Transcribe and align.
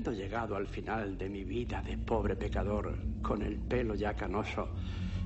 habiendo 0.00 0.22
llegado 0.22 0.56
al 0.56 0.66
final 0.66 1.18
de 1.18 1.28
mi 1.28 1.44
vida 1.44 1.82
de 1.82 1.98
pobre 1.98 2.34
pecador, 2.34 2.96
con 3.20 3.42
el 3.42 3.58
pelo 3.58 3.94
ya 3.94 4.14
canoso, 4.14 4.68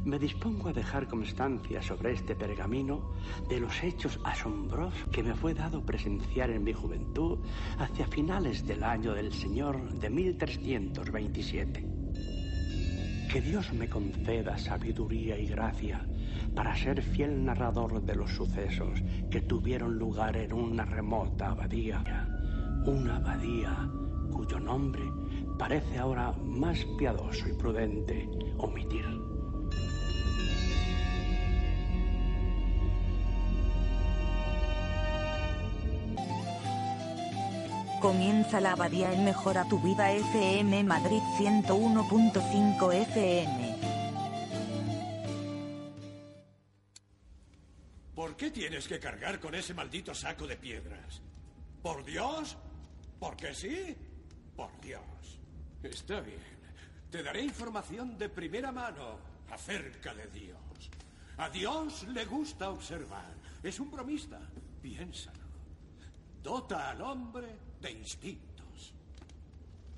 me 0.05 0.19
dispongo 0.19 0.69
a 0.69 0.73
dejar 0.73 1.07
constancia 1.07 1.81
sobre 1.81 2.13
este 2.13 2.35
pergamino 2.35 3.13
de 3.49 3.61
los 3.61 3.85
hechos 3.85 4.19
asombrosos 4.25 5.09
que 5.13 5.23
me 5.23 5.33
fue 5.33 5.55
dado 5.55 5.87
presenciar 5.87 6.51
en 6.51 6.65
mi 6.65 6.73
juventud 6.73 7.39
hacia 7.79 8.09
finales 8.09 8.67
del 8.67 8.83
año 8.83 9.15
del 9.15 9.33
Señor 9.33 9.93
de 10.01 10.11
1327. 10.11 11.87
Que 13.31 13.41
Dios 13.41 13.73
me 13.75 13.89
conceda 13.89 14.59
sabiduría 14.59 15.39
y 15.39 15.47
gracia 15.47 16.05
para 16.53 16.75
ser 16.75 17.01
fiel 17.01 17.45
narrador 17.45 18.03
de 18.03 18.17
los 18.17 18.33
sucesos 18.33 19.01
que 19.31 19.41
tuvieron 19.41 19.97
lugar 20.01 20.37
en 20.37 20.53
una 20.53 20.85
remota 20.85 21.51
abadía, 21.51 22.03
una 22.87 23.17
abadía 23.17 23.89
cuyo 24.33 24.59
nombre 24.61 25.03
parece 25.59 25.99
ahora 25.99 26.33
más 26.33 26.85
piadoso 26.99 27.49
y 27.49 27.53
prudente 27.53 28.29
omitir. 28.59 29.05
Comienza 38.01 38.61
la 38.61 38.73
abadía 38.73 39.15
en 39.15 39.25
Mejora 39.25 39.67
tu 39.67 39.81
Vida 39.81 40.13
FM 40.13 40.85
Madrid 40.85 41.23
101.5 41.39 42.93
FM. 42.93 43.79
¿Por 48.15 48.37
qué 48.37 48.51
tienes 48.51 48.87
que 48.87 49.01
cargar 49.01 49.41
con 49.41 49.55
ese 49.55 49.73
maldito 49.73 50.15
saco 50.15 50.47
de 50.47 50.57
piedras? 50.57 51.23
¿Por 51.83 52.05
Dios? 52.05 52.59
¿Por 53.19 53.37
qué 53.37 53.55
sí? 53.55 53.97
Por 54.57 54.81
Dios. 54.81 55.41
Está 55.83 56.21
bien. 56.21 56.39
Te 57.11 57.23
daré 57.23 57.43
información 57.43 58.17
de 58.19 58.29
primera 58.29 58.73
mano 58.73 59.19
acerca 59.51 60.15
de 60.15 60.27
Dios. 60.29 60.91
A 61.37 61.49
Dios 61.49 62.05
le 62.09 62.25
gusta 62.25 62.71
observar. 62.71 63.35
Es 63.63 63.81
un 63.81 63.91
bromista. 63.91 64.41
Piénsalo. 64.81 65.45
Dota 66.43 66.91
al 66.91 67.01
hombre 67.03 67.57
de 67.81 67.91
instintos. 67.91 68.95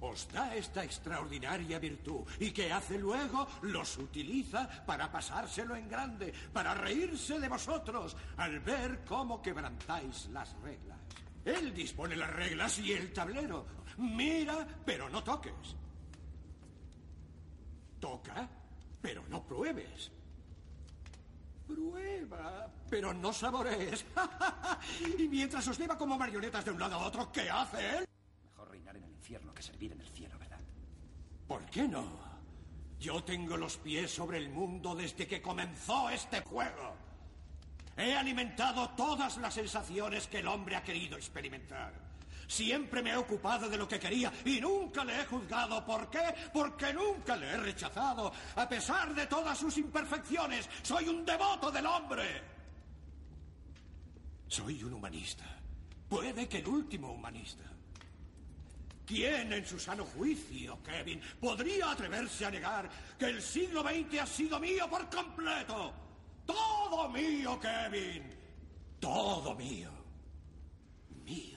Os 0.01 0.29
da 0.31 0.55
esta 0.55 0.85
extraordinaria 0.85 1.79
virtud 1.79 2.23
y 2.39 2.51
que 2.51 2.71
hace 2.73 2.99
luego 2.99 3.49
los 3.63 3.97
utiliza 3.99 4.69
para 4.85 5.11
pasárselo 5.11 5.75
en 5.75 5.89
grande, 5.89 6.33
para 6.53 6.75
reírse 6.75 7.41
de 7.41 7.49
vosotros 7.49 8.17
al 8.37 8.61
ver 8.61 9.05
cómo 9.05 9.41
quebrantáis 9.41 10.29
las 10.33 10.53
reglas. 10.61 10.99
Él 11.45 11.73
dispone 11.73 12.17
las 12.17 12.31
reglas 12.31 12.79
y 12.79 12.93
el 12.93 13.13
tablero. 13.13 13.67
Mira, 13.99 14.67
pero 14.85 15.09
no 15.09 15.23
toques. 15.23 15.75
Toca, 17.99 18.49
pero 19.01 19.25
no 19.29 19.43
pruebes. 19.43 20.11
Prueba, 21.67 22.71
pero 22.89 23.13
no 23.13 23.33
saborees. 23.33 24.05
y 25.19 25.27
mientras 25.29 25.67
os 25.67 25.79
lleva 25.79 25.99
como 25.99 26.17
marionetas 26.17 26.65
de 26.65 26.71
un 26.71 26.79
lado 26.79 26.97
a 26.97 27.07
otro, 27.07 27.33
¿qué 27.33 27.51
hace 27.51 27.99
él? 27.99 28.09
Mejor 28.45 28.71
reinar 28.71 28.97
en 28.97 29.05
el 29.05 29.11
infierno 29.11 29.53
que 29.53 29.63
servir 29.63 29.93
en 29.93 30.01
el 30.01 30.09
cielo, 30.09 30.39
¿verdad? 30.39 30.61
¿Por 31.49 31.65
qué 31.67 31.89
no? 31.89 32.05
Yo 33.01 33.25
tengo 33.25 33.57
los 33.57 33.77
pies 33.79 34.11
sobre 34.11 34.39
el 34.39 34.51
mundo 34.51 34.95
desde 34.95 35.27
que 35.27 35.43
comenzó 35.43 36.09
este 36.11 36.41
juego. 36.43 36.95
He 37.97 38.15
alimentado 38.15 38.91
todas 38.91 39.37
las 39.39 39.55
sensaciones 39.55 40.27
que 40.27 40.39
el 40.39 40.47
hombre 40.47 40.77
ha 40.77 40.83
querido 40.83 41.17
experimentar. 41.17 42.06
Siempre 42.47 43.03
me 43.03 43.11
he 43.11 43.17
ocupado 43.17 43.69
de 43.69 43.77
lo 43.77 43.89
que 43.89 43.99
quería 43.99 44.33
y 44.45 44.61
nunca 44.61 45.05
le 45.05 45.21
he 45.21 45.27
juzgado. 45.27 45.85
¿Por 45.85 46.09
qué? 46.09 46.35
Porque 46.53 46.93
nunca 46.93 47.37
le 47.37 47.49
he 47.49 47.57
rechazado. 47.57 48.33
A 48.55 48.69
pesar 48.69 49.15
de 49.15 49.27
todas 49.27 49.59
sus 49.59 49.77
imperfecciones, 49.79 50.69
soy 50.83 51.09
un 51.09 51.25
devoto 51.25 51.71
del 51.71 51.87
hombre. 51.87 52.43
Soy 54.49 54.83
un 54.85 54.95
humanista. 54.95 55.45
Puede 56.09 56.49
que 56.49 56.59
el 56.59 56.69
último 56.69 57.13
humanista. 57.13 57.65
¿Quién 59.05 59.53
en 59.53 59.65
su 59.65 59.79
sano 59.79 60.05
juicio, 60.05 60.83
Kevin, 60.83 61.21
podría 61.41 61.93
atreverse 61.93 62.45
a 62.45 62.51
negar 62.51 62.91
que 63.17 63.27
el 63.27 63.41
siglo 63.41 63.83
XX 63.83 64.21
ha 64.21 64.27
sido 64.27 64.59
mío 64.59 64.91
por 64.91 65.09
completo? 65.09 65.93
Todo 66.45 67.09
mío, 67.11 67.59
Kevin. 67.61 68.25
Todo 68.99 69.55
mío. 69.55 69.91
Mío. 71.25 71.56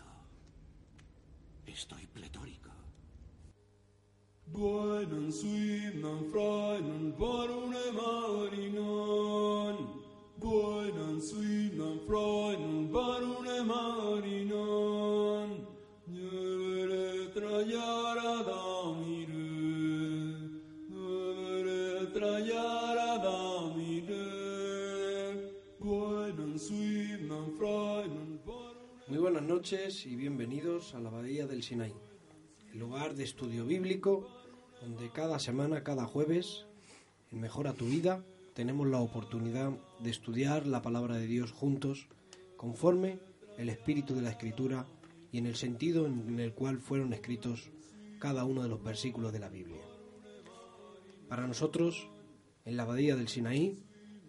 Estoy 1.73 2.07
pletórico. 2.13 2.71
Buenan 4.51 5.31
suimnan 5.31 6.25
freinen 6.31 7.13
varune 7.19 7.85
marinan. 7.99 9.75
Buenan 10.41 11.21
suimnan 11.21 11.99
freinen 12.07 12.91
varune 12.93 13.57
marinan. 13.71 15.49
Nyere 16.07 17.29
trajara 17.35 18.33
damire. 18.49 19.49
Nyere 20.89 22.05
trajara 22.15 23.11
damire. 23.25 24.27
Buenan 25.79 26.53
suimnan 26.57 27.47
freinen 27.57 28.39
varune 28.45 28.78
Muy 29.09 29.17
buenas 29.17 29.41
noches 29.41 30.05
y 30.05 30.15
bienvenidos 30.15 30.93
a 30.93 30.99
la 30.99 31.09
Abadía 31.09 31.47
del 31.47 31.63
Sinaí, 31.63 31.95
el 32.71 32.77
lugar 32.77 33.15
de 33.15 33.23
estudio 33.23 33.65
bíblico 33.65 34.29
donde 34.83 35.09
cada 35.09 35.39
semana, 35.39 35.83
cada 35.83 36.05
jueves, 36.05 36.67
en 37.31 37.41
Mejora 37.41 37.73
tu 37.73 37.85
Vida, 37.85 38.23
tenemos 38.53 38.87
la 38.87 38.99
oportunidad 38.99 39.71
de 39.97 40.11
estudiar 40.11 40.67
la 40.67 40.83
palabra 40.83 41.15
de 41.17 41.25
Dios 41.25 41.51
juntos, 41.51 42.07
conforme 42.55 43.17
el 43.57 43.69
espíritu 43.69 44.13
de 44.13 44.21
la 44.21 44.29
Escritura 44.29 44.85
y 45.31 45.39
en 45.39 45.47
el 45.47 45.55
sentido 45.55 46.05
en 46.05 46.39
el 46.39 46.53
cual 46.53 46.77
fueron 46.77 47.11
escritos 47.11 47.71
cada 48.19 48.45
uno 48.45 48.61
de 48.61 48.69
los 48.69 48.83
versículos 48.83 49.33
de 49.33 49.39
la 49.39 49.49
Biblia. 49.49 49.81
Para 51.27 51.47
nosotros, 51.47 52.07
en 52.63 52.77
la 52.77 52.83
Abadía 52.83 53.15
del 53.15 53.27
Sinaí, 53.27 53.75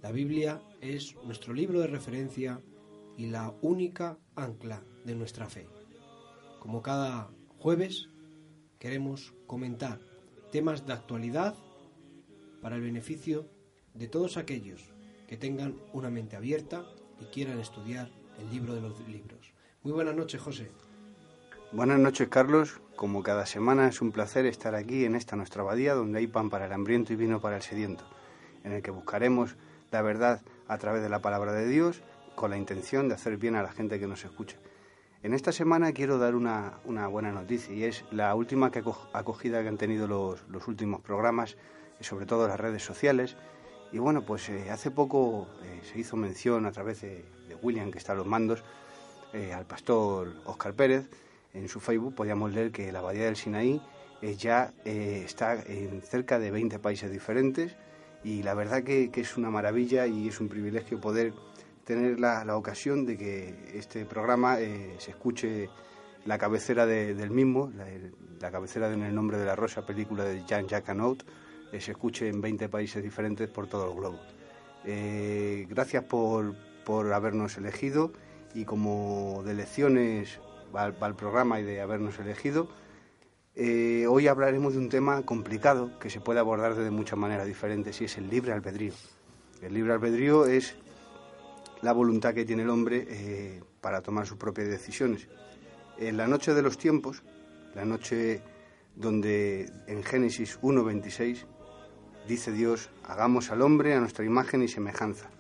la 0.01 0.11
Biblia 0.11 0.63
es 0.81 1.17
nuestro 1.27 1.53
libro 1.53 1.81
de 1.81 1.87
referencia 1.87 2.63
y 3.21 3.27
la 3.27 3.53
única 3.61 4.17
ancla 4.35 4.83
de 5.05 5.15
nuestra 5.15 5.47
fe. 5.47 5.69
Como 6.59 6.81
cada 6.81 7.29
jueves, 7.59 8.09
queremos 8.79 9.35
comentar 9.47 10.01
temas 10.51 10.87
de 10.87 10.95
actualidad 10.95 11.55
para 12.63 12.77
el 12.77 12.81
beneficio 12.81 13.47
de 13.93 14.09
todos 14.09 14.39
aquellos 14.39 14.95
que 15.29 15.37
tengan 15.37 15.77
una 15.93 16.09
mente 16.09 16.35
abierta 16.35 16.87
y 17.21 17.27
quieran 17.27 17.61
estudiar 17.61 18.11
el 18.39 18.49
libro 18.49 18.75
de 18.75 18.81
los 18.81 18.99
libros. 19.07 19.53
Muy 19.83 19.93
buenas 19.93 20.17
noches, 20.17 20.41
José. 20.41 20.71
Buenas 21.73 21.99
noches, 21.99 22.27
Carlos. 22.29 22.81
Como 22.97 23.23
cada 23.23 23.45
semana 23.45 23.87
es 23.89 24.01
un 24.01 24.13
placer 24.13 24.47
estar 24.47 24.75
aquí 24.75 25.05
en 25.05 25.15
esta 25.15 25.37
nuestra 25.37 25.61
abadía 25.61 25.93
donde 25.93 26.21
hay 26.21 26.27
pan 26.27 26.49
para 26.49 26.65
el 26.65 26.73
hambriento 26.73 27.13
y 27.13 27.17
vino 27.17 27.39
para 27.39 27.57
el 27.57 27.63
sediento, 27.63 28.05
en 28.65 28.73
el 28.73 28.81
que 28.81 28.91
buscaremos 28.91 29.57
la 29.91 30.01
verdad 30.01 30.41
a 30.69 30.79
través 30.79 31.03
de 31.03 31.11
la 31.11 31.21
palabra 31.21 31.53
de 31.53 31.69
Dios 31.69 32.01
con 32.35 32.51
la 32.51 32.57
intención 32.57 33.09
de 33.09 33.15
hacer 33.15 33.37
bien 33.37 33.55
a 33.57 33.63
la 33.63 33.73
gente 33.73 33.99
que 33.99 34.07
nos 34.07 34.25
escucha. 34.25 34.57
En 35.23 35.35
esta 35.35 35.53
semana 35.53 35.93
quiero 35.93 36.19
dar 36.19 36.35
una, 36.35 36.79
una 36.85 37.07
buena 37.07 37.31
noticia 37.33 37.75
y 37.75 37.85
es 37.85 38.05
la 38.11 38.35
última 38.35 38.71
que 38.71 38.83
aco- 38.83 39.09
acogida 39.13 39.61
que 39.63 39.69
han 39.69 39.77
tenido 39.77 40.07
los, 40.07 40.43
los 40.49 40.67
últimos 40.69 41.01
programas, 41.03 41.57
y 42.01 42.05
sobre 42.05 42.25
todo 42.25 42.49
las 42.49 42.59
redes 42.59 42.83
sociales. 42.83 43.37
Y 43.93 43.99
bueno, 43.99 44.23
pues 44.23 44.49
eh, 44.49 44.71
hace 44.71 44.91
poco 44.91 45.47
eh, 45.63 45.81
se 45.83 45.99
hizo 45.99 46.17
mención 46.17 46.65
a 46.65 46.73
través 46.73 47.03
de, 47.03 47.25
de 47.49 47.55
William, 47.57 47.91
que 47.91 47.99
está 47.99 48.13
a 48.13 48.15
los 48.17 48.27
mandos, 48.27 48.65
eh, 49.35 49.53
al 49.53 49.67
pastor 49.67 50.33
Óscar 50.47 50.73
Pérez. 50.73 51.11
En 51.53 51.69
su 51.69 51.79
Facebook 51.81 52.15
podíamos 52.15 52.53
leer 52.55 52.71
que 52.73 52.91
la 52.91 53.01
Abadía 53.01 53.25
del 53.27 53.37
Sinaí 53.37 53.83
eh, 54.23 54.35
ya 54.37 54.73
eh, 54.87 55.23
está 55.27 55.61
en 55.63 56.01
cerca 56.01 56.39
de 56.39 56.51
20 56.51 56.79
países 56.79 57.11
diferentes 57.11 57.77
y 58.25 58.43
la 58.43 58.55
verdad 58.55 58.83
que, 58.83 59.11
que 59.11 59.21
es 59.21 59.37
una 59.37 59.51
maravilla 59.51 60.07
y 60.07 60.29
es 60.29 60.41
un 60.41 60.49
privilegio 60.49 61.01
poder 61.01 61.35
tener 61.85 62.21
la, 62.21 62.57
ocasión 62.57 63.07
de 63.07 63.17
que 63.17 63.73
este 63.75 64.05
programa 64.05 64.61
eh, 64.61 64.95
se 64.99 65.11
escuche 65.13 65.69
la 66.25 66.39
cabecera 66.39 66.87
de- 66.87 67.15
del 67.15 67.31
mismo, 67.31 67.73
la, 68.41 68.51
cabecera 68.51 68.89
de 68.89 68.95
En 68.95 69.03
el 69.03 69.15
nombre 69.15 69.39
de 69.39 69.45
la 69.45 69.57
rosa, 69.57 69.85
película 69.85 70.25
de 70.25 70.45
Jean-Jacques 70.47 70.89
Annaut, 70.91 71.25
eh, 71.73 71.81
se 71.81 71.93
escuche 71.93 72.29
en 72.29 72.41
20 72.41 72.69
países 72.69 73.03
diferentes 73.03 73.49
por 73.49 73.67
todo 73.67 73.89
el 73.91 73.97
globo. 73.97 74.21
Eh, 74.85 75.67
gracias 75.69 76.05
por, 76.05 76.55
por 76.85 77.13
habernos 77.13 77.57
elegido 77.59 78.13
y 78.55 78.65
como 78.65 79.43
de 79.45 79.55
lecciones 79.55 80.41
va, 80.75 80.87
el 80.87 81.15
programa 81.15 81.61
y 81.61 81.65
de 81.65 81.81
habernos 81.81 82.19
elegido, 82.19 82.69
hoy 84.09 84.27
hablaremos 84.27 84.73
de 84.73 84.79
un 84.79 84.89
tema 84.89 85.23
complicado 85.27 85.99
que 85.99 86.09
se 86.09 86.21
puede 86.21 86.41
abordar 86.41 86.75
de 86.77 86.91
muchas 86.91 87.19
maneras 87.19 87.47
diferentes 87.47 88.01
y 88.01 88.05
es 88.07 88.17
el 88.17 88.31
libre 88.31 88.53
albedrío. 88.53 88.95
El 89.61 89.75
libre 89.75 89.93
albedrío 89.93 90.47
es 90.47 90.77
la 91.83 91.93
voluntad 91.93 92.35
que 92.35 92.45
tiene 92.45 92.63
el 92.63 92.71
hombre 92.71 93.07
eh, 93.09 93.63
para 93.81 94.03
tomar 94.03 94.27
sus 94.27 94.37
propias 94.37 94.69
decisiones. 94.69 95.29
En 95.99 96.17
la 96.17 96.27
noche 96.27 96.55
de 96.55 96.63
los 96.63 96.79
tiempos, 96.79 97.23
la 97.75 97.85
noche 97.85 98.43
donde 98.97 99.71
en 99.87 100.03
Génesis 100.03 100.61
1.26 100.61 101.45
dice 102.29 102.53
Dios, 102.53 102.91
hagamos 103.05 103.51
al 103.51 103.63
hombre 103.63 103.95
a 103.95 104.01
nuestra 104.01 104.25
imagen 104.25 104.63
y 104.63 104.69
semejanza. 104.69 105.31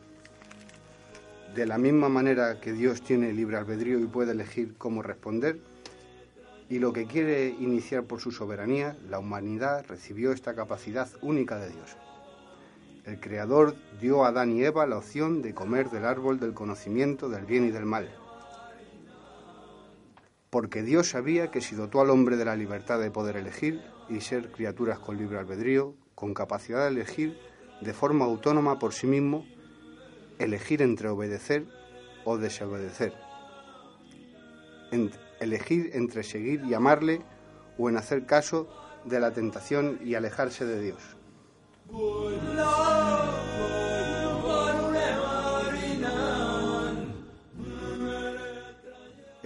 De 1.55 1.67
la 1.67 1.79
misma 1.79 2.09
manera 2.09 2.61
que 2.61 2.73
Dios 2.73 3.03
tiene 3.03 3.33
libre 3.33 3.57
albedrío 3.57 3.99
y 3.99 4.07
puede 4.07 4.33
elegir 4.33 4.75
cómo 4.79 5.03
responder, 5.03 5.59
y 6.69 6.79
lo 6.79 6.93
que 6.93 7.07
quiere 7.07 7.49
iniciar 7.49 8.05
por 8.05 8.21
su 8.21 8.31
soberanía, 8.31 8.97
la 9.09 9.19
humanidad 9.19 9.85
recibió 9.89 10.31
esta 10.31 10.55
capacidad 10.55 11.09
única 11.21 11.59
de 11.59 11.71
Dios. 11.71 11.97
El 13.11 13.19
Creador 13.19 13.75
dio 14.01 14.25
a 14.25 14.29
Adán 14.29 14.53
y 14.53 14.63
Eva 14.63 14.87
la 14.87 14.97
opción 14.97 15.43
de 15.43 15.53
comer 15.53 15.91
del 15.91 16.05
árbol 16.05 16.39
del 16.39 16.55
conocimiento 16.55 17.29
del 17.29 17.45
bien 17.45 17.67
y 17.67 17.73
del 17.73 17.85
mal. 17.85 18.09
Porque 20.49 20.85
Dios 20.85 21.09
sabía 21.09 21.51
que 21.51 21.61
si 21.61 21.75
dotó 21.75 22.01
al 22.01 22.11
hombre 22.11 22.37
de 22.37 22.45
la 22.45 22.55
libertad 22.55 23.01
de 23.01 23.11
poder 23.11 23.37
elegir 23.37 23.83
y 24.09 24.21
ser 24.21 24.53
criaturas 24.53 25.01
con 25.01 25.17
libre 25.17 25.41
albedrío, 25.41 25.97
con 26.15 26.35
capacidad 26.35 26.83
de 26.83 26.91
elegir 26.91 27.37
de 27.81 27.93
forma 27.93 28.27
autónoma 28.27 28.79
por 28.79 28.93
sí 28.93 29.09
mismo, 29.09 29.45
elegir 30.39 30.81
entre 30.81 31.09
obedecer 31.09 31.67
o 32.25 32.39
desobedecer, 32.39 33.13
elegir 35.41 35.91
entre 35.95 36.23
seguir 36.23 36.63
y 36.65 36.75
amarle 36.75 37.23
o 37.77 37.89
en 37.89 37.97
hacer 37.97 38.25
caso 38.25 38.69
de 39.05 39.19
la 39.19 39.33
tentación 39.33 39.99
y 40.01 40.15
alejarse 40.15 40.65
de 40.65 40.81
Dios. 40.81 41.17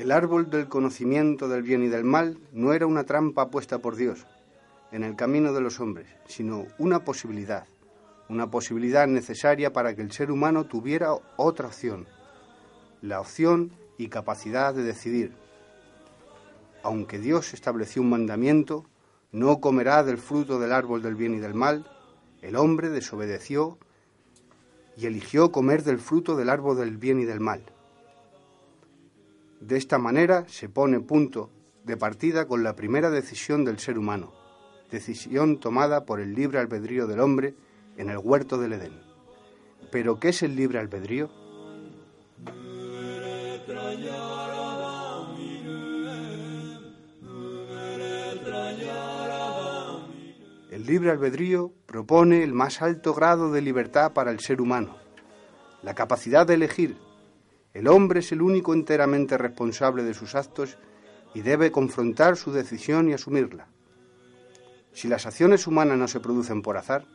El 0.05 0.13
árbol 0.13 0.51
del 0.51 0.69
conocimiento 0.69 1.49
del 1.49 1.63
bien 1.63 1.83
y 1.83 1.89
del 1.89 2.05
mal 2.05 2.37
no 2.53 2.75
era 2.75 2.87
una 2.87 3.05
trampa 3.05 3.49
puesta 3.49 3.79
por 3.79 3.97
Dios 3.97 4.27
en 4.93 5.03
el 5.03 5.17
camino 5.17 5.55
de 5.55 5.63
los 5.63 5.81
hombres, 5.81 6.07
sino 6.27 6.67
una 6.77 7.05
posibilidad, 7.05 7.65
una 8.29 8.51
posibilidad 8.51 9.07
necesaria 9.07 9.73
para 9.73 9.95
que 9.95 10.03
el 10.03 10.13
ser 10.13 10.31
humano 10.31 10.65
tuviera 10.65 11.15
otra 11.37 11.69
opción, 11.69 12.07
la 13.01 13.19
opción 13.19 13.73
y 13.97 14.09
capacidad 14.09 14.75
de 14.75 14.83
decidir. 14.83 15.33
Aunque 16.83 17.19
Dios 17.19 17.55
estableció 17.55 18.03
un 18.03 18.11
mandamiento, 18.11 18.85
no 19.33 19.61
comerá 19.61 20.05
del 20.05 20.19
fruto 20.19 20.59
del 20.59 20.73
árbol 20.73 21.01
del 21.01 21.15
bien 21.15 21.35
y 21.35 21.39
del 21.39 21.55
mal, 21.55 21.87
el 22.45 22.57
hombre 22.57 22.91
desobedeció 22.91 23.79
y 24.97 25.07
eligió 25.07 25.51
comer 25.51 25.83
del 25.83 25.99
fruto 25.99 26.37
del 26.37 26.51
árbol 26.51 26.77
del 26.77 26.99
bien 26.99 27.19
y 27.19 27.25
del 27.25 27.41
mal. 27.41 27.63
De 29.61 29.79
esta 29.79 29.99
manera 29.99 30.45
se 30.47 30.69
pone 30.69 31.01
punto 31.01 31.51
de 31.85 31.97
partida 31.97 32.47
con 32.47 32.63
la 32.63 32.77
primera 32.77 33.11
decisión 33.11 33.65
del 33.65 33.79
ser 33.79 33.99
humano, 33.99 34.35
decisión 34.91 35.59
tomada 35.59 36.05
por 36.05 36.21
el 36.21 36.35
libre 36.35 36.59
albedrío 36.59 37.07
del 37.07 37.21
hombre 37.21 37.55
en 37.97 38.11
el 38.11 38.19
huerto 38.19 38.59
del 38.59 38.75
Edén. 38.75 39.01
Pero 39.91 40.21
¿qué 40.21 40.29
es 40.29 40.43
el 40.43 40.55
libre 40.55 40.79
albedrío? 40.79 41.31
El 50.85 50.91
libre 50.91 51.13
albedrío 51.13 51.73
propone 51.87 52.43
el 52.43 52.53
más 52.53 52.83
alto 52.83 53.15
grado 53.15 53.51
de 53.51 53.63
libertad 53.63 54.13
para 54.13 54.31
el 54.31 54.41
ser 54.41 54.61
humano, 54.61 54.99
la 55.83 55.95
capacidad 55.95 56.47
de 56.47 56.53
elegir 56.53 56.99
el 57.73 57.89
hombre 57.89 58.21
es 58.21 58.33
el 58.33 58.43
único 58.43 58.75
enteramente 58.75 59.39
responsable 59.39 60.03
de 60.03 60.13
sus 60.13 60.35
actos 60.35 60.77
y 61.33 61.41
debe 61.41 61.73
confrontar 61.73 62.37
su 62.37 62.53
decisión 62.53 63.09
y 63.09 63.15
asumirla. 63.15 63.67
Si 64.93 65.09
las 65.09 65.25
acciones 65.25 65.67
humanas 65.67 65.97
no 65.97 66.07
se 66.07 66.21
producen 66.21 66.61
por 66.61 66.77
azar, 66.77 67.07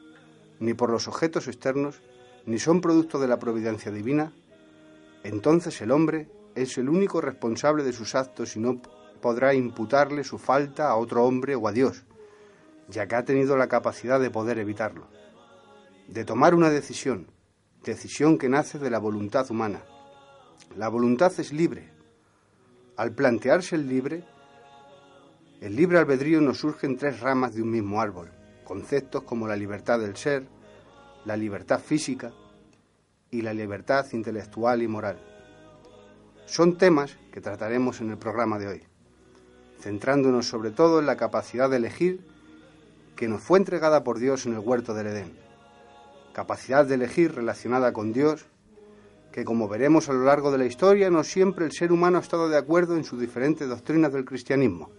ni 0.60 0.74
por 0.74 0.90
los 0.90 1.08
objetos 1.08 1.48
externos, 1.48 2.02
ni 2.48 2.58
son 2.58 2.82
producto 2.82 3.20
de 3.20 3.28
la 3.28 3.38
providencia 3.38 3.92
divina, 3.92 4.34
entonces 5.24 5.80
el 5.82 5.92
hombre 5.92 6.28
es 6.56 6.76
el 6.80 6.90
único 6.90 7.22
responsable 7.22 7.84
de 7.84 7.94
sus 7.94 8.16
actos 8.16 8.56
y 8.56 8.60
no 8.60 8.82
podrá 9.22 9.54
imputarle 9.54 10.24
su 10.24 10.40
falta 10.40 10.90
a 10.90 10.96
otro 10.96 11.24
hombre 11.24 11.54
o 11.54 11.68
a 11.68 11.72
Dios, 11.72 12.04
ya 12.90 13.08
que 13.08 13.16
ha 13.16 13.24
tenido 13.24 13.56
la 13.56 13.68
capacidad 13.68 14.20
de 14.20 14.32
poder 14.32 14.58
evitarlo, 14.58 15.08
de 16.08 16.26
tomar 16.26 16.56
una 16.56 16.70
decisión, 16.70 17.28
decisión 17.84 18.38
que 18.38 18.50
nace 18.50 18.80
de 18.80 18.90
la 18.90 19.00
voluntad 19.00 19.50
humana, 19.52 19.84
la 20.76 20.90
voluntad 20.90 21.32
es 21.40 21.54
libre. 21.54 21.92
Al 22.98 23.14
plantearse 23.14 23.76
el 23.76 23.88
libre, 23.88 24.24
el 25.62 25.76
libre 25.76 26.00
albedrío 26.00 26.42
nos 26.42 26.60
surge 26.60 26.88
en 26.88 26.98
tres 26.98 27.20
ramas 27.20 27.54
de 27.54 27.62
un 27.62 27.72
mismo 27.72 28.02
árbol, 28.02 28.32
conceptos 28.64 29.24
como 29.24 29.48
la 29.48 29.56
libertad 29.56 30.00
del 30.00 30.16
ser, 30.16 30.48
la 31.26 31.38
libertad 31.38 31.80
física 31.80 32.32
y 33.32 33.42
la 33.42 33.54
libertad 33.54 34.06
intelectual 34.14 34.82
y 34.82 34.88
moral. 34.88 35.20
Son 36.46 36.78
temas 36.78 37.18
que 37.32 37.42
trataremos 37.42 38.02
en 38.02 38.10
el 38.10 38.18
programa 38.18 38.58
de 38.58 38.68
hoy, 38.68 38.84
centrándonos 39.80 40.48
sobre 40.48 40.72
todo 40.72 41.00
en 41.00 41.06
la 41.06 41.18
capacidad 41.18 41.70
de 41.70 41.78
elegir 41.78 42.39
que 43.20 43.28
nos 43.28 43.42
fue 43.42 43.60
entregada 43.60 44.02
por 44.02 44.18
Dios 44.18 44.46
en 44.46 44.54
el 44.54 44.60
huerto 44.60 44.94
del 44.94 45.08
Edén, 45.08 45.34
capacidad 46.32 46.86
de 46.86 46.96
elegir 46.96 47.36
relacionada 47.36 47.92
con 47.92 48.14
Dios 48.14 48.46
que 49.34 49.44
como 49.44 49.68
veremos 49.68 50.08
a 50.08 50.14
lo 50.14 50.24
largo 50.24 50.54
de 50.54 50.58
la 50.58 50.64
historia, 50.64 51.10
no 51.10 51.26
siempre 51.26 51.66
el 51.66 51.74
ser 51.74 51.92
humano 51.92 52.18
ha 52.18 52.22
estado 52.22 52.48
de 52.48 52.58
acuerdo 52.58 52.96
en 52.96 53.04
sus 53.04 53.20
diferentes 53.20 53.68
doctrinas 53.68 54.14
del 54.14 54.24
cristianismo. 54.24 54.90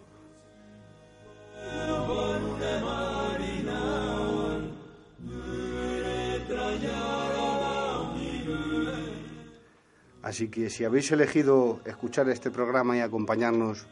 Así 10.21 10.51
que 10.51 10.69
si 10.69 10.85
habéis 10.85 11.11
elegido 11.11 11.81
escuchar 11.87 12.29
este 12.29 12.51
programa 12.51 12.99
y 12.99 13.01
acompañarnos 13.01 13.87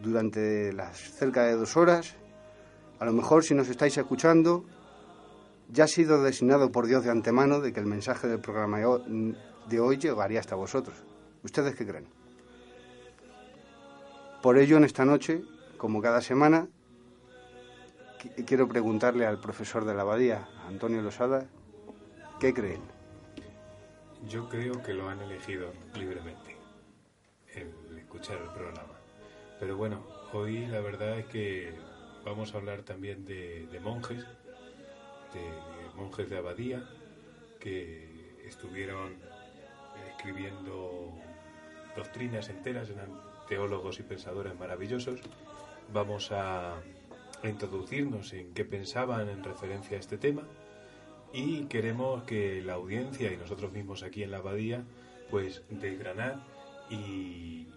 durante 0.00 0.72
las 0.72 0.96
cerca 0.96 1.42
de 1.42 1.52
dos 1.52 1.76
horas, 1.76 2.16
a 2.98 3.04
lo 3.04 3.12
mejor 3.12 3.44
si 3.44 3.54
nos 3.54 3.68
estáis 3.68 3.96
escuchando, 3.96 4.64
ya 5.70 5.84
ha 5.84 5.88
sido 5.88 6.22
designado 6.22 6.72
por 6.72 6.86
Dios 6.86 7.04
de 7.04 7.10
antemano 7.10 7.60
de 7.60 7.72
que 7.72 7.80
el 7.80 7.86
mensaje 7.86 8.26
del 8.26 8.40
programa 8.40 8.78
de 8.78 9.80
hoy 9.80 9.98
llegaría 9.98 10.40
hasta 10.40 10.56
vosotros. 10.56 10.96
¿Ustedes 11.42 11.74
qué 11.74 11.86
creen? 11.86 12.06
Por 14.42 14.58
ello, 14.58 14.76
en 14.76 14.84
esta 14.84 15.04
noche, 15.04 15.42
como 15.76 16.00
cada 16.00 16.20
semana, 16.20 16.68
quiero 18.46 18.66
preguntarle 18.68 19.26
al 19.26 19.40
profesor 19.40 19.84
de 19.84 19.94
la 19.94 20.02
abadía, 20.02 20.48
Antonio 20.66 21.02
Losada, 21.02 21.46
¿qué 22.40 22.54
creen? 22.54 22.80
Yo 24.28 24.48
creo 24.48 24.82
que 24.82 24.94
lo 24.94 25.08
han 25.08 25.20
elegido 25.20 25.72
libremente, 25.94 26.56
el 27.54 27.98
escuchar 27.98 28.38
el 28.38 28.48
programa. 28.48 28.98
Pero 29.60 29.76
bueno, 29.76 30.04
hoy 30.32 30.66
la 30.66 30.80
verdad 30.80 31.18
es 31.18 31.26
que 31.26 31.74
vamos 32.28 32.54
a 32.54 32.58
hablar 32.58 32.82
también 32.82 33.24
de, 33.24 33.80
monjes, 33.82 34.22
de 35.32 35.96
monjes 35.96 36.28
de 36.28 36.36
abadía, 36.36 36.86
que 37.58 38.36
estuvieron 38.46 39.16
escribiendo 40.10 41.14
doctrinas 41.96 42.48
enteras, 42.50 42.90
eran 42.90 43.18
teólogos 43.48 43.98
y 43.98 44.02
pensadores 44.02 44.58
maravillosos. 44.58 45.20
Vamos 45.92 46.30
a, 46.32 46.76
introducirnos 47.44 48.32
en 48.32 48.52
qué 48.52 48.64
pensaban 48.64 49.28
en 49.28 49.44
referencia 49.44 49.96
a 49.96 50.00
este 50.00 50.18
tema 50.18 50.42
y 51.32 51.66
queremos 51.66 52.24
que 52.24 52.60
la 52.62 52.72
audiencia 52.72 53.32
y 53.32 53.36
nosotros 53.36 53.70
mismos 53.70 54.02
aquí 54.02 54.24
en 54.24 54.32
la 54.32 54.38
abadía 54.38 54.82
pues 55.30 55.62
desgranar 55.70 56.40
y 56.90 57.68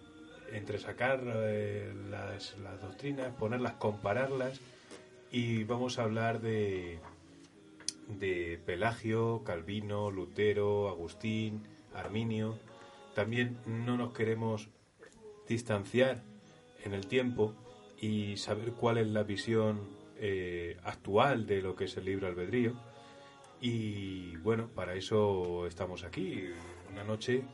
entresacar 0.52 1.22
eh, 1.26 1.92
las, 2.10 2.56
las 2.58 2.80
doctrinas, 2.80 3.34
ponerlas, 3.34 3.74
compararlas 3.74 4.60
y 5.30 5.64
vamos 5.64 5.98
a 5.98 6.02
hablar 6.02 6.40
de, 6.40 7.00
de 8.08 8.60
Pelagio, 8.64 9.42
Calvino, 9.44 10.10
Lutero, 10.10 10.88
Agustín, 10.88 11.62
Arminio. 11.94 12.58
También 13.14 13.58
no 13.66 13.96
nos 13.96 14.12
queremos 14.12 14.68
distanciar 15.48 16.22
en 16.84 16.94
el 16.94 17.06
tiempo 17.06 17.54
y 18.00 18.36
saber 18.36 18.72
cuál 18.72 18.98
es 18.98 19.06
la 19.08 19.22
visión 19.22 19.80
eh, 20.18 20.76
actual 20.84 21.46
de 21.46 21.62
lo 21.62 21.76
que 21.76 21.84
es 21.84 21.96
el 21.96 22.04
libro 22.04 22.26
albedrío. 22.26 22.74
Y 23.60 24.36
bueno, 24.38 24.68
para 24.68 24.94
eso 24.94 25.66
estamos 25.66 26.04
aquí, 26.04 26.48
una 26.90 27.04
noche 27.04 27.44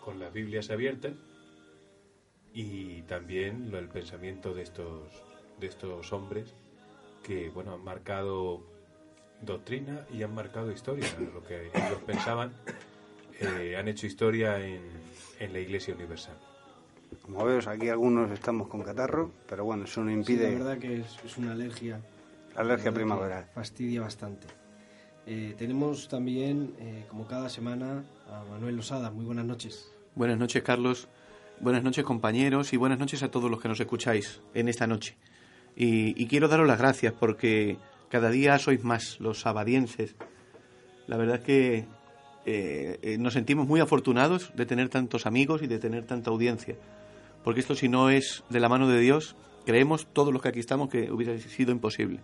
con 0.00 0.18
las 0.18 0.32
Biblias 0.32 0.70
abiertas 0.70 1.12
y 2.54 3.02
también 3.02 3.70
el 3.74 3.88
pensamiento 3.88 4.52
de 4.54 4.62
estos, 4.62 5.08
de 5.60 5.66
estos 5.66 6.12
hombres 6.12 6.54
que 7.22 7.50
bueno, 7.50 7.74
han 7.74 7.84
marcado 7.84 8.62
doctrina 9.40 10.06
y 10.12 10.22
han 10.22 10.34
marcado 10.34 10.70
historia, 10.72 11.06
lo 11.34 11.42
que 11.44 11.68
ellos 11.68 12.02
pensaban 12.06 12.52
eh, 13.40 13.76
han 13.76 13.88
hecho 13.88 14.06
historia 14.06 14.64
en, 14.64 14.82
en 15.40 15.52
la 15.52 15.58
Iglesia 15.58 15.94
Universal. 15.94 16.36
Como 17.22 17.44
veos, 17.44 17.66
aquí 17.66 17.88
algunos 17.88 18.30
estamos 18.30 18.68
con 18.68 18.82
catarro, 18.82 19.30
pero 19.48 19.64
bueno, 19.64 19.84
eso 19.84 20.02
no 20.02 20.10
impide... 20.10 20.46
Sí, 20.46 20.52
la 20.52 20.58
verdad 20.58 20.78
que 20.78 21.00
es, 21.00 21.18
es 21.24 21.36
una 21.36 21.52
alergia. 21.52 22.00
Alergia 22.54 22.60
la 22.60 22.74
verdad 22.74 22.94
primaveral. 22.94 23.44
Fastidia 23.54 24.00
bastante. 24.00 24.46
Eh, 25.26 25.54
tenemos 25.58 26.08
también, 26.08 26.74
eh, 26.78 27.04
como 27.08 27.26
cada 27.26 27.48
semana, 27.48 28.04
a 28.28 28.44
Manuel 28.50 28.76
Losada. 28.76 29.10
Muy 29.10 29.24
buenas 29.24 29.44
noches. 29.44 29.92
Buenas 30.14 30.38
noches, 30.38 30.62
Carlos. 30.62 31.08
Buenas 31.62 31.84
noches, 31.84 32.04
compañeros, 32.04 32.72
y 32.72 32.76
buenas 32.76 32.98
noches 32.98 33.22
a 33.22 33.30
todos 33.30 33.48
los 33.48 33.60
que 33.60 33.68
nos 33.68 33.78
escucháis 33.78 34.40
en 34.52 34.68
esta 34.68 34.88
noche. 34.88 35.14
Y, 35.76 36.26
quiero 36.26 36.48
daros 36.48 36.66
las 36.66 36.76
gracias 36.76 37.14
porque 37.14 37.76
cada 38.08 38.30
día 38.30 38.58
sois 38.58 38.82
más 38.82 39.20
los 39.20 39.42
sabadienses. 39.42 40.16
La 41.06 41.16
verdad 41.16 41.36
es 41.36 41.44
que 41.44 41.86
eh, 42.46 42.98
eh, 43.00 43.16
nos 43.16 43.34
sentimos 43.34 43.68
muy 43.68 43.78
afortunados 43.78 44.50
de 44.56 44.66
tener 44.66 44.88
tantos 44.88 45.24
amigos 45.24 45.62
y 45.62 45.68
de 45.68 45.78
tener 45.78 46.04
tanta 46.04 46.30
audiencia. 46.30 46.74
Porque 47.44 47.60
esto, 47.60 47.76
si 47.76 47.88
no 47.88 48.10
es 48.10 48.42
de 48.50 48.58
la 48.58 48.68
mano 48.68 48.88
de 48.88 48.98
Dios, 48.98 49.36
creemos 49.64 50.08
todos 50.12 50.32
los 50.32 50.42
que 50.42 50.48
aquí 50.48 50.58
estamos 50.58 50.88
que 50.88 51.12
hubiera 51.12 51.38
sido 51.38 51.70
imposible. 51.70 52.18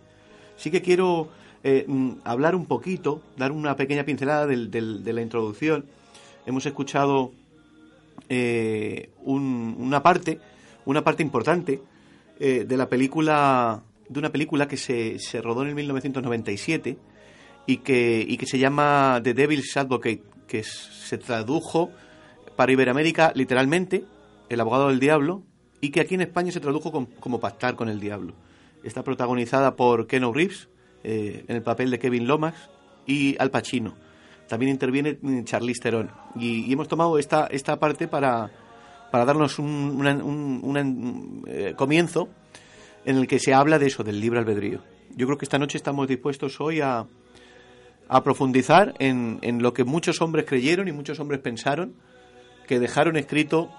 Sí 0.57 0.73
que 0.73 0.83
quiero 0.83 1.29
eh, 1.63 1.85
mm, 1.87 2.23
hablar 2.25 2.57
un 2.57 2.67
poquito, 2.67 3.23
dar 3.37 3.53
una 3.53 3.77
pequeña 3.77 4.03
pincelada 4.03 4.49
de 4.49 5.13
la 5.13 5.23
introducción. 5.23 5.85
Hemos 6.45 6.67
escuchado 6.67 7.31
eh, 8.29 9.11
un- 9.23 9.77
una 9.79 10.03
parte, 10.03 10.39
una 10.85 11.03
parte 11.05 11.23
importante 11.23 11.81
eh, 12.41 12.65
de 12.67 12.77
la 12.77 12.89
película, 12.89 13.83
de 14.09 14.19
una 14.19 14.31
película 14.31 14.69
que 14.69 14.77
se, 14.77 15.19
se 15.19 15.41
rodó 15.43 15.63
en 15.63 15.69
el 15.69 15.75
1997 15.75 16.97
y 17.67 17.77
que, 17.79 18.25
y 18.27 18.37
que 18.37 18.47
se 18.47 18.59
llama 18.59 19.21
The 19.23 19.35
Devil's 19.35 19.77
Advocate, 19.77 20.23
que 20.47 20.63
se 20.63 21.19
tradujo 21.19 21.91
para 22.57 22.73
Iberoamérica 22.73 23.33
literalmente, 23.35 24.05
El 24.49 24.61
abogado 24.61 24.89
del 24.89 24.99
diablo, 25.01 25.43
y 25.81 25.91
que 25.91 26.01
aquí 26.01 26.15
en 26.15 26.23
España 26.23 26.51
se 26.53 26.61
tradujo 26.61 26.91
com- 26.91 27.07
como 27.21 27.39
Pactar 27.41 27.77
con 27.77 27.89
el 27.89 28.01
diablo. 28.01 28.35
Está 28.83 29.03
protagonizada 29.05 29.77
por 29.77 30.07
Keanu 30.07 30.33
Reeves 30.33 30.69
eh, 31.05 31.45
en 31.47 31.57
el 31.57 31.63
papel 31.63 31.91
de 31.91 31.99
Kevin 31.99 32.27
Lomax 32.27 32.57
y 33.07 33.37
Al 33.39 33.51
Pacino. 33.51 33.95
También 34.49 34.71
interviene 34.73 35.19
Charlize 35.45 35.81
Theron. 35.83 36.11
Y, 36.37 36.73
hemos 36.73 36.89
tomado 36.89 37.19
esta, 37.19 37.47
esta 37.47 37.79
parte 37.79 38.09
para, 38.09 38.51
para 39.11 39.25
darnos 39.25 39.59
un- 39.59 39.95
una- 39.99 40.15
un, 40.25 41.45
eh, 41.47 41.75
comienzo 41.77 42.29
en 43.05 43.17
el 43.17 43.27
que 43.27 43.39
se 43.39 43.55
habla 43.55 43.79
de 43.79 43.87
eso, 43.87 44.03
del 44.03 44.21
libre 44.21 44.39
albedrío. 44.41 44.81
Yo 45.15 45.27
creo 45.27 45.39
que 45.39 45.45
esta 45.45 45.59
noche 45.59 45.77
estamos 45.79 46.09
dispuestos 46.09 46.61
hoy 46.61 46.81
a, 46.81 47.07
a 48.09 48.23
profundizar 48.23 48.95
en, 48.99 49.39
en 49.43 49.63
lo 49.63 49.73
que 49.73 49.85
muchos 49.85 50.21
hombres 50.23 50.47
creyeron 50.47 50.89
y 50.89 50.93
muchos 50.93 51.21
hombres 51.21 51.41
pensaron, 51.41 51.95
que 52.67 52.79
dejaron 52.81 53.17
escrito 53.17 53.71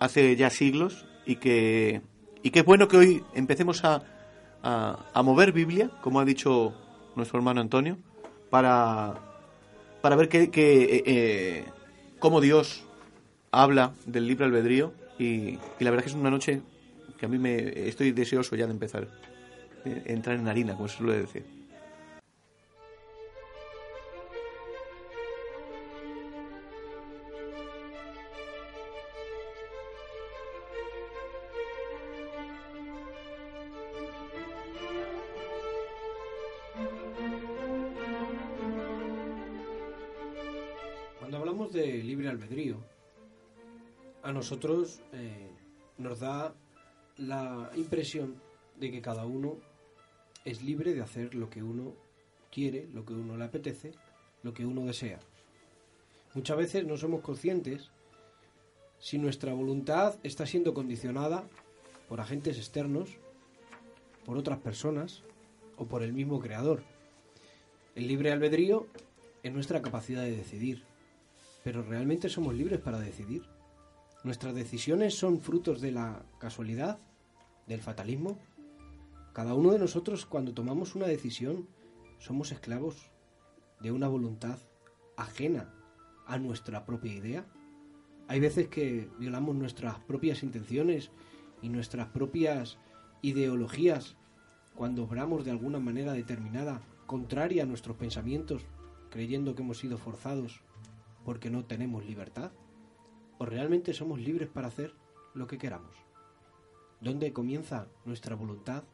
hace 0.00 0.34
ya 0.36 0.50
siglos 0.50 1.04
y 1.26 1.36
que, 1.36 2.02
y 2.42 2.50
que 2.50 2.60
es 2.60 2.64
bueno 2.64 2.88
que 2.88 2.96
hoy 2.96 3.22
empecemos 3.34 3.84
a, 3.84 4.02
a, 4.62 4.98
a 5.14 5.22
mover 5.22 5.52
Biblia, 5.52 5.90
como 6.00 6.18
ha 6.20 6.24
dicho 6.24 6.74
nuestro 7.14 7.38
hermano 7.38 7.60
Antonio, 7.60 7.98
para, 8.50 9.14
para 10.02 10.16
ver 10.16 10.28
que, 10.28 10.50
que, 10.50 10.82
eh, 10.82 11.02
eh, 11.06 11.64
cómo 12.18 12.40
Dios 12.40 12.84
habla 13.50 13.92
del 14.04 14.26
libre 14.26 14.44
albedrío 14.44 14.92
y, 15.18 15.58
la 15.78 15.90
verdad 15.90 15.98
es 15.98 16.04
que 16.04 16.10
es 16.10 16.16
una 16.16 16.30
noche 16.30 16.60
que 17.18 17.26
a 17.26 17.28
mí 17.28 17.38
me 17.38 17.88
estoy 17.88 18.10
deseoso 18.10 18.56
ya 18.56 18.66
de 18.66 18.72
empezar, 18.72 19.08
de 19.84 20.02
entrar 20.12 20.36
en 20.36 20.48
harina, 20.48 20.74
como 20.74 20.88
se 20.88 20.98
suele 20.98 21.18
decir. 21.18 21.61
A 44.22 44.32
nosotros 44.32 45.00
eh, 45.12 45.50
nos 45.98 46.20
da 46.20 46.54
la 47.16 47.70
impresión 47.76 48.40
de 48.78 48.90
que 48.90 49.00
cada 49.00 49.24
uno 49.24 49.56
es 50.44 50.62
libre 50.62 50.94
de 50.94 51.00
hacer 51.00 51.34
lo 51.34 51.48
que 51.48 51.62
uno 51.62 51.94
quiere, 52.50 52.88
lo 52.92 53.04
que 53.04 53.14
uno 53.14 53.36
le 53.36 53.44
apetece, 53.44 53.92
lo 54.42 54.52
que 54.52 54.66
uno 54.66 54.84
desea. 54.84 55.18
Muchas 56.34 56.56
veces 56.56 56.84
no 56.84 56.96
somos 56.96 57.20
conscientes 57.22 57.90
si 58.98 59.18
nuestra 59.18 59.52
voluntad 59.54 60.16
está 60.22 60.46
siendo 60.46 60.74
condicionada 60.74 61.44
por 62.08 62.20
agentes 62.20 62.58
externos, 62.58 63.16
por 64.24 64.36
otras 64.36 64.58
personas 64.58 65.22
o 65.76 65.86
por 65.86 66.02
el 66.02 66.12
mismo 66.12 66.38
creador. 66.38 66.82
El 67.94 68.08
libre 68.08 68.30
albedrío 68.30 68.86
es 69.42 69.52
nuestra 69.52 69.82
capacidad 69.82 70.22
de 70.22 70.36
decidir, 70.36 70.84
pero 71.62 71.82
¿realmente 71.82 72.28
somos 72.28 72.54
libres 72.54 72.80
para 72.80 72.98
decidir? 72.98 73.42
¿Nuestras 74.24 74.54
decisiones 74.54 75.14
son 75.14 75.40
frutos 75.40 75.80
de 75.80 75.92
la 75.92 76.24
casualidad, 76.38 77.00
del 77.66 77.80
fatalismo? 77.80 78.38
Cada 79.32 79.54
uno 79.54 79.72
de 79.72 79.78
nosotros 79.78 80.26
cuando 80.26 80.54
tomamos 80.54 80.94
una 80.94 81.06
decisión 81.06 81.68
somos 82.18 82.52
esclavos 82.52 83.10
de 83.80 83.90
una 83.90 84.08
voluntad 84.08 84.58
ajena 85.16 85.74
a 86.26 86.38
nuestra 86.38 86.84
propia 86.84 87.14
idea. 87.14 87.46
Hay 88.28 88.40
veces 88.40 88.68
que 88.68 89.08
violamos 89.18 89.56
nuestras 89.56 89.98
propias 90.00 90.42
intenciones 90.42 91.10
y 91.60 91.68
nuestras 91.68 92.08
propias 92.08 92.78
ideologías 93.22 94.16
cuando 94.74 95.04
obramos 95.04 95.44
de 95.44 95.50
alguna 95.50 95.78
manera 95.78 96.12
determinada, 96.12 96.80
contraria 97.06 97.64
a 97.64 97.66
nuestros 97.66 97.96
pensamientos, 97.96 98.62
creyendo 99.10 99.54
que 99.54 99.62
hemos 99.62 99.78
sido 99.78 99.98
forzados 99.98 100.62
porque 101.24 101.50
no 101.50 101.64
tenemos 101.64 102.04
libertad. 102.04 102.52
¿O 103.38 103.46
realmente 103.46 103.92
somos 103.92 104.20
libres 104.20 104.48
para 104.48 104.68
hacer 104.68 104.94
lo 105.34 105.46
que 105.46 105.58
queramos? 105.58 105.94
¿Dónde 107.00 107.32
comienza 107.32 107.88
nuestra 108.04 108.36
voluntad 108.36 108.84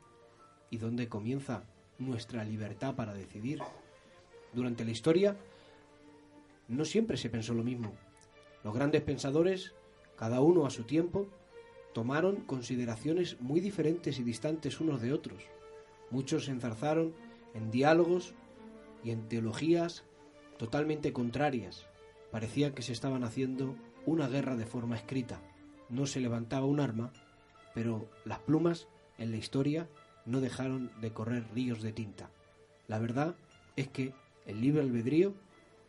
y 0.70 0.78
dónde 0.78 1.08
comienza 1.08 1.64
nuestra 1.98 2.44
libertad 2.44 2.94
para 2.94 3.12
decidir? 3.12 3.60
Durante 4.52 4.84
la 4.84 4.92
historia 4.92 5.36
no 6.68 6.84
siempre 6.84 7.16
se 7.16 7.30
pensó 7.30 7.54
lo 7.54 7.64
mismo. 7.64 7.92
Los 8.64 8.74
grandes 8.74 9.02
pensadores, 9.02 9.74
cada 10.16 10.40
uno 10.40 10.66
a 10.66 10.70
su 10.70 10.84
tiempo, 10.84 11.26
tomaron 11.92 12.36
consideraciones 12.42 13.40
muy 13.40 13.60
diferentes 13.60 14.18
y 14.18 14.22
distantes 14.22 14.80
unos 14.80 15.00
de 15.00 15.12
otros. 15.12 15.42
Muchos 16.10 16.44
se 16.46 16.52
enzarzaron 16.52 17.14
en 17.54 17.70
diálogos 17.70 18.34
y 19.02 19.10
en 19.10 19.28
teologías 19.28 20.04
totalmente 20.58 21.12
contrarias. 21.12 21.87
Parecía 22.30 22.74
que 22.74 22.82
se 22.82 22.92
estaban 22.92 23.24
haciendo 23.24 23.76
una 24.06 24.28
guerra 24.28 24.56
de 24.56 24.66
forma 24.66 24.96
escrita. 24.96 25.40
No 25.88 26.06
se 26.06 26.20
levantaba 26.20 26.66
un 26.66 26.80
arma, 26.80 27.12
pero 27.74 28.08
las 28.24 28.38
plumas 28.40 28.88
en 29.16 29.30
la 29.30 29.36
historia 29.36 29.88
no 30.26 30.40
dejaron 30.40 30.90
de 31.00 31.12
correr 31.12 31.46
ríos 31.54 31.82
de 31.82 31.92
tinta. 31.92 32.30
La 32.86 32.98
verdad 32.98 33.34
es 33.76 33.88
que 33.88 34.12
el 34.46 34.60
libre 34.60 34.82
albedrío 34.82 35.34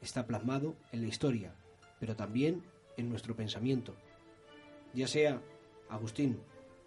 está 0.02 0.26
plasmado 0.26 0.76
en 0.92 1.02
la 1.02 1.08
historia, 1.08 1.54
pero 2.00 2.16
también 2.16 2.64
en 2.98 3.10
nuestro 3.10 3.36
pensamiento. 3.36 3.96
Ya 4.94 5.08
sea 5.08 5.42
Agustín, 5.90 6.40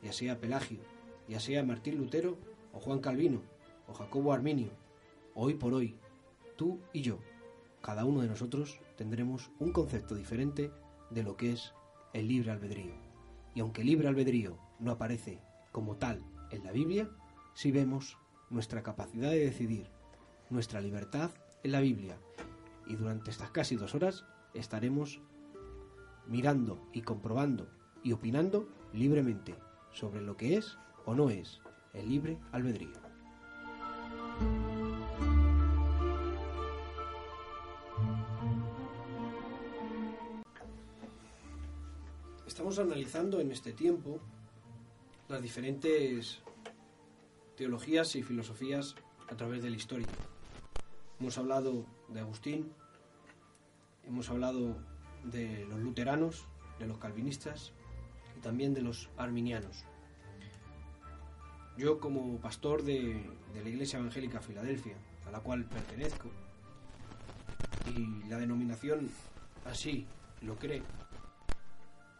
ya 0.02 0.12
sea 0.12 0.40
Pelagio, 0.40 0.80
ya 1.28 1.40
sea 1.40 1.62
Martín 1.62 1.98
Lutero 1.98 2.38
o 2.72 2.80
Juan 2.80 3.00
Calvino 3.00 3.42
o 3.86 3.94
Jacobo 3.94 4.32
Arminio, 4.32 4.70
hoy 5.34 5.54
por 5.54 5.74
hoy, 5.74 5.96
tú 6.56 6.78
y 6.92 7.02
yo, 7.02 7.18
cada 7.80 8.04
uno 8.04 8.20
de 8.20 8.28
nosotros 8.28 8.78
tendremos 8.96 9.50
un 9.58 9.72
concepto 9.72 10.14
diferente 10.14 10.70
de 11.10 11.22
lo 11.22 11.36
que 11.36 11.52
es 11.52 11.74
el 12.12 12.28
libre 12.28 12.50
albedrío. 12.50 12.94
Y 13.54 13.60
aunque 13.60 13.82
el 13.82 13.88
libre 13.88 14.08
albedrío 14.08 14.58
no 14.78 14.92
aparece 14.92 15.40
como 15.72 15.96
tal 15.96 16.24
en 16.50 16.64
la 16.64 16.72
Biblia, 16.72 17.10
sí 17.54 17.72
vemos 17.72 18.18
nuestra 18.50 18.82
capacidad 18.82 19.30
de 19.30 19.44
decidir, 19.44 19.90
nuestra 20.50 20.80
libertad 20.80 21.30
en 21.62 21.72
la 21.72 21.80
Biblia. 21.80 22.18
Y 22.86 22.96
durante 22.96 23.30
estas 23.30 23.50
casi 23.50 23.76
dos 23.76 23.94
horas 23.94 24.24
estaremos 24.54 25.20
mirando 26.26 26.88
y 26.92 27.02
comprobando 27.02 27.68
y 28.02 28.12
opinando 28.12 28.68
libremente 28.92 29.54
sobre 29.92 30.20
lo 30.20 30.36
que 30.36 30.56
es 30.56 30.78
o 31.04 31.14
no 31.14 31.30
es 31.30 31.60
el 31.94 32.08
libre 32.08 32.38
albedrío. 32.52 33.01
En 43.14 43.52
este 43.52 43.74
tiempo 43.74 44.20
las 45.28 45.42
diferentes 45.42 46.40
teologías 47.56 48.16
y 48.16 48.22
filosofías 48.22 48.94
a 49.30 49.36
través 49.36 49.62
de 49.62 49.68
la 49.68 49.76
historia. 49.76 50.06
Hemos 51.20 51.36
hablado 51.36 51.84
de 52.08 52.20
Agustín, 52.20 52.72
hemos 54.08 54.30
hablado 54.30 54.78
de 55.24 55.66
los 55.66 55.78
luteranos, 55.80 56.46
de 56.78 56.86
los 56.86 56.96
calvinistas 56.96 57.72
y 58.38 58.40
también 58.40 58.72
de 58.72 58.80
los 58.80 59.10
arminianos. 59.18 59.84
Yo 61.76 62.00
como 62.00 62.38
pastor 62.38 62.82
de, 62.82 63.28
de 63.52 63.62
la 63.62 63.68
Iglesia 63.68 63.98
Evangélica 63.98 64.40
Filadelfia, 64.40 64.96
a 65.26 65.30
la 65.30 65.40
cual 65.40 65.66
pertenezco, 65.66 66.30
y 67.94 68.26
la 68.30 68.38
denominación 68.38 69.10
así 69.66 70.06
lo 70.40 70.56
cree, 70.56 70.82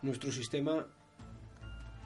nuestro 0.03 0.33
sistema, 0.33 0.87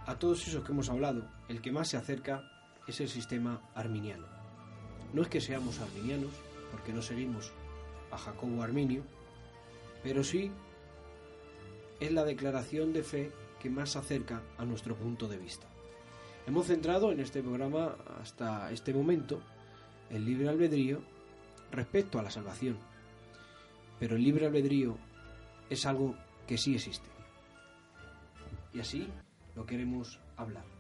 a 0.07 0.19
todos 0.19 0.47
esos 0.47 0.63
que 0.63 0.73
hemos 0.73 0.91
hablado, 0.91 1.27
el 1.49 1.63
que 1.63 1.73
más 1.73 1.89
se 1.89 1.97
acerca 1.97 2.43
es 2.87 3.01
el 3.01 3.09
sistema 3.09 3.63
arminiano. 3.75 4.27
No 5.15 5.23
es 5.23 5.29
que 5.29 5.41
seamos 5.41 5.81
arminianos, 5.81 6.33
porque 6.71 6.93
no 6.93 7.01
seguimos 7.01 7.53
a 8.11 8.19
Jacobo 8.19 8.63
Arminio, 8.63 9.03
pero 10.03 10.23
sí 10.23 10.53
es 11.99 12.13
la 12.13 12.25
declaración 12.25 12.93
de 12.93 13.03
fe 13.03 13.33
que 13.61 13.71
más 13.71 13.91
se 13.91 13.99
acerca 13.99 14.43
a 14.59 14.65
nuestro 14.65 14.95
punto 14.95 15.27
de 15.27 15.39
vista. 15.39 15.67
Hemos 16.47 16.67
centrado 16.67 17.11
en 17.11 17.21
este 17.21 17.43
programa 17.43 17.97
hasta 18.21 18.71
este 18.71 18.93
momento 18.93 19.41
el 20.11 20.25
libre 20.25 20.49
albedrío 20.49 21.01
respecto 21.73 22.19
a 22.19 22.23
la 22.23 22.31
salvación, 22.31 22.77
pero 23.99 24.17
el 24.17 24.23
libre 24.23 24.47
albedrío 24.47 24.99
es 25.71 25.87
algo 25.87 26.15
que 26.47 26.59
sí 26.59 26.75
existe. 26.75 27.16
Y 28.77 28.81
así 28.81 29.09
lo 29.55 29.65
queremos 29.65 30.21
hablar. 30.37 30.76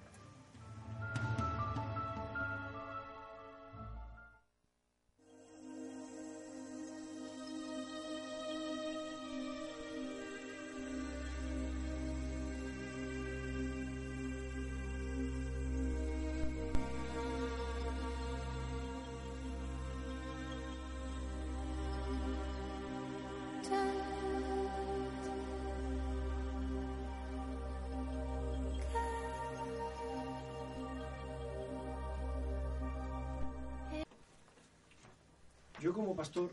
Pastor 36.26 36.50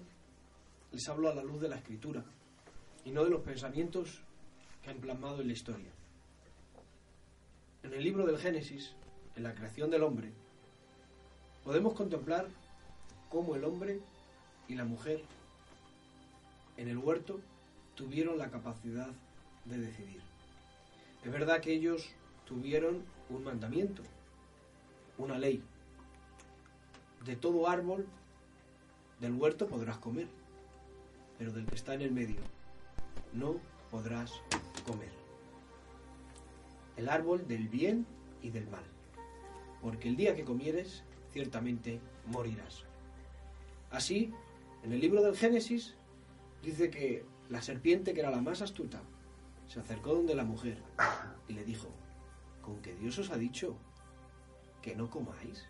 les 0.92 1.10
hablo 1.10 1.30
a 1.30 1.34
la 1.34 1.42
luz 1.42 1.60
de 1.60 1.68
la 1.68 1.78
escritura 1.78 2.24
y 3.06 3.10
no 3.10 3.24
de 3.24 3.32
los 3.32 3.42
pensamientos 3.42 4.22
que 4.84 4.92
han 4.92 5.00
plasmado 5.00 5.42
en 5.42 5.48
la 5.48 5.54
historia. 5.54 5.90
En 7.82 7.92
el 7.92 8.04
libro 8.04 8.28
del 8.28 8.38
Génesis, 8.38 8.94
en 9.36 9.42
la 9.42 9.56
creación 9.56 9.90
del 9.90 10.04
hombre, 10.04 10.32
podemos 11.64 11.96
contemplar 11.96 12.48
cómo 13.30 13.56
el 13.56 13.64
hombre 13.64 14.00
y 14.68 14.76
la 14.76 14.86
mujer 14.86 15.24
en 16.78 16.88
el 16.88 17.00
huerto 17.00 17.42
tuvieron 17.96 18.38
la 18.38 18.52
capacidad 18.52 19.10
de 19.66 19.78
decidir. 19.80 20.22
Es 21.26 21.32
verdad 21.32 21.62
que 21.62 21.74
ellos 21.74 22.12
tuvieron 22.46 23.02
un 23.32 23.44
mandamiento, 23.44 24.04
una 25.18 25.40
ley. 25.40 25.64
De 27.26 27.36
todo 27.36 27.68
árbol 27.68 28.06
del 29.24 29.36
huerto 29.36 29.68
podrás 29.68 30.00
comer, 30.00 30.28
pero 31.38 31.54
del 31.54 31.66
que 31.66 31.76
está 31.76 31.94
en 31.94 32.02
el 32.02 32.12
medio 32.12 32.42
no 33.32 33.56
podrás 33.90 34.34
comer. 34.86 35.14
El 36.98 37.08
árbol 37.08 37.48
del 37.48 37.70
bien 37.70 38.06
y 38.42 38.50
del 38.50 38.68
mal, 38.68 38.84
porque 39.82 40.10
el 40.10 40.18
día 40.18 40.36
que 40.36 40.44
comieres, 40.44 41.06
ciertamente 41.32 42.02
morirás. 42.26 42.84
Así, 43.92 44.34
en 44.84 44.92
el 44.92 45.00
libro 45.00 45.22
del 45.22 45.38
Génesis, 45.38 45.96
dice 46.62 46.90
que 46.90 47.24
la 47.48 47.62
serpiente, 47.62 48.14
que 48.14 48.20
era 48.20 48.30
la 48.30 48.42
más 48.42 48.62
astuta, 48.62 49.02
se 49.70 49.80
acercó 49.80 50.16
donde 50.16 50.36
la 50.36 50.44
mujer 50.44 50.80
y 51.48 51.54
le 51.54 51.64
dijo, 51.64 51.88
¿con 52.62 52.82
que 52.82 52.94
Dios 52.96 53.18
os 53.20 53.32
ha 53.32 53.38
dicho 53.38 53.78
que 54.82 54.98
no 54.98 55.10
comáis? 55.10 55.66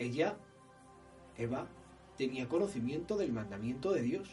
Ella, 0.00 0.36
Eva, 1.36 1.68
tenía 2.16 2.48
conocimiento 2.48 3.16
del 3.16 3.32
mandamiento 3.32 3.92
de 3.92 4.02
Dios. 4.02 4.28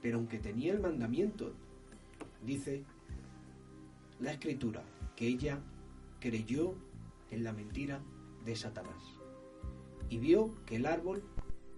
Pero 0.00 0.18
aunque 0.18 0.38
tenía 0.38 0.72
el 0.72 0.80
mandamiento, 0.80 1.52
dice 2.44 2.84
la 4.20 4.32
escritura 4.32 4.82
que 5.16 5.26
ella 5.26 5.60
creyó 6.20 6.74
en 7.30 7.44
la 7.44 7.52
mentira 7.52 8.00
de 8.44 8.56
Satanás 8.56 9.02
y 10.08 10.18
vio 10.18 10.54
que 10.66 10.76
el 10.76 10.86
árbol 10.86 11.22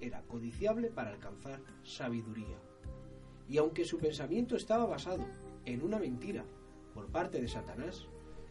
era 0.01 0.23
codiciable 0.23 0.89
para 0.89 1.11
alcanzar 1.11 1.61
sabiduría. 1.83 2.59
Y 3.49 3.59
aunque 3.59 3.85
su 3.85 3.99
pensamiento 3.99 4.57
estaba 4.57 4.87
basado 4.87 5.25
en 5.65 5.83
una 5.83 5.99
mentira 5.99 6.45
por 6.95 7.07
parte 7.07 7.41
de 7.41 7.49
Satanás, 7.49 8.07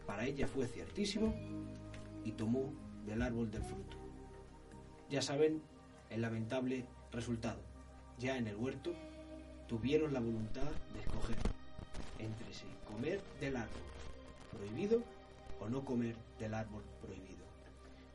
para 0.06 0.26
ella 0.26 0.48
fue 0.48 0.68
ciertísimo 0.68 1.34
y 2.24 2.32
tomó 2.32 2.74
del 3.06 3.22
árbol 3.22 3.52
del 3.52 3.64
fruto. 3.64 3.98
Ya 5.10 5.22
saben 5.22 5.62
el 6.14 6.22
lamentable 6.22 6.86
resultado. 7.12 7.60
Ya 8.20 8.38
en 8.38 8.48
el 8.48 8.56
huerto 8.56 8.94
tuvieron 9.68 10.14
la 10.14 10.20
voluntad 10.20 10.70
de 10.94 11.00
escoger 11.02 11.38
entre 12.20 12.54
si 12.54 12.66
comer 12.86 13.20
del 13.40 13.58
árbol 13.58 13.82
prohibido 14.52 15.04
o 15.60 15.68
no 15.68 15.84
comer 15.84 16.16
del 16.40 16.54
árbol 16.54 16.84
prohibido. 17.02 17.44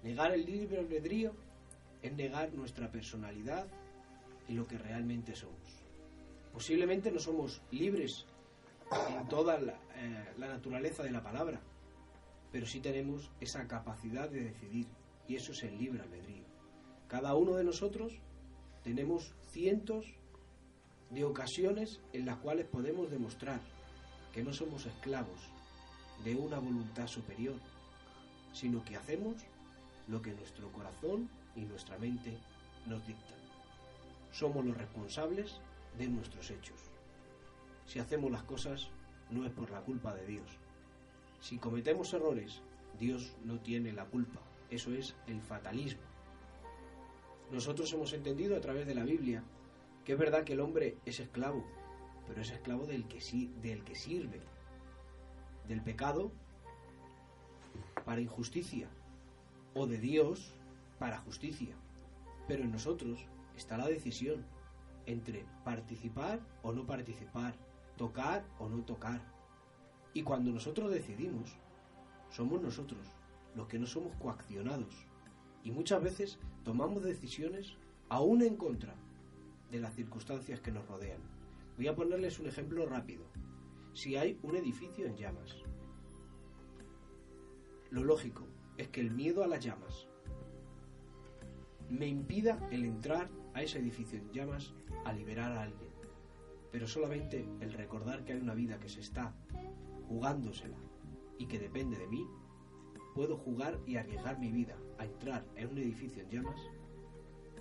Negar 0.04 0.32
el 0.32 0.46
libre 0.46 0.78
albedrío 0.78 1.32
es 2.02 2.12
negar 2.12 2.52
nuestra 2.54 2.90
personalidad 2.92 3.66
y 4.46 4.54
lo 4.54 4.66
que 4.68 4.78
realmente 4.78 5.34
somos. 5.34 5.82
Posiblemente 6.52 7.10
no 7.10 7.18
somos 7.18 7.60
libres 7.72 8.26
en 9.10 9.28
toda 9.28 9.58
la, 9.58 9.72
eh, 9.96 10.34
la 10.38 10.48
naturaleza 10.48 11.02
de 11.02 11.10
la 11.10 11.22
palabra, 11.22 11.60
pero 12.52 12.66
sí 12.66 12.80
tenemos 12.80 13.30
esa 13.40 13.66
capacidad 13.66 14.30
de 14.30 14.44
decidir 14.44 14.86
y 15.26 15.34
eso 15.34 15.52
es 15.52 15.64
el 15.64 15.76
libre 15.76 16.02
albedrío. 16.02 16.47
Cada 17.08 17.34
uno 17.34 17.54
de 17.54 17.64
nosotros 17.64 18.12
tenemos 18.84 19.32
cientos 19.50 20.04
de 21.10 21.24
ocasiones 21.24 22.00
en 22.12 22.26
las 22.26 22.36
cuales 22.36 22.66
podemos 22.66 23.10
demostrar 23.10 23.60
que 24.32 24.42
no 24.44 24.52
somos 24.52 24.84
esclavos 24.84 25.40
de 26.22 26.34
una 26.34 26.58
voluntad 26.58 27.06
superior, 27.06 27.56
sino 28.52 28.84
que 28.84 28.96
hacemos 28.96 29.36
lo 30.06 30.20
que 30.20 30.34
nuestro 30.34 30.70
corazón 30.70 31.30
y 31.56 31.62
nuestra 31.62 31.98
mente 31.98 32.36
nos 32.86 33.06
dictan. 33.06 33.38
Somos 34.30 34.64
los 34.66 34.76
responsables 34.76 35.60
de 35.96 36.08
nuestros 36.08 36.50
hechos. 36.50 36.78
Si 37.86 37.98
hacemos 37.98 38.30
las 38.30 38.42
cosas 38.42 38.90
no 39.30 39.46
es 39.46 39.52
por 39.52 39.70
la 39.70 39.80
culpa 39.80 40.14
de 40.14 40.26
Dios. 40.26 40.50
Si 41.40 41.56
cometemos 41.56 42.12
errores, 42.12 42.60
Dios 42.98 43.32
no 43.44 43.58
tiene 43.60 43.92
la 43.92 44.04
culpa. 44.04 44.40
Eso 44.70 44.92
es 44.92 45.14
el 45.26 45.40
fatalismo. 45.40 46.07
Nosotros 47.50 47.92
hemos 47.92 48.12
entendido 48.12 48.56
a 48.56 48.60
través 48.60 48.86
de 48.86 48.94
la 48.94 49.04
Biblia 49.04 49.42
que 50.04 50.12
es 50.12 50.18
verdad 50.18 50.44
que 50.44 50.54
el 50.54 50.60
hombre 50.60 50.96
es 51.04 51.20
esclavo, 51.20 51.64
pero 52.26 52.40
es 52.40 52.50
esclavo 52.50 52.86
del 52.86 53.06
que, 53.08 53.20
del 53.62 53.84
que 53.84 53.94
sirve, 53.94 54.40
del 55.66 55.82
pecado 55.82 56.32
para 58.04 58.20
injusticia 58.20 58.88
o 59.74 59.86
de 59.86 59.98
Dios 59.98 60.54
para 60.98 61.18
justicia. 61.18 61.74
Pero 62.46 62.64
en 62.64 62.72
nosotros 62.72 63.26
está 63.56 63.76
la 63.76 63.88
decisión 63.88 64.44
entre 65.06 65.44
participar 65.64 66.40
o 66.62 66.72
no 66.72 66.86
participar, 66.86 67.54
tocar 67.96 68.44
o 68.58 68.68
no 68.68 68.82
tocar. 68.84 69.20
Y 70.12 70.22
cuando 70.22 70.50
nosotros 70.50 70.90
decidimos, 70.90 71.56
somos 72.30 72.60
nosotros 72.60 73.06
los 73.54 73.68
que 73.68 73.78
no 73.78 73.86
somos 73.86 74.14
coaccionados. 74.16 75.07
Y 75.68 75.70
muchas 75.70 76.02
veces 76.02 76.38
tomamos 76.64 77.02
decisiones 77.04 77.76
aún 78.08 78.40
en 78.40 78.56
contra 78.56 78.94
de 79.70 79.78
las 79.78 79.94
circunstancias 79.94 80.60
que 80.60 80.72
nos 80.72 80.88
rodean. 80.88 81.20
Voy 81.76 81.88
a 81.88 81.94
ponerles 81.94 82.38
un 82.38 82.46
ejemplo 82.46 82.86
rápido. 82.86 83.26
Si 83.92 84.16
hay 84.16 84.38
un 84.42 84.56
edificio 84.56 85.04
en 85.06 85.18
llamas, 85.18 85.56
lo 87.90 88.02
lógico 88.02 88.46
es 88.78 88.88
que 88.88 89.02
el 89.02 89.10
miedo 89.10 89.44
a 89.44 89.46
las 89.46 89.62
llamas 89.62 90.08
me 91.90 92.06
impida 92.06 92.66
el 92.70 92.86
entrar 92.86 93.28
a 93.52 93.62
ese 93.62 93.78
edificio 93.78 94.18
en 94.18 94.32
llamas 94.32 94.72
a 95.04 95.12
liberar 95.12 95.52
a 95.52 95.64
alguien. 95.64 95.90
Pero 96.72 96.88
solamente 96.88 97.46
el 97.60 97.74
recordar 97.74 98.24
que 98.24 98.32
hay 98.32 98.40
una 98.40 98.54
vida 98.54 98.80
que 98.80 98.88
se 98.88 99.00
está 99.00 99.34
jugándosela 100.08 100.78
y 101.36 101.44
que 101.44 101.58
depende 101.58 101.98
de 101.98 102.06
mí, 102.06 102.26
puedo 103.18 103.36
jugar 103.36 103.80
y 103.84 103.96
arriesgar 103.96 104.38
mi 104.38 104.52
vida 104.52 104.76
a 104.96 105.04
entrar 105.04 105.44
en 105.56 105.70
un 105.70 105.78
edificio 105.78 106.22
en 106.22 106.30
llamas 106.30 106.60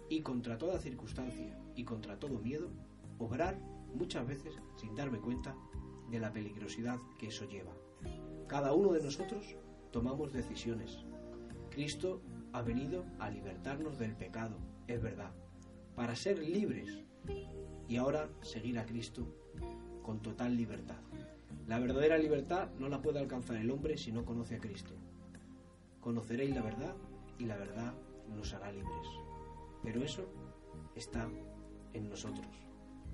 y 0.08 0.22
contra 0.22 0.60
toda 0.60 0.78
circunstancia 0.78 1.58
y 1.76 1.84
contra 1.84 2.20
todo 2.20 2.38
miedo, 2.38 2.70
obrar 3.18 3.58
muchas 3.96 4.28
veces 4.28 4.54
sin 4.76 4.94
darme 4.94 5.18
cuenta 5.18 5.56
de 6.12 6.20
la 6.20 6.32
peligrosidad 6.32 7.00
que 7.18 7.30
eso 7.30 7.50
lleva. 7.50 7.74
Cada 8.46 8.72
uno 8.74 8.92
de 8.92 9.02
nosotros 9.02 9.56
tomamos 9.90 10.32
decisiones. 10.32 11.00
Cristo 11.72 12.22
ha 12.54 12.62
venido 12.62 13.04
a 13.18 13.32
libertarnos 13.32 13.98
del 13.98 14.16
pecado, 14.16 14.60
es 14.86 15.02
verdad, 15.02 15.32
para 15.96 16.16
ser 16.16 16.38
libres 16.38 17.00
y 17.88 17.96
ahora 17.96 18.30
seguir 18.42 18.78
a 18.78 18.86
Cristo 18.86 19.28
con 20.04 20.22
total 20.22 20.56
libertad. 20.56 21.02
La 21.66 21.80
verdadera 21.80 22.20
libertad 22.20 22.70
no 22.78 22.90
la 22.90 23.02
puede 23.02 23.18
alcanzar 23.18 23.58
el 23.58 23.72
hombre 23.72 23.98
si 23.98 24.12
no 24.12 24.24
conoce 24.24 24.58
a 24.58 24.60
Cristo. 24.60 24.94
Conoceréis 26.08 26.56
la 26.56 26.62
verdad 26.62 26.96
y 27.38 27.44
la 27.44 27.58
verdad 27.58 27.94
nos 28.34 28.54
hará 28.54 28.72
libres. 28.72 29.10
Pero 29.84 30.02
eso 30.02 30.26
está 30.96 31.28
en 31.92 32.10
nosotros. 32.10 32.48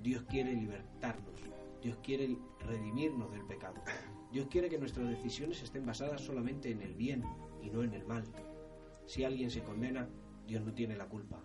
Dios 0.00 0.22
quiere 0.30 0.52
libertarnos. 0.52 1.40
Dios 1.82 1.98
quiere 2.04 2.38
redimirnos 2.60 3.32
del 3.32 3.44
pecado. 3.46 3.82
Dios 4.30 4.46
quiere 4.48 4.70
que 4.70 4.78
nuestras 4.78 5.08
decisiones 5.08 5.60
estén 5.60 5.84
basadas 5.84 6.20
solamente 6.20 6.70
en 6.70 6.82
el 6.82 6.94
bien 6.94 7.24
y 7.64 7.68
no 7.68 7.82
en 7.82 7.94
el 7.94 8.06
mal. 8.06 8.22
Si 9.06 9.24
alguien 9.24 9.50
se 9.50 9.64
condena, 9.64 10.06
Dios 10.46 10.62
no 10.62 10.72
tiene 10.72 10.94
la 10.94 11.08
culpa. 11.08 11.40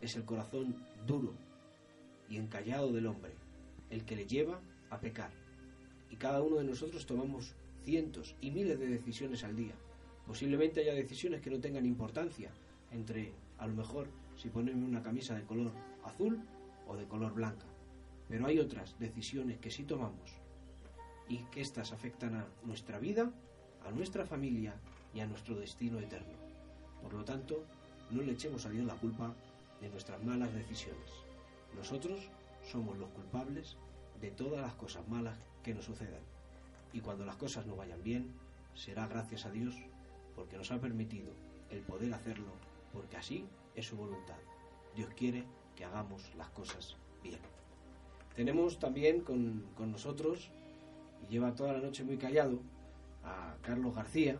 Es 0.00 0.14
el 0.14 0.24
corazón 0.24 0.76
duro 1.08 1.34
y 2.28 2.36
encallado 2.36 2.92
del 2.92 3.08
hombre 3.08 3.32
el 3.90 4.04
que 4.04 4.14
le 4.14 4.26
lleva 4.26 4.60
a 4.90 5.00
pecar. 5.00 5.32
Y 6.08 6.14
cada 6.14 6.40
uno 6.40 6.58
de 6.58 6.64
nosotros 6.64 7.04
tomamos 7.04 7.56
cientos 7.82 8.36
y 8.40 8.52
miles 8.52 8.78
de 8.78 8.86
decisiones 8.86 9.42
al 9.42 9.56
día. 9.56 9.74
Posiblemente 10.28 10.80
haya 10.82 10.92
decisiones 10.92 11.40
que 11.40 11.48
no 11.48 11.58
tengan 11.58 11.86
importancia, 11.86 12.50
entre 12.92 13.32
a 13.56 13.66
lo 13.66 13.72
mejor 13.72 14.08
si 14.36 14.50
ponerme 14.50 14.84
una 14.84 15.02
camisa 15.02 15.34
de 15.34 15.44
color 15.44 15.72
azul 16.04 16.38
o 16.86 16.96
de 16.96 17.06
color 17.06 17.32
blanca. 17.32 17.64
Pero 18.28 18.46
hay 18.46 18.58
otras 18.58 18.98
decisiones 18.98 19.58
que 19.58 19.70
sí 19.70 19.84
tomamos 19.84 20.30
y 21.30 21.38
que 21.50 21.62
éstas 21.62 21.92
afectan 21.92 22.34
a 22.34 22.46
nuestra 22.62 22.98
vida, 22.98 23.32
a 23.86 23.90
nuestra 23.90 24.26
familia 24.26 24.74
y 25.14 25.20
a 25.20 25.26
nuestro 25.26 25.56
destino 25.56 25.98
eterno. 25.98 26.36
Por 27.02 27.14
lo 27.14 27.24
tanto, 27.24 27.64
no 28.10 28.20
le 28.20 28.32
echemos 28.32 28.66
a 28.66 28.70
Dios 28.70 28.84
la 28.84 28.96
culpa 28.96 29.34
de 29.80 29.88
nuestras 29.88 30.22
malas 30.22 30.52
decisiones. 30.52 31.10
Nosotros 31.74 32.28
somos 32.70 32.98
los 32.98 33.08
culpables 33.10 33.78
de 34.20 34.30
todas 34.30 34.60
las 34.60 34.74
cosas 34.74 35.08
malas 35.08 35.38
que 35.62 35.72
nos 35.72 35.86
sucedan. 35.86 36.20
Y 36.92 37.00
cuando 37.00 37.24
las 37.24 37.36
cosas 37.36 37.64
no 37.64 37.76
vayan 37.76 38.02
bien, 38.02 38.30
será 38.74 39.06
gracias 39.06 39.46
a 39.46 39.50
Dios 39.50 39.74
porque 40.38 40.56
nos 40.56 40.70
ha 40.70 40.78
permitido 40.78 41.26
el 41.68 41.80
poder 41.80 42.14
hacerlo, 42.14 42.52
porque 42.92 43.16
así 43.16 43.44
es 43.74 43.86
su 43.86 43.96
voluntad. 43.96 44.36
Dios 44.94 45.10
quiere 45.16 45.44
que 45.74 45.84
hagamos 45.84 46.30
las 46.36 46.48
cosas 46.50 46.96
bien. 47.24 47.40
Tenemos 48.36 48.78
también 48.78 49.22
con, 49.22 49.64
con 49.76 49.90
nosotros, 49.90 50.48
y 51.24 51.32
lleva 51.32 51.56
toda 51.56 51.72
la 51.72 51.80
noche 51.80 52.04
muy 52.04 52.18
callado, 52.18 52.60
a 53.24 53.56
Carlos 53.62 53.96
García. 53.96 54.38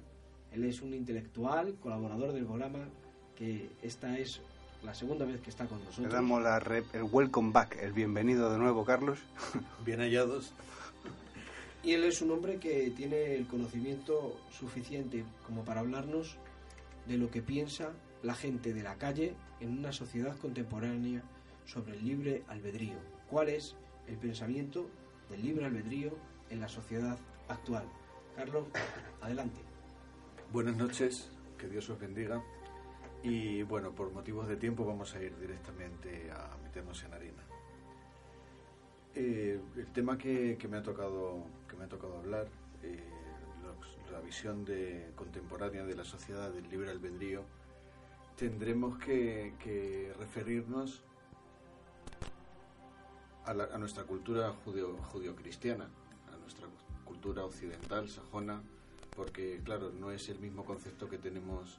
Él 0.53 0.65
es 0.65 0.83
un 0.83 0.95
intelectual, 0.95 1.75
colaborador 1.83 2.33
del 2.33 2.47
programa, 2.47 2.89
que 3.37 3.69
esta 3.83 4.17
es 4.19 4.41
la 4.85 4.95
segunda 4.95 5.25
vez 5.25 5.41
que 5.41 5.51
está 5.51 5.67
con 5.67 5.81
nosotros. 5.81 6.07
Le 6.07 6.15
damos 6.15 6.41
la 6.41 6.59
el 6.93 7.03
welcome 7.11 7.51
back, 7.51 7.77
el 7.83 7.93
bienvenido 7.93 8.53
de 8.53 8.59
nuevo, 8.59 8.85
Carlos. 8.85 9.19
Bien 9.85 9.99
hallados. 9.99 10.53
Y 11.83 11.93
él 11.93 12.05
es 12.05 12.21
un 12.23 12.33
hombre 12.33 12.59
que 12.59 12.91
tiene 12.91 13.35
el 13.35 13.47
conocimiento 13.47 14.37
suficiente 14.51 15.25
como 15.47 15.65
para 15.65 15.81
hablarnos 15.81 16.37
de 17.07 17.19
lo 17.19 17.31
que 17.31 17.41
piensa 17.41 17.93
la 18.23 18.35
gente 18.35 18.75
de 18.75 18.83
la 18.83 18.97
calle 18.97 19.35
en 19.61 19.79
una 19.79 19.93
sociedad 19.93 20.37
contemporánea 20.37 21.23
sobre 21.65 21.95
el 21.95 22.05
libre 22.05 22.43
albedrío. 22.49 22.97
¿Cuál 23.31 23.49
es 23.49 23.77
el 24.07 24.17
pensamiento 24.17 24.89
del 25.31 25.43
libre 25.43 25.67
albedrío 25.67 26.11
en 26.51 26.61
la 26.61 26.69
sociedad 26.69 27.19
actual? 27.49 27.85
Carlos, 28.35 28.67
adelante. 29.21 29.61
Buenas 30.53 30.77
noches, 30.77 31.31
que 31.59 31.69
Dios 31.69 31.89
os 31.91 31.99
bendiga. 31.99 32.43
Y 33.23 33.63
bueno, 33.65 33.93
por 33.93 34.13
motivos 34.13 34.49
de 34.49 34.57
tiempo 34.57 34.85
vamos 34.85 35.15
a 35.15 35.23
ir 35.23 35.37
directamente 35.39 36.31
a 36.31 36.57
meternos 36.63 37.03
en 37.05 37.15
harina. 37.15 37.48
Eh, 39.15 39.61
el 39.77 39.87
tema 39.93 40.17
que, 40.19 40.59
me 40.71 40.77
ha 40.77 40.83
tocado 40.83 41.45
que 41.69 41.77
me 41.77 41.85
ha 41.85 41.89
tocado 41.89 42.19
hablar, 42.19 42.47
eh, 42.83 43.03
la 44.13 44.21
visión 44.21 44.65
de, 44.65 45.11
contemporánea 45.17 45.85
de 45.85 45.95
la 45.95 46.05
sociedad 46.05 46.51
del 46.51 46.69
libre 46.69 46.91
albedrío, 46.91 47.45
tendremos 48.37 48.99
que, 48.99 50.13
referirnos 50.19 51.03
a, 53.45 53.79
nuestra 53.79 54.05
cultura 54.05 54.53
judeo, 54.65 54.97
judio-cristiana, 55.13 55.89
a 56.33 56.39
nuestra 56.39 56.69
cultura 57.05 57.45
occidental, 57.45 58.09
sajona, 58.09 58.63
porque 59.17 59.61
claro, 59.65 59.91
no 59.91 60.11
es 60.11 60.29
el 60.29 60.39
mismo 60.39 60.65
concepto 60.65 61.09
que 61.09 61.19
tenemos 61.19 61.79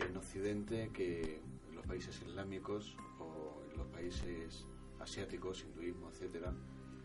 en 0.00 0.16
Occidente 0.16 0.90
que 0.92 1.40
en 1.68 1.76
los 1.76 1.86
países 1.86 2.20
islámicos 2.26 2.96
o 3.20 3.62
en 3.70 3.78
los 3.78 3.86
países 3.88 4.66
asiáticos, 5.02 5.64
hinduismo, 5.64 6.08
etcétera, 6.10 6.52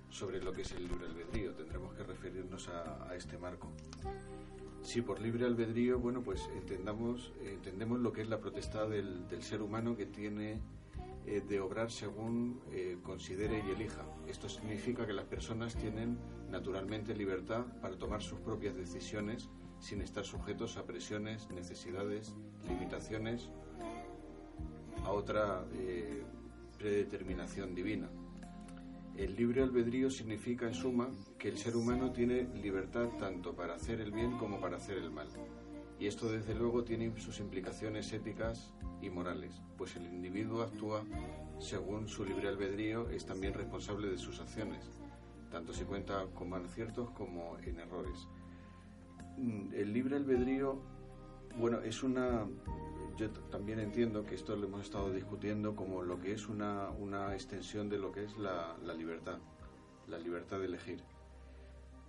sobre 0.10 0.42
lo 0.42 0.54
que 0.54 0.62
es 0.62 0.72
el 0.72 0.88
libre 0.88 1.08
albedrío. 1.08 1.54
Tendremos 1.54 1.94
que 1.96 2.04
referirnos 2.04 2.70
a, 2.70 3.16
este 3.16 3.38
marco. 3.38 3.72
Si 4.84 5.02
por 5.02 5.20
libre 5.20 5.46
albedrío, 5.46 6.00
bueno, 6.00 6.22
pues 6.22 6.50
entendamos, 6.56 7.34
entendemos 7.44 8.00
lo 8.00 8.14
que 8.14 8.22
es 8.22 8.30
la 8.30 8.40
protesta 8.40 8.88
del, 8.88 9.26
ser 9.42 9.62
humano 9.62 9.98
que 9.98 10.06
tiene 10.06 10.62
eh, 11.26 11.42
de 11.42 11.60
obrar 11.60 11.92
según 11.92 12.62
eh, 12.72 12.98
considere 13.04 13.64
y 13.68 13.72
elija. 13.72 14.06
Esto 14.28 14.48
significa 14.48 15.06
que 15.06 15.14
las 15.14 15.26
personas 15.26 15.76
tienen 15.76 16.18
naturalmente 16.50 17.14
libertad 17.16 17.66
para 17.82 17.98
tomar 17.98 18.22
sus 18.22 18.40
propias 18.40 18.76
decisiones 18.76 19.50
sin 19.80 20.02
estar 20.02 20.26
sujetos 20.26 20.78
a 20.78 20.86
presiones, 20.86 21.50
necesidades, 21.50 22.34
limitaciones, 22.68 23.50
a 25.04 25.12
otra 25.12 25.66
eh, 25.74 26.24
predeterminación 26.78 27.76
divina. 27.76 28.10
El 29.16 29.36
libre 29.36 29.64
albedrío 29.64 30.12
significa, 30.12 30.68
en 30.68 30.76
suma, 30.76 31.10
que 31.40 31.50
el 31.50 31.58
ser 31.58 31.76
humano 31.76 32.12
tiene 32.12 32.44
libertad 32.62 33.10
tanto 33.20 33.56
para 33.56 33.76
hacer 33.76 34.00
el 34.00 34.12
bien 34.12 34.38
como 34.38 34.62
para 34.62 34.78
hacer 34.78 34.98
el 34.98 35.10
mal. 35.10 35.28
Y 36.00 36.06
esto, 36.06 36.32
desde 36.32 36.54
luego, 36.54 36.84
tiene 36.84 37.20
sus 37.20 37.40
implicaciones 37.40 38.14
éticas 38.14 38.74
y 39.02 39.10
morales, 39.10 39.60
pues 39.78 39.96
el 39.96 40.06
individuo 40.06 40.62
actúa 40.62 41.04
según 41.60 42.08
su 42.08 42.24
libre 42.26 42.48
albedrío, 42.48 43.10
es 43.10 43.26
también 43.26 43.54
responsable 43.54 44.10
de 44.10 44.18
sus 44.18 44.40
acciones, 44.40 44.84
tanto 45.52 45.74
si 45.74 45.84
cuenta 45.86 46.26
con 46.36 46.54
aciertos 46.54 47.10
como 47.12 47.58
en 47.60 47.80
errores. 47.80 48.28
Mm, 49.38 49.74
el 49.74 49.94
libre 49.94 50.18
albedrío, 50.18 50.80
bueno, 51.58 51.82
es 51.82 52.04
una 52.04 52.46
yo 53.18 53.32
también 53.52 53.80
entiendo 53.80 54.26
que 54.26 54.36
esto 54.36 54.56
lo 54.56 54.68
hemos 54.68 54.84
estado 54.84 55.12
discutiendo 55.12 55.76
como 55.76 56.04
lo 56.04 56.20
que 56.20 56.34
es 56.34 56.48
una, 56.48 56.90
una 56.90 57.34
extensión 57.34 57.90
de 57.90 57.98
lo 57.98 58.12
que 58.12 58.24
es 58.24 58.38
la, 58.38 58.76
libertad, 58.96 59.40
la 60.08 60.20
libertad 60.20 60.60
de 60.60 60.66
elegir. 60.66 61.02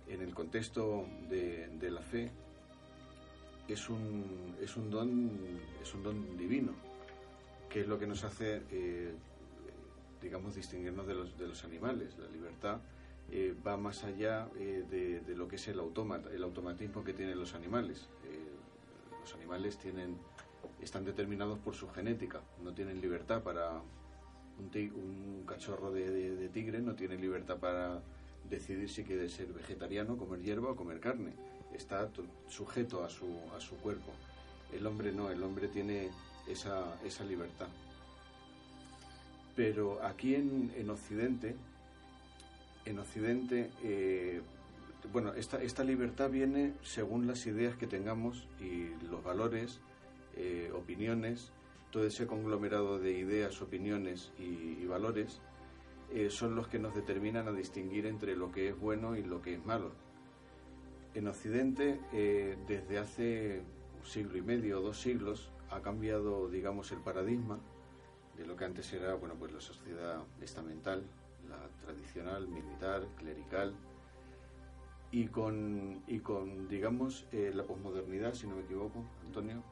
En 0.07 0.21
el 0.21 0.33
contexto 0.35 1.07
de, 1.29 1.89
la 1.89 2.01
fe 2.01 2.31
es 3.67 3.89
un, 3.89 4.55
es, 4.61 4.77
un 4.77 4.91
don, 4.91 5.31
es 5.81 5.93
un 5.95 6.03
don 6.03 6.37
divino, 6.37 6.73
que 7.69 7.81
es 7.81 7.87
lo 7.87 7.97
que 7.97 8.05
nos 8.05 8.23
hace, 8.23 8.61
eh, 8.71 9.13
digamos, 10.21 10.55
distinguirnos 10.55 11.07
de 11.07 11.15
los, 11.15 11.37
de 11.39 11.47
los 11.47 11.63
animales. 11.63 12.17
La 12.19 12.27
libertad 12.27 12.81
eh, 13.31 13.55
va 13.65 13.77
más 13.77 14.03
allá 14.03 14.47
eh, 14.57 14.85
de, 14.89 15.21
de, 15.21 15.35
lo 15.35 15.47
que 15.47 15.55
es 15.55 15.67
el, 15.69 15.79
automata, 15.79 16.29
el 16.31 16.43
automatismo 16.43 17.03
que 17.03 17.13
tienen 17.13 17.39
los 17.39 17.55
animales. 17.55 18.09
los 19.21 19.33
animales 19.33 19.77
tienen 19.77 20.17
están 20.81 21.05
determinados 21.05 21.59
por 21.59 21.75
su 21.75 21.89
genética, 21.89 22.41
no 22.63 22.73
tienen 22.73 23.01
libertad 23.01 23.41
para 23.43 23.81
un, 24.59 25.43
cachorro 25.45 25.91
de, 25.91 26.49
tigre, 26.53 26.79
no 26.81 26.93
tiene 26.93 27.17
libertad 27.17 27.57
para 27.57 28.01
decidir 28.49 28.89
si 28.89 29.03
quiere 29.03 29.29
ser 29.29 29.47
vegetariano, 29.47 30.17
comer 30.17 30.41
hierba 30.41 30.71
o 30.71 30.75
comer 30.75 30.99
carne, 30.99 31.33
está 31.73 32.09
sujeto 32.47 33.03
a 33.03 33.09
su, 33.09 33.25
a 33.55 33.59
su 33.59 33.75
cuerpo. 33.77 34.11
El 34.73 34.85
hombre 34.85 35.11
no, 35.11 35.29
el 35.29 35.41
hombre 35.43 35.67
tiene 35.67 36.09
esa, 36.47 36.99
esa 37.03 37.23
libertad. 37.23 37.67
Pero 39.55 40.03
aquí 40.03 40.35
en, 40.35 40.71
en 40.77 40.89
Occidente, 40.89 41.55
en 42.85 42.99
Occidente, 42.99 43.71
eh, 43.83 44.41
bueno, 45.11 45.33
esta, 45.33 45.61
esta 45.61 45.83
libertad 45.83 46.29
viene 46.29 46.73
según 46.83 47.27
las 47.27 47.45
ideas 47.45 47.75
que 47.75 47.87
tengamos 47.87 48.47
y 48.59 48.89
los 49.09 49.23
valores 49.23 49.79
eh, 50.41 50.71
opiniones, 50.73 51.51
todo 51.91 52.05
ese 52.05 52.25
conglomerado 52.25 52.97
de 52.97 53.11
ideas, 53.11 53.61
opiniones 53.61 54.31
y, 54.39 54.85
valores 54.85 55.41
eh, 56.13 56.29
son 56.29 56.55
los 56.55 56.69
que 56.69 56.79
nos 56.79 56.95
determinan 56.95 57.49
a 57.49 57.51
distinguir 57.51 58.05
entre 58.05 58.37
lo 58.37 58.49
que 58.49 58.69
es 58.69 58.79
bueno 58.79 59.17
y 59.17 59.23
lo 59.23 59.41
que 59.41 59.55
es 59.55 59.65
malo. 59.65 59.91
En 61.13 61.27
Occidente, 61.27 61.99
eh, 62.13 62.57
desde 62.69 62.99
hace 62.99 63.63
un 63.99 64.05
siglo 64.05 64.37
y 64.37 64.41
medio 64.41 64.79
o 64.79 64.81
dos 64.81 65.01
siglos, 65.01 65.51
ha 65.71 65.81
cambiado, 65.81 66.47
digamos, 66.47 66.93
el 66.93 66.99
paradigma 66.99 67.59
de 68.37 68.45
lo 68.45 68.55
que 68.55 68.63
antes 68.63 68.93
era, 68.93 69.15
bueno, 69.15 69.35
pues 69.37 69.51
la 69.51 69.59
sociedad 69.59 70.23
estamental, 70.41 71.03
la 71.49 71.67
tradicional, 71.85 72.47
militar, 72.47 73.05
clerical, 73.17 73.73
y 75.11 75.27
con, 75.27 76.01
y 76.07 76.19
con 76.19 76.69
digamos, 76.69 77.25
la 77.33 77.63
posmodernidad, 77.63 78.33
si 78.35 78.47
no 78.47 78.55
me 78.55 78.61
equivoco, 78.61 79.03
Antonio, 79.25 79.63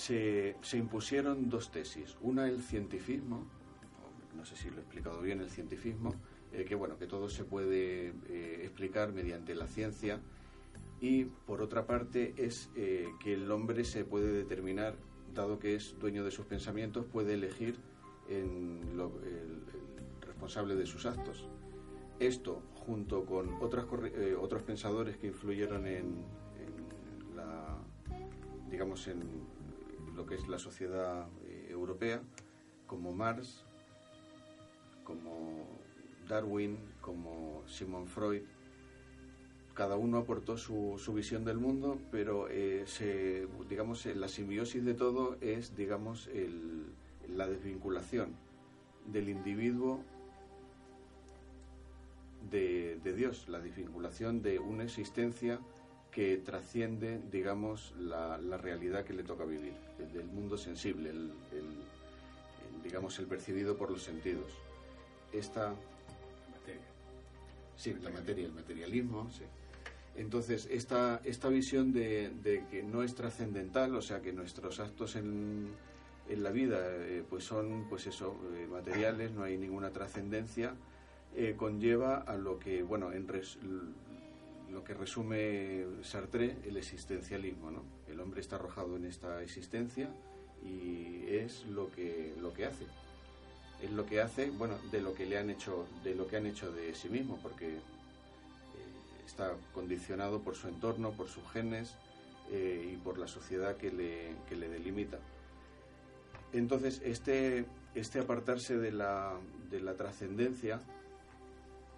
se, 0.00 0.56
se 0.62 0.78
impusieron 0.78 1.50
dos 1.50 1.70
tesis. 1.70 2.16
Una, 2.22 2.48
el 2.48 2.62
cientifismo, 2.62 3.46
no 4.34 4.44
sé 4.44 4.56
si 4.56 4.70
lo 4.70 4.78
he 4.78 4.80
explicado 4.80 5.20
bien, 5.20 5.40
el 5.40 5.50
cientifismo, 5.50 6.14
eh, 6.52 6.64
que 6.64 6.74
bueno, 6.74 6.96
que 6.96 7.06
todo 7.06 7.28
se 7.28 7.44
puede 7.44 8.14
eh, 8.28 8.60
explicar 8.62 9.12
mediante 9.12 9.54
la 9.54 9.66
ciencia, 9.66 10.18
y 11.00 11.24
por 11.24 11.60
otra 11.60 11.86
parte 11.86 12.34
es 12.36 12.70
eh, 12.76 13.08
que 13.20 13.34
el 13.34 13.50
hombre 13.50 13.84
se 13.84 14.04
puede 14.04 14.32
determinar, 14.32 14.96
dado 15.34 15.58
que 15.58 15.74
es 15.74 15.98
dueño 15.98 16.24
de 16.24 16.30
sus 16.30 16.46
pensamientos, 16.46 17.04
puede 17.04 17.34
elegir 17.34 17.76
el, 18.28 18.80
responsable 20.22 20.76
de 20.76 20.86
sus 20.86 21.04
actos. 21.04 21.46
Esto, 22.18 22.62
junto 22.74 23.24
con 23.26 23.54
otras, 23.62 23.84
otros 24.40 24.62
pensadores 24.62 25.18
que 25.18 25.26
influyeron 25.26 25.86
en, 25.86 26.24
en, 26.58 27.36
la, 27.36 27.78
digamos, 28.70 29.06
en 29.08 29.20
lo 30.20 30.26
que 30.26 30.34
es 30.34 30.48
la 30.48 30.58
sociedad 30.58 31.28
europea, 31.70 32.20
como 32.86 33.14
Marx, 33.14 33.64
como 35.02 35.66
Darwin, 36.28 36.76
como 37.00 37.62
Simon 37.66 38.06
Freud, 38.06 38.42
cada 39.72 39.96
uno 39.96 40.18
aportó 40.18 40.58
su, 40.58 41.00
visión 41.14 41.46
del 41.46 41.56
mundo, 41.56 41.98
pero 42.10 42.48
eh, 42.50 42.84
digamos, 43.70 44.04
la 44.04 44.28
simbiosis 44.28 44.84
de 44.84 44.92
todo 44.92 45.38
es, 45.40 45.74
digamos, 45.74 46.28
la 47.34 47.46
desvinculación 47.46 48.34
del 49.06 49.30
individuo 49.30 50.04
de, 52.50 53.00
Dios, 53.16 53.48
la 53.48 53.58
desvinculación 53.58 54.42
de 54.42 54.58
una 54.58 54.84
existencia 54.84 55.60
que 56.10 56.36
trasciende, 56.38 57.20
digamos, 57.30 57.94
la, 57.98 58.38
la 58.38 58.56
realidad 58.56 59.04
que 59.04 59.12
le 59.12 59.22
toca 59.22 59.44
vivir, 59.44 59.74
el 59.98 60.12
del 60.12 60.26
mundo 60.26 60.56
sensible, 60.58 61.10
el, 61.10 61.32
el, 61.52 62.82
digamos, 62.82 63.18
el 63.18 63.26
percibido 63.26 63.76
por 63.76 63.90
los 63.90 64.02
sentidos. 64.02 64.52
Esta 65.32 65.74
Sí, 67.80 67.96
la 68.02 68.10
materia, 68.10 68.44
el 68.44 68.52
materialismo, 68.52 69.30
sí. 69.30 69.44
Entonces, 70.14 70.68
esta, 70.70 71.22
esta 71.24 71.48
visión 71.48 71.94
de, 71.94 72.30
de 72.42 72.66
que 72.70 72.82
no 72.82 73.02
es 73.02 73.14
trascendental, 73.14 73.96
o 73.96 74.02
sea, 74.02 74.20
que 74.20 74.34
nuestros 74.34 74.80
actos 74.80 75.16
en, 75.16 75.70
en 76.28 76.42
la 76.42 76.50
vida 76.50 76.78
eh, 76.78 77.24
pues 77.30 77.44
son, 77.44 77.86
pues 77.88 78.06
eso, 78.06 78.36
eh, 78.54 78.66
materiales, 78.70 79.32
no 79.32 79.44
hay 79.44 79.56
ninguna 79.56 79.92
trascendencia, 79.92 80.74
eh, 81.34 81.54
conlleva 81.56 82.18
a 82.18 82.36
lo 82.36 82.58
que, 82.58 82.82
bueno, 82.82 83.12
en 83.12 83.26
res, 83.26 83.56
lo 84.72 84.84
que 84.84 84.94
resume 84.94 85.84
Sartre, 86.02 86.56
el 86.64 86.76
existencialismo, 86.76 87.70
¿no? 87.70 87.82
El 88.08 88.20
hombre 88.20 88.40
está 88.40 88.56
arrojado 88.56 88.96
en 88.96 89.04
esta 89.04 89.42
existencia 89.42 90.10
y 90.64 91.26
es 91.28 91.64
lo 91.66 91.90
que, 91.90 92.34
lo 92.40 92.52
que 92.52 92.66
hace 92.66 92.86
es 93.82 93.90
lo 93.90 94.06
que 94.06 94.20
hace, 94.20 94.50
bueno, 94.50 94.74
de 94.90 95.00
lo 95.00 95.14
que 95.14 95.26
le 95.26 95.38
han 95.38 95.50
hecho, 95.50 95.86
de 96.04 96.14
lo 96.14 96.26
que 96.26 96.36
han 96.36 96.46
hecho 96.46 96.70
de 96.70 96.94
sí 96.94 97.08
mismo, 97.08 97.38
porque 97.42 97.68
eh, 97.68 97.80
está 99.26 99.54
condicionado 99.72 100.40
por 100.40 100.54
su 100.54 100.68
entorno, 100.68 101.12
por 101.12 101.28
sus 101.28 101.48
genes 101.50 101.94
eh, 102.50 102.92
y 102.92 102.96
por 102.96 103.18
la 103.18 103.26
sociedad 103.26 103.76
que 103.76 103.90
le, 103.90 104.34
que 104.48 104.56
le 104.56 104.68
delimita. 104.68 105.18
Entonces, 106.52 107.00
este, 107.04 107.64
este 107.94 108.20
apartarse 108.20 108.76
de 108.76 108.92
la, 108.92 109.34
de 109.70 109.80
la 109.80 109.94
trascendencia 109.94 110.80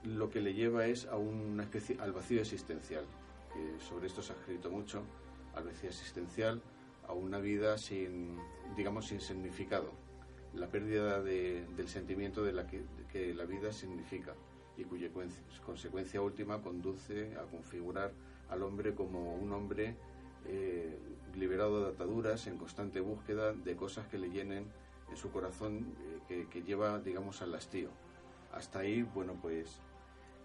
lo 0.04 0.30
que 0.30 0.40
le 0.40 0.54
lleva 0.54 0.86
es 0.86 1.06
a 1.06 1.16
una 1.16 1.62
especie, 1.64 1.96
al 2.00 2.12
vacío 2.12 2.40
existencial, 2.40 3.04
que 3.52 3.84
sobre 3.84 4.06
esto 4.06 4.22
se 4.22 4.32
ha 4.32 4.36
escrito 4.36 4.70
mucho, 4.70 5.02
al 5.54 5.64
vacío 5.64 5.90
existencial, 5.90 6.62
a 7.06 7.12
una 7.12 7.38
vida 7.38 7.78
sin, 7.78 8.38
digamos, 8.76 9.06
sin 9.06 9.20
significado 9.20 9.90
la 10.54 10.68
pérdida 10.68 11.22
de, 11.22 11.66
del 11.76 11.88
sentimiento 11.88 12.42
de 12.42 12.52
la 12.52 12.66
que, 12.66 12.78
de 12.78 13.06
que, 13.10 13.34
la 13.34 13.44
vida 13.44 13.72
significa 13.72 14.34
y 14.76 14.84
cuya 14.84 15.08
consecuencia 15.64 16.20
última 16.20 16.62
conduce 16.62 17.36
a 17.36 17.42
configurar 17.44 18.12
al 18.48 18.62
hombre 18.62 18.94
como 18.94 19.34
un 19.34 19.52
hombre 19.52 19.96
eh, 20.46 20.98
liberado 21.34 21.84
de 21.84 21.90
ataduras, 21.90 22.46
en 22.46 22.58
constante 22.58 23.00
búsqueda 23.00 23.52
de 23.52 23.76
cosas 23.76 24.06
que 24.08 24.18
le 24.18 24.30
llenen 24.30 24.66
en 25.10 25.16
su 25.16 25.30
corazón, 25.30 25.94
eh, 26.00 26.18
que, 26.28 26.48
que, 26.48 26.62
lleva, 26.62 26.98
digamos, 26.98 27.42
al 27.42 27.54
hastío. 27.54 27.90
Hasta 28.52 28.80
ahí, 28.80 29.02
bueno, 29.02 29.38
pues, 29.40 29.80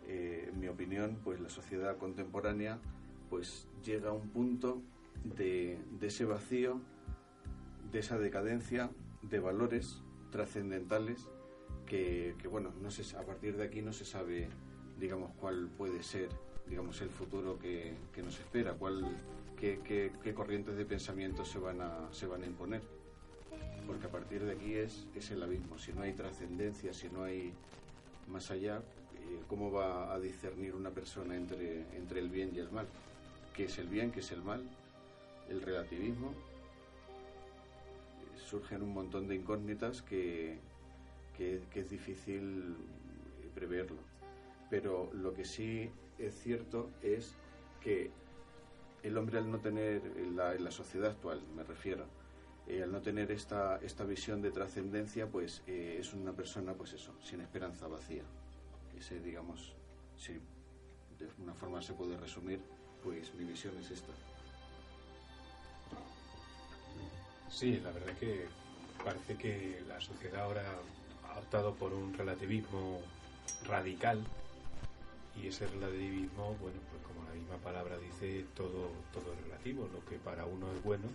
eh, 0.07 0.49
en 0.51 0.59
mi 0.59 0.67
opinión, 0.67 1.19
pues 1.23 1.39
la 1.39 1.49
sociedad 1.49 1.97
contemporánea, 1.97 2.79
pues 3.29 3.67
llega 3.83 4.09
a 4.09 4.13
un 4.13 4.29
punto 4.29 4.81
de, 5.23 5.77
de 5.99 6.07
ese 6.07 6.25
vacío, 6.25 6.79
de 7.91 7.99
esa 7.99 8.17
decadencia, 8.17 8.89
de 9.21 9.39
valores 9.39 10.01
trascendentales 10.31 11.27
que, 11.85 12.35
que, 12.41 12.47
bueno, 12.47 12.73
no 12.81 12.91
se, 12.91 13.17
a 13.17 13.21
partir 13.25 13.57
de 13.57 13.63
aquí 13.63 13.81
no 13.81 13.93
se 13.93 14.05
sabe, 14.05 14.47
digamos, 14.99 15.31
cuál 15.39 15.69
puede 15.77 16.03
ser, 16.03 16.29
digamos, 16.67 17.01
el 17.01 17.09
futuro 17.09 17.57
que, 17.59 17.93
que 18.13 18.21
nos 18.21 18.39
espera, 18.39 18.73
cuál, 18.73 19.05
qué, 19.59 19.79
qué, 19.83 20.11
qué, 20.23 20.33
corrientes 20.33 20.77
de 20.77 20.85
pensamiento 20.85 21.45
se 21.45 21.59
van 21.59 21.81
a, 21.81 22.07
se 22.11 22.27
van 22.27 22.43
a 22.43 22.45
imponer. 22.45 22.81
Porque 23.85 24.05
a 24.05 24.11
partir 24.11 24.43
de 24.43 24.51
aquí 24.51 24.73
es, 24.73 25.07
es 25.15 25.31
el 25.31 25.41
abismo. 25.41 25.77
Si 25.77 25.93
no 25.93 26.01
hay 26.01 26.13
trascendencia, 26.13 26.93
si 26.93 27.09
no 27.09 27.23
hay 27.23 27.53
más 28.27 28.51
allá, 28.51 28.81
¿cómo 29.47 29.71
va 29.71 30.13
a 30.13 30.19
discernir 30.19 30.75
una 30.75 30.89
persona 30.89 31.35
entre, 31.35 31.81
entre 31.95 32.19
el 32.19 32.29
bien 32.29 32.51
y 32.53 32.59
el 32.59 32.71
mal? 32.71 32.87
¿Qué 33.55 33.65
es 33.65 33.77
el 33.79 33.87
bien, 33.87 34.11
qué 34.11 34.19
es 34.19 34.31
el 34.31 34.43
mal? 34.43 34.61
El 35.49 35.61
relativismo, 35.61 36.33
surgen 38.47 38.81
un 38.81 38.93
montón 38.93 39.27
de 39.27 39.35
incógnitas 39.35 40.01
que, 40.01 40.57
que, 41.35 41.61
es 41.75 41.89
difícil 41.89 42.75
preverlo. 43.53 43.97
Pero 44.69 45.09
lo 45.13 45.33
que 45.33 45.45
sí 45.45 45.89
es 46.17 46.33
cierto 46.41 46.89
es 47.01 47.33
que 47.81 48.09
el 49.03 49.17
hombre 49.17 49.37
al 49.37 49.51
no 49.51 49.59
tener, 49.59 50.01
en 50.17 50.35
la, 50.35 50.71
sociedad 50.71 51.11
actual 51.11 51.41
me 51.55 51.63
refiero, 51.63 52.05
eh, 52.67 52.83
al 52.83 52.91
no 52.91 53.01
tener 53.01 53.31
esta, 53.31 53.79
esta 53.81 54.03
visión 54.03 54.41
de 54.41 54.51
trascendencia, 54.51 55.27
pues 55.27 55.61
eh, 55.67 55.97
es 55.99 56.13
una 56.13 56.33
persona, 56.33 56.73
pues 56.73 56.93
eso, 56.93 57.13
sin 57.21 57.41
esperanza 57.41 57.87
vacía. 57.87 58.23
Ese, 58.97 59.19
digamos, 59.19 59.75
si 60.17 60.33
de 60.33 61.29
una 61.39 61.53
forma 61.53 61.81
se 61.81 61.93
puede 61.93 62.17
resumir, 62.17 62.59
pues 63.03 63.33
mi 63.35 63.43
visión 63.43 63.77
es 63.77 63.91
esta. 63.91 64.11
Sí, 67.49 67.79
la 67.79 67.91
verdad 67.91 68.09
es 68.09 68.17
que 68.17 68.45
parece 69.03 69.37
que 69.37 69.83
la 69.87 70.01
sociedad 70.01 70.43
ahora 70.43 70.63
ha 71.29 71.39
optado 71.39 71.75
por 71.75 71.93
un 71.93 72.13
relativismo 72.13 72.99
radical 73.65 74.23
y 75.35 75.47
ese 75.47 75.67
relativismo, 75.67 76.55
bueno, 76.59 76.79
pues 76.91 77.03
como 77.03 77.23
la 77.27 77.33
misma 77.35 77.57
palabra 77.57 77.97
dice, 77.97 78.45
todo, 78.55 78.91
todo 79.13 79.33
es 79.33 79.41
relativo. 79.43 79.87
Lo 79.93 80.03
que 80.05 80.17
para 80.17 80.45
uno 80.45 80.71
es 80.71 80.83
bueno, 80.83 81.07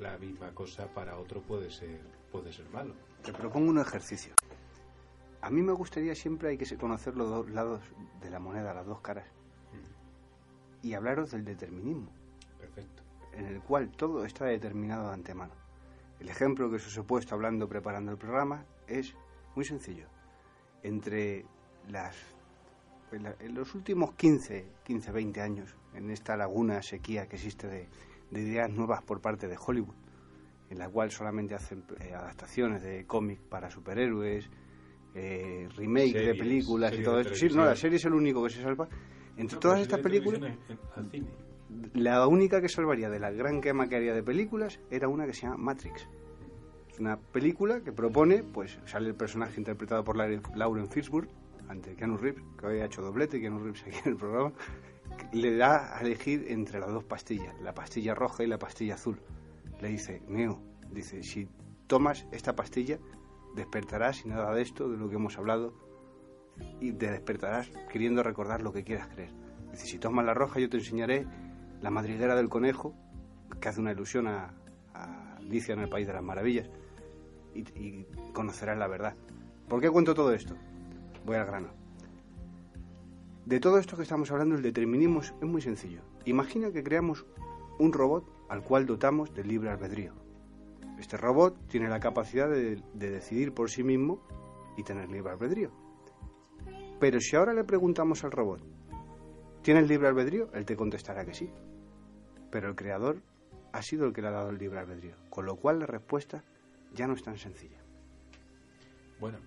la 0.00 0.16
misma 0.18 0.50
cosa 0.54 0.86
para 0.94 1.18
otro 1.18 1.42
puede 1.42 1.70
ser, 1.70 2.00
puede 2.32 2.52
ser 2.52 2.68
malo. 2.70 2.94
Te 3.22 3.32
propongo 3.32 3.70
un 3.70 3.78
ejercicio. 3.78 4.32
A 5.40 5.50
mí 5.50 5.62
me 5.62 5.72
gustaría 5.72 6.14
siempre 6.14 6.50
hay 6.50 6.58
que 6.58 6.76
conocer 6.76 7.16
los 7.16 7.28
dos 7.28 7.50
lados 7.50 7.82
de 8.20 8.30
la 8.30 8.38
moneda, 8.38 8.74
las 8.74 8.86
dos 8.86 9.00
caras. 9.00 9.26
Mm. 9.72 10.86
Y 10.86 10.94
hablaros 10.94 11.30
del 11.30 11.44
determinismo. 11.44 12.10
Perfecto. 12.58 13.02
En 13.32 13.46
el 13.46 13.60
cual 13.60 13.90
todo 13.90 14.24
está 14.24 14.46
determinado 14.46 15.08
de 15.08 15.14
antemano. 15.14 15.52
El 16.18 16.28
ejemplo 16.28 16.68
que 16.68 16.76
os 16.76 16.96
he 16.96 17.02
puesto 17.02 17.34
hablando, 17.34 17.68
preparando 17.68 18.10
el 18.10 18.18
programa, 18.18 18.64
es 18.88 19.14
muy 19.54 19.64
sencillo. 19.64 20.06
Entre 20.82 21.46
las 21.88 22.16
en 23.12 23.54
los 23.54 23.74
últimos 23.74 24.14
15, 24.14 24.66
15, 24.84 25.12
20 25.12 25.40
años, 25.40 25.74
en 25.94 26.10
esta 26.10 26.36
laguna 26.36 26.82
sequía 26.82 27.26
que 27.26 27.36
existe 27.36 27.66
de, 27.66 27.88
de 28.30 28.40
ideas 28.40 28.70
nuevas 28.70 29.02
por 29.02 29.20
parte 29.20 29.48
de 29.48 29.56
Hollywood, 29.56 29.94
en 30.70 30.78
la 30.78 30.88
cual 30.88 31.10
solamente 31.10 31.54
hacen 31.54 31.84
eh, 32.00 32.14
adaptaciones 32.14 32.82
de 32.82 33.06
cómics 33.06 33.40
para 33.48 33.70
superhéroes, 33.70 34.50
eh, 35.18 35.68
remake 35.76 36.12
series, 36.12 36.26
de 36.26 36.34
películas 36.34 36.94
y 36.98 37.02
todo 37.02 37.20
eso. 37.20 37.34
Sí, 37.34 37.48
no, 37.48 37.64
la 37.64 37.76
serie 37.76 37.96
es 37.96 38.04
el 38.04 38.14
único 38.14 38.42
que 38.44 38.50
se 38.50 38.62
salva. 38.62 38.88
Entre 39.36 39.56
no, 39.56 39.60
todas 39.60 39.80
estas 39.80 40.00
películas, 40.00 40.40
al 40.96 41.10
cine. 41.10 41.28
la 41.94 42.26
única 42.26 42.60
que 42.60 42.68
salvaría 42.68 43.08
de 43.08 43.20
la 43.20 43.30
gran 43.30 43.60
quema 43.60 43.88
que 43.88 43.96
haría 43.96 44.14
de 44.14 44.22
películas 44.22 44.80
era 44.90 45.08
una 45.08 45.26
que 45.26 45.32
se 45.32 45.42
llama 45.42 45.56
Matrix. 45.58 46.08
Es 46.90 46.98
una 46.98 47.16
película 47.16 47.80
que 47.82 47.92
propone, 47.92 48.42
pues 48.42 48.78
sale 48.86 49.08
el 49.08 49.14
personaje 49.14 49.54
interpretado 49.58 50.02
por 50.02 50.16
Lauren 50.16 50.88
Fishburne, 50.88 51.30
ante 51.68 51.94
Keanu 51.94 52.16
Reeves, 52.16 52.42
que 52.58 52.66
hoy 52.66 52.80
ha 52.80 52.86
hecho 52.86 53.02
doblete, 53.02 53.40
Keanu 53.40 53.58
Reeves 53.58 53.82
aquí 53.86 53.96
en 54.04 54.12
el 54.12 54.16
programa, 54.16 54.52
le 55.32 55.56
da 55.56 55.96
a 55.96 56.00
elegir 56.00 56.46
entre 56.48 56.80
las 56.80 56.90
dos 56.90 57.04
pastillas, 57.04 57.54
la 57.60 57.74
pastilla 57.74 58.14
roja 58.14 58.44
y 58.44 58.46
la 58.46 58.58
pastilla 58.58 58.94
azul. 58.94 59.20
Le 59.80 59.88
dice, 59.88 60.22
Neo, 60.28 60.60
dice, 60.90 61.22
si 61.22 61.48
tomas 61.86 62.26
esta 62.32 62.54
pastilla, 62.54 62.98
despertarás 63.54 64.24
y 64.24 64.28
nada 64.28 64.52
de 64.54 64.62
esto, 64.62 64.88
de 64.88 64.96
lo 64.96 65.08
que 65.08 65.16
hemos 65.16 65.38
hablado, 65.38 65.74
y 66.80 66.92
te 66.92 67.10
despertarás 67.10 67.70
queriendo 67.90 68.22
recordar 68.22 68.62
lo 68.62 68.72
que 68.72 68.84
quieras 68.84 69.08
creer. 69.08 69.30
Dice, 69.72 69.86
si 69.86 69.98
tomas 69.98 70.24
la 70.24 70.34
roja 70.34 70.60
yo 70.60 70.68
te 70.68 70.78
enseñaré 70.78 71.26
la 71.80 71.90
madriguera 71.90 72.34
del 72.34 72.48
conejo, 72.48 72.94
que 73.60 73.68
hace 73.68 73.80
una 73.80 73.92
ilusión 73.92 74.26
a, 74.26 74.54
a 74.94 75.36
Alicia 75.36 75.74
en 75.74 75.80
el 75.80 75.88
País 75.88 76.06
de 76.06 76.12
las 76.12 76.22
Maravillas, 76.22 76.68
y, 77.54 78.04
conocerás 78.32 78.78
la 78.78 78.86
verdad. 78.86 79.14
¿Por 79.68 79.80
qué 79.80 79.90
cuento 79.90 80.14
todo 80.14 80.32
esto? 80.32 80.54
Voy 81.24 81.36
al 81.36 81.46
grano. 81.46 81.68
De 83.46 83.60
todo 83.60 83.78
esto 83.78 83.96
que 83.96 84.02
estamos 84.02 84.30
hablando, 84.30 84.54
el 84.54 84.62
determinismo 84.62 85.20
es 85.20 85.32
muy 85.42 85.62
sencillo. 85.62 86.02
Imagina 86.24 86.70
que 86.70 86.82
creamos 86.82 87.26
un 87.78 87.92
robot 87.92 88.24
al 88.48 88.62
cual 88.62 88.86
dotamos 88.86 89.34
del 89.34 89.48
libre 89.48 89.70
albedrío. 89.70 90.12
Este 90.98 91.16
robot 91.16 91.68
tiene 91.68 91.88
la 91.88 92.00
capacidad 92.00 92.48
de, 92.48 92.82
de 92.94 93.10
decidir 93.10 93.52
por 93.52 93.70
sí 93.70 93.82
mismo 93.82 94.20
y 94.76 94.82
tener 94.82 95.08
libre 95.08 95.32
albedrío. 95.32 95.70
Pero 96.98 97.20
si 97.20 97.36
ahora 97.36 97.54
le 97.54 97.64
preguntamos 97.64 98.24
al 98.24 98.32
robot, 98.32 98.60
¿tienes 99.62 99.88
libre 99.88 100.08
albedrío? 100.08 100.50
Él 100.54 100.64
te 100.64 100.76
contestará 100.76 101.24
que 101.24 101.34
sí. 101.34 101.50
Pero 102.50 102.68
el 102.68 102.74
creador 102.74 103.22
ha 103.72 103.82
sido 103.82 104.06
el 104.06 104.12
que 104.12 104.22
le 104.22 104.28
ha 104.28 104.32
dado 104.32 104.50
el 104.50 104.58
libre 104.58 104.80
albedrío, 104.80 105.14
con 105.30 105.46
lo 105.46 105.56
cual 105.56 105.78
la 105.78 105.86
respuesta 105.86 106.42
ya 106.94 107.06
no 107.06 107.14
es 107.14 107.22
tan 107.22 107.38
sencilla. 107.38 107.78
Bueno, 109.20 109.38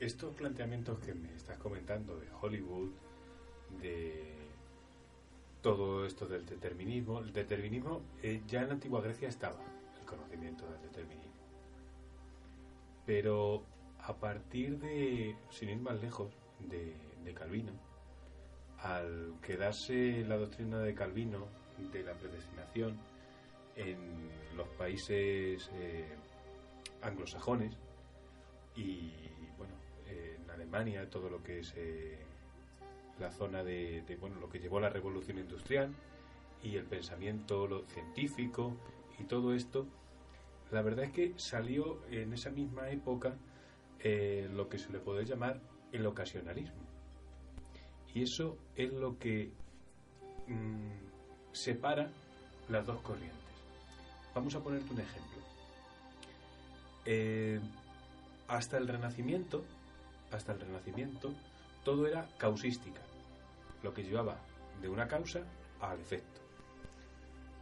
estos 0.00 0.34
planteamientos 0.34 0.98
que 1.00 1.14
me 1.14 1.32
estás 1.34 1.58
comentando 1.58 2.18
de 2.18 2.26
Hollywood, 2.40 2.90
de 3.80 4.34
todo 5.62 6.06
esto 6.06 6.26
del 6.26 6.46
determinismo, 6.46 7.20
el 7.20 7.32
determinismo 7.32 8.00
eh, 8.22 8.42
ya 8.46 8.62
en 8.62 8.68
la 8.68 8.74
antigua 8.74 9.00
Grecia 9.00 9.28
estaba 9.28 9.58
conocimiento 10.08 10.66
del 10.66 10.82
determinismo. 10.82 11.32
Pero 13.06 13.62
a 14.00 14.14
partir 14.16 14.78
de, 14.78 15.36
sin 15.50 15.68
ir 15.68 15.80
más 15.80 16.00
lejos, 16.00 16.32
de, 16.60 16.94
Calvino, 17.34 17.72
al 18.78 19.34
quedarse 19.42 20.24
la 20.26 20.38
doctrina 20.38 20.78
de 20.78 20.94
Calvino 20.94 21.46
de 21.92 22.02
la 22.02 22.14
predestinación 22.14 22.98
en 23.76 23.98
los 24.56 24.66
países 24.70 25.70
eh, 25.74 26.16
anglosajones 27.02 27.76
y 28.74 29.12
bueno 29.58 29.74
en 30.06 30.50
Alemania 30.50 31.08
todo 31.10 31.28
lo 31.28 31.42
que 31.42 31.58
es 31.58 31.74
eh, 31.76 32.18
la 33.20 33.30
zona 33.30 33.62
de, 33.62 34.02
bueno 34.18 34.40
lo 34.40 34.48
que 34.48 34.58
llevó 34.58 34.78
a 34.78 34.82
la 34.82 34.90
revolución 34.90 35.38
industrial 35.38 35.94
y 36.62 36.76
el 36.76 36.86
pensamiento 36.86 37.84
científico 37.88 38.74
y 39.18 39.24
todo 39.24 39.54
esto 39.54 39.86
la 40.70 40.82
verdad 40.82 41.06
es 41.06 41.12
que 41.12 41.34
salió 41.36 41.98
en 42.10 42.32
esa 42.32 42.50
misma 42.50 42.90
época 42.90 43.36
eh, 44.00 44.48
lo 44.52 44.68
que 44.68 44.78
se 44.78 44.92
le 44.92 44.98
puede 44.98 45.24
llamar 45.24 45.60
el 45.92 46.06
ocasionalismo 46.06 46.82
y 48.14 48.22
eso 48.22 48.56
es 48.76 48.92
lo 48.92 49.18
que 49.18 49.50
mmm, 50.46 51.52
separa 51.52 52.10
las 52.68 52.86
dos 52.86 53.00
corrientes 53.00 53.38
Vamos 54.38 54.54
a 54.54 54.60
ponerte 54.60 54.92
un 54.92 55.00
ejemplo. 55.00 55.38
Eh, 57.06 57.58
hasta 58.46 58.78
el 58.78 58.86
Renacimiento, 58.86 59.64
hasta 60.30 60.52
el 60.52 60.60
Renacimiento, 60.60 61.32
todo 61.84 62.06
era 62.06 62.28
causística, 62.38 63.00
lo 63.82 63.92
que 63.92 64.04
llevaba 64.04 64.36
de 64.80 64.88
una 64.88 65.08
causa 65.08 65.40
al 65.80 65.98
efecto. 65.98 66.40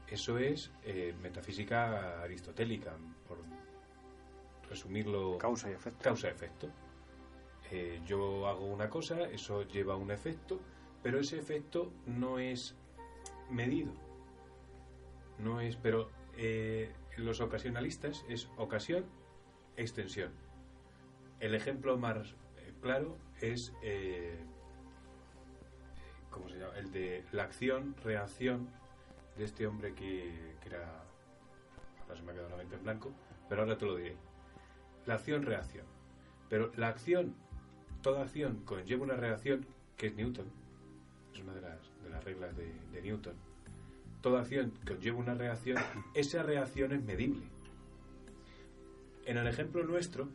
Eso 0.09 0.39
es 0.39 0.71
eh, 0.85 1.15
metafísica 1.21 2.23
aristotélica, 2.23 2.97
por 3.27 3.39
resumirlo. 4.69 5.39
Causa 5.39 5.71
y 5.71 5.75
efecto. 5.75 6.03
Causa 6.03 6.29
y 6.29 6.31
efecto. 6.31 6.71
Eh, 7.71 8.01
yo 8.07 8.47
hago 8.47 8.67
una 8.67 8.89
cosa, 8.89 9.23
eso 9.23 9.63
lleva 9.65 9.97
un 9.97 10.11
efecto, 10.11 10.61
pero 11.03 11.19
ese 11.19 11.39
efecto 11.39 11.93
no 12.07 12.39
es 12.39 12.77
medido. 13.51 13.93
No 15.39 15.61
es, 15.61 15.77
pero 15.77 16.11
eh, 16.37 16.93
los 17.17 17.41
ocasionalistas 17.41 18.25
es 18.29 18.49
ocasión, 18.57 19.05
extensión. 19.77 20.33
El 21.41 21.55
ejemplo 21.55 21.99
más 21.99 22.37
claro 22.81 23.19
es, 23.41 23.73
eh, 23.83 24.39
¿cómo 26.31 26.49
se 26.49 26.59
llama? 26.59 26.79
El 26.79 26.93
de 26.93 27.25
la 27.33 27.43
acción, 27.43 27.97
reacción 28.05 28.71
de 29.37 29.45
este 29.45 29.67
hombre 29.67 29.95
que, 29.95 30.55
que 30.61 30.69
era, 30.69 31.05
ahora 32.03 32.17
se 32.17 32.23
me 32.23 32.33
ha 32.33 32.35
quedado 32.35 32.51
la 32.51 32.57
mente 32.57 32.77
en 32.77 32.83
blanco, 32.83 33.13
pero 33.49 33.63
ahora 33.63 33.77
te 33.77 33.87
lo 33.87 33.97
diré. 33.97 34.17
La 35.07 35.15
acción, 35.15 35.43
reacción. 35.43 35.87
Pero 36.49 36.73
la 36.77 36.89
acción, 36.89 37.35
toda 38.03 38.23
acción 38.23 38.63
conlleva 38.65 39.05
una 39.05 39.17
reacción 39.17 39.67
que 39.97 40.09
es 40.09 40.15
Newton, 40.15 40.47
es 41.33 41.41
una 41.41 41.55
de 41.55 41.61
las, 41.61 41.79
de 42.03 42.11
las 42.11 42.25
reglas 42.25 42.57
de, 42.57 43.03
Newton 43.03 43.35
toda 44.23 44.41
acción 44.41 44.73
conlleva 44.85 45.19
una 45.19 45.35
reacción, 45.35 45.77
esa 46.15 46.43
reacción 46.43 46.91
es 46.91 47.01
medible. 47.01 47.43
En 49.25 49.37
el 49.37 49.47
ejemplo 49.47 49.85
nuestro, 49.85 50.29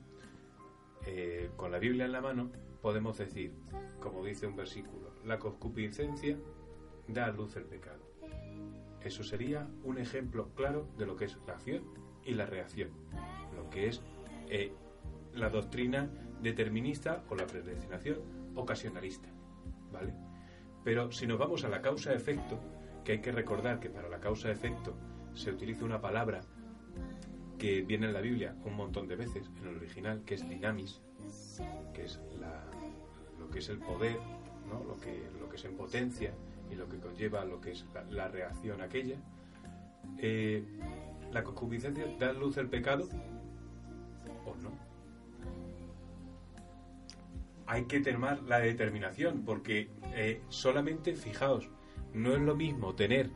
eh, 1.06 1.50
con 1.58 1.74
la 1.74 1.80
Biblia 1.80 2.06
en 2.06 2.14
la 2.14 2.22
mano, 2.22 2.52
podemos 2.82 3.18
decir, 3.18 3.52
como 4.00 4.24
dice 4.24 4.48
un 4.48 4.56
versículo, 4.56 5.12
la 5.26 5.40
concupiscencia 5.40 6.38
da 7.08 7.26
a 7.26 7.32
luz 7.32 7.58
el 7.58 7.66
pecado. 7.66 8.11
Eso 9.04 9.24
sería 9.24 9.68
un 9.84 9.98
ejemplo 9.98 10.50
claro 10.56 10.88
de 10.98 11.06
lo 11.06 11.16
que 11.16 11.26
es 11.26 11.38
la 11.48 11.54
acción 11.54 11.84
y 12.24 12.34
la 12.34 12.46
reacción, 12.46 12.90
lo 13.56 13.70
que 13.70 13.88
es 13.88 14.02
eh, 14.48 14.72
la 15.34 15.50
doctrina 15.50 16.10
determinista 16.42 17.24
o 17.30 17.36
la 17.36 17.48
predestinación 17.48 18.20
ocasionalista, 18.56 19.30
¿vale? 19.92 20.14
Pero 20.84 21.12
si 21.12 21.28
nos 21.28 21.40
vamos 21.40 21.64
a 21.64 21.70
la 21.70 21.82
causa-efecto, 21.82 22.60
que 23.04 23.14
hay 23.14 23.22
que 23.22 23.32
recordar 23.32 23.80
que 23.80 23.90
para 23.90 24.10
la 24.10 24.20
causa-efecto 24.20 24.96
se 25.34 25.52
utiliza 25.52 25.86
una 25.86 26.02
palabra 26.02 26.42
que 27.58 27.82
viene 27.82 28.08
en 28.08 28.14
la 28.14 28.22
Biblia 28.22 28.56
un 28.66 28.76
montón 28.76 29.08
de 29.08 29.16
veces, 29.16 29.50
en 29.62 29.68
el 29.68 29.78
original, 29.78 30.24
que 30.26 30.36
es 30.36 30.48
dinamis, 30.48 31.02
que 31.94 32.06
es 32.06 32.20
lo 33.40 33.50
que 33.50 33.60
es 33.60 33.70
el 33.70 33.80
poder, 33.80 34.18
¿no? 34.68 34.84
lo, 34.84 35.00
que, 35.00 35.28
lo 35.40 35.50
que 35.50 35.56
es 35.56 35.66
en 35.66 35.76
potencia 35.76 36.34
y 36.72 36.76
lo 36.76 36.88
que 36.88 36.98
conlleva 36.98 37.44
lo 37.46 37.60
que 37.60 37.72
es 37.72 37.86
la, 37.94 38.04
la 38.04 38.28
reacción 38.28 38.82
aquella. 38.82 39.18
Eh, 40.18 40.64
¿La 41.32 41.44
concupiscencia 41.44 42.06
da 42.20 42.34
luz 42.34 42.58
el 42.58 42.70
pecado 42.70 43.08
o 44.46 44.56
no? 44.56 44.72
Hay 47.68 47.86
que 47.86 48.02
tener 48.02 48.42
la 48.44 48.60
determinación, 48.60 49.44
porque 49.46 49.90
eh, 50.14 50.42
solamente, 50.50 51.16
fijaos, 51.16 51.70
no 52.14 52.34
es 52.34 52.42
lo 52.42 52.56
mismo 52.56 52.94
tener 52.96 53.30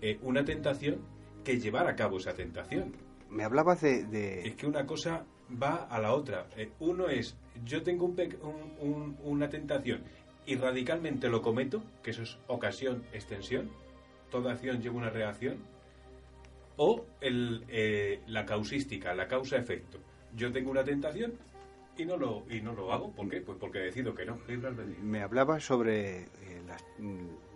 eh, 0.00 0.18
una 0.22 0.44
tentación 0.44 1.00
que 1.44 1.58
llevar 1.58 1.86
a 1.86 1.94
cabo 1.94 2.16
esa 2.16 2.32
tentación. 2.32 2.92
Me 3.28 3.44
hablabas 3.44 3.82
de... 3.82 4.04
de... 4.04 4.48
Es 4.48 4.56
que 4.56 4.66
una 4.66 4.86
cosa 4.86 5.26
va 5.62 5.84
a 5.84 6.00
la 6.00 6.14
otra. 6.14 6.48
Uno 6.80 7.08
es, 7.08 7.36
yo 7.64 7.82
tengo 7.82 8.06
un, 8.06 8.16
un, 8.42 8.90
un, 8.90 9.18
una 9.22 9.48
tentación 9.50 10.02
y 10.46 10.56
radicalmente 10.56 11.28
lo 11.28 11.42
cometo, 11.42 11.82
que 12.02 12.10
eso 12.10 12.22
es 12.22 12.38
ocasión, 12.48 13.04
extensión, 13.12 13.70
toda 14.30 14.52
acción 14.52 14.80
lleva 14.80 14.96
una 14.96 15.10
reacción, 15.10 15.58
o 16.76 17.04
el, 17.20 17.64
eh, 17.68 18.22
la 18.26 18.44
causística, 18.44 19.14
la 19.14 19.28
causa-efecto. 19.28 19.98
Yo 20.34 20.50
tengo 20.50 20.70
una 20.70 20.82
tentación 20.82 21.34
y 21.96 22.06
no 22.06 22.16
lo 22.16 22.44
y 22.50 22.60
no 22.60 22.72
lo 22.72 22.92
hago. 22.92 23.12
¿Por 23.12 23.28
qué? 23.28 23.42
Pues 23.42 23.58
porque 23.58 23.78
decido 23.78 24.14
que 24.14 24.24
no. 24.24 24.38
Me 25.02 25.22
hablaba 25.22 25.60
sobre 25.60 26.22
eh, 26.22 26.62
la, 26.66 26.76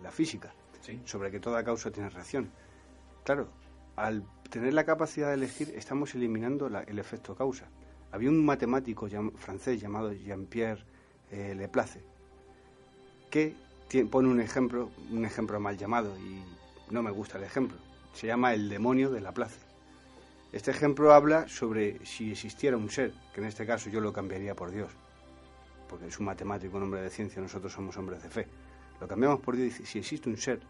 la, 0.03 0.11
física, 0.11 0.53
¿Sí? 0.81 1.01
sobre 1.03 1.31
que 1.31 1.39
toda 1.39 1.63
causa 1.63 1.91
tiene 1.91 2.09
reacción. 2.09 2.51
Claro, 3.23 3.47
al 3.95 4.23
tener 4.49 4.73
la 4.73 4.85
capacidad 4.85 5.29
de 5.29 5.33
elegir, 5.33 5.71
estamos 5.75 6.13
eliminando 6.13 6.69
la, 6.69 6.83
el 6.83 6.99
efecto 6.99 7.35
causa. 7.35 7.67
Había 8.11 8.29
un 8.29 8.45
matemático 8.45 9.07
llam, 9.07 9.31
francés 9.33 9.81
llamado 9.81 10.13
Jean-Pierre 10.13 10.83
eh, 11.31 11.53
Leplace 11.55 12.16
que 13.29 13.55
pone 14.09 14.27
un 14.27 14.41
ejemplo, 14.41 14.89
un 15.11 15.25
ejemplo 15.25 15.59
mal 15.59 15.77
llamado 15.77 16.17
y 16.19 16.41
no 16.91 17.01
me 17.01 17.11
gusta 17.11 17.37
el 17.37 17.43
ejemplo. 17.43 17.77
Se 18.13 18.27
llama 18.27 18.53
el 18.53 18.69
demonio 18.69 19.11
de 19.11 19.21
Laplace. 19.21 19.59
Este 20.51 20.71
ejemplo 20.71 21.13
habla 21.13 21.47
sobre 21.47 22.05
si 22.05 22.31
existiera 22.31 22.77
un 22.77 22.89
ser, 22.89 23.13
que 23.33 23.41
en 23.41 23.47
este 23.47 23.65
caso 23.65 23.89
yo 23.89 23.99
lo 23.99 24.13
cambiaría 24.13 24.55
por 24.55 24.71
Dios, 24.71 24.91
porque 25.89 26.07
es 26.07 26.19
un 26.19 26.25
matemático, 26.25 26.77
un 26.77 26.83
hombre 26.83 27.01
de 27.01 27.09
ciencia, 27.09 27.41
nosotros 27.41 27.73
somos 27.73 27.97
hombres 27.97 28.23
de 28.23 28.29
fe. 28.29 28.47
Lo 28.99 29.07
cambiamos 29.07 29.41
por 29.41 29.55
Dios 29.55 29.79
y 29.79 29.85
si 29.85 29.99
existe 29.99 30.29
un 30.29 30.37
ser 30.37 30.61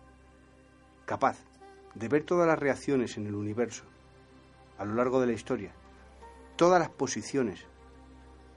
capaz 1.05 1.37
de 1.95 2.07
ver 2.07 2.23
todas 2.23 2.47
las 2.47 2.59
reacciones 2.59 3.17
en 3.17 3.27
el 3.27 3.35
universo 3.35 3.83
a 4.77 4.85
lo 4.85 4.95
largo 4.95 5.21
de 5.21 5.27
la 5.27 5.33
historia, 5.33 5.71
todas 6.55 6.79
las 6.79 6.89
posiciones 6.89 7.65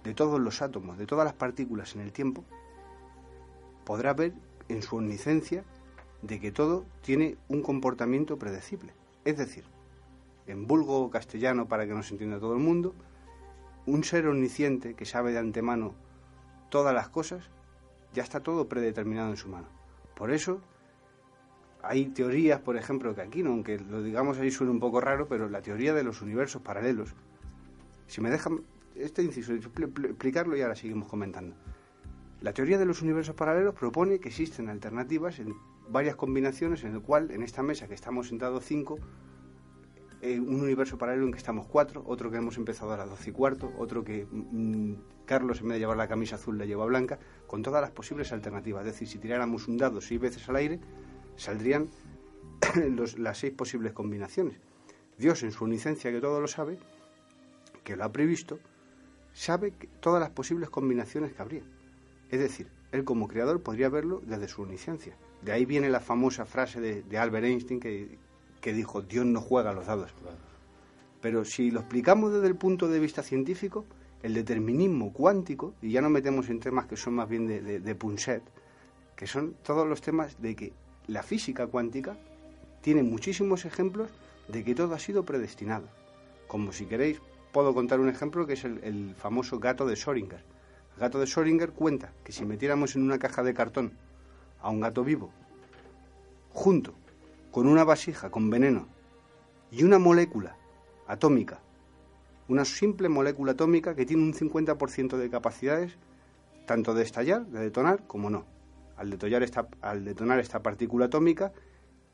de 0.05 0.15
todos 0.15 0.41
los 0.41 0.63
átomos, 0.63 0.99
de 0.99 1.07
todas 1.07 1.25
las 1.25 1.35
partículas 1.35 1.95
en 1.95 2.01
el 2.01 2.13
tiempo, 2.13 2.45
podrá 3.91 4.15
ver 4.15 4.33
en 4.69 4.83
su 4.83 4.95
omnisciencia 4.95 5.65
de 6.23 6.39
que 6.39 6.53
todo 6.53 6.87
tiene 7.03 7.37
un 7.49 7.61
comportamiento 7.61 8.39
predecible. 8.39 8.95
Es 9.25 9.37
decir, 9.37 9.65
en 10.47 10.69
vulgo 10.69 11.11
castellano 11.11 11.67
para 11.67 11.89
que 11.89 11.93
nos 11.93 12.09
entienda 12.13 12.39
todo 12.39 12.53
el 12.53 12.61
mundo, 12.61 12.95
un 13.87 14.05
ser 14.05 14.29
omnisciente 14.29 14.95
que 14.95 15.05
sabe 15.07 15.33
de 15.33 15.41
antemano 15.41 15.97
todas 16.69 16.95
las 16.95 17.09
cosas, 17.09 17.51
ya 18.15 18.23
está 18.23 18.39
todo 18.39 18.69
predeterminado 18.69 19.31
en 19.31 19.37
su 19.37 19.49
mano. 19.49 19.67
Por 20.15 20.31
eso 20.31 20.61
hay 21.83 22.11
teorías, 22.11 22.61
por 22.61 22.77
ejemplo, 22.77 23.13
que 23.17 23.23
aquí, 23.23 23.43
¿no? 23.43 23.51
aunque 23.51 23.81
lo 23.81 24.05
digamos 24.05 24.39
ahí 24.39 24.53
suena 24.53 24.71
un 24.71 24.79
poco 24.79 25.01
raro, 25.01 25.27
pero 25.27 25.49
la 25.49 25.63
teoría 25.63 25.95
de 25.95 26.05
los 26.05 26.23
universos 26.23 26.63
paralelos. 26.63 27.13
Si 28.07 28.21
me 28.21 28.31
dejan 28.31 28.63
este 28.95 29.25
inciso 29.25 29.53
explicarlo 29.53 30.57
y 30.57 30.63
ahora 30.63 30.77
seguimos 30.77 31.09
comentando. 31.09 31.57
La 32.41 32.55
teoría 32.55 32.79
de 32.79 32.87
los 32.87 33.03
universos 33.03 33.35
paralelos 33.35 33.75
propone 33.75 34.19
que 34.19 34.31
existen 34.31 34.71
alternativas 34.71 35.39
en 35.41 35.55
varias 35.89 36.17
combinaciones 36.17 36.85
en 36.85 36.95
el 36.95 37.03
cual 37.03 37.31
en 37.33 37.43
esta 37.43 37.63
mesa 37.63 37.87
que 37.87 37.93
estamos 37.93 38.29
sentados 38.29 38.65
cinco, 38.65 38.99
eh, 40.23 40.41
un 40.41 40.61
universo 40.63 40.97
paralelo 40.97 41.27
en 41.27 41.33
que 41.33 41.39
estamos 41.39 41.67
cuatro, 41.67 42.03
otro 42.07 42.31
que 42.31 42.39
hemos 42.39 42.57
empezado 42.57 42.93
a 42.93 42.97
las 42.97 43.11
doce 43.11 43.29
y 43.29 43.33
cuarto, 43.35 43.71
otro 43.77 44.05
que 44.05 44.27
mm, 44.31 44.95
Carlos 45.27 45.61
en 45.61 45.69
vez 45.69 45.75
de 45.75 45.81
llevar 45.81 45.99
la 45.99 46.09
camisa 46.09 46.37
azul 46.37 46.57
la 46.57 46.65
lleva 46.65 46.87
blanca, 46.87 47.19
con 47.47 47.63
todas 47.63 47.83
las 47.83 47.91
posibles 47.91 48.33
alternativas. 48.33 48.87
Es 48.87 48.93
decir, 48.95 49.09
si 49.09 49.19
tiráramos 49.19 49.69
un 49.69 49.77
dado 49.77 50.01
seis 50.01 50.19
veces 50.19 50.49
al 50.49 50.57
aire, 50.57 50.81
saldrían 51.37 51.89
las 53.19 53.39
seis 53.39 53.53
posibles 53.53 53.93
combinaciones. 53.93 54.59
Dios, 55.19 55.43
en 55.43 55.53
su 55.53 55.65
omnisciencia, 55.65 56.11
que 56.11 56.21
todo 56.21 56.41
lo 56.41 56.49
sabe, 56.49 56.79
que 57.85 57.97
lo 57.97 58.05
ha 58.05 58.13
previsto, 58.13 58.59
sabe 59.35 59.73
todas 60.01 60.21
las 60.21 60.31
posibles 60.31 60.71
combinaciones 60.71 61.35
que 61.35 61.43
habría. 61.43 61.63
Es 62.31 62.41
decir, 62.41 62.69
él 62.93 63.05
como 63.05 63.29
creador 63.29 63.63
podría 63.63 63.89
verlo 63.89 64.21
desde 64.25 64.49
su 64.49 64.63
omnisciencia. 64.63 65.17
De 65.43 65.53
ahí 65.53 65.65
viene 65.65 65.89
la 65.89 66.01
famosa 66.01 66.45
frase 66.45 66.81
de, 66.81 67.19
Albert 67.19 67.47
Einstein 67.47 67.81
que, 67.81 68.19
que, 68.61 68.73
dijo, 68.73 69.03
Dios 69.03 69.27
no 69.27 69.41
juega 69.41 69.71
a 69.71 69.75
los 69.75 69.87
dados. 69.87 70.13
Pero 71.21 71.45
si 71.45 71.71
lo 71.71 71.81
explicamos 71.81 72.33
desde 72.33 72.47
el 72.47 72.57
punto 72.57 72.89
de 72.89 72.99
vista 72.99 73.23
científico, 73.23 73.85
el 74.23 74.35
determinismo 74.35 75.13
cuántico, 75.13 75.75
y 75.81 75.91
ya 75.91 76.01
no 76.01 76.11
metemos 76.11 76.49
en 76.51 76.61
temas 76.61 76.87
que 76.87 76.97
son 76.97 77.15
más 77.15 77.29
bien 77.29 77.47
de, 77.47 77.61
de, 77.63 77.81
de 77.81 77.95
Punset, 77.95 78.43
que 79.17 79.27
son 79.27 79.55
todos 79.63 79.87
los 79.87 80.01
temas 80.01 80.41
de 80.41 80.55
que 80.55 80.73
la 81.07 81.23
física 81.23 81.67
cuántica 81.67 82.17
tiene 82.81 83.03
muchísimos 83.03 83.65
ejemplos 83.65 84.11
de 84.49 84.65
que 84.65 84.75
todo 84.75 84.95
ha 84.95 84.99
sido 84.99 85.25
predestinado. 85.25 85.89
Como 86.47 86.73
si 86.73 86.87
queréis, 86.87 87.21
puedo 87.53 87.75
contar 87.75 88.01
un 88.01 88.09
ejemplo 88.09 88.47
que 88.47 88.55
es 88.55 88.65
el, 88.65 89.15
famoso 89.17 89.59
gato 89.59 89.87
de 89.87 89.95
Schrödinger. 89.95 90.41
Gato 91.01 91.19
de 91.19 91.25
Schrödinger 91.25 91.71
cuenta 91.73 92.13
que 92.25 92.31
si 92.31 92.45
metiéramos 92.45 92.95
en 92.95 93.03
una 93.03 93.19
caja 93.19 93.43
de 93.43 93.55
cartón 93.55 93.93
a 94.61 94.69
un 94.69 94.81
gato 94.81 95.03
vivo, 95.03 95.31
junto 96.53 96.93
con 97.51 97.67
una 97.67 97.85
vasija 97.85 98.31
con 98.31 98.51
veneno 98.51 98.87
y 99.73 99.83
una 99.83 99.99
molécula 99.99 100.57
atómica, 101.07 101.59
una 102.49 102.67
simple 102.67 103.09
molécula 103.09 103.53
atómica 103.53 103.95
que 103.95 104.05
tiene 104.05 104.25
un 104.25 104.35
50% 104.35 105.17
de 105.17 105.31
capacidades 105.31 105.97
tanto 106.67 106.93
de 106.93 107.03
estallar, 107.03 107.47
de 107.47 107.61
detonar, 107.61 108.07
como 108.07 108.29
no. 108.29 108.45
Al 108.99 109.09
detonar 109.09 109.43
esta, 109.43 109.69
al 109.81 110.05
detonar 110.05 110.39
esta 110.39 110.63
partícula 110.63 111.07
atómica, 111.07 111.51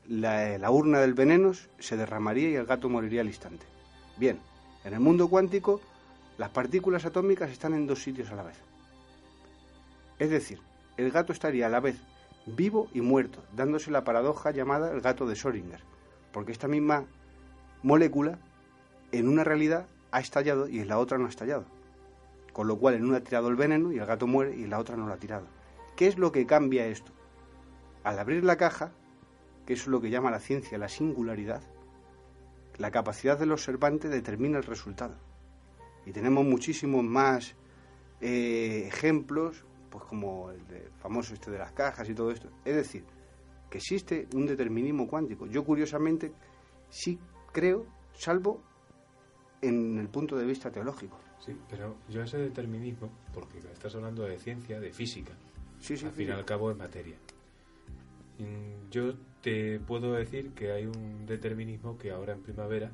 la 0.07 0.71
urna 0.71 0.99
del 0.99 1.13
veneno 1.13 1.51
se 1.77 1.97
derramaría 1.97 2.51
y 2.51 2.55
el 2.55 2.65
gato 2.65 2.87
moriría 2.87 3.19
al 3.19 3.27
instante. 3.27 3.65
Bien, 4.15 4.39
en 4.85 4.93
el 4.93 5.01
mundo 5.01 5.27
cuántico, 5.27 5.81
las 6.37 6.51
partículas 6.51 7.03
atómicas 7.05 7.51
están 7.51 7.73
en 7.73 7.85
dos 7.85 8.01
sitios 8.01 8.31
a 8.31 8.35
la 8.35 8.43
vez. 8.43 8.55
Es 10.19 10.29
decir, 10.29 10.59
el 10.97 11.11
gato 11.11 11.31
estaría 11.31 11.67
a 11.67 11.69
la 11.69 11.79
vez 11.79 11.97
vivo 12.45 12.87
y 12.93 13.01
muerto, 13.01 13.43
dándose 13.53 13.91
la 13.91 14.03
paradoja 14.03 14.51
llamada 14.51 14.91
el 14.91 15.01
gato 15.01 15.27
de 15.27 15.35
Schrödinger, 15.35 15.79
porque 16.31 16.51
esta 16.51 16.67
misma 16.67 17.05
molécula 17.83 18.39
en 19.11 19.27
una 19.27 19.43
realidad 19.43 19.87
ha 20.11 20.19
estallado 20.19 20.67
y 20.67 20.79
en 20.79 20.87
la 20.87 20.99
otra 20.99 21.17
no 21.17 21.25
ha 21.25 21.29
estallado. 21.29 21.65
Con 22.53 22.67
lo 22.67 22.77
cual 22.77 22.95
en 22.95 23.05
una 23.05 23.17
ha 23.17 23.23
tirado 23.23 23.49
el 23.49 23.55
veneno 23.55 23.91
y 23.91 23.99
el 23.99 24.05
gato 24.05 24.25
muere 24.25 24.55
y 24.55 24.63
en 24.63 24.71
la 24.71 24.79
otra 24.79 24.97
no 24.97 25.05
lo 25.05 25.13
ha 25.13 25.17
tirado. 25.17 25.45
¿Qué 25.95 26.07
es 26.07 26.17
lo 26.17 26.31
que 26.31 26.45
cambia 26.45 26.87
esto? 26.87 27.11
Al 28.03 28.17
abrir 28.17 28.43
la 28.43 28.57
caja, 28.57 28.91
que 29.65 29.73
es 29.73 29.85
lo 29.85 30.01
que 30.01 30.09
llama 30.09 30.31
la 30.31 30.39
ciencia 30.39 30.77
la 30.77 30.89
singularidad, 30.89 31.61
la 32.77 32.91
capacidad 32.91 33.37
del 33.37 33.51
observante 33.51 34.07
determina 34.07 34.57
el 34.57 34.63
resultado. 34.63 35.15
Y 36.05 36.13
tenemos 36.13 36.45
muchísimos 36.45 37.03
más 37.03 37.55
eh, 38.21 38.85
ejemplos, 38.87 39.65
pues 39.89 40.03
como 40.05 40.51
el 40.51 40.61
famoso 40.99 41.33
este 41.33 41.51
de 41.51 41.57
las 41.57 41.71
cajas 41.71 42.09
y 42.09 42.13
todo 42.13 42.31
esto. 42.31 42.49
Es 42.65 42.75
decir, 42.75 43.03
que 43.69 43.77
existe 43.77 44.27
un 44.33 44.45
determinismo 44.45 45.07
cuántico. 45.07 45.45
Yo 45.47 45.63
curiosamente 45.63 46.31
sí 46.89 47.19
creo, 47.51 47.85
salvo 48.13 48.61
en 49.61 49.97
el 49.97 50.09
punto 50.09 50.37
de 50.37 50.45
vista 50.45 50.71
teológico. 50.71 51.19
Sí, 51.39 51.55
pero 51.69 51.97
yo 52.09 52.21
ese 52.21 52.37
determinismo, 52.37 53.09
porque 53.33 53.59
estás 53.59 53.95
hablando 53.95 54.23
de 54.23 54.37
ciencia, 54.37 54.79
de 54.79 54.91
física, 54.91 55.33
sí, 55.79 55.95
sí, 55.95 56.05
al 56.05 56.11
fin 56.11 56.27
y 56.29 56.31
al 56.31 56.45
cabo 56.45 56.71
es 56.71 56.77
materia. 56.77 57.15
Yo 58.91 59.13
te 59.41 59.79
puedo 59.79 60.13
decir 60.13 60.53
que 60.53 60.71
hay 60.71 60.85
un 60.85 61.25
determinismo 61.25 61.97
que 61.97 62.11
ahora 62.11 62.33
en 62.33 62.41
primavera 62.41 62.91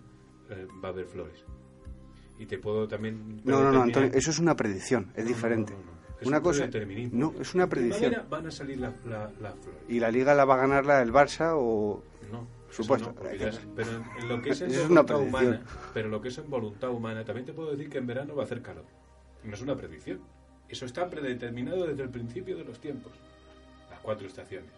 eh, 0.50 0.68
va 0.84 0.89
a 0.89 0.91
haber 0.91 1.06
flores. 1.06 1.44
Y 2.39 2.46
te 2.46 2.58
puedo 2.58 2.88
también... 2.88 3.41
No, 3.44 3.62
no, 3.62 3.72
no, 3.72 3.82
Antonio, 3.84 4.12
eso 4.14 4.32
es 4.32 4.39
una 4.39 4.56
predicción, 4.56 5.12
es 5.16 5.28
diferente. 5.28 5.74
Una 6.28 6.41
cosa... 6.41 6.69
No, 7.11 7.34
es 7.39 7.53
una 7.53 7.67
predicción. 7.67 8.15
van 8.30 8.47
a 8.47 8.51
salir 8.51 8.80
las 8.80 8.93
flores. 8.95 9.32
¿Y 9.88 9.99
la 9.99 10.11
liga 10.11 10.34
la 10.34 10.45
va 10.45 10.55
a 10.55 10.57
ganar 10.57 10.86
la 10.86 10.99
del 10.99 11.11
Barça 11.11 11.53
o...? 11.55 12.03
No. 12.32 12.47
Supuesto. 12.74 13.13
pero 13.76 13.91
en, 14.17 14.28
lo 14.28 14.41
que 14.41 14.49
es 14.49 14.61
en 14.61 14.88
voluntad 14.88 15.19
humana, 15.19 15.61
pero 15.93 16.09
lo 16.09 16.19
que 16.19 16.30
es 16.30 16.38
en 16.39 16.49
voluntad 16.49 16.89
humana, 16.89 17.24
también 17.24 17.45
te 17.45 17.53
puedo 17.53 17.69
decir 17.69 17.88
que 17.88 17.99
en 17.99 18.07
verano 18.07 18.36
va 18.36 18.41
a 18.41 18.45
hacer 18.45 18.63
calor. 18.63 18.86
No 19.43 19.53
es 19.53 19.61
una 19.61 19.76
predicción. 19.76 20.21
Eso 20.67 20.88
está 20.88 21.07
predeterminado 21.07 21.86
desde 21.86 22.01
el 22.01 22.09
principio 22.09 22.57
de 22.57 22.63
los 22.63 22.80
tiempos. 22.80 23.11
Las 23.91 23.99
cuatro 23.99 24.26
estaciones. 24.26 24.71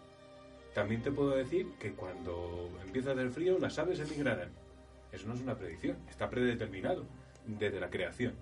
También 0.74 1.00
te 1.00 1.10
puedo 1.10 1.30
decir 1.30 1.68
que 1.80 1.92
cuando 1.92 2.68
empieza 2.84 3.10
a 3.10 3.12
hacer 3.14 3.30
frío 3.30 3.58
las 3.58 3.78
aves 3.78 3.98
emigrarán. 3.98 4.50
Eso 5.10 5.26
no 5.26 5.32
es 5.32 5.40
una 5.40 5.56
predicción, 5.56 5.96
está 6.10 6.28
predeterminado 6.28 7.04
desde 7.46 7.80
la 7.80 7.88
creación. 7.88 8.34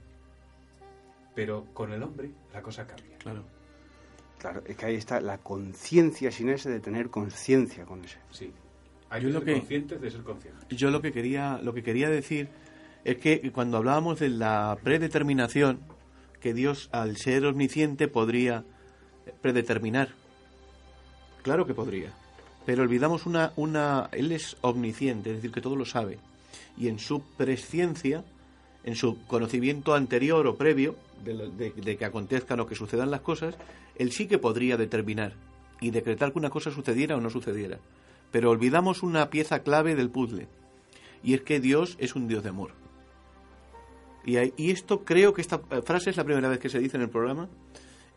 Pero 1.35 1.66
con 1.72 1.93
el 1.93 2.03
hombre 2.03 2.30
la 2.53 2.62
cosa 2.62 2.87
cambia. 2.87 3.18
Claro. 3.18 3.45
Claro, 4.39 4.62
es 4.66 4.76
que 4.76 4.87
ahí 4.87 4.97
está 4.97 5.20
la 5.20 5.39
conciencia 5.39 6.30
sin 6.30 6.51
ese 6.51 6.70
de 6.70 6.80
tener 6.80 7.09
conciencia 7.09 7.85
con 7.85 8.05
ese. 8.05 8.18
Sí. 8.30 8.53
Hay 9.11 9.22
que 9.22 9.32
ser 9.32 9.45
conscientes 9.45 10.01
de 10.01 10.11
ser 10.11 10.22
conscientes. 10.22 10.68
Yo 10.68 10.91
lo 10.91 11.01
que 11.01 11.12
quería, 11.12 11.61
lo 11.62 11.72
que 11.72 11.82
quería 11.82 12.11
decir 12.11 12.49
es 13.05 13.16
que 13.18 13.51
cuando 13.53 13.76
hablábamos 13.78 14.20
de 14.20 14.28
la 14.28 14.76
predeterminación, 14.82 15.80
que 16.41 16.53
Dios 16.53 16.91
al 16.93 17.16
ser 17.16 17.47
omnisciente 17.47 18.09
podría 18.09 18.64
predeterminar. 19.41 20.09
Claro 21.43 21.66
que 21.66 21.74
podría. 21.74 22.12
Pero 22.66 22.82
olvidamos 22.82 23.26
una, 23.26 23.53
una... 23.57 24.09
Él 24.12 24.32
es 24.32 24.57
omnisciente, 24.62 25.30
es 25.30 25.37
decir, 25.37 25.53
que 25.53 25.61
todo 25.61 25.76
lo 25.76 25.85
sabe. 25.85 26.18
Y 26.76 26.89
en 26.89 26.99
su 26.99 27.22
presciencia, 27.22 28.24
en 28.85 28.97
su 28.97 29.24
conocimiento 29.26 29.95
anterior 29.95 30.47
o 30.47 30.57
previo 30.57 30.97
de, 31.24 31.97
que 31.97 32.05
acontezcan 32.05 32.61
o 32.61 32.66
que 32.66 32.74
sucedan 32.74 33.11
las 33.11 33.20
cosas, 33.20 33.57
él 33.97 34.12
sí 34.12 34.26
que 34.26 34.39
podría 34.39 34.76
determinar 34.76 35.32
y 35.80 35.91
decretar 35.91 36.32
que 36.32 36.39
una 36.39 36.51
cosa 36.51 36.70
sucediera 36.70 37.16
o 37.16 37.20
no 37.20 37.30
sucediera. 37.30 37.78
Pero 38.30 38.51
olvidamos 38.51 39.03
una 39.03 39.30
pieza 39.30 39.61
clave 39.61 39.95
del 39.95 40.11
puzzle. 40.11 40.49
Y 41.22 41.35
es 41.35 41.43
que 41.43 41.61
Dios 41.61 41.97
es 41.99 42.14
un 42.14 42.28
Dios 42.28 42.43
de 42.43 42.51
amor. 42.51 42.72
Y, 44.24 44.37
y 44.57 44.70
esto 44.70 45.05
creo 45.05 45.32
que 45.32 45.41
esta 45.41 45.59
frase 45.59 46.11
es 46.11 46.16
la 46.16 46.24
primera 46.24 46.49
vez 46.49 46.59
que 46.59 46.68
se 46.68 46.78
dice 46.78 46.97
en 46.97 47.03
el 47.03 47.11
programa. 47.11 47.49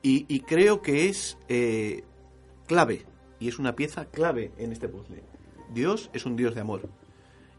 Y, 0.02 0.40
creo 0.42 0.82
que 0.82 1.10
es 1.10 1.38
eh, 1.50 2.04
clave 2.66 3.06
y 3.40 3.50
es 3.50 3.60
una 3.60 3.76
pieza 3.76 4.06
clave 4.06 4.52
en 4.58 4.72
este 4.72 4.88
puzzle. 4.88 5.24
Dios 5.74 6.10
es 6.14 6.26
un 6.26 6.36
Dios 6.36 6.56
de 6.56 6.62
amor. 6.62 6.90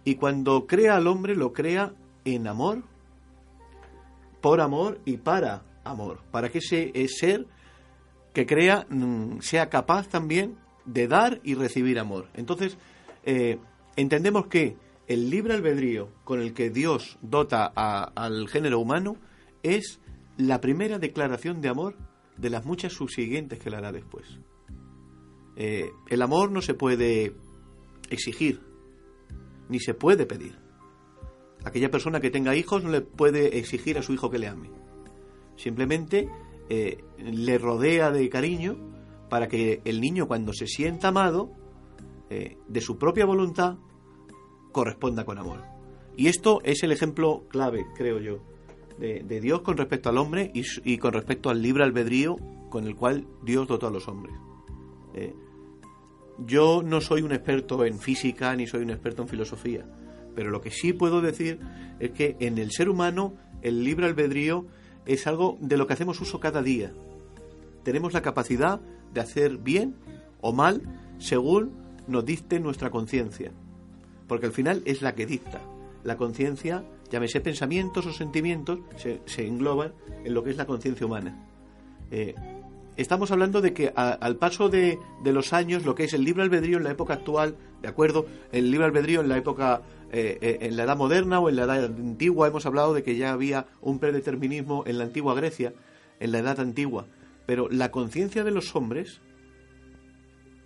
Y 0.05 0.15
cuando 0.15 0.67
crea 0.67 0.97
al 0.97 1.09
hombre, 1.09 1.37
lo 1.37 1.53
crea 1.53 1.93
en 2.25 2.47
amor, 2.47 2.85
por 4.41 4.61
amor 4.61 5.01
y 5.05 5.16
para 5.16 5.62
amor. 5.84 6.20
Para 6.30 6.49
que 6.49 6.59
ese 6.59 6.93
ser 7.09 7.47
que 8.32 8.47
crea 8.47 8.86
mm, 8.89 9.41
sea 9.41 9.68
capaz 9.68 10.09
también 10.09 10.57
de 10.84 11.09
dar 11.09 11.41
y 11.43 11.55
recibir 11.55 11.99
amor. 11.99 12.28
Entonces, 12.34 12.78
eh, 13.24 13.59
entendemos 13.97 14.47
que 14.47 14.76
el 15.07 15.30
libre 15.30 15.55
albedrío 15.55 16.09
con 16.24 16.41
el 16.41 16.53
que 16.55 16.70
Dios 16.70 17.18
dota 17.22 17.66
al 17.66 18.49
género 18.49 18.78
humano 18.78 19.16
es 19.62 20.01
la 20.36 20.61
primera 20.61 20.99
declaración 20.99 21.61
de 21.61 21.68
amor 21.68 21.97
de 22.36 22.51
las 22.51 22.64
muchas 22.64 22.93
subsiguientes 22.93 23.59
que 23.59 23.70
le 23.70 23.76
hará 23.76 23.91
después. 23.91 24.39
Eh, 25.57 25.91
el 26.09 26.22
amor 26.22 26.53
no 26.53 26.62
se 26.62 26.74
puede 26.74 27.34
exigir, 28.11 28.61
ni 29.68 29.80
se 29.80 29.95
puede 29.95 30.24
pedir. 30.24 30.57
Aquella 31.69 31.91
persona 31.91 32.21
que 32.21 32.31
tenga 32.31 32.57
hijos 32.57 32.83
no 32.83 32.91
le 32.91 33.03
puede 33.03 33.59
exigir 33.59 33.99
a 33.99 34.03
su 34.03 34.14
hijo 34.14 34.31
que 34.31 34.39
le 34.39 34.49
ame. 34.49 34.71
Simplemente 35.57 36.31
eh, 36.71 37.05
le 37.19 37.59
rodea 37.59 38.11
de 38.11 38.27
cariño 38.31 38.77
para 39.29 39.49
que 39.49 39.83
el 39.85 40.01
niño 40.01 40.27
cuando 40.27 40.55
se 40.55 40.66
sienta 40.66 41.09
amado, 41.09 41.51
eh, 42.31 42.57
de 42.66 42.81
su 42.81 42.97
propia 42.97 43.27
voluntad, 43.27 43.77
corresponda 44.73 45.27
con 45.27 45.37
amor. 45.37 45.62
Y 46.16 46.29
esto 46.29 46.61
es 46.64 46.83
el 46.83 46.91
ejemplo 46.93 47.45
clave, 47.49 47.85
creo 47.95 48.19
yo, 48.19 48.39
de, 48.99 49.23
de 49.23 49.41
Dios 49.43 49.61
con 49.61 49.77
respecto 49.77 50.09
al 50.09 50.16
hombre 50.16 50.51
y, 50.55 50.97
con 50.97 51.12
respecto 51.12 51.51
al 51.51 51.61
libre 51.61 51.85
albedrío 51.85 52.37
con 52.71 52.87
el 52.87 52.97
cual 52.97 53.27
Dios 53.45 53.69
dotó 53.69 53.89
a 53.89 53.91
los 53.91 54.09
hombres. 54.09 54.35
Eh, 55.12 55.35
yo 56.47 56.83
no 56.83 57.03
soy 57.03 57.21
un 57.21 57.33
experto 57.33 57.85
en 57.85 57.99
física 57.99 58.57
ni 58.57 58.66
soy 58.66 58.83
un 58.83 58.91
experto 58.91 59.23
en 59.23 59.29
filosofía, 59.29 59.85
pero 60.39 60.53
lo 60.53 60.61
que 60.61 60.70
sí 60.70 60.93
puedo 60.93 61.20
decir 61.20 61.59
es 61.99 62.12
que 62.12 62.36
en 62.39 62.59
el 62.59 62.70
ser 62.70 62.89
humano 62.89 63.34
el 63.61 63.82
libre 63.82 64.07
albedrío 64.07 64.66
es 65.05 65.26
algo 65.26 65.59
de 65.61 65.76
lo 65.76 65.89
que 65.89 65.95
hacemos 65.95 66.20
uso 66.20 66.39
cada 66.39 66.62
día. 66.62 66.93
Tenemos 67.82 68.12
la 68.12 68.22
capacidad 68.22 68.80
de 69.12 69.20
hacer 69.20 69.57
bien 69.57 69.97
o 70.41 70.53
mal 70.53 70.82
según 71.18 71.72
nos 72.07 72.24
dicte 72.24 72.61
nuestra 72.61 72.91
conciencia, 72.91 73.51
porque 74.28 74.47
al 74.47 74.53
final 74.53 74.80
es 74.84 75.03
la 75.03 75.16
que 75.16 75.26
dicta. 75.26 75.61
La 76.05 76.16
conciencia, 76.16 76.84
llámese 77.11 77.41
pensamientos 77.41 78.07
o 78.07 78.12
sentimientos, 78.12 78.78
se, 78.95 79.20
se 79.24 79.45
engloban 79.45 79.93
en 80.22 80.34
lo 80.34 80.45
que 80.45 80.51
es 80.51 80.57
la 80.57 80.66
conciencia 80.66 81.05
humana. 81.05 81.49
Eh, 82.12 82.36
estamos 82.97 83.32
hablando 83.32 83.61
de 83.61 83.72
que 83.72 83.93
al 83.97 84.36
paso 84.36 84.68
de, 84.68 85.01
de 85.24 85.32
los 85.32 85.53
años, 85.53 85.84
lo 85.84 85.97
que 85.97 86.05
es 86.05 86.12
el 86.12 86.22
libre 86.22 86.45
albedrío 86.45 86.76
en 86.78 86.84
la 86.84 86.93
época 86.93 87.14
actual, 87.14 87.57
¿de 87.82 87.89
acuerdo? 87.89 88.26
El 88.53 88.70
libre 88.70 88.86
albedrío 88.86 89.20
en 89.20 89.28
la 89.28 89.36
época, 89.36 89.82
eh, 90.11 90.39
eh, 90.41 90.59
en 90.63 90.77
la 90.77 90.85
edad 90.85 90.97
moderna 90.97 91.39
o 91.39 91.49
en 91.49 91.57
la 91.57 91.65
edad 91.65 91.85
antigua, 91.85 92.49
hemos 92.49 92.65
hablado 92.65 92.95
de 92.95 93.03
que 93.03 93.17
ya 93.17 93.33
había 93.33 93.67
un 93.83 93.99
predeterminismo 93.99 94.85
en 94.87 94.99
la 94.99 95.05
antigua 95.05 95.35
Grecia, 95.35 95.75
en 96.19 96.33
la 96.33 96.39
edad 96.39 96.61
antigua. 96.61 97.07
Pero 97.47 97.69
la 97.69 97.91
conciencia 97.91 98.43
de 98.43 98.51
los 98.51 98.75
hombres, 98.75 99.21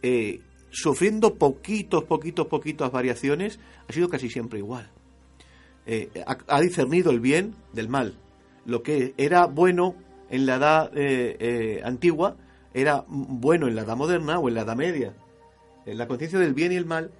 eh, 0.02 0.40
sufriendo 0.70 1.34
poquitos, 1.34 2.04
poquitos, 2.04 2.46
poquitas 2.46 2.92
variaciones, 2.92 3.58
ha 3.88 3.92
sido 3.92 4.08
casi 4.08 4.28
siempre 4.28 4.60
igual. 4.60 4.90
Eh, 5.86 6.10
ha, 6.24 6.38
ha 6.46 6.60
discernido 6.60 7.10
el 7.10 7.18
bien 7.18 7.56
del 7.72 7.88
mal. 7.88 8.14
Lo 8.64 8.84
que 8.84 9.14
era 9.16 9.46
bueno 9.46 9.96
en 10.30 10.46
la 10.46 10.56
edad 10.56 10.92
antigua 11.84 12.36
era 12.74 13.04
bueno 13.08 13.66
en 13.66 13.74
la 13.74 13.82
edad 13.82 13.96
moderna 13.96 14.38
o 14.38 14.48
en 14.48 14.54
la 14.54 14.62
edad 14.62 14.76
media. 14.76 15.14
La 15.84 16.06
conciencia 16.06 16.38
del 16.38 16.54
bien 16.54 16.70
y 16.70 16.76
el 16.76 16.86
mal. 16.86 17.10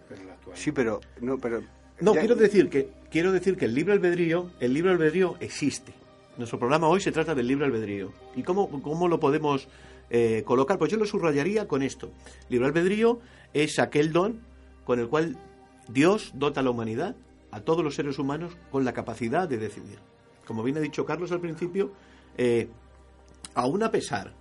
Sí, 0.55 0.71
pero 0.71 1.01
no, 1.21 1.39
pero 1.39 1.63
No, 2.03 2.15
ya- 2.15 2.21
quiero 2.21 2.35
decir 2.37 2.69
que 2.69 2.89
quiero 3.11 3.33
decir 3.33 3.57
que 3.57 3.65
el 3.67 3.75
libre 3.75 3.93
albedrío, 3.95 4.51
el 4.61 4.75
libre 4.75 4.93
albedrío 4.93 5.37
existe. 5.41 5.93
Nuestro 6.39 6.59
programa 6.59 6.89
hoy 6.89 7.01
se 7.01 7.13
trata 7.13 7.35
del 7.35 7.47
libre 7.47 7.67
albedrío. 7.67 8.13
¿Y 8.35 8.43
cómo, 8.43 8.69
cómo 8.83 9.07
lo 9.09 9.21
podemos 9.21 9.69
eh, 10.11 10.43
colocar? 10.47 10.79
Pues 10.79 10.91
yo 10.91 10.97
lo 10.99 11.05
subrayaría 11.07 11.69
con 11.69 11.83
esto. 11.83 12.11
Libre 12.49 12.67
albedrío 12.67 13.21
es 13.53 13.79
aquel 13.79 14.13
don 14.13 14.41
con 14.85 14.99
el 14.99 15.09
cual 15.09 15.37
Dios 15.89 16.33
dota 16.35 16.61
a 16.61 16.63
la 16.63 16.71
humanidad, 16.71 17.15
a 17.51 17.61
todos 17.61 17.85
los 17.85 17.95
seres 17.95 18.19
humanos, 18.19 18.57
con 18.71 18.85
la 18.85 18.93
capacidad 18.95 19.47
de 19.49 19.59
decidir. 19.59 19.99
Como 20.47 20.63
bien 20.63 20.77
ha 20.79 20.81
dicho 20.81 21.05
Carlos 21.05 21.31
al 21.33 21.41
principio, 21.41 21.93
eh, 22.39 22.69
aún 23.55 23.83
a 23.83 23.91
pesar, 23.91 24.33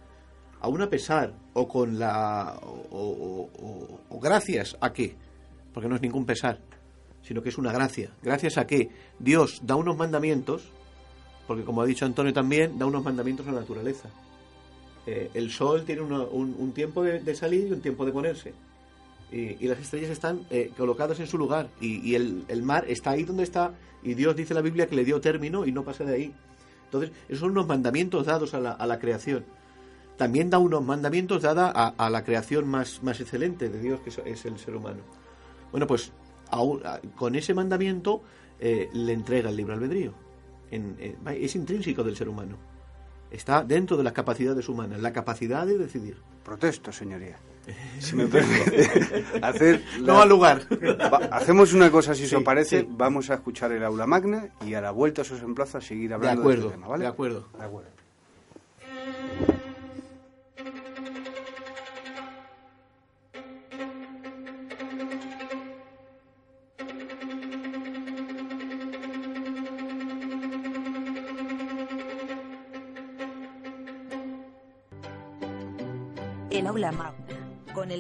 aún 0.62 0.82
a 0.82 0.90
pesar, 0.90 1.34
o 1.54 1.68
con 1.68 2.00
la. 2.00 2.58
o, 2.64 2.88
o- 2.90 3.50
o- 3.62 4.00
o 4.10 4.20
gracias 4.20 4.78
a 4.80 4.94
qué, 4.94 5.16
porque 5.74 5.90
no 5.90 5.96
es 5.96 6.02
ningún 6.02 6.26
pesar, 6.26 6.60
sino 7.22 7.42
que 7.42 7.50
es 7.50 7.58
una 7.58 7.72
gracia. 7.72 8.12
Gracias 8.22 8.58
a 8.58 8.68
que 8.68 8.90
Dios 9.20 9.62
da 9.64 9.76
unos 9.76 9.98
mandamientos, 9.98 10.72
porque 11.48 11.64
como 11.64 11.82
ha 11.82 11.86
dicho 11.86 12.06
Antonio 12.06 12.34
también, 12.34 12.78
da 12.78 12.86
unos 12.86 13.04
mandamientos 13.04 13.48
a 13.48 13.52
la 13.52 13.62
naturaleza. 13.62 14.10
Eh, 15.06 15.32
el 15.34 15.52
sol 15.52 15.84
tiene 15.86 16.02
un, 16.02 16.14
un 16.14 16.72
tiempo 16.74 17.04
de, 17.04 17.36
salir 17.36 17.68
y 17.68 17.72
un 17.72 17.82
tiempo 17.82 18.06
de 18.06 18.12
ponerse. 18.12 18.54
Y, 19.32 19.66
las 19.66 19.80
estrellas 19.80 20.10
están 20.10 20.42
eh, 20.50 20.72
colocadas 20.78 21.20
en 21.20 21.28
su 21.28 21.38
lugar. 21.38 21.70
Y, 21.80 22.16
el, 22.16 22.44
el 22.48 22.64
mar 22.64 22.86
está 22.88 23.12
ahí 23.12 23.24
donde 23.24 23.44
está. 23.44 23.74
Y 24.04 24.14
Dios 24.14 24.36
dice 24.36 24.54
la 24.54 24.62
Biblia 24.62 24.88
que 24.88 24.96
le 24.96 25.06
dio 25.06 25.22
término 25.22 25.66
y 25.66 25.72
no 25.72 25.84
pasa 25.84 26.04
de 26.04 26.16
ahí. 26.16 26.36
Entonces, 26.86 27.12
esos 27.30 27.40
son 27.40 27.52
unos 27.52 27.68
mandamientos 27.68 28.26
dados 28.26 28.54
a 28.54 28.60
la, 28.60 28.72
a 28.72 28.86
la 28.86 29.00
creación. 29.00 29.46
También 30.18 30.50
da 30.50 30.60
unos 30.60 30.84
mandamientos 30.84 31.42
dados 31.42 31.72
a, 31.74 31.88
a 31.88 32.10
la 32.10 32.24
creación 32.24 32.68
más, 32.68 33.02
más 33.02 33.22
excelente 33.22 33.70
de 33.70 33.80
Dios, 33.80 34.02
que 34.02 34.10
es 34.10 34.46
el 34.46 34.60
ser 34.60 34.76
humano. 34.76 35.02
Bueno, 35.72 35.88
pues 35.88 36.12
a- 36.52 37.00
con 37.16 37.36
ese 37.36 37.54
mandamiento 37.54 38.22
eh, 38.60 38.90
le 38.94 39.14
entrega 39.14 39.50
el 39.50 39.58
libre 39.58 39.74
albedrío. 39.76 40.14
En- 40.70 40.96
eh, 41.00 41.16
es 41.40 41.56
intrínseco 41.56 42.04
del 42.04 42.16
ser 42.16 42.30
humano. 42.30 42.58
Está 43.32 43.64
dentro 43.64 43.96
de 43.98 44.04
las 44.04 44.14
capacidades 44.14 44.68
humanas, 44.70 45.00
la 45.02 45.14
capacidad 45.14 45.66
de 45.66 45.78
decidir. 45.78 46.18
Protesto, 46.44 46.92
señoría. 46.92 47.38
Si 48.00 48.16
me 48.16 48.26
permite 48.26 48.90
hacer 49.44 49.84
No 50.02 50.20
al 50.22 50.30
lugar. 50.30 50.64
Hacemos 51.32 51.74
una 51.74 51.92
cosa, 51.92 52.16
si 52.16 52.28
Sí, 52.28 52.36
os 52.36 52.44
parece, 52.44 52.82
sí. 52.82 52.88
vamos 52.90 53.30
a 53.30 53.36
escuchar 53.36 53.72
el 53.72 53.84
aula 53.84 54.06
magna 54.08 54.50
y 54.66 54.74
a 54.74 54.82
la 54.82 54.90
vuelta 54.92 55.22
os 55.22 55.32
emplazo 55.32 55.78
a 55.78 55.82
seguir 55.82 56.10
De 56.10 56.16
hablando 56.16 56.42
acuerdo, 56.42 56.62
este 56.68 56.72
tema, 56.76 56.88
¿vale? 56.88 57.04
de 57.04 57.08
acuerdo. 57.10 57.48
De 57.58 57.64
acuerdo. 57.64 57.90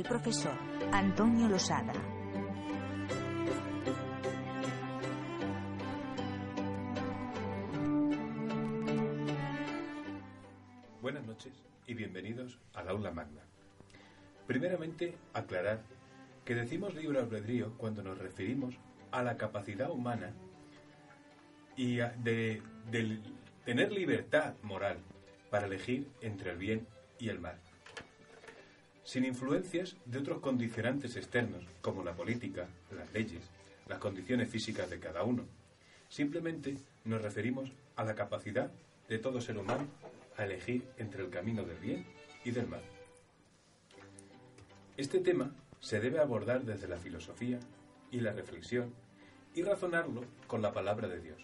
El 0.02 0.08
profesor 0.08 0.56
Antonio 0.91 1.47
Losada. 1.47 1.93
Buenas 11.04 11.24
noches 11.26 11.54
y 11.86 11.93
bienvenidos 11.93 12.58
al 12.74 12.89
aula 12.89 13.12
magna. 13.12 13.41
Primeramente, 14.47 15.16
aclarar 15.34 15.82
que 16.45 16.56
decimos 16.56 16.95
libre 16.95 17.20
albedrío 17.20 17.78
cuando 17.78 18.02
nos 18.02 18.18
referimos 18.18 18.74
a 19.12 19.22
la 19.22 19.38
capacidad 19.38 19.91
humana 19.91 20.34
y 21.76 21.97
de, 21.97 22.64
del 22.89 23.22
tener 23.66 23.91
libertad 23.91 24.56
moral 24.64 24.97
para 25.52 25.68
elegir 25.68 26.08
entre 26.22 26.52
el 26.52 26.58
bien 26.58 26.88
y 27.20 27.30
el 27.30 27.39
mal, 27.39 27.60
sin 29.12 29.26
influencias 29.26 29.97
de 30.05 30.20
otros 30.20 30.39
condicionantes 30.39 31.18
externos 31.18 31.66
como 31.82 32.01
la 32.01 32.14
política, 32.14 32.70
las 32.95 33.12
leyes, 33.12 33.43
las 33.89 33.99
condiciones 33.99 34.49
físicas 34.49 34.89
de 34.89 35.01
cada 35.01 35.24
uno. 35.24 35.43
Simplemente 36.07 36.78
nos 37.03 37.22
referimos 37.22 37.70
a 37.97 38.05
la 38.05 38.16
capacidad 38.16 38.72
de 39.09 39.20
todo 39.20 39.41
ser 39.41 39.57
humano 39.57 39.86
a 40.38 40.45
elegir 40.45 40.88
entre 40.97 41.24
el 41.24 41.30
camino 41.30 41.66
del 41.66 41.78
bien 41.80 42.05
y 42.45 42.51
del 42.51 42.70
mal. 42.70 42.80
Este 44.95 45.20
tema 45.20 45.53
se 45.82 45.99
debe 45.99 46.20
abordar 46.20 46.64
desde 46.64 46.88
la 46.88 46.95
filosofía 46.95 47.59
y 48.12 48.22
la 48.22 48.32
reflexión 48.32 48.93
y 49.53 49.64
razonarlo 49.64 50.24
con 50.47 50.62
la 50.62 50.72
palabra 50.72 51.09
de 51.09 51.20
Dios, 51.20 51.41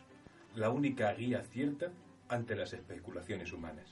la 0.55 0.69
única 0.69 1.11
guía 1.11 1.43
cierta 1.43 1.91
ante 2.29 2.55
las 2.55 2.71
especulaciones 2.71 3.51
humanas. 3.51 3.89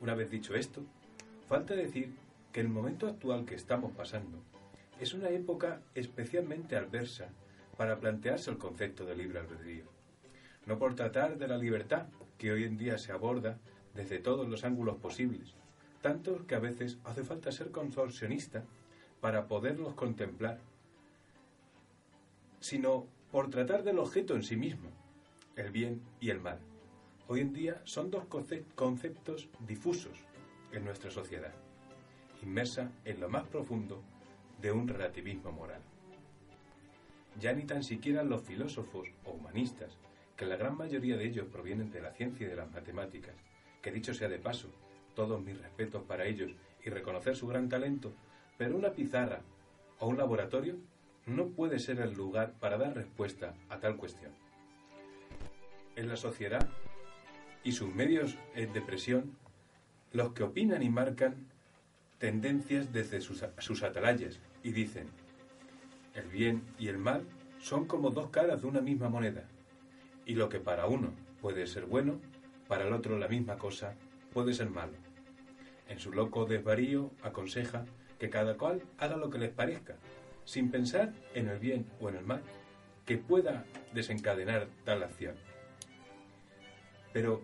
Una 0.00 0.14
vez 0.14 0.30
dicho 0.30 0.54
esto, 0.54 0.82
falta 1.46 1.74
decir 1.74 2.14
que 2.52 2.60
el 2.60 2.68
momento 2.68 3.06
actual 3.06 3.44
que 3.44 3.54
estamos 3.54 3.92
pasando 3.92 4.38
es 4.98 5.14
una 5.14 5.28
época 5.30 5.80
especialmente 5.94 6.76
adversa 6.76 7.28
para 7.76 7.98
plantearse 8.00 8.50
el 8.50 8.58
concepto 8.58 9.04
de 9.06 9.16
libre 9.16 9.38
albedrío. 9.38 9.84
No 10.66 10.78
por 10.78 10.94
tratar 10.94 11.38
de 11.38 11.48
la 11.48 11.56
libertad 11.56 12.06
que 12.38 12.52
hoy 12.52 12.64
en 12.64 12.76
día 12.76 12.98
se 12.98 13.12
aborda 13.12 13.58
desde 13.94 14.18
todos 14.18 14.48
los 14.48 14.64
ángulos 14.64 14.98
posibles, 14.98 15.54
tanto 16.02 16.46
que 16.46 16.54
a 16.54 16.58
veces 16.60 16.98
hace 17.04 17.24
falta 17.24 17.52
ser 17.52 17.70
contorsionista 17.70 18.64
para 19.20 19.46
poderlos 19.48 19.94
contemplar, 19.94 20.58
sino 22.60 23.06
por 23.30 23.48
tratar 23.50 23.84
del 23.84 23.98
objeto 23.98 24.34
en 24.34 24.42
sí 24.42 24.56
mismo, 24.56 24.90
el 25.56 25.70
bien 25.70 26.02
y 26.20 26.30
el 26.30 26.40
mal. 26.40 26.58
Hoy 27.28 27.40
en 27.40 27.52
día 27.52 27.80
son 27.84 28.10
dos 28.10 28.24
conce- 28.24 28.64
conceptos 28.74 29.48
difusos 29.66 30.18
en 30.72 30.84
nuestra 30.84 31.10
sociedad, 31.10 31.54
inmersa 32.42 32.90
en 33.04 33.20
lo 33.20 33.28
más 33.28 33.44
profundo 33.44 34.02
de 34.60 34.72
un 34.72 34.88
relativismo 34.88 35.52
moral. 35.52 35.80
Ya 37.38 37.52
ni 37.52 37.64
tan 37.64 37.82
siquiera 37.82 38.22
los 38.22 38.42
filósofos 38.42 39.08
o 39.24 39.32
humanistas, 39.32 39.96
que 40.36 40.46
la 40.46 40.56
gran 40.56 40.76
mayoría 40.76 41.16
de 41.16 41.26
ellos 41.26 41.46
provienen 41.50 41.90
de 41.90 42.00
la 42.00 42.12
ciencia 42.12 42.46
y 42.46 42.50
de 42.50 42.56
las 42.56 42.70
matemáticas, 42.70 43.34
que 43.82 43.92
dicho 43.92 44.14
sea 44.14 44.28
de 44.28 44.38
paso, 44.38 44.68
todos 45.14 45.42
mis 45.42 45.60
respetos 45.60 46.02
para 46.04 46.24
ellos 46.24 46.52
y 46.84 46.90
reconocer 46.90 47.36
su 47.36 47.46
gran 47.46 47.68
talento, 47.68 48.12
pero 48.56 48.76
una 48.76 48.92
pizarra 48.92 49.42
o 49.98 50.06
un 50.08 50.16
laboratorio 50.16 50.76
no 51.26 51.48
puede 51.48 51.78
ser 51.78 52.00
el 52.00 52.14
lugar 52.14 52.54
para 52.58 52.78
dar 52.78 52.94
respuesta 52.94 53.54
a 53.68 53.78
tal 53.78 53.96
cuestión. 53.96 54.32
En 55.96 56.08
la 56.08 56.16
sociedad 56.16 56.66
y 57.62 57.72
sus 57.72 57.94
medios 57.94 58.36
de 58.54 58.80
presión, 58.80 59.36
los 60.12 60.32
que 60.32 60.42
opinan 60.42 60.82
y 60.82 60.88
marcan 60.88 61.49
tendencias 62.20 62.92
desde 62.92 63.22
sus, 63.22 63.82
atalayas 63.82 64.38
y 64.62 64.72
dicen, 64.72 65.08
el 66.14 66.28
bien 66.28 66.62
y 66.78 66.88
el 66.88 66.98
mal 66.98 67.24
son 67.58 67.86
como 67.86 68.10
dos 68.10 68.28
caras 68.28 68.60
de 68.60 68.68
una 68.68 68.82
misma 68.82 69.08
moneda, 69.08 69.44
y 70.26 70.34
lo 70.34 70.50
que 70.50 70.60
para 70.60 70.86
uno 70.86 71.14
puede 71.40 71.66
ser 71.66 71.86
bueno, 71.86 72.20
para 72.68 72.86
el 72.86 72.92
otro 72.92 73.18
la 73.18 73.26
misma 73.26 73.56
cosa, 73.56 73.94
puede 74.34 74.52
ser 74.52 74.68
malo. 74.68 74.92
En 75.88 75.98
su 75.98 76.12
loco 76.12 76.44
desvarío 76.44 77.10
aconseja 77.22 77.86
que 78.18 78.28
cada 78.28 78.58
cual 78.58 78.82
haga 78.98 79.16
lo 79.16 79.30
que 79.30 79.38
les 79.38 79.50
parezca, 79.50 79.96
sin 80.44 80.70
pensar 80.70 81.14
en 81.34 81.48
el 81.48 81.58
bien 81.58 81.86
o 82.00 82.10
en 82.10 82.16
el 82.16 82.24
mal 82.26 82.42
que 83.06 83.16
pueda 83.16 83.64
desencadenar 83.94 84.68
tal 84.84 85.02
acción. 85.02 85.36
Pero, 87.14 87.42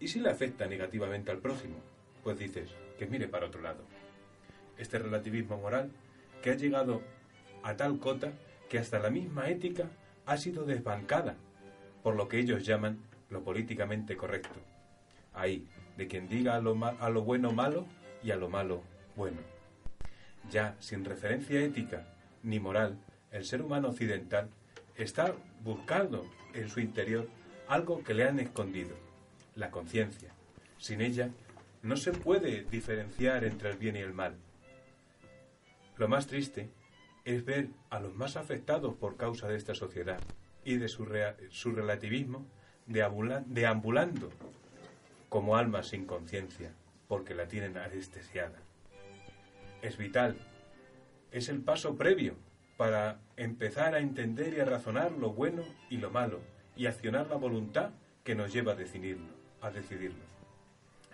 ¿y 0.00 0.08
si 0.08 0.20
le 0.20 0.28
afecta 0.28 0.66
negativamente 0.66 1.30
al 1.30 1.38
prójimo? 1.38 1.76
Pues 2.22 2.38
dices, 2.38 2.68
que 2.98 3.06
mire 3.06 3.26
para 3.26 3.46
otro 3.46 3.62
lado. 3.62 3.91
Este 4.78 4.98
relativismo 4.98 5.58
moral 5.58 5.90
que 6.42 6.50
ha 6.50 6.56
llegado 6.56 7.02
a 7.62 7.76
tal 7.76 7.98
cota 7.98 8.32
que 8.68 8.78
hasta 8.78 8.98
la 8.98 9.10
misma 9.10 9.48
ética 9.48 9.90
ha 10.26 10.36
sido 10.36 10.64
desbancada 10.64 11.36
por 12.02 12.16
lo 12.16 12.28
que 12.28 12.38
ellos 12.38 12.64
llaman 12.64 12.98
lo 13.30 13.42
políticamente 13.42 14.16
correcto. 14.16 14.60
Ahí, 15.32 15.66
de 15.96 16.08
quien 16.08 16.28
diga 16.28 16.56
a 16.56 16.60
lo, 16.60 16.76
a 16.84 17.10
lo 17.10 17.22
bueno 17.22 17.52
malo 17.52 17.86
y 18.22 18.30
a 18.30 18.36
lo 18.36 18.48
malo 18.48 18.82
bueno. 19.16 19.38
Ya 20.50 20.76
sin 20.80 21.04
referencia 21.04 21.60
ética 21.60 22.06
ni 22.42 22.58
moral, 22.60 22.98
el 23.30 23.44
ser 23.44 23.62
humano 23.62 23.88
occidental 23.88 24.48
está 24.96 25.34
buscando 25.62 26.26
en 26.54 26.68
su 26.68 26.80
interior 26.80 27.28
algo 27.68 28.02
que 28.02 28.14
le 28.14 28.24
han 28.24 28.38
escondido, 28.40 28.96
la 29.54 29.70
conciencia. 29.70 30.30
Sin 30.78 31.00
ella 31.00 31.30
no 31.82 31.96
se 31.96 32.12
puede 32.12 32.64
diferenciar 32.64 33.44
entre 33.44 33.70
el 33.70 33.76
bien 33.76 33.96
y 33.96 34.00
el 34.00 34.12
mal. 34.12 34.36
Lo 35.96 36.08
más 36.08 36.26
triste 36.26 36.70
es 37.24 37.44
ver 37.44 37.68
a 37.90 38.00
los 38.00 38.14
más 38.14 38.36
afectados 38.36 38.94
por 38.94 39.16
causa 39.16 39.48
de 39.48 39.56
esta 39.56 39.74
sociedad 39.74 40.20
y 40.64 40.76
de 40.76 40.88
su, 40.88 41.06
su 41.50 41.72
relativismo 41.72 42.46
deambulando 42.86 44.30
como 45.28 45.56
almas 45.56 45.88
sin 45.88 46.04
conciencia, 46.04 46.74
porque 47.08 47.34
la 47.34 47.46
tienen 47.46 47.78
anestesiada. 47.78 48.58
Es 49.80 49.96
vital, 49.96 50.36
es 51.30 51.48
el 51.48 51.60
paso 51.60 51.96
previo 51.96 52.36
para 52.76 53.20
empezar 53.36 53.94
a 53.94 54.00
entender 54.00 54.54
y 54.54 54.60
a 54.60 54.64
razonar 54.64 55.12
lo 55.12 55.32
bueno 55.32 55.62
y 55.88 55.96
lo 55.98 56.10
malo 56.10 56.40
y 56.76 56.86
accionar 56.86 57.28
la 57.28 57.36
voluntad 57.36 57.90
que 58.24 58.34
nos 58.34 58.52
lleva 58.52 58.72
a 58.72 58.76
decidirlo. 58.76 59.32
A 59.60 59.70
decidirlo. 59.70 60.24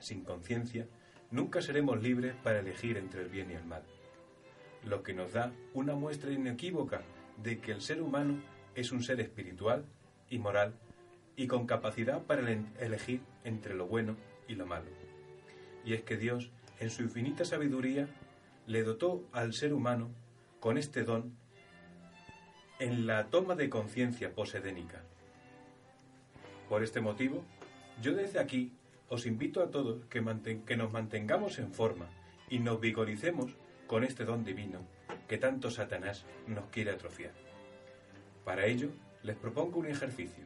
Sin 0.01 0.25
conciencia, 0.25 0.87
nunca 1.31 1.61
seremos 1.61 2.03
libres 2.03 2.35
para 2.43 2.61
elegir 2.61 2.97
entre 2.97 3.23
el 3.23 3.29
bien 3.29 3.51
y 3.51 3.55
el 3.55 3.65
mal, 3.65 3.83
lo 4.85 5.03
que 5.03 5.15
nos 5.15 5.33
da 5.33 5.53
una 5.75 5.95
muestra 5.95 6.33
inequívoca 6.33 7.03
de 7.43 7.59
que 7.59 7.73
el 7.73 7.81
ser 7.81 8.03
humano 8.03 8.41
es 8.75 8.93
un 8.93 9.03
ser 9.03 9.21
espiritual 9.21 9.85
y 10.31 10.39
moral 10.39 10.75
y 11.37 11.47
con 11.47 11.67
capacidad 11.67 12.23
para 12.23 12.51
elegir 12.81 13.21
entre 13.45 13.75
lo 13.75 13.87
bueno 13.87 14.17
y 14.49 14.55
lo 14.55 14.67
malo. 14.67 14.87
Y 15.85 15.95
es 15.95 16.03
que 16.03 16.17
Dios, 16.17 16.51
en 16.81 16.91
su 16.91 17.03
infinita 17.03 17.45
sabiduría, 17.45 18.09
le 18.67 18.83
dotó 18.83 19.25
al 19.33 19.55
ser 19.55 19.73
humano 19.73 20.11
con 20.61 20.79
este 20.79 21.05
don 21.05 21.33
en 22.79 23.07
la 23.07 23.27
toma 23.27 23.55
de 23.55 23.71
conciencia 23.71 24.35
posedénica. 24.35 25.03
Por 26.69 26.83
este 26.83 27.01
motivo, 27.01 27.45
yo 28.03 28.15
desde 28.15 28.39
aquí 28.39 28.73
os 29.09 29.27
invito 29.27 29.63
a 29.63 29.71
todos 29.71 30.05
que, 30.07 30.23
que 30.67 30.77
nos 30.77 30.93
mantengamos 30.93 31.59
en 31.59 31.73
forma 31.73 32.07
y 32.51 32.59
nos 32.59 32.81
vigoricemos 32.81 33.57
con 33.89 34.05
este 34.05 34.25
don 34.25 34.45
divino 34.45 34.87
que 35.27 35.39
tanto 35.39 35.71
Satanás 35.71 36.25
nos 36.47 36.67
quiere 36.67 36.93
atrofiar. 36.93 37.33
Para 38.45 38.67
ello, 38.67 38.91
les 39.23 39.35
propongo 39.35 39.81
un 39.81 39.87
ejercicio. 39.87 40.45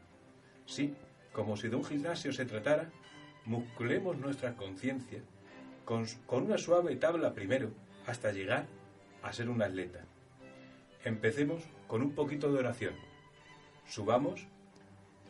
Sí, 0.64 0.95
como 1.32 1.57
si 1.57 1.68
de 1.68 1.76
un 1.76 1.84
gimnasio 1.84 2.32
se 2.32 2.47
tratara, 2.47 2.88
musculemos 3.45 4.16
nuestra 4.16 4.55
conciencia 4.55 5.20
con, 5.84 6.07
con 6.26 6.45
una 6.45 6.57
suave 6.57 6.97
tabla 6.97 7.34
primero 7.34 7.70
hasta 8.07 8.32
llegar 8.32 8.66
a 9.22 9.32
ser 9.32 9.51
un 9.51 9.61
atleta. 9.61 10.05
Empecemos 11.05 11.62
con 11.88 12.03
un 12.03 12.14
poquito 12.14 12.53
de 12.53 12.61
oración. 12.61 12.95
Subamos 13.88 14.47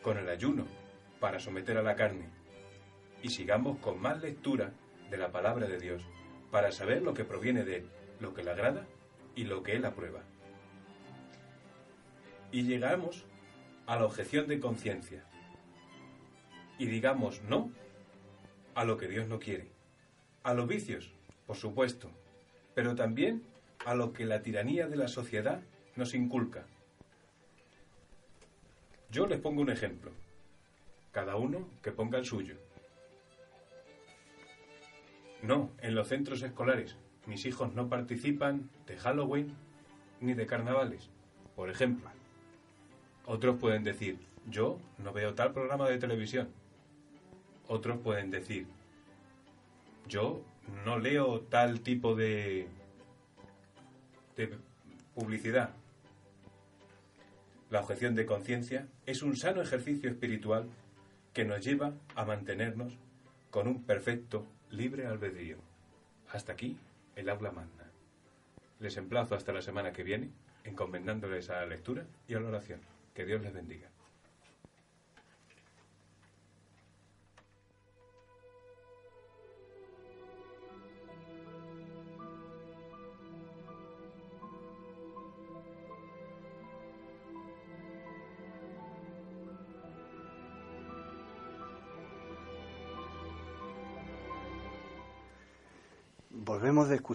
con 0.03 0.17
el 0.17 0.29
ayuno 0.29 0.65
para 1.19 1.39
someter 1.39 1.77
a 1.77 1.83
la 1.83 1.95
carne. 1.95 2.29
Y 3.23 3.29
sigamos 3.29 3.79
con 3.79 3.99
más 3.99 4.21
lectura 4.21 4.71
de 5.09 5.17
la 5.17 5.31
palabra 5.31 5.67
de 5.67 5.79
Dios 5.79 6.03
para 6.51 6.71
saber 6.71 7.01
lo 7.01 7.13
que 7.13 7.23
proviene 7.23 7.63
de 7.63 7.77
Él, 7.77 7.89
lo 8.23 8.33
que 8.33 8.41
le 8.41 8.51
agrada 8.51 8.87
y 9.35 9.43
lo 9.43 9.61
que 9.63 9.75
Él 9.75 9.85
aprueba. 9.85 10.21
Y 12.51 12.63
llegamos 12.63 13.25
a 13.85 13.97
la 13.97 14.05
objeción 14.05 14.47
de 14.47 14.61
conciencia. 14.61 15.25
Y 16.79 16.85
digamos 16.85 17.43
no 17.43 17.69
a 18.75 18.85
lo 18.85 18.97
que 18.97 19.09
Dios 19.09 19.27
no 19.27 19.39
quiere. 19.39 19.67
A 20.43 20.53
los 20.53 20.67
vicios, 20.67 21.11
por 21.45 21.57
supuesto, 21.57 22.09
pero 22.73 22.95
también 22.95 23.43
a 23.85 23.93
lo 23.93 24.13
que 24.13 24.25
la 24.25 24.41
tiranía 24.41 24.87
de 24.87 24.95
la 24.95 25.09
sociedad 25.09 25.61
nos 25.97 26.13
inculca. 26.13 26.65
Yo 29.11 29.27
les 29.27 29.39
pongo 29.39 29.61
un 29.61 29.69
ejemplo. 29.69 30.11
Cada 31.11 31.35
uno 31.35 31.67
que 31.83 31.91
ponga 31.91 32.17
el 32.17 32.25
suyo. 32.25 32.55
No, 35.41 35.71
en 35.81 35.93
los 35.93 36.07
centros 36.07 36.41
escolares 36.41 36.95
mis 37.25 37.45
hijos 37.45 37.73
no 37.73 37.87
participan 37.89 38.69
de 38.87 38.97
Halloween 38.97 39.53
ni 40.19 40.33
de 40.33 40.45
carnavales, 40.45 41.09
por 41.55 41.69
ejemplo. 41.69 42.09
Otros 43.25 43.57
pueden 43.57 43.83
decir, 43.83 44.17
yo 44.49 44.79
no 44.97 45.13
veo 45.13 45.33
tal 45.33 45.53
programa 45.53 45.89
de 45.89 45.97
televisión. 45.97 46.49
Otros 47.67 47.99
pueden 47.99 48.29
decir, 48.29 48.67
yo 50.07 50.41
no 50.85 50.99
leo 50.99 51.41
tal 51.41 51.81
tipo 51.81 52.15
de, 52.15 52.67
publicidad. 55.15 55.69
La 57.69 57.81
objeción 57.81 58.15
de 58.15 58.25
conciencia 58.25 58.87
es 59.05 59.23
un 59.23 59.35
sano 59.35 59.61
ejercicio 59.61 60.09
espiritual 60.09 60.67
que 61.33 61.45
nos 61.45 61.63
lleva 61.63 61.93
a 62.15 62.25
mantenernos 62.25 62.93
con 63.49 63.67
un 63.67 63.83
perfecto 63.83 64.45
libre 64.69 65.07
albedrío. 65.07 65.57
Hasta 66.31 66.53
aquí 66.53 66.77
el 67.15 67.29
aula 67.29 67.51
magna. 67.51 67.89
Les 68.79 68.97
emplazo 68.97 69.35
hasta 69.35 69.53
la 69.53 69.61
semana 69.61 69.93
que 69.93 70.03
viene, 70.03 70.31
encomendándoles 70.63 71.49
a 71.49 71.61
la 71.61 71.65
lectura 71.67 72.05
y 72.27 72.33
a 72.33 72.39
la 72.39 72.49
oración. 72.49 72.81
Que 73.13 73.25
Dios 73.25 73.41
les 73.41 73.53
bendiga. 73.53 73.92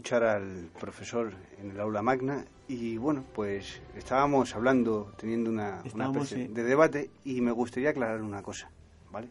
Escuchar 0.08 0.24
al 0.24 0.70
profesor 0.80 1.34
en 1.60 1.70
el 1.70 1.80
aula 1.80 2.00
magna 2.00 2.42
y 2.66 2.96
bueno, 2.96 3.26
pues 3.34 3.82
estábamos 3.94 4.54
hablando, 4.54 5.12
teniendo 5.18 5.50
una, 5.50 5.82
especie 5.82 6.48
de 6.48 6.64
debate 6.64 7.10
y 7.24 7.42
me 7.42 7.52
gustaría 7.52 7.90
aclarar 7.90 8.22
una 8.22 8.42
cosa, 8.42 8.70
¿vale? 9.12 9.28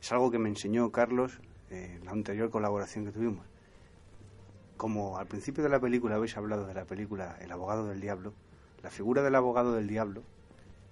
Es 0.00 0.10
algo 0.10 0.28
que 0.32 0.40
me 0.40 0.48
enseñó 0.48 0.90
Carlos 0.90 1.38
en 1.70 2.04
la 2.04 2.10
anterior 2.10 2.50
colaboración 2.50 3.04
que 3.04 3.12
tuvimos. 3.12 3.46
Como 4.76 5.18
al 5.18 5.28
principio 5.28 5.62
de 5.62 5.70
la 5.70 5.78
película 5.78 6.16
habéis 6.16 6.36
hablado 6.36 6.66
de 6.66 6.74
la 6.74 6.84
película 6.84 7.36
El 7.40 7.52
abogado 7.52 7.86
del 7.86 8.00
diablo, 8.00 8.32
la 8.82 8.90
figura 8.90 9.22
del 9.22 9.36
abogado 9.36 9.74
del 9.74 9.86
diablo 9.86 10.24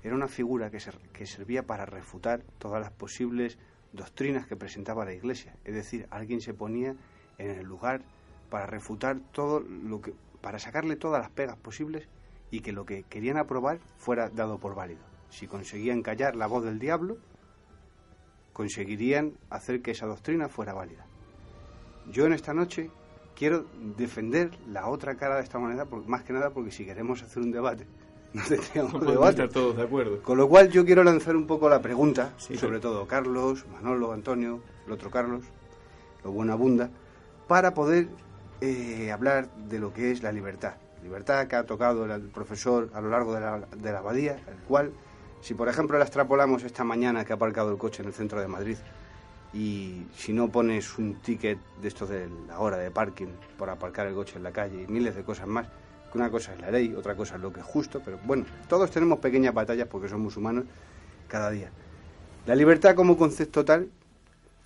era 0.05 0.15
una 0.15 0.29
figura 0.29 0.71
que, 0.71 0.79
que 1.13 1.27
servía 1.27 1.65
para 1.65 1.85
refutar 1.85 2.45
todas 2.61 2.81
las 2.81 2.93
posibles 2.93 3.59
doctrinas 3.93 4.47
que 4.47 4.55
presentaba 4.55 5.05
la 5.05 5.15
Iglesia. 5.15 5.57
Es 5.65 5.75
decir, 5.75 6.07
alguien 6.11 6.41
se 6.41 6.55
ponía 6.55 6.95
en 7.39 7.51
el 7.51 7.67
lugar 7.67 8.03
para 8.49 8.67
refutar 8.67 9.19
todo 9.33 9.61
lo 9.61 10.01
que, 10.01 10.15
para 10.41 10.59
sacarle 10.59 10.97
todas 10.97 11.21
las 11.21 11.31
pegas 11.31 11.57
posibles 11.57 12.09
y 12.51 12.61
que 12.61 12.73
lo 12.73 12.87
que 12.87 13.03
querían 13.05 13.37
aprobar 13.37 13.79
fuera 13.97 14.31
dado 14.31 14.59
por 14.59 14.75
válido. 14.75 15.01
Si 15.31 15.47
conseguían 15.47 16.03
callar 16.03 16.37
la 16.37 16.47
voz 16.47 16.65
del 16.65 16.79
diablo, 16.79 17.19
conseguirían 18.53 19.33
hacer 19.51 19.83
que 19.83 19.91
esa 19.91 20.07
doctrina 20.07 20.49
fuera 20.49 20.73
válida. 20.73 21.07
Yo 22.11 22.25
en 22.25 22.33
esta 22.33 22.55
noche 22.55 22.91
quiero 23.35 23.67
defender 23.97 24.51
la 24.67 24.89
otra 24.89 25.17
cara 25.17 25.37
de 25.37 25.43
esta 25.43 25.59
moneda, 25.59 25.87
más 26.07 26.23
que 26.23 26.33
nada 26.33 26.51
porque 26.51 26.71
si 26.71 26.85
queremos 26.85 27.23
hacer 27.23 27.43
un 27.43 27.51
debate, 27.51 27.87
no 28.33 28.43
tendríamos 28.43 28.95
no 28.95 29.11
debate. 29.11 29.43
Estar 29.43 29.49
todos 29.51 29.77
de 29.77 29.83
acuerdo. 29.83 30.23
Con 30.23 30.39
lo 30.39 30.49
cual 30.49 30.71
yo 30.71 30.85
quiero 30.85 31.05
lanzar 31.05 31.37
un 31.37 31.47
poco 31.47 31.69
la 31.69 31.83
pregunta, 31.83 32.33
sobre 32.39 32.81
todo 32.81 33.07
Carlos, 33.07 33.67
Manolo, 33.73 34.13
Antonio, 34.13 34.63
el 34.87 34.93
otro 34.93 35.11
Carlos, 35.11 35.45
lo 36.25 36.33
buena 36.33 36.55
abunda, 36.55 36.91
para 37.47 37.75
poder 37.75 38.09
eh, 38.61 39.11
hablar 39.13 39.49
de 39.69 39.79
lo 39.79 39.93
que 39.93 40.11
es 40.11 40.23
la 40.23 40.33
libertad. 40.33 40.75
Libertad 41.03 41.47
que 41.47 41.57
ha 41.57 41.65
tocado 41.65 42.05
el 42.05 42.23
profesor 42.29 42.91
a 42.95 43.01
lo 43.01 43.11
largo 43.11 43.35
de 43.35 43.41
la, 43.41 43.61
de 43.61 43.93
la 43.93 43.99
abadía, 43.99 44.33
el 44.33 44.59
cual, 44.67 44.93
si 45.41 45.55
por 45.55 45.69
ejemplo 45.69 45.99
la 45.99 46.05
extrapolamos 46.05 46.65
esta 46.65 46.85
mañana 46.85 47.25
que 47.25 47.33
ha 47.33 47.37
aparcado 47.37 47.71
el 47.71 47.79
coche 47.79 48.03
en 48.03 48.09
el 48.09 48.15
centro 48.15 48.41
de 48.41 48.49
Madrid 48.49 48.77
y 49.53 50.07
si 50.17 50.33
no 50.33 50.49
pones 50.49 50.99
un 50.99 51.15
ticket 51.17 51.59
de 51.81 51.89
estos 51.89 52.09
de 52.09 52.29
la 52.49 52.59
hora 52.59 52.77
de 52.77 52.91
parking 52.91 53.29
por 53.57 53.71
aparcar 53.71 54.07
el 54.07 54.15
coche 54.15 54.37
en 54.37 54.43
la 54.43 54.53
calle 54.53 54.83
y 54.83 54.93
miles 54.93 55.15
de 55.15 55.23
cosas 55.23 55.47
más, 55.47 55.67
que 56.11 56.19
una 56.19 56.31
cosa 56.31 56.53
es 56.53 56.61
la 56.61 56.71
ley, 56.71 56.95
otra 56.95 57.15
cosa 57.15 57.37
es 57.37 57.41
lo 57.41 57.53
que 57.53 57.61
es 57.61 57.67
justo, 57.67 58.03
pero 58.05 58.19
bueno, 58.25 58.45
todos 58.69 58.91
tenemos 58.91 59.19
pequeñas 59.19 59.55
batallas 59.55 59.89
porque 59.89 60.09
somos 60.09 60.37
humanos 60.37 60.65
cada 61.29 61.51
día. 61.51 61.71
La 62.47 62.55
libertad 62.55 62.95
como 62.95 63.17
concepto 63.17 63.65
tal, 63.65 63.89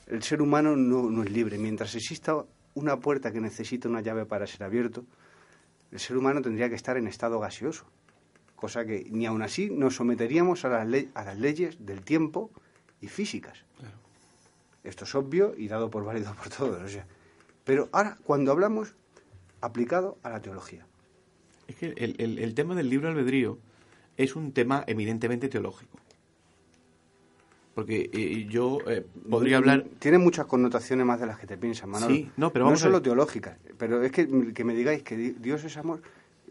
el 0.06 0.22
ser 0.22 0.42
humano 0.42 0.76
no, 0.76 1.08
no 1.08 1.22
es 1.22 1.30
libre. 1.30 1.56
Mientras 1.56 1.94
exista 1.94 2.34
una 2.80 2.98
puerta 3.00 3.32
que 3.32 3.40
necesita 3.40 3.88
una 3.88 4.00
llave 4.00 4.26
para 4.26 4.46
ser 4.46 4.62
abierto, 4.64 5.04
el 5.90 5.98
ser 6.00 6.16
humano 6.16 6.40
tendría 6.42 6.68
que 6.68 6.74
estar 6.74 6.96
en 6.96 7.06
estado 7.06 7.38
gaseoso, 7.40 7.84
cosa 8.56 8.84
que 8.84 9.06
ni 9.10 9.26
aun 9.26 9.42
así 9.42 9.70
nos 9.70 9.96
someteríamos 9.96 10.64
a 10.64 10.68
las, 10.84 11.04
a 11.14 11.24
las 11.24 11.38
leyes 11.38 11.76
del 11.84 12.02
tiempo 12.02 12.50
y 13.00 13.08
físicas. 13.08 13.64
Esto 14.84 15.04
es 15.04 15.14
obvio 15.14 15.54
y 15.56 15.68
dado 15.68 15.90
por 15.90 16.04
válido 16.04 16.34
por 16.34 16.48
todos. 16.48 16.82
o 16.82 16.88
sea. 16.88 17.06
Pero 17.64 17.88
ahora, 17.92 18.18
cuando 18.24 18.50
hablamos 18.52 18.94
aplicado 19.60 20.16
a 20.22 20.30
la 20.30 20.40
teología, 20.40 20.86
Es 21.68 21.76
que 21.76 21.86
el, 21.96 22.16
el- 22.18 22.38
el 22.38 22.54
tema 22.54 22.74
del 22.74 22.88
libre 22.88 23.08
albedrío 23.08 23.58
es 24.16 24.34
un 24.36 24.52
tema 24.52 24.82
eminentemente 24.86 25.48
teológico. 25.48 25.98
Porque 27.74 28.10
eh, 28.12 28.46
yo 28.50 28.78
eh, 28.86 29.06
podría 29.30 29.58
hablar... 29.58 29.84
Tiene 29.98 30.18
muchas 30.18 30.46
connotaciones 30.46 31.06
más 31.06 31.20
de 31.20 31.26
las 31.26 31.38
que 31.38 31.46
te 31.46 31.56
piensas, 31.56 31.88
Manolo. 31.88 32.12
Sí, 32.14 32.30
no, 32.36 32.52
pero 32.52 32.64
vamos 32.64 32.80
a 32.80 32.84
solo 32.84 33.00
teológicas. 33.00 33.56
Pero 33.78 34.02
es 34.02 34.10
que, 34.12 34.52
que 34.52 34.64
me 34.64 34.74
digáis 34.74 35.02
que 35.02 35.16
di- 35.16 35.30
Dios 35.38 35.62
es 35.64 35.76
amor, 35.76 36.02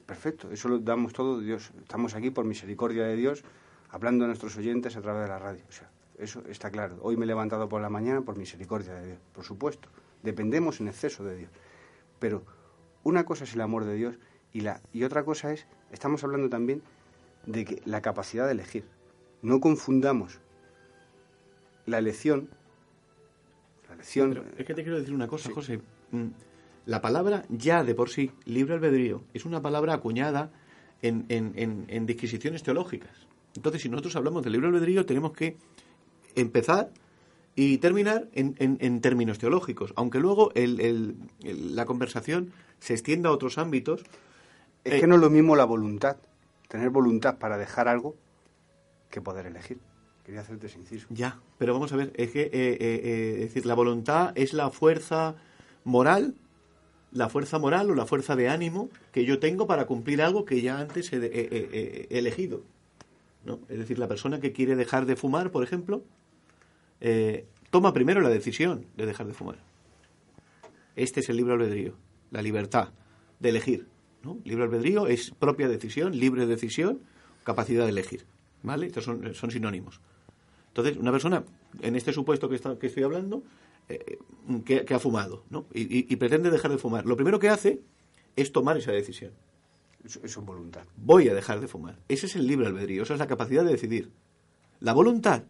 perfecto, 0.05 0.49
eso 0.51 0.69
lo 0.69 0.79
damos 0.79 1.13
todo, 1.13 1.39
Dios. 1.39 1.71
Estamos 1.81 2.15
aquí 2.15 2.29
por 2.31 2.45
misericordia 2.45 3.03
de 3.03 3.15
Dios, 3.15 3.43
hablando 3.91 4.23
a 4.23 4.27
nuestros 4.27 4.55
oyentes 4.57 4.95
a 4.95 5.01
través 5.01 5.23
de 5.23 5.27
la 5.27 5.39
radio. 5.39 5.61
O 5.67 5.71
sea, 5.71 5.89
eso 6.17 6.41
está 6.49 6.71
claro. 6.71 6.97
Hoy 7.01 7.17
me 7.17 7.25
he 7.25 7.27
levantado 7.27 7.67
por 7.67 7.81
la 7.81 7.89
mañana 7.89 8.21
por 8.21 8.37
misericordia 8.37 8.93
de 8.93 9.07
Dios, 9.07 9.19
por 9.33 9.43
supuesto. 9.43 9.89
Dependemos 10.23 10.79
en 10.79 10.87
exceso 10.87 11.23
de 11.25 11.35
Dios. 11.35 11.51
Pero 12.19 12.43
una 13.03 13.25
cosa 13.25 13.43
es 13.43 13.53
el 13.53 13.61
amor 13.61 13.83
de 13.85 13.95
Dios 13.95 14.15
y, 14.53 14.61
la, 14.61 14.81
y 14.93 15.03
otra 15.03 15.23
cosa 15.23 15.51
es, 15.53 15.67
estamos 15.91 16.23
hablando 16.23 16.49
también 16.49 16.81
de 17.45 17.65
que 17.65 17.81
la 17.85 18.01
capacidad 18.01 18.45
de 18.45 18.53
elegir. 18.53 18.85
No 19.41 19.59
confundamos 19.59 20.39
la 21.89 21.97
elección, 21.99 22.49
la 23.87 23.95
elección, 23.95 24.29
Pero 24.33 24.45
es 24.57 24.65
que 24.65 24.73
te 24.73 24.83
quiero 24.83 24.99
decir 24.99 25.13
una 25.13 25.27
cosa, 25.27 25.51
José. 25.51 25.81
Mm, 26.11 26.27
La 26.85 27.01
palabra 27.01 27.43
ya 27.49 27.83
de 27.83 27.93
por 27.93 28.09
sí, 28.09 28.31
libre 28.45 28.73
albedrío, 28.73 29.21
es 29.33 29.45
una 29.45 29.61
palabra 29.61 29.93
acuñada 29.93 30.49
en, 31.03 31.25
en- 31.29 31.53
en- 31.55 31.85
en 31.87 32.05
disquisiciones 32.07 32.63
teológicas. 32.63 33.11
Entonces, 33.55 33.81
si 33.83 33.89
nosotros 33.89 34.15
hablamos 34.15 34.43
de 34.43 34.49
libre 34.49 34.67
albedrío, 34.69 35.05
tenemos 35.05 35.33
que 35.33 35.57
empezar 36.35 36.89
y 37.55 37.77
terminar 37.77 38.27
en, 38.33 38.55
en- 38.59 38.77
en 38.79 39.01
términos 39.01 39.37
teológicos, 39.37 39.93
aunque 39.97 40.19
luego 40.19 40.51
el- 40.55 40.79
el- 40.79 41.15
el- 41.43 41.75
la 41.75 41.85
conversación 41.85 42.51
se 42.79 42.93
extienda 42.93 43.29
a 43.29 43.33
otros 43.33 43.57
ámbitos. 43.59 44.01
Es 44.83 44.93
Eh, 44.93 44.99
que 45.01 45.07
no 45.07 45.15
es 45.15 45.21
lo 45.21 45.29
mismo 45.29 45.55
la 45.55 45.65
voluntad, 45.65 46.17
tener 46.69 46.89
voluntad 46.89 47.37
para 47.37 47.57
dejar 47.57 47.87
algo, 47.87 48.15
que 49.11 49.21
poder 49.21 49.45
elegir. 49.45 49.77
Quería 50.29 50.41
hacerte 50.41 50.67
ese. 50.67 50.77
Ya, 51.09 51.39
pero 51.57 51.73
vamos 51.73 51.91
a 51.91 51.95
ver, 51.95 52.13
es 52.15 52.29
que, 52.29 52.41
eh, 52.43 52.49
eh, 52.53 52.77
eh, 52.79 53.33
es 53.37 53.39
decir, 53.47 53.65
la 53.65 53.73
voluntad 53.73 54.31
es 54.35 54.53
la 54.53 54.69
fuerza 54.69 55.33
moral, 55.85 56.35
la 57.11 57.29
fuerza 57.29 57.57
moral 57.57 57.89
o 57.89 57.95
la 57.95 58.05
fuerza 58.05 58.35
de 58.35 58.47
ánimo 58.47 58.91
que 59.11 59.25
yo 59.25 59.39
tengo 59.39 59.65
para 59.65 59.87
cumplir 59.87 60.21
algo 60.21 60.45
que 60.45 60.61
ya 60.61 60.77
antes 60.81 61.11
he, 61.13 61.17
he- 61.17 62.07
elegido. 62.15 62.61
¿no? 63.43 63.59
Es 63.69 63.79
decir, 63.79 63.97
la 63.97 64.07
persona 64.07 64.39
que 64.39 64.51
quiere 64.51 64.75
dejar 64.75 65.07
de 65.07 65.15
fumar, 65.15 65.49
por 65.49 65.63
ejemplo, 65.63 66.03
toma 67.71 67.91
primero 67.91 68.21
la 68.21 68.29
decisión 68.29 68.85
de 68.97 69.07
dejar 69.07 69.25
de 69.25 69.33
fumar. 69.33 69.57
Este 70.95 71.21
es 71.21 71.29
el 71.29 71.37
libre 71.37 71.53
albedrío, 71.53 71.95
la 72.29 72.43
libertad 72.43 72.89
de 73.39 73.49
elegir. 73.49 73.87
¿no? 74.21 74.37
Libre 74.43 74.65
albedrío 74.65 75.07
es 75.07 75.31
propia 75.31 75.67
decisión, 75.67 76.15
libre 76.19 76.45
decisión, 76.45 76.99
capacidad 77.43 77.85
de 77.85 77.89
elegir. 77.89 78.27
¿Vale? 78.61 78.85
Estos 78.85 79.05
son, 79.05 79.33
son 79.33 79.49
sinónimos. 79.49 80.01
Entonces, 80.69 80.97
una 80.97 81.11
persona, 81.11 81.43
en 81.81 81.95
este 81.95 82.13
supuesto 82.13 82.47
que, 82.49 82.55
está, 82.55 82.77
que 82.79 82.87
estoy 82.87 83.03
hablando, 83.03 83.43
eh, 83.89 84.17
que, 84.65 84.85
que 84.85 84.93
ha 84.93 84.99
fumado, 84.99 85.43
¿no? 85.49 85.65
Y, 85.73 85.81
y- 85.81 86.05
y 86.09 86.15
pretende 86.15 86.49
dejar 86.51 86.71
de 86.71 86.77
fumar. 86.77 87.05
Lo 87.05 87.15
primero 87.15 87.39
que 87.39 87.49
hace 87.49 87.81
es 88.35 88.51
tomar 88.51 88.77
esa 88.77 88.91
decisión. 88.91 89.33
Es 90.03 90.35
voluntad. 90.37 90.83
Voy 90.95 91.27
a 91.27 91.33
dejar 91.33 91.59
de 91.59 91.67
fumar. 91.67 91.99
Ese 92.07 92.27
es 92.27 92.35
el 92.35 92.47
libre 92.47 92.67
albedrío, 92.67 93.03
esa 93.03 93.13
es 93.13 93.19
la 93.19 93.27
capacidad 93.27 93.65
de 93.65 93.71
decidir. 93.71 94.11
La 94.79 94.93
voluntad 94.93 95.43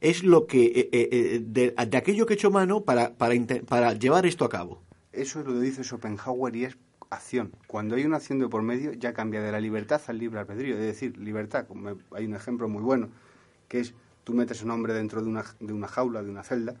es 0.00 0.22
lo 0.22 0.46
que 0.46 0.66
eh, 0.66 0.88
eh, 0.92 1.40
de, 1.44 1.74
de 1.88 1.96
aquello 1.96 2.24
que 2.24 2.34
he 2.34 2.36
hecho 2.36 2.50
mano 2.50 2.82
para, 2.84 3.14
para, 3.16 3.92
llevar 3.94 4.26
esto 4.26 4.44
a 4.44 4.48
cabo. 4.48 4.82
Eso 5.12 5.42
lo 5.42 5.58
dice 5.58 5.82
Schopenhauer 5.82 6.54
y 6.54 6.64
es 6.66 6.78
acción. 7.10 7.50
Cuando 7.66 7.96
hay 7.96 8.04
una 8.04 8.18
acción 8.18 8.38
de 8.38 8.48
por 8.48 8.62
medio, 8.62 8.92
ya 8.92 9.12
cambia 9.12 9.42
de 9.42 9.50
la 9.50 9.58
libertad 9.60 10.00
al 10.06 10.18
libre 10.18 10.38
albedrío. 10.38 10.74
Es 10.76 10.82
decir, 10.82 11.18
libertad, 11.18 11.66
como 11.66 11.96
hay 12.12 12.24
un 12.26 12.34
ejemplo 12.34 12.68
muy 12.68 12.82
bueno, 12.82 13.08
que 13.66 13.80
es 13.80 13.94
tú 14.24 14.34
metes 14.34 14.60
a 14.62 14.64
un 14.64 14.70
hombre 14.72 14.94
dentro 14.94 15.22
de 15.22 15.28
una, 15.28 15.44
de 15.60 15.72
una 15.72 15.88
jaula, 15.88 16.22
de 16.22 16.30
una 16.30 16.42
celda, 16.42 16.74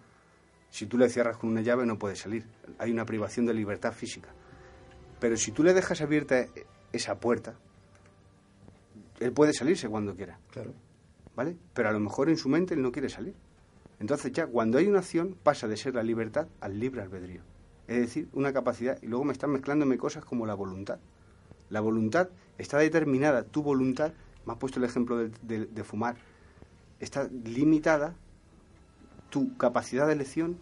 si 0.70 0.86
tú 0.86 0.96
le 0.98 1.08
cierras 1.08 1.36
con 1.36 1.50
una 1.50 1.62
llave 1.62 1.84
no 1.86 1.98
puede 1.98 2.16
salir. 2.16 2.46
Hay 2.78 2.90
una 2.92 3.04
privación 3.04 3.46
de 3.46 3.54
libertad 3.54 3.92
física. 3.92 4.28
Pero 5.18 5.36
si 5.36 5.50
tú 5.52 5.62
le 5.62 5.74
dejas 5.74 6.00
abierta 6.00 6.46
esa 6.92 7.18
puerta, 7.18 7.54
él 9.20 9.32
puede 9.32 9.52
salirse 9.52 9.88
cuando 9.88 10.14
quiera. 10.14 10.38
Claro. 10.50 10.72
¿Vale? 11.36 11.56
Pero 11.74 11.88
a 11.88 11.92
lo 11.92 12.00
mejor 12.00 12.28
en 12.28 12.36
su 12.36 12.48
mente 12.48 12.74
él 12.74 12.82
no 12.82 12.92
quiere 12.92 13.08
salir. 13.08 13.34
Entonces 13.98 14.32
ya 14.32 14.46
cuando 14.46 14.78
hay 14.78 14.86
una 14.86 15.00
acción 15.00 15.36
pasa 15.42 15.68
de 15.68 15.76
ser 15.76 15.94
la 15.94 16.02
libertad 16.02 16.46
al 16.60 16.78
libre 16.80 17.02
albedrío. 17.02 17.42
Es 17.86 17.98
decir, 18.00 18.28
una 18.32 18.52
capacidad, 18.52 18.98
y 19.02 19.06
luego 19.06 19.24
me 19.24 19.32
están 19.32 19.50
mezclándome 19.50 19.98
cosas 19.98 20.24
como 20.24 20.46
la 20.46 20.54
voluntad. 20.54 21.00
La 21.68 21.80
voluntad 21.80 22.28
está 22.56 22.78
determinada, 22.78 23.42
tu 23.42 23.62
voluntad, 23.62 24.12
me 24.46 24.52
has 24.52 24.58
puesto 24.58 24.78
el 24.78 24.84
ejemplo 24.84 25.18
de, 25.18 25.30
de- 25.42 25.66
de 25.66 25.84
fumar, 25.84 26.16
está 27.00 27.28
limitada 27.44 28.14
tu 29.30 29.56
capacidad 29.56 30.06
de 30.06 30.12
elección 30.12 30.58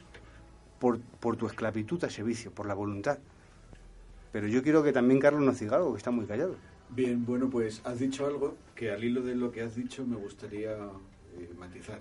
por, 0.78 1.00
por 1.00 1.36
tu 1.36 1.46
esclavitud 1.46 2.02
a 2.04 2.06
ese 2.06 2.22
vicio, 2.22 2.52
por 2.52 2.66
la 2.66 2.74
voluntad. 2.74 3.18
Pero 4.32 4.46
yo 4.46 4.62
quiero 4.62 4.82
que 4.82 4.92
también 4.92 5.20
Carlos 5.20 5.42
nos 5.42 5.58
diga 5.58 5.76
algo, 5.76 5.92
que 5.92 5.98
está 5.98 6.10
muy 6.10 6.26
callado. 6.26 6.56
Bien, 6.90 7.24
bueno, 7.26 7.50
pues 7.50 7.82
has 7.84 7.98
dicho 7.98 8.26
algo 8.26 8.56
que 8.74 8.90
al 8.90 9.04
hilo 9.04 9.22
de 9.22 9.34
lo 9.34 9.50
que 9.50 9.62
has 9.62 9.74
dicho 9.74 10.06
me 10.06 10.16
gustaría 10.16 10.72
eh, 10.72 11.50
matizar. 11.58 11.98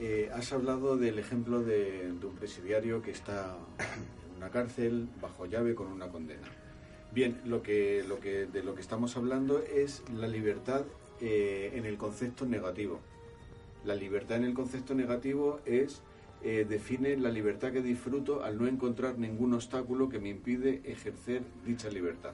Eh, 0.00 0.30
has 0.34 0.52
hablado 0.52 0.96
del 0.96 1.18
ejemplo 1.18 1.62
de, 1.62 2.12
de 2.12 2.26
un 2.26 2.34
presidiario 2.36 3.02
que 3.02 3.10
está 3.10 3.56
en 3.78 4.36
una 4.38 4.50
cárcel 4.50 5.08
bajo 5.20 5.46
llave 5.46 5.74
con 5.74 5.88
una 5.88 6.08
condena. 6.08 6.48
Bien, 7.12 7.40
lo 7.44 7.62
que, 7.62 8.04
lo 8.06 8.20
que, 8.20 8.46
de 8.46 8.62
lo 8.62 8.74
que 8.74 8.80
estamos 8.80 9.16
hablando 9.16 9.60
es 9.62 10.02
la 10.16 10.28
libertad 10.28 10.84
eh, 11.20 11.72
en 11.74 11.86
el 11.86 11.96
concepto 11.96 12.46
negativo. 12.46 13.00
La 13.84 13.94
libertad 13.94 14.38
en 14.38 14.44
el 14.44 14.54
concepto 14.54 14.94
negativo 14.94 15.60
es 15.64 16.02
eh, 16.42 16.64
define 16.66 17.18
la 17.18 17.30
libertad 17.30 17.70
que 17.70 17.82
disfruto 17.82 18.42
al 18.42 18.56
no 18.56 18.66
encontrar 18.66 19.18
ningún 19.18 19.52
obstáculo 19.52 20.08
que 20.08 20.18
me 20.18 20.30
impide 20.30 20.80
ejercer 20.84 21.42
dicha 21.66 21.90
libertad. 21.90 22.32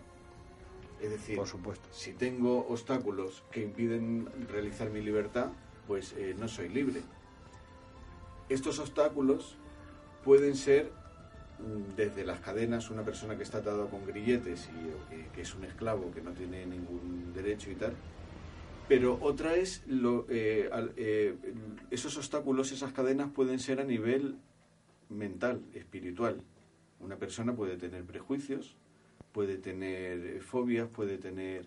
Es 1.03 1.11
decir, 1.11 1.37
Por 1.37 1.49
supuesto. 1.49 1.89
si 1.91 2.13
tengo 2.13 2.67
obstáculos 2.69 3.43
que 3.51 3.63
impiden 3.63 4.29
realizar 4.49 4.91
mi 4.91 5.03
libertad, 5.03 5.49
pues 5.89 6.15
eh, 6.17 6.37
no 6.39 6.47
soy 6.47 6.69
libre. 6.69 7.03
Estos 8.49 8.79
obstáculos 8.79 9.57
pueden 10.25 10.55
ser 10.55 10.93
mm, 11.59 11.97
desde 11.97 12.25
las 12.25 12.39
cadenas, 12.39 12.91
una 12.91 13.03
persona 13.03 13.37
que 13.37 13.43
está 13.43 13.59
atada 13.59 13.87
con 13.87 14.07
grilletes 14.07 14.69
y 14.69 15.15
eh, 15.15 15.27
que 15.35 15.43
es 15.43 15.53
un 15.55 15.65
esclavo 15.65 16.13
que 16.13 16.23
no 16.23 16.31
tiene 16.31 16.65
ningún 16.65 17.33
derecho 17.35 17.73
y 17.73 17.75
tal. 17.75 17.93
Pero 18.89 19.19
otra 19.21 19.57
es 19.57 19.83
lo, 19.89 20.27
eh, 20.29 20.71
eh, 20.97 21.35
esos 21.91 22.17
obstáculos, 22.17 22.71
esas 22.71 22.93
cadenas 22.93 23.33
pueden 23.33 23.59
ser 23.59 23.81
a 23.81 23.85
nivel 23.85 24.37
mental, 25.09 25.61
espiritual. 25.75 26.41
Una 27.01 27.17
persona 27.17 27.55
puede 27.55 27.77
tener 27.77 28.05
prejuicios, 28.05 28.77
puede 29.33 29.59
tener 29.59 30.25
eh, 30.25 30.41
fobias, 30.41 30.89
puede 30.89 31.19
tener 31.19 31.67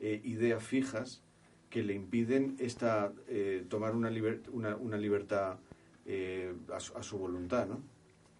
eh, 0.00 0.20
ideas 0.24 0.62
fijas 0.62 1.22
que 1.70 1.82
le 1.82 1.94
impiden 1.94 2.56
esta, 2.60 3.12
eh, 3.28 3.64
tomar 3.68 3.94
una, 3.96 4.10
liber- 4.10 4.48
una, 4.52 4.76
una 4.76 4.96
libertad 4.96 5.58
eh, 6.06 6.52
a, 6.72 6.80
su, 6.80 6.96
a 6.96 7.02
su 7.02 7.18
voluntad, 7.18 7.66
¿no? 7.66 7.80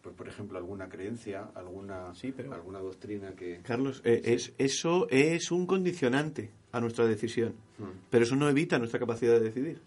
Pues, 0.03 0.15
por 0.15 0.29
ejemplo, 0.29 0.57
alguna 0.57 0.89
creencia, 0.89 1.51
alguna, 1.55 2.13
alguna 2.53 2.79
doctrina 2.79 3.35
que... 3.35 3.61
Carlos, 3.63 4.01
eh, 4.05 4.23
es, 4.25 4.55
eso 4.57 5.07
es 5.11 5.51
un 5.51 5.67
condicionante 5.67 6.53
a 6.73 6.81
nuestra 6.81 7.07
decisión, 7.07 7.55
Mm. 7.79 7.85
pero 8.11 8.25
eso 8.25 8.37
no 8.37 8.49
evita 8.49 8.79
nuestra 8.79 8.99
capacidad 9.01 9.33
de 9.35 9.41
decidir. 9.41 9.81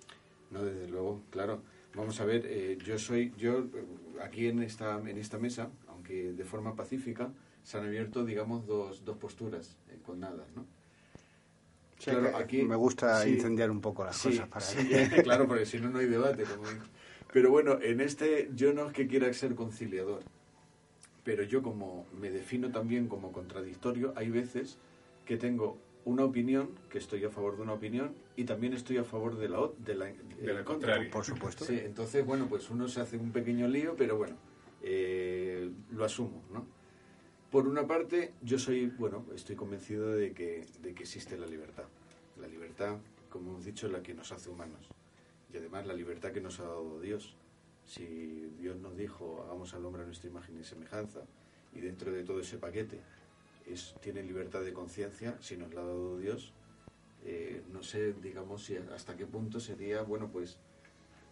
No, 0.52 0.64
desde 0.64 0.88
luego, 0.88 1.22
claro. 1.30 1.62
Vamos 1.96 2.20
a 2.20 2.26
ver, 2.26 2.46
eh, 2.48 2.78
yo 2.84 2.98
soy, 2.98 3.32
yo 3.38 3.60
eh, 3.60 3.86
aquí 4.24 4.48
en 4.48 4.62
esta, 4.64 4.98
en 5.00 5.18
esta 5.18 5.38
mesa, 5.38 5.70
aunque 5.88 6.34
de 6.34 6.44
forma 6.44 6.76
pacífica, 6.76 7.32
se 7.64 7.78
han 7.78 7.86
abierto, 7.86 8.26
digamos, 8.26 8.66
dos, 8.66 9.06
dos 9.06 9.18
posturas 9.18 9.78
eh, 9.90 9.98
con 10.06 10.20
nada, 10.20 10.46
¿no? 10.56 10.62
O 10.62 12.02
sea 12.04 12.46
que 12.48 12.64
me 12.66 12.76
gusta 12.76 13.26
incendiar 13.30 13.72
un 13.72 13.80
poco 13.80 14.04
las 14.04 14.18
sí, 14.18 14.30
cosas 14.32 14.50
para 14.50 14.66
sí, 14.66 14.90
que- 14.90 15.22
claro, 15.24 15.48
porque 15.48 15.66
si 15.66 15.80
no, 15.80 15.90
no 15.90 16.00
hay 16.00 16.08
debate. 16.08 16.44
Como 16.44 16.68
digo. 16.70 16.84
Pero 17.32 17.50
bueno, 17.50 17.80
en 17.82 18.02
este 18.02 18.50
yo 18.56 18.74
no 18.74 18.88
es 18.88 18.94
que 18.94 19.08
quiera 19.08 19.32
ser 19.34 19.56
conciliador, 19.56 20.22
pero 21.24 21.44
yo 21.44 21.64
como 21.64 22.06
me 22.20 22.30
defino 22.30 22.72
también 22.72 23.08
como 23.08 23.32
contradictorio, 23.32 24.12
hay 24.18 24.30
veces 24.30 24.78
que 25.26 25.38
tengo 25.38 25.78
una 26.06 26.26
opinión, 26.26 26.70
que 26.90 26.98
estoy 26.98 27.24
a 27.24 27.30
favor 27.30 27.56
de 27.56 27.64
una 27.64 27.74
opinión, 27.74 28.14
y 28.36 28.44
también 28.46 28.74
estoy 28.74 28.98
a 28.98 29.04
favor 29.04 29.38
de 29.38 29.50
la, 29.50 29.70
de 29.80 29.96
la, 29.96 30.06
De 30.06 30.14
la 30.54 30.64
contra. 30.64 30.64
contraria. 30.64 31.12
Por 31.12 31.24
supuesto. 31.24 31.66
Sí, 31.66 31.80
entonces, 31.84 32.26
bueno, 32.26 32.48
pues 32.48 32.70
uno 32.70 32.88
se 32.88 33.02
hace 33.02 33.18
un 33.18 33.32
pequeño 33.32 33.68
lío, 33.68 33.96
pero 33.98 34.18
bueno, 34.18 34.36
eh, 34.82 35.72
lo 35.92 36.04
asumo, 36.04 36.44
¿no? 36.52 36.66
Por 37.52 37.68
una 37.68 37.86
parte, 37.86 38.34
yo 38.42 38.58
soy, 38.58 38.88
bueno, 38.88 39.26
estoy 39.36 39.56
convencido 39.56 40.12
de 40.12 40.34
que, 40.34 40.66
de 40.82 40.94
que 40.94 41.04
existe 41.04 41.38
la 41.38 41.46
libertad. 41.46 41.86
La 42.42 42.48
libertad, 42.48 42.98
como 43.30 43.52
hemos 43.52 43.66
dicho, 43.66 43.86
es 43.86 43.94
la 43.94 44.02
que 44.02 44.14
nos 44.14 44.32
hace 44.32 44.50
humanos. 44.50 44.90
Y 45.54 45.58
además 45.58 45.86
la 45.86 45.94
libertad 45.94 46.32
que 46.32 46.42
nos 46.42 46.60
ha 46.60 46.64
dado 46.64 47.00
Dios. 47.00 47.36
Si 47.86 48.06
Dios 48.60 48.78
nos 48.78 48.98
dijo, 48.98 49.44
hagamos 49.46 49.74
al 49.76 49.86
hombre 49.86 50.02
a 50.02 50.06
nuestra 50.06 50.30
imagen 50.30 50.60
y 50.60 50.64
semejanza, 50.64 51.22
y 51.76 51.82
dentro 51.82 52.12
de 52.12 52.24
todo 52.24 52.40
ese 52.40 52.58
paquete 52.58 53.00
es, 53.68 53.96
tiene 54.02 54.24
libertad 54.24 54.62
de 54.62 54.74
conciencia, 54.74 55.38
si 55.42 55.58
nos 55.58 55.74
la 55.74 55.82
ha 55.82 55.86
dado 55.86 56.18
Dios, 56.18 56.54
eh, 57.26 57.62
no 57.72 57.84
sé, 57.84 58.14
digamos, 58.22 58.66
si 58.66 58.76
hasta 58.76 59.16
qué 59.16 59.26
punto 59.26 59.60
sería, 59.60 60.02
bueno, 60.02 60.30
pues 60.32 60.58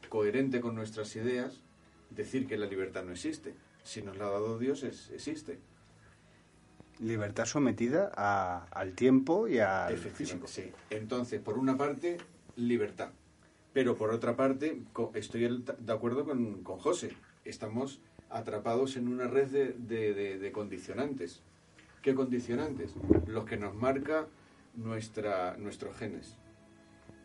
coherente 0.10 0.62
con 0.62 0.76
nuestras 0.76 1.16
ideas 1.16 1.62
decir 2.10 2.48
que 2.48 2.58
la 2.58 2.66
libertad 2.66 3.04
no 3.04 3.12
existe. 3.12 3.54
Si 3.84 4.02
nos 4.02 4.18
la 4.18 4.28
ha 4.28 4.30
dado 4.32 4.58
Dios, 4.60 4.84
es- 4.84 5.10
existe. 5.12 5.60
Libertad 7.00 7.46
sometida 7.46 8.12
a- 8.16 8.66
al 8.72 8.94
tiempo 8.94 9.48
y 9.48 9.58
al 9.60 9.94
Efectivamente, 9.94 10.18
físico. 10.18 10.48
sí. 10.48 10.72
Entonces, 10.90 11.42
por 11.42 11.58
una 11.58 11.78
parte, 11.78 12.18
libertad. 12.56 13.10
Pero 13.74 13.98
por 13.98 14.12
otra 14.12 14.36
parte, 14.36 14.82
estoy 15.16 15.64
de 15.80 15.94
acuerdo 15.94 16.26
con, 16.26 16.62
con 16.64 16.78
José. 16.78 17.16
Estamos 17.46 18.00
atrapados 18.30 18.98
en 18.98 19.08
una 19.08 19.28
red 19.28 19.48
de, 19.48 19.74
de- 19.74 20.14
de- 20.14 20.38
de 20.38 20.52
condicionantes. 20.52 21.42
¿Qué 22.02 22.16
condicionantes? 22.16 22.96
Los 23.28 23.46
que 23.46 23.58
nos 23.58 23.76
marca 23.76 24.28
nuestra, 24.76 25.56
nuestros 25.58 25.96
genes. 25.98 26.36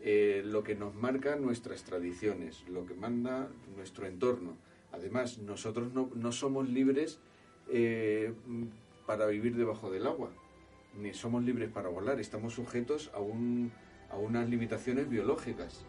Eh, 0.01 0.43
lo 0.45 0.63
que 0.63 0.75
nos 0.75 0.93
marca 0.93 1.35
nuestras 1.35 1.83
tradiciones, 1.83 2.63
lo 2.69 2.85
que 2.85 2.93
manda 2.93 3.49
nuestro 3.75 4.05
entorno. 4.05 4.55
Además, 4.91 5.39
nosotros 5.39 5.93
no, 5.93 6.11
no 6.13 6.31
somos 6.31 6.69
libres 6.69 7.19
eh, 7.69 8.33
para 9.07 9.25
vivir 9.25 9.55
debajo 9.55 9.89
del 9.89 10.05
agua, 10.05 10.29
ni 10.95 11.13
somos 11.13 11.43
libres 11.43 11.69
para 11.71 11.89
volar, 11.89 12.19
estamos 12.19 12.53
sujetos 12.53 13.11
a, 13.15 13.19
un, 13.19 13.71
a 14.11 14.17
unas 14.17 14.47
limitaciones 14.47 15.09
biológicas, 15.09 15.85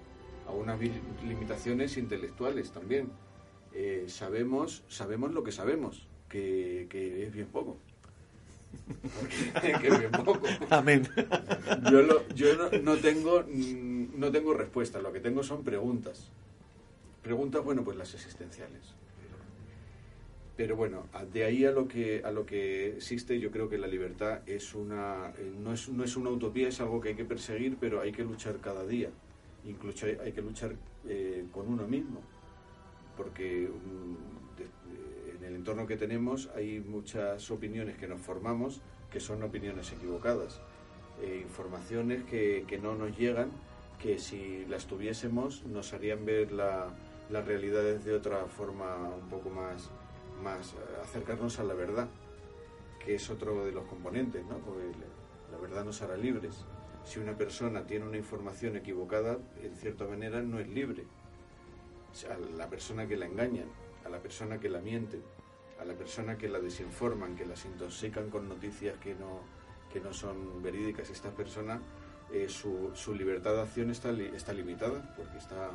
a 0.47 0.53
unas 0.53 0.81
limitaciones 1.23 1.99
intelectuales 1.99 2.73
también. 2.73 3.11
Eh, 3.75 4.07
sabemos, 4.09 4.83
sabemos 4.89 5.33
lo 5.33 5.45
que 5.45 5.53
sabemos, 5.53 6.09
que, 6.29 6.87
que 6.89 7.27
es 7.27 7.33
bien 7.33 7.49
poco. 7.49 7.77
que 9.81 9.91
bien 9.91 10.11
poco. 10.13 10.41
Amén. 10.71 11.09
Yo, 11.91 12.03
lo- 12.03 12.29
yo 12.35 12.57
no, 12.57 12.71
no 12.83 12.97
tengo 12.97 13.43
mm, 13.49 14.19
no 14.19 14.31
tengo 14.31 14.55
respuesta, 14.55 15.01
lo 15.01 15.13
que 15.13 15.21
tengo 15.21 15.43
son 15.43 15.63
preguntas. 15.65 16.31
Preguntas, 17.23 17.63
bueno, 17.65 17.83
pues 17.85 17.97
las 17.97 18.15
existenciales. 18.15 18.95
Pero 20.57 20.75
bueno, 20.75 21.07
de 21.33 21.45
ahí 21.45 21.65
a 21.65 21.71
lo 21.71 21.87
que 21.87 22.23
a 22.25 22.33
lo 22.33 22.45
que 22.45 22.97
existe, 22.97 23.39
yo 23.39 23.51
creo 23.53 23.69
que 23.69 23.79
la 23.79 23.87
libertad 23.87 24.41
es 24.47 24.75
una 24.75 25.31
eh, 25.39 25.53
no 25.63 25.73
es 25.73 25.89
no 25.89 26.03
es 26.03 26.17
una 26.17 26.31
utopía, 26.31 26.69
es 26.69 26.81
algo 26.81 27.01
que 27.01 27.11
hay 27.11 27.15
que 27.15 27.25
perseguir, 27.25 27.77
pero 27.79 28.01
hay 28.01 28.11
que 28.11 28.25
luchar 28.25 28.57
cada 28.59 28.85
día. 28.85 29.11
Incluso 29.65 30.07
hay, 30.07 30.19
hay 30.25 30.33
que 30.33 30.43
luchar 30.43 30.73
eh, 31.09 31.45
con 31.53 31.69
uno 31.69 31.87
mismo, 31.87 32.21
porque 33.17 33.69
mm, 33.69 34.38
el 35.49 35.57
entorno 35.57 35.87
que 35.87 35.97
tenemos 35.97 36.49
hay 36.55 36.81
muchas 36.81 37.51
opiniones 37.51 37.97
que 37.97 38.07
nos 38.07 38.21
formamos 38.21 38.81
que 39.11 39.21
son 39.21 39.43
opiniones 39.43 39.91
equivocadas, 39.93 40.61
eh, 41.23 41.41
informaciones 41.43 42.23
que, 42.25 42.65
que 42.69 42.79
no 42.79 42.95
nos 42.95 43.17
llegan, 43.17 43.51
que 43.99 44.19
si 44.19 44.67
las 44.67 44.87
tuviésemos 44.87 45.65
nos 45.65 45.93
harían 45.95 46.25
ver 46.27 46.53
la, 46.53 46.95
las 47.31 47.47
realidades 47.47 48.05
de 48.05 48.15
otra 48.15 48.45
forma 48.47 48.97
un 49.09 49.29
poco 49.29 49.51
más, 49.51 49.91
más 50.43 50.73
eh, 50.73 50.77
acercarnos 51.03 51.59
a 51.59 51.65
la 51.65 51.75
verdad, 51.75 52.09
que 53.05 53.15
es 53.15 53.31
otro 53.31 53.65
de 53.65 53.73
los 53.73 53.85
componentes, 53.87 54.45
¿no? 54.47 54.59
Porque 54.59 54.85
la, 55.51 55.59
verdad 55.59 55.85
nos 55.85 56.03
hará 56.03 56.17
libres. 56.17 56.65
Si 57.05 57.19
una 57.19 57.37
persona 57.37 57.87
tiene 57.87 58.07
una 58.07 58.17
información 58.17 58.77
equivocada, 58.77 59.39
en 59.63 59.75
cierta 59.75 60.07
manera 60.07 60.43
no 60.43 60.59
es 60.59 60.69
libre. 60.69 61.05
A 62.31 62.39
la 62.57 62.69
persona 62.69 63.07
que 63.07 63.17
la 63.17 63.27
engañan, 63.27 63.69
a 64.05 64.09
la 64.09 64.19
persona 64.19 64.61
que 64.61 64.69
la 64.69 64.81
mienten, 64.81 65.23
a 65.81 65.85
la 65.85 65.95
persona 65.95 66.37
que 66.37 66.49
la 66.49 66.59
desinforman, 66.61 67.37
que 67.37 67.47
las 67.47 67.65
intoxican 67.65 68.31
con 68.31 68.49
noticias 68.49 68.97
que 68.99 69.15
no, 69.15 69.41
que 69.93 70.01
no 70.01 70.13
son 70.13 70.63
verídicas, 70.63 71.11
esta 71.11 71.31
persona, 71.31 71.81
eh, 72.33 72.49
su, 72.49 72.91
su 72.95 73.15
libertad 73.15 73.55
de 73.55 73.63
acción 73.63 73.91
está, 73.91 74.13
li- 74.13 74.31
está 74.35 74.53
limitada, 74.53 75.15
porque 75.17 75.39
está 75.39 75.71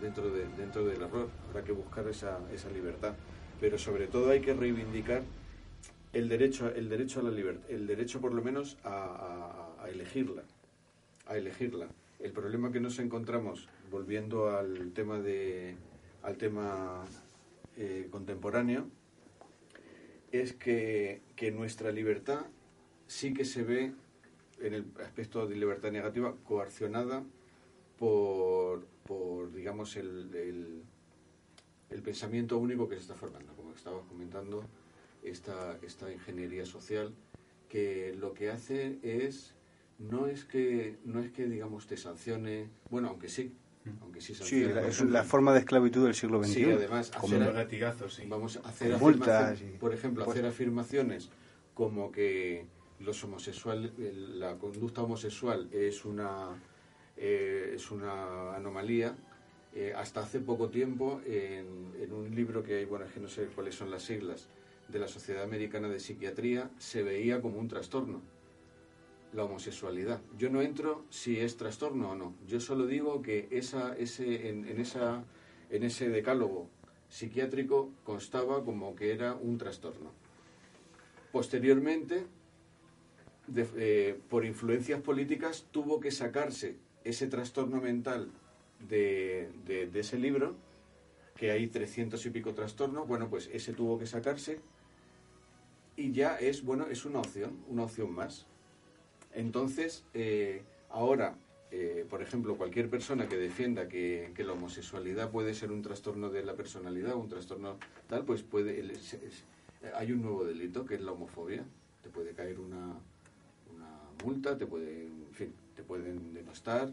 dentro, 0.00 0.30
de, 0.30 0.46
dentro 0.56 0.84
del 0.84 1.02
error. 1.02 1.28
Habrá 1.48 1.64
que 1.64 1.72
buscar 1.72 2.06
esa, 2.08 2.38
esa 2.52 2.70
libertad. 2.70 3.14
Pero 3.60 3.78
sobre 3.78 4.06
todo 4.06 4.30
hay 4.30 4.40
que 4.40 4.52
reivindicar 4.54 5.22
el 6.12 6.28
derecho, 6.28 6.68
el 6.68 6.88
derecho 6.88 7.20
a 7.20 7.22
la 7.24 7.30
libertad, 7.30 7.70
el 7.70 7.86
derecho 7.86 8.20
por 8.20 8.32
lo 8.34 8.42
menos 8.42 8.76
a, 8.84 8.90
a- 9.78 9.84
a 9.84 9.88
elegirla, 9.88 10.42
a 11.26 11.36
elegirla. 11.36 11.86
El 12.20 12.32
problema 12.32 12.70
que 12.72 12.80
nos 12.80 12.98
encontramos, 12.98 13.68
volviendo 13.90 14.50
al 14.56 14.92
tema 14.92 15.18
de, 15.18 15.76
al 16.22 16.36
tema 16.36 17.04
eh, 17.76 18.08
contemporáneo, 18.10 18.86
es 20.32 20.52
que, 20.52 21.22
que 21.36 21.50
nuestra 21.50 21.90
libertad 21.92 22.46
sí 23.06 23.32
que 23.32 23.44
se 23.44 23.62
ve, 23.62 23.92
en 24.60 24.74
el 24.74 24.86
aspecto 25.04 25.46
de 25.46 25.54
libertad 25.54 25.92
negativa, 25.92 26.34
coaccionada 26.44 27.24
por, 27.98 28.86
por 29.06 29.52
digamos, 29.52 29.96
el, 29.96 30.34
el, 30.34 30.82
el 31.90 32.02
pensamiento 32.02 32.58
único 32.58 32.88
que 32.88 32.96
se 32.96 33.02
está 33.02 33.14
formando, 33.14 33.52
como 33.54 33.72
estabas 33.72 34.04
comentando, 34.06 34.64
esta, 35.22 35.78
esta 35.82 36.12
ingeniería 36.12 36.64
social, 36.64 37.12
que 37.68 38.14
lo 38.14 38.32
que 38.32 38.50
hace 38.50 38.98
es, 39.02 39.54
no 39.98 40.26
es 40.26 40.44
que, 40.44 40.98
no 41.04 41.20
es 41.20 41.30
que 41.32 41.46
digamos, 41.46 41.86
te 41.86 41.96
sancione, 41.96 42.68
bueno, 42.90 43.08
aunque 43.08 43.28
sí, 43.28 43.52
aunque 44.00 44.20
sí 44.20 44.34
la- 44.64 44.86
es 44.86 45.00
la 45.02 45.24
forma 45.24 45.52
de 45.52 45.60
esclavitud 45.60 46.04
del 46.04 46.14
siglo 46.14 46.42
XXI. 46.42 46.52
Sí, 46.54 46.64
además, 46.70 47.10
como- 47.10 47.36
hacer- 47.36 47.54
latigazos, 47.54 48.14
sí. 48.14 48.22
Vamos 48.28 48.56
a 48.56 48.68
hacer 48.68 48.96
multas 48.98 49.58
por 49.80 49.92
ejemplo, 49.94 50.24
pues- 50.24 50.36
hacer 50.36 50.48
afirmaciones 50.48 51.30
como 51.74 52.10
que 52.10 52.66
los 53.00 53.22
homosexuales, 53.24 53.92
la 53.98 54.56
conducta 54.56 55.02
homosexual 55.02 55.68
es 55.72 56.04
una 56.04 56.48
eh, 57.18 57.72
es 57.76 57.90
una 57.90 58.54
anomalía. 58.56 59.16
Eh, 59.74 59.92
hasta 59.96 60.20
hace 60.20 60.38
poco 60.40 60.68
tiempo, 60.68 61.20
en, 61.26 61.92
en 61.98 62.12
un 62.12 62.34
libro 62.34 62.62
que 62.62 62.76
hay, 62.76 62.84
bueno, 62.86 63.04
es 63.06 63.12
que 63.12 63.20
no 63.20 63.28
sé 63.28 63.46
cuáles 63.54 63.74
son 63.74 63.90
las 63.90 64.02
siglas, 64.02 64.48
de 64.88 64.98
la 64.98 65.08
Sociedad 65.08 65.42
Americana 65.42 65.88
de 65.88 65.98
Psiquiatría, 65.98 66.70
se 66.78 67.02
veía 67.02 67.40
como 67.42 67.58
un 67.58 67.68
trastorno 67.68 68.20
la 69.32 69.44
homosexualidad. 69.44 70.20
Yo 70.38 70.50
no 70.50 70.62
entro 70.62 71.04
si 71.10 71.38
es 71.38 71.56
trastorno 71.56 72.10
o 72.10 72.14
no. 72.14 72.34
Yo 72.46 72.60
solo 72.60 72.86
digo 72.86 73.22
que 73.22 73.48
esa, 73.50 73.94
ese, 73.96 74.48
en, 74.48 74.66
en 74.68 74.80
esa, 74.80 75.24
en 75.70 75.82
ese 75.82 76.08
decálogo 76.08 76.68
psiquiátrico 77.08 77.90
constaba 78.04 78.64
como 78.64 78.94
que 78.96 79.12
era 79.12 79.34
un 79.34 79.58
trastorno. 79.58 80.10
Posteriormente, 81.32 82.24
eh, 83.76 84.18
por 84.28 84.44
influencias 84.44 85.00
políticas, 85.02 85.66
tuvo 85.70 86.00
que 86.00 86.10
sacarse 86.10 86.76
ese 87.04 87.26
trastorno 87.28 87.80
mental 87.80 88.30
de, 88.88 89.50
de- 89.66 89.86
de 89.86 90.00
ese 90.00 90.18
libro, 90.18 90.56
que 91.36 91.50
hay 91.50 91.66
300 91.66 92.24
y 92.26 92.30
pico 92.30 92.54
trastornos, 92.54 93.06
bueno, 93.06 93.28
pues 93.28 93.50
ese 93.52 93.72
tuvo 93.74 93.98
que 93.98 94.06
sacarse 94.06 94.58
y 95.94 96.12
ya 96.12 96.36
es, 96.36 96.64
bueno, 96.64 96.86
es 96.86 97.04
una 97.04 97.18
opción, 97.20 97.58
una 97.68 97.84
opción 97.84 98.10
más. 98.12 98.46
Entonces, 99.36 100.02
eh, 100.14 100.62
ahora, 100.88 101.36
eh, 101.70 102.06
por 102.08 102.22
ejemplo, 102.22 102.56
cualquier 102.56 102.88
persona 102.88 103.28
que 103.28 103.36
defienda 103.36 103.86
que, 103.86 104.32
la 104.38 104.52
homosexualidad 104.54 105.30
puede 105.30 105.52
ser 105.52 105.72
un 105.72 105.82
trastorno 105.82 106.30
de 106.30 106.42
la 106.42 106.54
personalidad, 106.54 107.14
un 107.16 107.28
trastorno 107.28 107.76
tal, 108.08 108.24
pues 108.24 108.42
puede, 108.42 108.82
hay 109.94 110.12
un 110.12 110.22
nuevo 110.22 110.46
delito 110.46 110.86
que 110.86 110.94
es 110.94 111.02
la 111.02 111.12
homofobia. 111.12 111.64
Te 112.02 112.08
puede 112.08 112.32
caer 112.32 112.58
una, 112.58 112.98
una 113.74 114.00
multa, 114.24 114.56
te 114.56 114.66
puede, 114.66 115.04
en 115.04 115.32
fin, 115.34 115.52
te 115.74 115.82
pueden 115.82 116.32
denostar, 116.32 116.90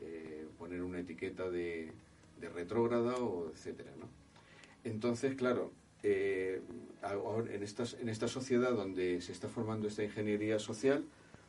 eh, 0.00 0.44
poner 0.58 0.82
una 0.82 0.98
etiqueta 0.98 1.48
de, 1.50 1.92
de 2.40 2.48
retrógrada 2.48 3.16
o 3.18 3.48
etcétera, 3.50 3.92
¿no? 4.00 4.08
Entonces, 4.82 5.36
claro, 5.36 5.70
en, 6.02 7.62
estas, 7.62 7.94
en 7.94 8.08
esta 8.08 8.26
sociedad 8.26 8.72
donde 8.72 9.20
se 9.20 9.30
está 9.30 9.48
formando 9.48 9.86
esta 9.86 10.02
ingeniería 10.02 10.58
social, 10.58 11.04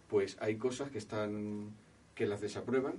pues 0.07 0.37
hay 0.39 0.57
cosas 0.57 0.89
que 0.91 0.97
están 0.97 1.71
que 2.15 2.25
las 2.25 2.41
desaprueban, 2.41 2.95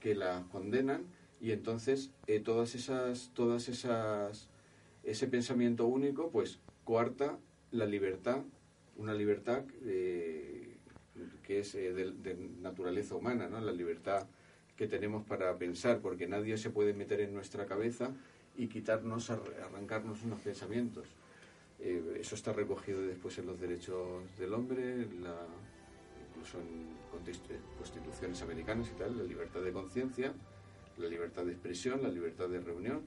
que 0.00 0.14
las 0.14 0.44
condenan 0.46 1.04
Y 1.40 1.50
entonces 1.50 2.10
eh, 2.28 2.38
todas 2.40 2.74
esas, 2.76 3.30
todas 3.34 3.68
esas, 3.68 4.48
ese 5.02 5.26
pensamiento 5.26 5.86
único, 5.86 6.30
pues 6.30 6.60
coarta 6.84 7.36
la 7.72 7.84
libertad, 7.86 8.42
una 8.96 9.12
libertad 9.14 9.64
eh, 9.84 10.76
que 11.42 11.58
es 11.60 11.74
eh, 11.74 11.92
de, 11.92 12.34
naturaleza 12.60 13.16
humana, 13.16 13.48
¿no? 13.48 13.60
La 13.60 13.72
libertad 13.72 14.28
que 14.76 14.86
tenemos 14.86 15.24
para 15.24 15.56
pensar, 15.58 16.00
porque 16.00 16.28
nadie 16.28 16.56
se 16.56 16.70
puede 16.70 16.94
meter 16.94 17.20
en 17.20 17.34
nuestra 17.34 17.66
cabeza 17.66 18.14
y 18.56 18.68
quitarnos, 18.68 19.30
ar- 19.30 19.42
arrancarnos 19.64 20.22
unos 20.22 20.40
pensamientos. 20.40 21.08
Eso 21.80 22.36
está 22.36 22.52
recogido 22.52 23.02
después 23.02 23.36
en 23.38 23.46
los 23.46 23.58
derechos 23.60 24.22
del 24.38 24.54
hombre, 24.54 25.08
incluso 26.42 26.58
en 26.58 26.86
constituciones 27.78 28.42
americanas 28.42 28.88
y 28.92 28.98
tal, 28.98 29.16
la 29.16 29.24
libertad 29.24 29.60
de 29.60 29.72
conciencia, 29.72 30.32
la 30.98 31.08
libertad 31.08 31.44
de 31.44 31.52
expresión, 31.52 32.02
la 32.02 32.08
libertad 32.08 32.48
de 32.48 32.60
reunión, 32.60 33.02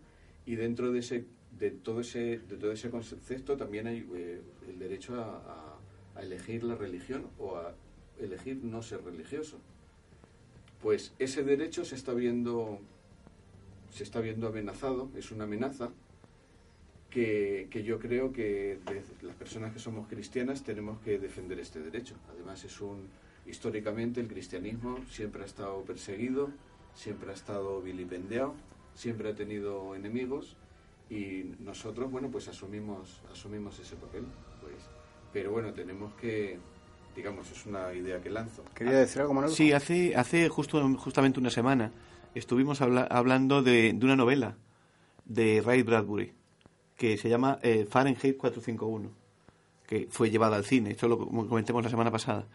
y 0.46 0.56
dentro 0.56 0.92
de 0.92 1.00
ese 1.00 1.26
de 1.60 1.72
todo 1.72 2.02
ese 2.02 2.40
de 2.40 2.58
todo 2.58 2.72
ese 2.72 2.90
concepto 2.90 3.56
también 3.56 3.88
hay 3.88 4.06
eh, 4.14 4.42
el 4.68 4.80
derecho 4.80 5.16
a, 5.22 5.38
a- 6.16 6.22
elegir 6.22 6.64
la 6.64 6.76
religión 6.76 7.28
o 7.38 7.58
a 7.58 7.74
elegir 8.20 8.64
no 8.64 8.82
ser 8.82 9.04
religioso. 9.04 9.58
Pues 10.82 11.14
ese 11.20 11.44
derecho 11.44 11.84
se 11.84 11.96
está 11.96 12.14
viendo 12.14 12.80
se 13.92 14.04
está 14.04 14.22
viendo 14.22 14.48
amenazado, 14.48 15.10
es 15.18 15.32
una 15.32 15.44
amenaza 15.44 15.90
que, 17.10 17.68
que 17.70 17.84
yo 17.84 18.00
creo 18.00 18.32
que 18.32 18.80
las 19.22 19.36
personas 19.36 19.74
que 19.74 19.80
somos 19.80 20.08
cristianas 20.08 20.64
tenemos 20.64 21.00
que 21.02 21.18
defender 21.20 21.60
este 21.60 21.80
derecho. 21.82 22.16
Además 22.34 22.64
es 22.64 22.80
un 22.82 23.08
históricamente 23.46 24.20
el 24.22 24.28
cristianismo 24.28 25.00
siempre 25.10 25.44
ha 25.44 25.46
estado 25.46 25.82
perseguido, 25.84 26.50
siempre 26.94 27.32
ha 27.32 27.34
estado 27.34 27.82
vilipendiado, 27.82 28.54
siempre 28.94 29.30
ha 29.30 29.36
tenido 29.36 29.96
enemigos 29.96 30.56
y 31.10 31.52
nosotros 31.60 32.12
bueno 32.12 32.30
pues 32.30 32.48
asumimos 32.48 33.22
asumimos 33.32 33.78
ese 33.80 33.96
papel 33.96 34.24
pues 34.62 34.74
pero 35.32 35.52
bueno 35.52 35.72
tenemos 35.74 36.14
que 36.16 36.58
digamos 37.16 37.52
es 37.52 37.66
una 37.66 37.94
idea 37.94 38.20
que 38.22 38.30
lanzo 38.30 38.64
¿Quería 38.74 38.94
decir 39.00 39.22
algo, 39.22 39.34
Manuel? 39.34 39.54
Sí, 39.54 39.72
hace, 39.72 40.16
hace 40.16 40.50
justo, 40.50 40.82
justamente 40.98 41.40
una 41.40 41.52
semana 41.52 41.92
estuvimos 42.34 42.82
habla- 42.82 43.08
hablando 43.10 43.62
de, 43.62 43.94
de 43.94 44.06
una 44.06 44.16
novela 44.16 44.58
de 45.26 45.62
Ray 45.64 45.84
Bradbury 45.84 46.34
que 46.98 47.18
se 47.18 47.30
llama 47.30 47.60
eh, 47.62 47.86
Fahrenheit 47.90 48.38
451, 48.38 49.12
que 49.86 50.08
fue 50.10 50.30
llevada 50.30 50.56
al 50.56 50.64
cine. 50.64 50.92
Esto 50.92 51.10
lo 51.10 51.18
com- 51.18 51.46
comentemos 51.48 51.84
la 51.84 51.90
semana 51.90 52.10
pasada. 52.10 52.48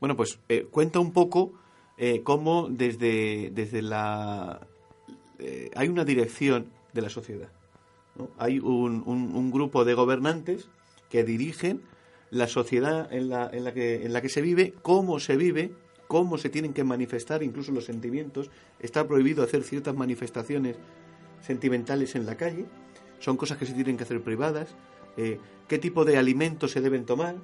Bueno, 0.00 0.16
pues 0.16 0.38
eh, 0.48 0.66
cuenta 0.70 0.98
un 1.00 1.12
poco 1.12 1.52
eh, 1.96 2.22
cómo 2.22 2.68
desde, 2.68 3.50
desde 3.54 3.82
la... 3.82 4.66
eh, 5.38 5.70
hay 5.74 5.88
una 5.88 6.04
dirección 6.04 6.66
de 6.92 7.02
la 7.02 7.08
sociedad. 7.08 7.48
Hay 8.38 8.58
un, 8.58 9.02
un- 9.06 9.50
grupo 9.50 9.84
de 9.84 9.94
gobernantes 9.94 10.68
que 11.08 11.24
dirigen 11.24 11.80
la 12.30 12.46
sociedad 12.46 13.10
en 13.12 13.28
la, 13.28 13.48
en, 13.52 13.64
la 13.64 13.72
que, 13.72 14.04
en 14.04 14.12
la 14.12 14.20
que 14.20 14.28
se 14.28 14.42
vive, 14.42 14.74
cómo 14.82 15.18
se 15.20 15.36
vive, 15.36 15.72
cómo 16.08 16.36
se 16.36 16.50
tienen 16.50 16.74
que 16.74 16.84
manifestar, 16.84 17.42
incluso 17.42 17.72
los 17.72 17.84
sentimientos. 17.84 18.50
Está 18.80 19.06
prohibido 19.06 19.42
hacer 19.42 19.62
ciertas 19.62 19.94
manifestaciones 19.94 20.76
sentimentales 21.40 22.14
en 22.14 22.26
la 22.26 22.36
calle. 22.36 22.66
Son 23.18 23.36
cosas 23.36 23.56
que 23.56 23.66
se 23.66 23.72
tienen 23.72 23.96
que 23.96 24.02
hacer 24.04 24.20
privadas. 24.22 24.74
¿Qué 25.16 25.78
tipo 25.78 26.04
de 26.04 26.16
alimentos 26.18 26.72
se 26.72 26.80
deben 26.80 27.04
tomar? 27.06 27.36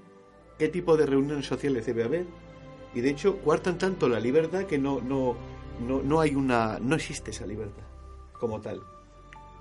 ¿Qué 0.58 0.68
tipo 0.68 0.96
de 0.96 1.06
reuniones 1.06 1.46
sociales 1.46 1.86
debe 1.86 2.04
haber? 2.04 2.26
Y 2.94 3.00
de 3.00 3.10
hecho, 3.10 3.36
cuartan 3.36 3.78
tanto 3.78 4.08
la 4.08 4.18
libertad 4.18 4.64
que 4.64 4.78
no, 4.78 5.00
no, 5.00 5.36
no, 5.86 6.02
no 6.02 6.20
hay 6.20 6.34
una. 6.34 6.78
no 6.80 6.96
existe 6.96 7.30
esa 7.30 7.46
libertad 7.46 7.84
como 8.32 8.60
tal, 8.60 8.82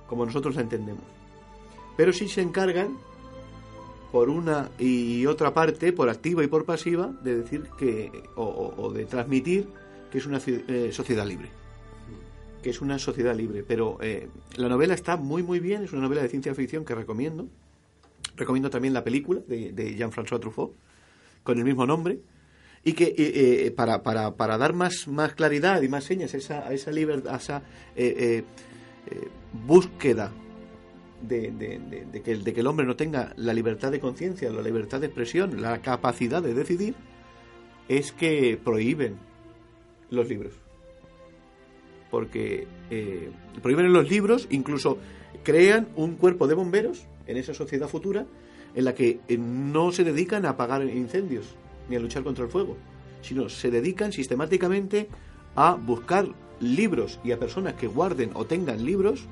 como 0.07 0.25
nosotros 0.25 0.55
la 0.55 0.61
entendemos. 0.61 1.03
Pero 1.95 2.13
sí 2.13 2.27
se 2.27 2.41
encargan, 2.41 2.97
por 4.11 4.29
una 4.29 4.71
y 4.79 5.25
otra 5.25 5.53
parte, 5.53 5.91
por 5.93 6.09
activa 6.09 6.43
y 6.43 6.47
por 6.47 6.65
pasiva, 6.65 7.11
de 7.23 7.37
decir 7.37 7.69
que. 7.77 8.23
o, 8.35 8.91
de 8.93 9.05
transmitir 9.05 9.67
que 10.11 10.17
es 10.17 10.25
una 10.25 10.39
eh, 10.47 10.89
sociedad 10.91 11.25
libre. 11.25 11.49
Que 12.63 12.69
es 12.69 12.81
una 12.81 12.97
sociedad 12.97 13.35
libre. 13.35 13.63
Pero 13.67 13.97
eh, 14.01 14.29
la 14.55 14.69
novela 14.69 14.93
está 14.93 15.17
muy, 15.17 15.43
muy 15.43 15.59
bien, 15.59 15.83
es 15.83 15.91
una 15.91 16.01
novela 16.01 16.21
de 16.21 16.29
ciencia 16.29 16.55
ficción 16.55 16.85
que 16.85 16.95
recomiendo. 16.95 17.47
Recomiendo 18.35 18.69
también 18.69 18.93
la 18.93 19.03
película 19.03 19.41
de, 19.47 19.73
de 19.73 19.95
Jean-François 19.95 20.39
Truffaut, 20.39 20.73
con 21.47 21.57
el 21.57 21.63
mismo 21.63 21.85
nombre, 21.85 22.19
y 22.83 22.91
que 22.93 23.05
eh, 23.05 23.15
eh, 23.67 23.71
para, 23.71 24.03
para, 24.03 24.35
para 24.35 24.57
dar 24.57 24.73
más, 24.73 25.07
más 25.07 25.33
claridad 25.33 25.81
y 25.81 25.87
más 25.87 26.03
señas 26.03 26.33
a 26.33 26.37
esa, 26.37 26.67
a 26.67 26.73
esa 26.73 26.91
libertad, 26.91 27.33
a 27.33 27.37
esa 27.37 27.63
eh, 27.95 28.43
búsqueda 29.65 30.31
de, 31.21 31.51
de- 31.51 31.79
de- 32.11 32.21
que, 32.21 32.59
el- 32.59 32.67
hombre 32.67 32.85
no 32.85 32.95
tenga 32.97 33.31
la 33.37 33.53
libertad 33.53 33.91
de 33.91 33.99
conciencia, 34.01 34.51
la 34.51 34.61
libertad 34.61 34.99
de 34.99 35.07
expresión, 35.07 35.61
la 35.61 35.81
capacidad 35.81 36.43
de 36.43 36.53
decidir, 36.53 36.95
es 37.87 38.11
que 38.11 38.59
prohíben 38.61 39.15
los 40.11 40.27
libros. 40.27 40.53
Porque 42.11 42.67
prohíben 43.61 43.91
los 43.93 44.09
libros, 44.09 44.47
incluso 44.49 44.97
crean 45.43 45.87
un 45.95 46.15
cuerpo 46.15 46.47
de 46.47 46.55
bomberos 46.55 47.05
en 47.25 47.37
esa 47.37 47.53
sociedad 47.53 47.87
futura 47.87 48.25
en 48.77 48.85
la 48.85 48.93
que 48.93 49.21
eh, 49.27 49.37
no 49.39 49.91
se 49.91 50.03
dedican 50.03 50.45
a 50.45 50.49
apagar 50.49 50.83
incendios 50.83 51.55
ni 51.89 51.95
a 51.95 51.99
luchar 51.99 52.23
contra 52.23 52.45
el 52.45 52.51
fuego, 52.51 52.77
sino 53.23 53.49
se 53.49 53.71
dedican 53.71 54.13
sistemáticamente 54.13 55.09
a 55.55 55.73
buscar 55.73 56.27
libros 56.59 57.19
y 57.23 57.31
a 57.31 57.39
personas 57.39 57.73
que 57.73 57.87
guarden 57.87 58.29
o 58.35 58.45
tengan 58.45 58.85
libros 58.85 59.25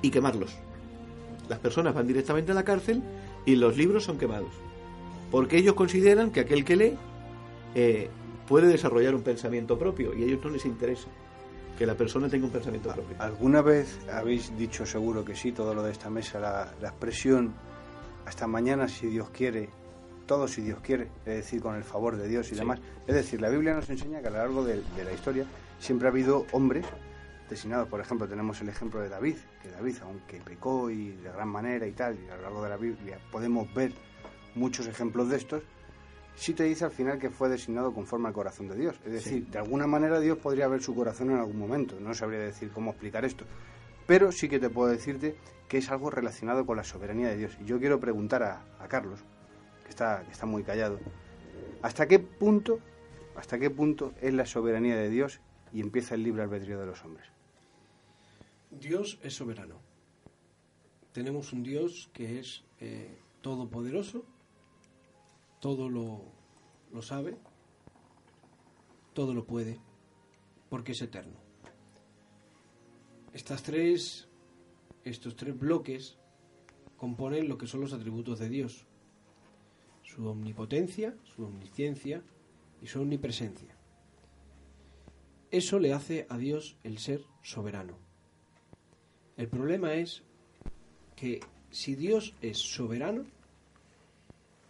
y 0.00 0.10
quemarlos. 0.10 0.54
Las 1.48 1.58
personas 1.58 1.92
van 1.92 2.06
directamente 2.06 2.52
a 2.52 2.54
la 2.54 2.62
cárcel 2.62 3.02
y 3.44 3.56
los 3.56 3.76
libros 3.76 4.04
son 4.04 4.16
quemados. 4.16 4.52
Porque 5.32 5.56
ellos 5.56 5.74
consideran 5.74 6.30
que 6.30 6.38
aquel 6.38 6.64
que 6.64 6.76
lee 6.76 6.96
eh, 7.74 8.10
puede 8.46 8.68
desarrollar 8.68 9.16
un 9.16 9.22
pensamiento 9.22 9.76
propio 9.76 10.14
y 10.14 10.22
a 10.22 10.26
ellos 10.26 10.44
no 10.44 10.50
les 10.50 10.66
interesa 10.66 11.08
que 11.76 11.84
la 11.84 11.96
persona 11.96 12.28
tenga 12.28 12.46
un 12.46 12.52
pensamiento 12.52 12.92
propio. 12.92 13.16
¿Alguna 13.18 13.60
vez 13.60 13.98
habéis 14.08 14.56
dicho 14.56 14.86
seguro 14.86 15.24
que 15.24 15.34
sí, 15.34 15.50
todo 15.50 15.74
lo 15.74 15.82
de 15.82 15.90
esta 15.90 16.10
mesa, 16.10 16.38
la, 16.38 16.72
la 16.80 16.90
expresión 16.90 17.54
hasta 18.26 18.46
mañana 18.46 18.88
si 18.88 19.06
Dios 19.08 19.30
quiere, 19.30 19.68
todo 20.26 20.46
si 20.48 20.62
Dios 20.62 20.80
quiere, 20.80 21.08
es 21.26 21.36
decir, 21.36 21.60
con 21.60 21.74
el 21.74 21.84
favor 21.84 22.16
de 22.16 22.28
Dios 22.28 22.46
y 22.48 22.50
Sí. 22.54 22.60
demás? 22.60 22.80
Es 23.06 23.14
decir, 23.14 23.40
la 23.40 23.48
Biblia 23.48 23.74
nos 23.74 23.88
enseña 23.90 24.20
que 24.20 24.28
a 24.28 24.30
lo 24.30 24.38
largo 24.38 24.64
de, 24.64 24.82
de 24.96 25.04
la 25.04 25.12
historia 25.12 25.44
siempre 25.78 26.08
ha 26.08 26.10
habido 26.10 26.46
hombres 26.52 26.86
designados. 27.50 27.88
Por 27.88 28.00
ejemplo, 28.00 28.28
tenemos 28.28 28.60
el 28.60 28.68
ejemplo 28.68 29.00
de 29.00 29.08
David, 29.08 29.36
que 29.60 29.68
David, 29.70 29.96
aunque 30.02 30.38
pecó 30.40 30.90
y 30.90 31.10
de 31.10 31.30
gran 31.32 31.48
manera 31.48 31.86
y 31.86 31.92
tal, 31.92 32.16
y 32.18 32.28
a 32.30 32.36
lo 32.36 32.42
largo 32.42 32.62
de 32.62 32.70
la 32.70 32.76
Biblia 32.76 33.18
podemos 33.30 33.72
ver 33.74 33.92
muchos 34.54 34.86
ejemplos 34.86 35.28
de 35.28 35.36
estos, 35.36 35.62
sí 36.34 36.54
te 36.54 36.64
dice 36.64 36.84
al 36.84 36.92
final 36.92 37.18
que 37.18 37.28
fue 37.28 37.48
designado 37.48 37.92
conforme 37.92 38.28
al 38.28 38.34
corazón 38.34 38.68
de 38.68 38.76
Dios. 38.76 38.98
Es 39.04 39.12
decir, 39.12 39.46
de 39.48 39.58
alguna 39.58 39.86
manera 39.86 40.18
Dios 40.20 40.38
podría 40.38 40.68
ver 40.68 40.82
su 40.82 40.94
corazón 40.94 41.30
en 41.30 41.36
algún 41.38 41.58
momento. 41.58 41.98
No 42.00 42.14
sabría 42.14 42.38
decir 42.38 42.70
cómo 42.72 42.92
explicar 42.92 43.24
esto. 43.24 43.44
Pero 44.06 44.32
sí 44.32 44.48
que 44.48 44.58
te 44.58 44.70
puedo 44.70 44.88
decirte 44.90 45.36
que 45.72 45.78
es 45.78 45.90
algo 45.90 46.10
relacionado 46.10 46.66
con 46.66 46.76
la 46.76 46.84
soberanía 46.84 47.30
de 47.30 47.38
Dios. 47.38 47.56
Y 47.58 47.64
yo 47.64 47.78
quiero 47.78 47.98
preguntar 47.98 48.42
a, 48.42 48.88
Carlos, 48.88 49.20
que 49.84 49.88
está, 49.88 50.22
que 50.22 50.30
está 50.30 50.44
muy 50.44 50.64
callado, 50.64 51.00
¿hasta 51.80 52.06
qué 52.06 52.18
punto, 52.18 52.78
hasta 53.36 53.58
qué 53.58 53.70
punto 53.70 54.12
es 54.20 54.34
la 54.34 54.44
soberanía 54.44 54.96
de 54.96 55.08
Dios 55.08 55.40
y 55.72 55.80
empieza 55.80 56.14
el 56.14 56.24
libre 56.24 56.42
albedrío 56.42 56.78
de 56.78 56.84
los 56.84 57.02
hombres? 57.06 57.26
Dios 58.70 59.18
es 59.22 59.32
soberano. 59.32 59.76
Tenemos 61.14 61.54
un 61.54 61.62
Dios 61.62 62.10
que 62.12 62.38
es 62.38 62.64
eh, 62.78 63.08
todopoderoso, 63.40 64.26
todo 65.58 65.88
lo, 65.88 66.20
lo 66.92 67.00
sabe, 67.00 67.38
todo 69.14 69.32
lo 69.32 69.46
puede, 69.46 69.80
porque 70.68 70.92
es 70.92 71.00
eterno. 71.00 71.40
Estas 73.32 73.62
tres, 73.62 74.28
estos 75.04 75.36
tres 75.36 75.58
bloques 75.58 76.18
componen 76.96 77.48
lo 77.48 77.58
que 77.58 77.66
son 77.66 77.80
los 77.80 77.92
atributos 77.92 78.38
de 78.38 78.48
Dios. 78.48 78.86
Su 80.02 80.26
omnipotencia, 80.26 81.16
su 81.24 81.44
omnisciencia 81.44 82.22
y 82.80 82.86
su 82.86 83.00
omnipresencia. 83.00 83.76
Eso 85.50 85.78
le 85.78 85.92
hace 85.92 86.26
a 86.28 86.38
Dios 86.38 86.76
el 86.82 86.98
ser 86.98 87.24
soberano. 87.42 87.98
El 89.36 89.48
problema 89.48 89.94
es 89.94 90.22
que 91.16 91.40
si 91.70 91.94
Dios 91.94 92.34
es 92.40 92.58
soberano, 92.58 93.24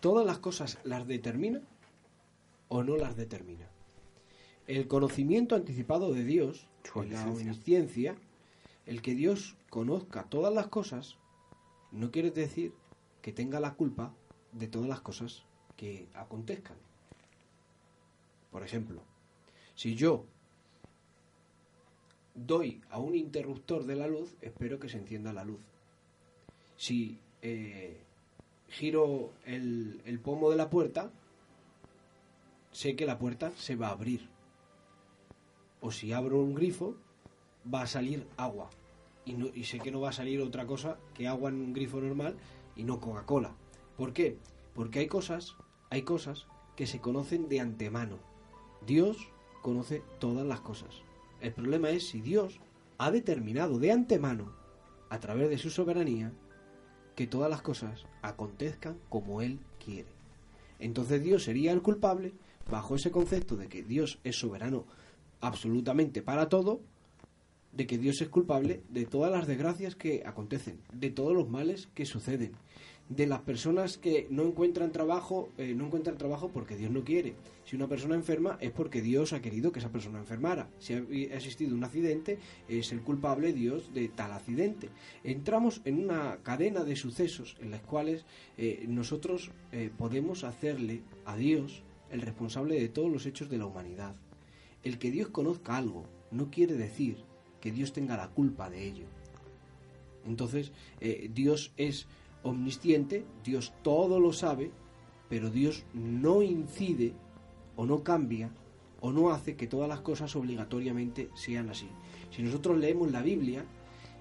todas 0.01 0.25
las 0.27 0.39
cosas 0.39 0.79
las 0.85 1.07
determina 1.07 1.63
o 2.69 2.83
no 2.83 2.97
las 2.97 3.17
determina. 3.17 3.69
El 4.67 4.89
conocimiento 4.89 5.55
anticipado 5.55 6.13
de 6.13 6.25
Dios, 6.25 6.69
la 7.09 7.29
omnisciencia. 7.29 8.17
El 8.87 9.03
que 9.03 9.15
Dios 9.15 9.57
conozca 9.71 10.25
todas 10.25 10.53
las 10.53 10.69
cosas, 10.69 11.17
no 11.91 12.11
quiere 12.11 12.31
decir 12.31 12.75
que 13.21 13.33
tenga 13.33 13.61
la 13.61 13.75
culpa 13.75 14.13
de 14.53 14.67
todas 14.67 14.89
las 14.89 15.01
cosas 15.01 15.45
que 15.77 16.09
acontezcan. 16.15 16.77
Por 18.51 18.63
ejemplo, 18.63 19.01
si 19.75 19.95
yo 19.95 20.25
doy 22.35 22.81
a 22.91 22.99
un 22.99 23.15
interruptor 23.15 23.85
de 23.85 23.97
la 23.97 24.07
luz, 24.07 24.35
espero 24.41 24.79
que 24.79 24.89
se 24.89 24.99
encienda 24.99 25.33
la 25.33 25.45
luz. 25.45 25.61
Si 26.77 27.19
eh, 27.43 28.01
giro 28.69 29.33
el, 29.47 30.01
el 30.05 30.19
pomo 30.19 30.51
de 30.51 30.57
la 30.57 30.71
puerta, 30.71 31.11
sé 32.73 32.97
que 32.97 33.07
la 33.07 33.19
puerta 33.19 33.53
se 33.57 33.77
va 33.77 33.89
a 33.89 33.93
abrir. 33.93 34.29
O 35.81 35.91
si 35.91 36.13
abro 36.13 36.41
un 36.41 36.55
grifo, 36.55 36.97
va 37.73 37.83
a 37.83 37.87
salir 37.87 38.27
agua. 38.37 38.71
Y, 39.25 39.35
no- 39.35 39.51
y 39.55 39.65
sé 39.65 39.79
que 39.79 39.91
no 39.91 40.01
va 40.01 40.09
a 40.11 40.13
salir 40.13 40.41
otra 40.41 40.67
cosa 40.67 40.99
que 41.15 41.29
agua 41.29 41.51
en 41.51 41.57
un 41.61 41.73
grifo 41.73 42.01
normal 42.01 42.37
y 42.77 42.85
no 42.85 43.01
Coca-Cola. 43.01 43.53
¿Por 43.97 44.13
qué? 44.13 44.37
Porque 44.75 45.01
hay 45.01 45.07
cosas, 45.07 45.57
hay 45.91 46.03
cosas 46.03 46.47
que 46.77 46.87
se 46.87 47.01
conocen 47.01 47.49
de 47.49 47.61
antemano. 47.61 48.19
Dios 48.87 49.17
conoce 49.61 50.03
todas 50.19 50.47
las 50.47 50.61
cosas. 50.61 51.03
El 51.41 51.53
problema 51.53 51.91
es 51.91 52.09
si 52.09 52.21
Dios 52.21 52.61
ha 52.99 53.11
determinado 53.11 53.79
de 53.79 53.93
antemano, 53.93 54.53
a 55.11 55.21
través 55.21 55.51
de 55.51 55.59
su 55.59 55.71
soberanía, 55.71 56.33
que 57.15 57.27
todas 57.27 57.51
las 57.51 57.61
cosas 57.63 58.07
acontezcan 58.23 58.97
como 59.11 59.43
Él 59.43 59.61
quiere. 59.85 60.09
Entonces 60.79 61.23
Dios 61.23 61.45
sería 61.45 61.73
el 61.73 61.83
culpable 61.83 62.33
bajo 62.71 62.95
ese 62.97 63.11
concepto 63.11 63.57
de 63.57 63.69
que 63.69 63.83
Dios 63.83 64.19
es 64.25 64.37
soberano 64.39 64.85
absolutamente 65.41 66.23
para 66.23 66.49
todo, 66.49 66.81
de 67.73 67.87
que 67.87 67.99
Dios 67.99 68.21
es 68.21 68.29
culpable 68.29 68.83
de 68.91 69.07
todas 69.07 69.33
las 69.33 69.47
desgracias 69.47 69.97
que 69.97 70.23
acontecen, 70.27 70.79
de 70.93 71.11
todos 71.11 71.35
los 71.35 71.49
males 71.49 71.89
que 71.95 72.05
suceden, 72.05 72.53
de 73.09 73.27
las 73.27 73.41
personas 73.41 73.99
que 73.99 74.27
no 74.31 74.43
encuentran 74.43 74.93
trabajo, 74.93 75.51
eh, 75.59 75.75
no 75.75 75.87
encuentran 75.87 76.19
trabajo 76.19 76.51
porque 76.51 76.77
Dios 76.77 76.91
no 76.91 77.05
quiere. 77.05 77.35
Si 77.65 77.77
una 77.77 77.89
persona 77.89 78.15
enferma 78.15 78.59
es 78.61 78.71
porque 78.71 79.03
Dios 79.03 79.33
ha 79.33 79.43
querido 79.43 79.73
que 79.73 79.81
esa 79.81 79.91
persona 79.91 80.19
enfermara. 80.19 80.69
Si 80.79 80.95
ha 80.95 80.99
existido 81.37 81.75
un 81.75 81.85
accidente, 81.85 82.39
es 82.69 82.93
el 82.93 83.03
culpable 83.03 83.53
Dios 83.53 83.93
de 83.93 84.09
tal 84.09 84.33
accidente. 84.33 84.89
Entramos 85.25 85.83
en 85.85 85.99
una 86.03 86.39
cadena 86.43 86.85
de 86.85 86.97
sucesos 86.97 87.57
en 87.61 87.71
las 87.71 87.83
cuales 87.83 88.25
eh, 88.57 88.85
nosotros 88.89 89.51
eh, 89.73 89.91
podemos 89.97 90.45
hacerle 90.45 91.03
a 91.25 91.37
Dios 91.37 91.83
el 92.11 92.21
responsable 92.21 92.79
de 92.79 92.89
todos 92.89 93.11
los 93.11 93.27
hechos 93.27 93.49
de 93.49 93.59
la 93.59 93.67
humanidad. 93.67 94.15
El 94.85 94.99
que 94.99 95.11
Dios 95.11 95.29
conozca 95.29 95.77
algo 95.77 96.07
no 96.31 96.51
quiere 96.51 96.75
decir 96.75 97.25
que 97.63 97.71
Dios 97.73 97.95
tenga 97.95 98.19
la 98.19 98.29
culpa 98.29 98.69
de 98.69 98.87
ello. 98.87 99.07
Entonces, 100.27 100.73
eh, 101.01 101.31
Dios 101.33 101.73
es 101.79 102.07
omnisciente, 102.43 103.25
Dios 103.45 103.73
todo 103.83 104.21
lo 104.21 104.33
sabe, 104.33 104.73
pero 105.29 105.49
Dios 105.49 105.85
no 105.95 106.43
incide 106.43 107.15
o 107.77 107.87
no 107.87 108.03
cambia 108.03 108.51
o 109.01 109.13
no 109.13 109.31
hace 109.31 109.57
que 109.57 109.67
todas 109.67 109.89
las 109.89 110.01
cosas 110.01 110.35
obligatoriamente 110.37 111.31
sean 111.35 111.71
así. 111.71 111.89
Si 112.31 112.43
nosotros 112.43 112.79
leemos 112.79 113.11
la 113.13 113.23
Biblia, 113.23 113.65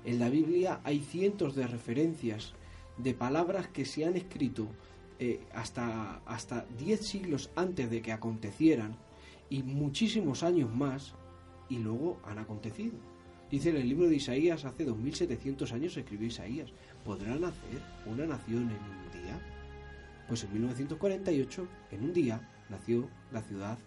en 0.05 0.19
la 0.19 0.29
Biblia 0.29 0.79
hay 0.83 0.99
cientos 0.99 1.55
de 1.55 1.67
referencias 1.67 2.53
de 2.97 3.13
palabras 3.13 3.67
que 3.67 3.85
se 3.85 4.05
han 4.05 4.15
escrito 4.15 4.67
eh, 5.19 5.39
hasta, 5.53 6.21
hasta 6.25 6.65
10 6.77 7.01
siglos 7.01 7.49
antes 7.55 7.89
de 7.89 8.01
que 8.01 8.11
acontecieran 8.11 8.95
y 9.49 9.63
muchísimos 9.63 10.43
años 10.43 10.73
más 10.73 11.15
y 11.69 11.79
luego 11.79 12.19
han 12.23 12.37
acontecido. 12.37 13.10
Dice 13.51 13.69
en 13.69 13.75
el 13.75 13.89
libro 13.89 14.07
de 14.07 14.15
Isaías, 14.15 14.63
hace 14.63 14.85
2700 14.85 15.73
años 15.73 15.97
escribió 15.97 16.25
Isaías, 16.25 16.69
¿podrá 17.03 17.35
nacer 17.35 17.81
una 18.05 18.25
nación 18.25 18.61
en 18.61 18.69
un 18.69 19.21
día? 19.21 19.41
Pues 20.29 20.45
en 20.45 20.53
1948, 20.53 21.67
en 21.91 22.03
un 22.03 22.13
día, 22.13 22.49
nació 22.69 23.09
la 23.29 23.41
ciudad, 23.41 23.77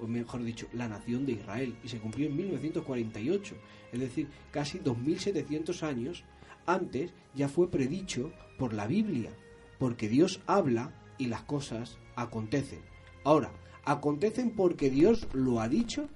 o 0.00 0.08
mejor 0.08 0.42
dicho, 0.42 0.66
la 0.72 0.88
nación 0.88 1.24
de 1.24 1.34
Israel, 1.34 1.76
y 1.84 1.88
se 1.88 2.00
cumplió 2.00 2.26
en 2.26 2.36
1948, 2.36 3.54
es 3.92 4.00
decir, 4.00 4.26
casi 4.50 4.80
2700 4.80 5.84
años 5.84 6.24
antes 6.66 7.12
ya 7.36 7.48
fue 7.48 7.70
predicho 7.70 8.32
por 8.58 8.74
la 8.74 8.88
Biblia, 8.88 9.30
porque 9.78 10.08
Dios 10.08 10.40
habla 10.48 10.92
y 11.16 11.26
las 11.26 11.42
cosas 11.42 11.96
acontecen. 12.16 12.80
Ahora, 13.22 13.52
¿acontecen 13.84 14.50
porque 14.56 14.90
Dios 14.90 15.28
lo 15.32 15.60
ha 15.60 15.68
dicho? 15.68 16.08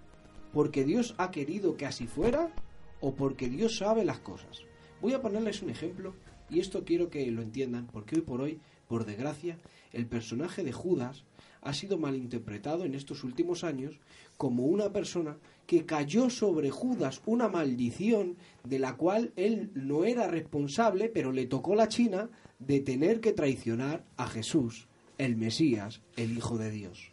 ¿Porque 0.52 0.82
Dios 0.82 1.14
ha 1.18 1.30
querido 1.30 1.76
que 1.76 1.86
así 1.86 2.08
fuera? 2.08 2.52
¿O 3.00 3.14
porque 3.14 3.48
Dios 3.48 3.76
sabe 3.76 4.04
las 4.04 4.20
cosas? 4.20 4.62
Voy 5.00 5.12
a 5.12 5.20
ponerles 5.20 5.62
un 5.62 5.70
ejemplo 5.70 6.14
y 6.48 6.60
esto 6.60 6.84
quiero 6.84 7.10
que 7.10 7.30
lo 7.30 7.42
entiendan 7.42 7.86
porque 7.86 8.16
hoy 8.16 8.22
por 8.22 8.40
hoy, 8.40 8.60
por 8.88 9.04
desgracia, 9.04 9.58
el 9.92 10.06
personaje 10.06 10.64
de 10.64 10.72
Judas 10.72 11.24
ha 11.60 11.74
sido 11.74 11.98
malinterpretado 11.98 12.84
en 12.84 12.94
estos 12.94 13.24
últimos 13.24 13.64
años 13.64 13.98
como 14.36 14.66
una 14.66 14.92
persona 14.92 15.36
que 15.66 15.84
cayó 15.84 16.30
sobre 16.30 16.70
Judas 16.70 17.20
una 17.26 17.48
maldición 17.48 18.36
de 18.64 18.78
la 18.78 18.96
cual 18.96 19.32
él 19.36 19.70
no 19.74 20.04
era 20.04 20.28
responsable, 20.28 21.08
pero 21.08 21.32
le 21.32 21.46
tocó 21.46 21.74
la 21.74 21.88
china 21.88 22.30
de 22.60 22.80
tener 22.80 23.20
que 23.20 23.32
traicionar 23.32 24.04
a 24.16 24.28
Jesús, 24.28 24.86
el 25.18 25.36
Mesías, 25.36 26.00
el 26.16 26.36
Hijo 26.36 26.56
de 26.56 26.70
Dios. 26.70 27.10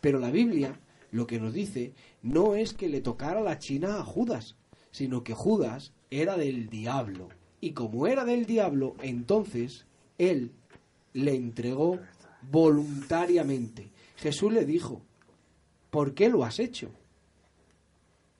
Pero 0.00 0.18
la 0.18 0.30
Biblia 0.30 0.80
lo 1.10 1.26
que 1.26 1.40
nos 1.40 1.52
dice 1.52 1.92
no 2.22 2.54
es 2.54 2.72
que 2.72 2.88
le 2.88 3.00
tocara 3.00 3.40
la 3.40 3.58
china 3.58 3.98
a 3.98 4.04
Judas, 4.04 4.56
sino 4.90 5.22
que 5.22 5.34
Judas 5.34 5.92
era 6.10 6.36
del 6.36 6.68
diablo. 6.68 7.28
Y 7.60 7.72
como 7.72 8.06
era 8.06 8.24
del 8.24 8.46
diablo, 8.46 8.94
entonces 9.02 9.86
él 10.18 10.52
le 11.12 11.34
entregó 11.34 11.98
voluntariamente. 12.50 13.90
Jesús 14.16 14.52
le 14.52 14.64
dijo, 14.64 15.02
¿por 15.90 16.14
qué 16.14 16.28
lo 16.28 16.44
has 16.44 16.58
hecho? 16.58 16.90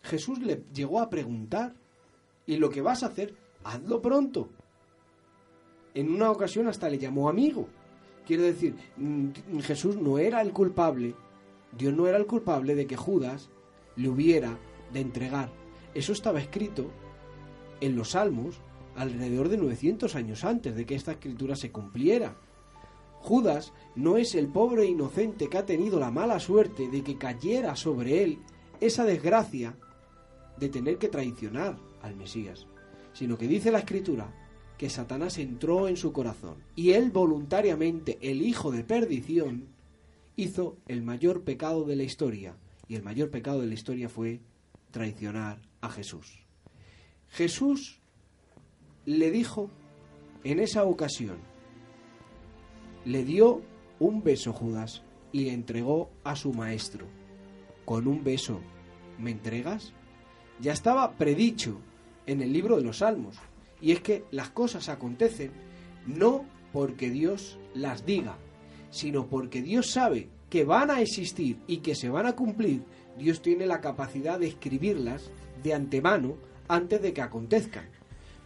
Jesús 0.03 0.39
le 0.41 0.65
llegó 0.73 1.01
a 1.01 1.11
preguntar, 1.11 1.75
¿y 2.47 2.57
lo 2.57 2.71
que 2.71 2.81
vas 2.81 3.03
a 3.03 3.07
hacer? 3.07 3.35
Hazlo 3.65 4.01
pronto. 4.01 4.49
En 5.95 6.11
una 6.11 6.31
ocasión 6.31 6.69
hasta 6.69 6.89
le 6.89 6.99
llamó 6.99 7.29
amigo. 7.29 7.69
Quiere 8.27 8.45
decir, 8.45 8.75
mm, 8.97 9.59
Jesús 9.61 9.97
no 9.97 10.19
era 10.19 10.41
el 10.41 10.53
culpable, 10.53 11.15
Dios 11.77 11.95
no 11.95 12.07
era 12.07 12.17
el 12.17 12.27
culpable 12.27 12.75
de 12.75 12.87
que 12.87 12.97
Judas 12.97 13.51
le 13.97 14.09
hubiera 14.09 14.59
de 14.93 15.01
entregar. 15.01 15.51
Eso 15.95 16.13
estaba 16.13 16.41
escrito 16.41 16.91
en 17.81 17.97
los 17.97 18.11
Salmos 18.11 18.61
alrededor 18.97 19.49
de 19.49 19.57
900 19.57 20.15
años 20.15 20.45
antes 20.45 20.75
de 20.75 20.87
que 20.87 20.95
esta 20.95 21.13
escritura 21.13 21.57
se 21.57 21.73
cumpliera. 21.73 22.37
Judas 23.21 23.73
no 23.97 24.17
es 24.17 24.35
el 24.35 24.49
pobre 24.49 24.87
inocente 24.87 25.49
que 25.49 25.59
ha 25.59 25.67
tenido 25.67 25.99
la 26.01 26.11
mala 26.11 26.41
suerte 26.41 26.89
de 26.89 27.03
que 27.03 27.19
cayera 27.19 27.77
sobre 27.77 28.23
él 28.23 28.39
esa 28.81 29.05
desgracia 29.05 29.77
de 30.59 30.69
tener 30.69 30.99
que 30.99 31.09
traicionar 31.09 31.79
al 32.03 32.17
Mesías, 32.17 32.67
sino 33.13 33.37
que 33.37 33.49
dice 33.49 33.71
la 33.71 33.81
escritura 33.81 34.35
que 34.79 34.89
Satanás 34.89 35.39
entró 35.39 35.89
en 35.89 35.97
su 35.97 36.13
corazón 36.13 36.57
y 36.75 36.93
él 36.93 37.11
voluntariamente, 37.11 38.19
el 38.23 38.41
hijo 38.41 38.71
de 38.71 38.85
perdición, 38.85 39.69
hizo 40.37 40.79
el 40.89 41.03
mayor 41.03 41.43
pecado 41.43 41.85
de 41.85 41.97
la 41.97 42.03
historia 42.03 42.57
y 42.89 42.95
el 42.95 43.03
mayor 43.03 43.31
pecado 43.31 43.61
de 43.61 43.67
la 43.67 43.75
historia 43.75 44.09
fue 44.09 44.41
traicionar 44.91 45.70
a 45.81 45.89
Jesús. 45.89 46.45
Jesús 47.29 48.01
le 49.05 49.31
dijo 49.31 49.71
en 50.45 50.61
esa 50.61 50.85
ocasión, 50.85 51.39
le 53.05 53.25
dio 53.25 53.63
un 53.99 54.23
beso 54.23 54.53
Judas 54.53 55.03
y 55.33 55.45
le 55.45 55.53
entregó 55.53 56.11
a 56.25 56.37
su 56.37 56.53
maestro. 56.53 57.07
Con 57.85 58.07
un 58.07 58.23
beso, 58.23 58.61
¿me 59.19 59.31
entregas? 59.31 59.93
Ya 60.61 60.73
estaba 60.73 61.13
predicho 61.13 61.81
en 62.27 62.43
el 62.43 62.53
libro 62.53 62.77
de 62.77 62.83
los 62.83 62.99
Salmos. 62.99 63.37
Y 63.81 63.93
es 63.93 64.01
que 64.01 64.25
las 64.31 64.51
cosas 64.51 64.89
acontecen 64.89 65.53
no 66.07 66.45
porque 66.73 67.11
Dios 67.11 67.59
las 67.75 68.05
diga, 68.05 68.37
sino 68.91 69.27
porque 69.27 69.63
Dios 69.63 69.91
sabe 69.91 70.29
que 70.49 70.65
van 70.65 70.91
a 70.91 71.01
existir 71.01 71.59
y 71.67 71.79
que 71.79 71.95
se 71.95 72.09
van 72.09 72.27
a 72.27 72.35
cumplir. 72.35 72.83
Dios 73.19 73.43
tiene 73.43 73.67
la 73.67 73.81
capacidad 73.81 74.39
de 74.39 74.49
escribirlas 74.49 75.31
de 75.63 75.75
antemano 75.75 76.37
antes 76.69 77.03
de 77.03 77.13
que 77.13 77.23
acontezcan. 77.23 77.89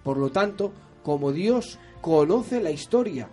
Por 0.02 0.16
lo 0.18 0.30
tanto, 0.30 0.72
como 1.02 1.32
Dios 1.32 1.78
conoce 2.00 2.60
la 2.60 2.70
historia, 2.70 3.28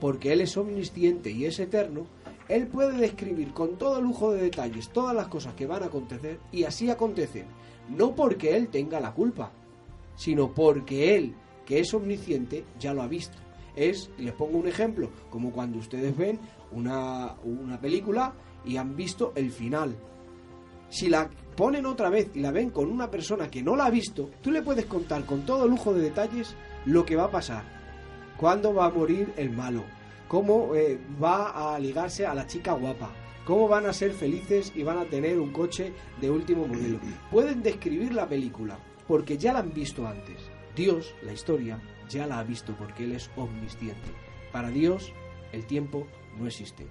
porque 0.00 0.32
Él 0.32 0.40
es 0.40 0.56
omnisciente 0.56 1.30
y 1.30 1.44
es 1.44 1.60
eterno, 1.60 2.06
Él 2.48 2.66
puede 2.66 2.96
describir 2.96 3.52
con 3.52 3.76
todo 3.76 4.00
lujo 4.00 4.32
de 4.32 4.42
detalles 4.42 4.88
todas 4.90 5.14
las 5.14 5.28
cosas 5.28 5.54
que 5.54 5.66
van 5.66 5.82
a 5.82 5.86
acontecer 5.86 6.40
y 6.50 6.64
así 6.64 6.90
acontecen, 6.90 7.46
no 7.88 8.14
porque 8.14 8.56
Él 8.56 8.68
tenga 8.68 8.98
la 9.00 9.12
culpa, 9.12 9.52
sino 10.16 10.52
porque 10.52 11.16
Él, 11.16 11.34
que 11.64 11.80
es 11.80 11.94
omnisciente, 11.94 12.64
ya 12.78 12.92
lo 12.94 13.02
ha 13.02 13.08
visto. 13.08 13.36
Es, 13.76 14.10
les 14.18 14.32
pongo 14.32 14.58
un 14.58 14.66
ejemplo, 14.66 15.10
como 15.30 15.52
cuando 15.52 15.78
ustedes 15.78 16.16
ven 16.16 16.40
una, 16.72 17.36
una 17.44 17.80
película 17.80 18.34
y 18.64 18.76
han 18.76 18.96
visto 18.96 19.32
el 19.36 19.50
final. 19.50 19.96
Si 20.88 21.08
la 21.08 21.30
ponen 21.60 21.84
otra 21.84 22.08
vez 22.08 22.30
y 22.32 22.40
la 22.40 22.52
ven 22.52 22.70
con 22.70 22.90
una 22.90 23.10
persona 23.10 23.50
que 23.50 23.62
no 23.62 23.76
la 23.76 23.84
ha 23.84 23.90
visto, 23.90 24.30
tú 24.40 24.50
le 24.50 24.62
puedes 24.62 24.86
contar 24.86 25.26
con 25.26 25.44
todo 25.44 25.68
lujo 25.68 25.92
de 25.92 26.00
detalles 26.00 26.54
lo 26.86 27.04
que 27.04 27.16
va 27.16 27.24
a 27.24 27.30
pasar. 27.30 27.64
Cuándo 28.38 28.72
va 28.72 28.86
a 28.86 28.90
morir 28.90 29.34
el 29.36 29.50
malo, 29.50 29.84
cómo 30.26 30.74
eh, 30.74 30.98
va 31.22 31.74
a 31.74 31.78
ligarse 31.78 32.24
a 32.24 32.32
la 32.32 32.46
chica 32.46 32.72
guapa, 32.72 33.10
¿Cómo 33.44 33.68
van 33.68 33.84
a 33.84 33.92
ser 33.92 34.12
felices 34.12 34.72
y 34.74 34.84
van 34.84 34.96
a 34.98 35.04
tener 35.04 35.38
un 35.38 35.52
coche 35.52 35.92
de 36.18 36.30
último 36.30 36.66
modelo? 36.66 36.98
Pueden 37.30 37.62
describir 37.62 38.14
la 38.14 38.26
película, 38.26 38.78
porque 39.06 39.36
ya 39.36 39.52
la 39.52 39.58
han 39.58 39.74
visto 39.74 40.06
antes. 40.06 40.38
Dios, 40.74 41.14
la 41.22 41.34
historia, 41.34 41.78
ya 42.08 42.26
la 42.26 42.38
ha 42.38 42.42
visto 42.42 42.74
porque 42.78 43.04
Él 43.04 43.12
es 43.12 43.30
omnisciente. 43.36 44.12
Para 44.50 44.70
Dios, 44.70 45.12
el 45.52 45.66
tiempo 45.66 46.06
no 46.38 46.46
existe, 46.46 46.86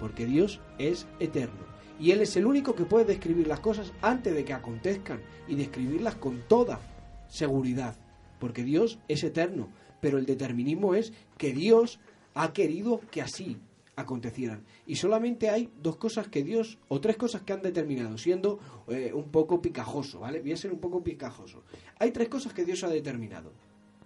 porque 0.00 0.26
Dios 0.26 0.60
es 0.78 1.06
eterno. 1.20 1.77
Y 1.98 2.12
Él 2.12 2.20
es 2.20 2.36
el 2.36 2.46
único 2.46 2.74
que 2.74 2.84
puede 2.84 3.04
describir 3.04 3.48
las 3.48 3.60
cosas 3.60 3.92
antes 4.02 4.34
de 4.34 4.44
que 4.44 4.52
acontezcan 4.52 5.20
y 5.48 5.56
describirlas 5.56 6.14
con 6.14 6.42
toda 6.48 6.80
seguridad, 7.28 7.96
porque 8.38 8.62
Dios 8.62 8.98
es 9.08 9.24
eterno. 9.24 9.68
Pero 10.00 10.18
el 10.18 10.26
determinismo 10.26 10.94
es 10.94 11.12
que 11.36 11.52
Dios 11.52 11.98
ha 12.34 12.52
querido 12.52 13.00
que 13.10 13.20
así 13.20 13.58
acontecieran. 13.96 14.64
Y 14.86 14.94
solamente 14.94 15.50
hay 15.50 15.70
dos 15.82 15.96
cosas 15.96 16.28
que 16.28 16.44
Dios, 16.44 16.78
o 16.86 17.00
tres 17.00 17.16
cosas 17.16 17.42
que 17.42 17.52
han 17.52 17.62
determinado, 17.62 18.16
siendo 18.16 18.60
eh, 18.86 19.12
un 19.12 19.30
poco 19.30 19.60
picajoso, 19.60 20.20
¿vale? 20.20 20.40
Voy 20.40 20.52
a 20.52 20.56
ser 20.56 20.72
un 20.72 20.78
poco 20.78 21.02
picajoso. 21.02 21.64
Hay 21.98 22.12
tres 22.12 22.28
cosas 22.28 22.52
que 22.52 22.64
Dios 22.64 22.84
ha 22.84 22.88
determinado. 22.88 23.52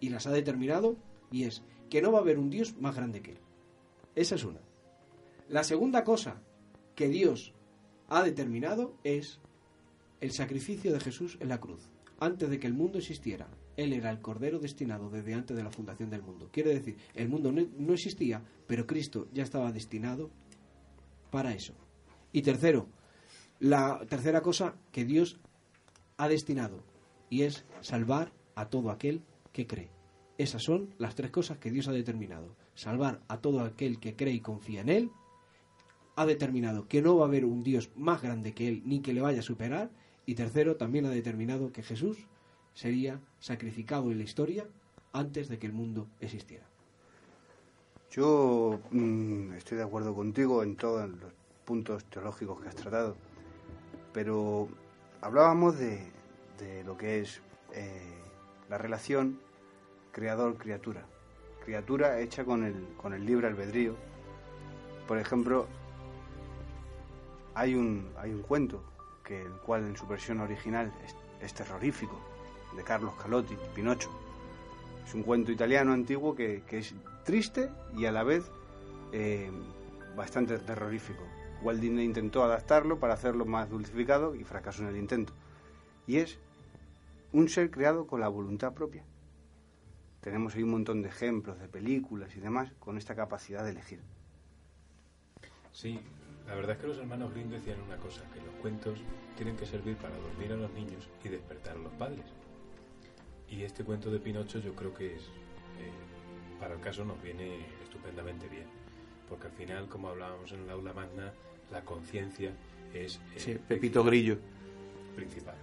Y 0.00 0.08
las 0.08 0.26
ha 0.26 0.30
determinado, 0.30 0.96
y 1.30 1.44
es 1.44 1.62
que 1.90 2.00
no 2.00 2.10
va 2.10 2.18
a 2.18 2.22
haber 2.22 2.38
un 2.38 2.48
Dios 2.48 2.74
más 2.78 2.96
grande 2.96 3.20
que 3.20 3.32
Él. 3.32 3.38
Esa 4.14 4.36
es 4.36 4.44
una. 4.44 4.60
La 5.48 5.62
segunda 5.62 6.04
cosa 6.04 6.40
que 6.94 7.08
Dios 7.08 7.52
ha 8.12 8.22
determinado 8.22 8.94
es 9.04 9.40
el 10.20 10.32
sacrificio 10.32 10.92
de 10.92 11.00
Jesús 11.00 11.38
en 11.40 11.48
la 11.48 11.58
cruz. 11.58 11.88
Antes 12.20 12.50
de 12.50 12.60
que 12.60 12.66
el 12.66 12.74
mundo 12.74 12.98
existiera, 12.98 13.48
Él 13.76 13.94
era 13.94 14.10
el 14.10 14.20
Cordero 14.20 14.58
destinado 14.58 15.08
desde 15.08 15.32
antes 15.32 15.56
de 15.56 15.64
la 15.64 15.70
fundación 15.70 16.10
del 16.10 16.22
mundo. 16.22 16.50
Quiere 16.52 16.74
decir, 16.74 16.96
el 17.14 17.30
mundo 17.30 17.50
no, 17.50 17.92
existía, 17.94 18.42
pero 18.66 18.86
Cristo 18.86 19.28
ya 19.32 19.42
estaba 19.42 19.72
destinado 19.72 20.30
para 21.30 21.54
eso. 21.54 21.72
Y 22.32 22.42
tercero, 22.42 22.86
la 23.60 24.04
tercera 24.06 24.42
cosa 24.42 24.76
que 24.92 25.06
Dios 25.06 25.40
ha 26.18 26.28
destinado, 26.28 26.84
y 27.30 27.42
es 27.42 27.64
salvar 27.80 28.30
a 28.54 28.68
todo 28.68 28.90
aquel 28.90 29.22
que 29.52 29.66
cree. 29.66 29.90
Esas 30.36 30.62
son 30.62 30.94
las 30.98 31.14
tres 31.14 31.30
cosas 31.30 31.56
que 31.56 31.70
Dios 31.70 31.88
ha 31.88 31.92
determinado. 31.92 32.56
Salvar 32.74 33.22
a 33.28 33.40
todo 33.40 33.60
aquel 33.62 33.98
que 33.98 34.16
cree 34.16 34.34
y 34.34 34.40
confía 34.40 34.82
en 34.82 34.90
Él. 34.90 35.10
Ha 36.16 36.26
determinado 36.26 36.86
que 36.88 37.02
no 37.02 37.16
va 37.16 37.24
a 37.24 37.28
haber 37.28 37.44
un 37.44 37.62
Dios 37.62 37.90
más 37.96 38.22
grande 38.22 38.54
que 38.54 38.68
Él 38.68 38.82
ni 38.84 39.00
que 39.00 39.12
le 39.12 39.20
vaya 39.20 39.40
a 39.40 39.42
superar. 39.42 39.90
Y 40.26 40.34
tercero, 40.34 40.76
también 40.76 41.06
ha 41.06 41.10
determinado 41.10 41.72
que 41.72 41.82
Jesús 41.82 42.18
sería 42.74 43.20
sacrificado 43.40 44.10
en 44.10 44.18
la 44.18 44.24
historia 44.24 44.66
antes 45.12 45.48
de 45.48 45.58
que 45.58 45.66
el 45.66 45.72
mundo 45.72 46.08
existiera. 46.20 46.66
Yo 48.10 48.78
mm, 48.90 49.52
estoy 49.54 49.78
de 49.78 49.84
acuerdo 49.84 50.14
contigo 50.14 50.62
en 50.62 50.76
todos 50.76 51.08
los 51.08 51.32
puntos 51.64 52.04
teológicos 52.04 52.60
que 52.60 52.68
has 52.68 52.74
tratado, 52.74 53.16
pero 54.12 54.68
hablábamos 55.20 55.78
de, 55.78 56.10
lo 56.84 56.96
que 56.96 57.20
es 57.20 57.40
eh, 57.72 58.12
la 58.68 58.78
relación 58.78 59.40
creador-criatura, 60.12 61.06
criatura 61.64 62.20
hecha 62.20 62.44
con 62.44 62.64
el, 62.64 62.86
con 62.96 63.14
el 63.14 63.24
libre 63.24 63.48
albedrío. 63.48 63.96
Por 65.08 65.18
ejemplo, 65.18 65.66
hay 67.54 67.74
un, 67.74 68.12
hay 68.16 68.30
un 68.32 68.42
cuento, 68.42 68.82
que 69.24 69.42
el 69.42 69.52
cual 69.58 69.86
en 69.86 69.96
su 69.96 70.06
versión 70.06 70.40
original 70.40 70.92
es, 71.40 71.54
terrorífico, 71.54 72.18
de 72.76 72.82
Carlos 72.82 73.14
Calotti, 73.20 73.56
Pinocho. 73.74 74.10
Es 75.06 75.14
un 75.14 75.22
cuento 75.22 75.52
italiano 75.52 75.92
antiguo 75.92 76.34
que, 76.34 76.62
que 76.66 76.78
es 76.78 76.94
triste 77.24 77.70
y 77.96 78.06
a 78.06 78.12
la 78.12 78.22
vez 78.22 78.50
eh, 79.12 79.50
bastante 80.16 80.58
terrorífico. 80.58 81.22
Walt 81.62 81.80
Disney 81.80 82.04
intentó 82.04 82.42
adaptarlo 82.42 82.98
para 82.98 83.14
hacerlo 83.14 83.44
más 83.44 83.68
dulcificado 83.70 84.34
y 84.34 84.44
fracasó 84.44 84.82
en 84.82 84.88
el 84.88 84.96
intento. 84.96 85.32
Y 86.06 86.16
es 86.16 86.38
un 87.32 87.48
ser 87.48 87.70
creado 87.70 88.06
con 88.06 88.20
la 88.20 88.28
voluntad 88.28 88.72
propia. 88.72 89.04
Tenemos 90.20 90.54
ahí 90.54 90.62
un 90.62 90.70
montón 90.70 91.02
de 91.02 91.08
ejemplos 91.08 91.58
de 91.58 91.68
películas 91.68 92.34
y 92.36 92.40
demás 92.40 92.72
con 92.78 92.98
esta 92.98 93.14
capacidad 93.14 93.64
de 93.64 93.70
elegir. 93.70 94.00
Sí, 95.72 96.00
la 96.46 96.54
verdad 96.54 96.76
es 96.76 96.78
que 96.82 96.86
los 96.88 96.98
hermanos 96.98 97.32
Grimm 97.32 97.50
decían 97.50 97.80
una 97.80 97.96
cosa, 97.96 98.22
que 98.32 98.40
los 98.40 98.54
cuentos 98.60 98.98
tienen 99.36 99.56
que 99.56 99.66
servir 99.66 99.96
para 99.96 100.16
dormir 100.16 100.52
a 100.52 100.56
los 100.56 100.72
niños 100.72 101.08
y 101.24 101.28
despertar 101.28 101.76
a 101.76 101.80
los 101.80 101.92
padres. 101.92 102.24
Y 103.48 103.62
este 103.62 103.84
cuento 103.84 104.10
de 104.10 104.18
Pinocho 104.18 104.58
yo 104.58 104.74
creo 104.74 104.94
que 104.94 105.14
es, 105.14 105.22
eh, 105.22 106.58
para 106.58 106.74
el 106.74 106.80
caso 106.80 107.04
nos 107.04 107.22
viene 107.22 107.58
estupendamente 107.82 108.48
bien, 108.48 108.66
porque 109.28 109.46
al 109.46 109.52
final, 109.52 109.88
como 109.88 110.08
hablábamos 110.08 110.52
en 110.52 110.60
el 110.62 110.70
aula 110.70 110.92
magna, 110.92 111.32
la 111.70 111.82
conciencia 111.84 112.52
es... 112.92 113.16
eh, 113.34 113.38
Sí, 113.38 113.58
Pepito 113.66 114.02
Grillo. 114.04 114.38
Principal. 115.16 115.56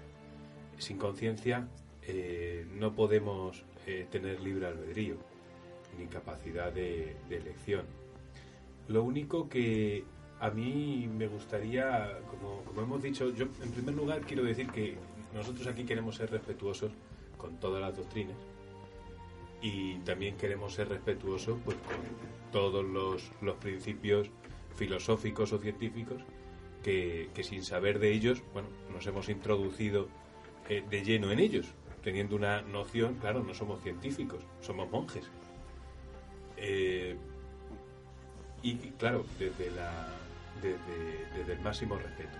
Sin 0.77 0.97
conciencia 0.97 1.67
eh, 2.03 2.65
no 2.75 2.95
podemos 2.95 3.63
eh, 3.85 4.07
tener 4.09 4.39
libre 4.39 4.67
albedrío 4.67 5.17
ni 5.97 6.05
capacidad 6.07 6.71
de, 6.71 7.17
de 7.27 7.37
elección. 7.37 7.85
Lo 8.87 9.03
único 9.03 9.49
que 9.49 10.03
a 10.39 10.49
mí 10.49 11.09
me 11.17 11.27
gustaría, 11.27 12.19
como, 12.29 12.63
hemos 12.81 13.01
dicho, 13.01 13.33
yo 13.33 13.45
en 13.61 13.71
primer 13.71 13.95
lugar 13.95 14.21
quiero 14.21 14.43
decir 14.43 14.69
que 14.69 14.97
nosotros 15.33 15.67
aquí 15.67 15.83
queremos 15.83 16.15
ser 16.15 16.31
respetuosos 16.31 16.91
con 17.37 17.59
todas 17.59 17.81
las 17.81 17.95
doctrinas 17.95 18.37
y 19.61 19.95
también 19.99 20.37
queremos 20.37 20.73
ser 20.73 20.87
respetuosos 20.89 21.57
pues, 21.65 21.77
con 21.77 22.51
todos 22.51 22.85
los, 22.85 23.31
los 23.41 23.55
principios 23.57 24.29
filosóficos 24.75 25.51
o 25.51 25.59
científicos 25.59 26.21
que, 26.83 27.29
que 27.33 27.43
sin 27.43 27.63
saber 27.63 27.99
de 27.99 28.13
ellos, 28.13 28.41
bueno, 28.53 28.69
nos 28.93 29.05
hemos 29.07 29.27
introducido 29.27 30.07
eh, 30.69 30.83
de 30.89 31.03
lleno 31.03 31.31
en 31.31 31.39
ellos, 31.39 31.65
teniendo 32.03 32.35
una 32.35 32.61
noción, 32.61 33.15
claro, 33.15 33.43
no 33.43 33.53
somos 33.53 33.81
científicos, 33.81 34.41
somos 34.61 34.89
monjes. 34.89 35.25
Eh, 36.55 37.17
y 38.61 38.75
claro, 38.75 39.25
desde, 39.37 39.71
la, 39.71 40.07
desde, 40.61 41.53
el 41.53 41.59
máximo 41.59 41.95
respeto 41.97 42.37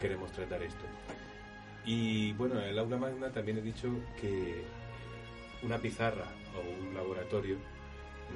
queremos 0.00 0.32
tratar 0.32 0.62
esto. 0.62 0.84
Y 1.84 2.32
bueno, 2.34 2.60
en 2.60 2.68
el 2.68 2.78
aula 2.78 2.96
magna 2.96 3.30
también 3.30 3.58
he 3.58 3.62
dicho 3.62 3.88
que 4.20 4.64
una 5.62 5.78
pizarra 5.78 6.26
o 6.56 6.86
un 6.86 6.94
laboratorio 6.94 7.56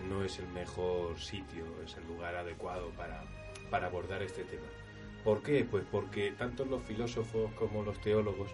no 0.08 0.24
es 0.24 0.38
el 0.38 0.48
mejor 0.48 1.18
sitio, 1.18 1.64
es 1.84 1.96
el 1.96 2.06
lugar 2.06 2.36
adecuado 2.36 2.90
para, 2.90 3.24
para 3.70 3.86
abordar 3.86 4.22
este 4.22 4.44
tema. 4.44 4.66
¿Por 5.24 5.42
qué? 5.42 5.64
Pues 5.64 5.84
porque 5.90 6.32
tanto 6.32 6.64
los 6.64 6.82
filósofos 6.84 7.52
como 7.54 7.82
los 7.82 8.00
teólogos, 8.00 8.50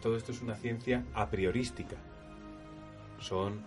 todo 0.00 0.16
esto 0.16 0.32
es 0.32 0.40
una 0.40 0.56
ciencia 0.56 1.04
a 1.14 1.28
priorística. 1.28 1.96
Son 3.18 3.62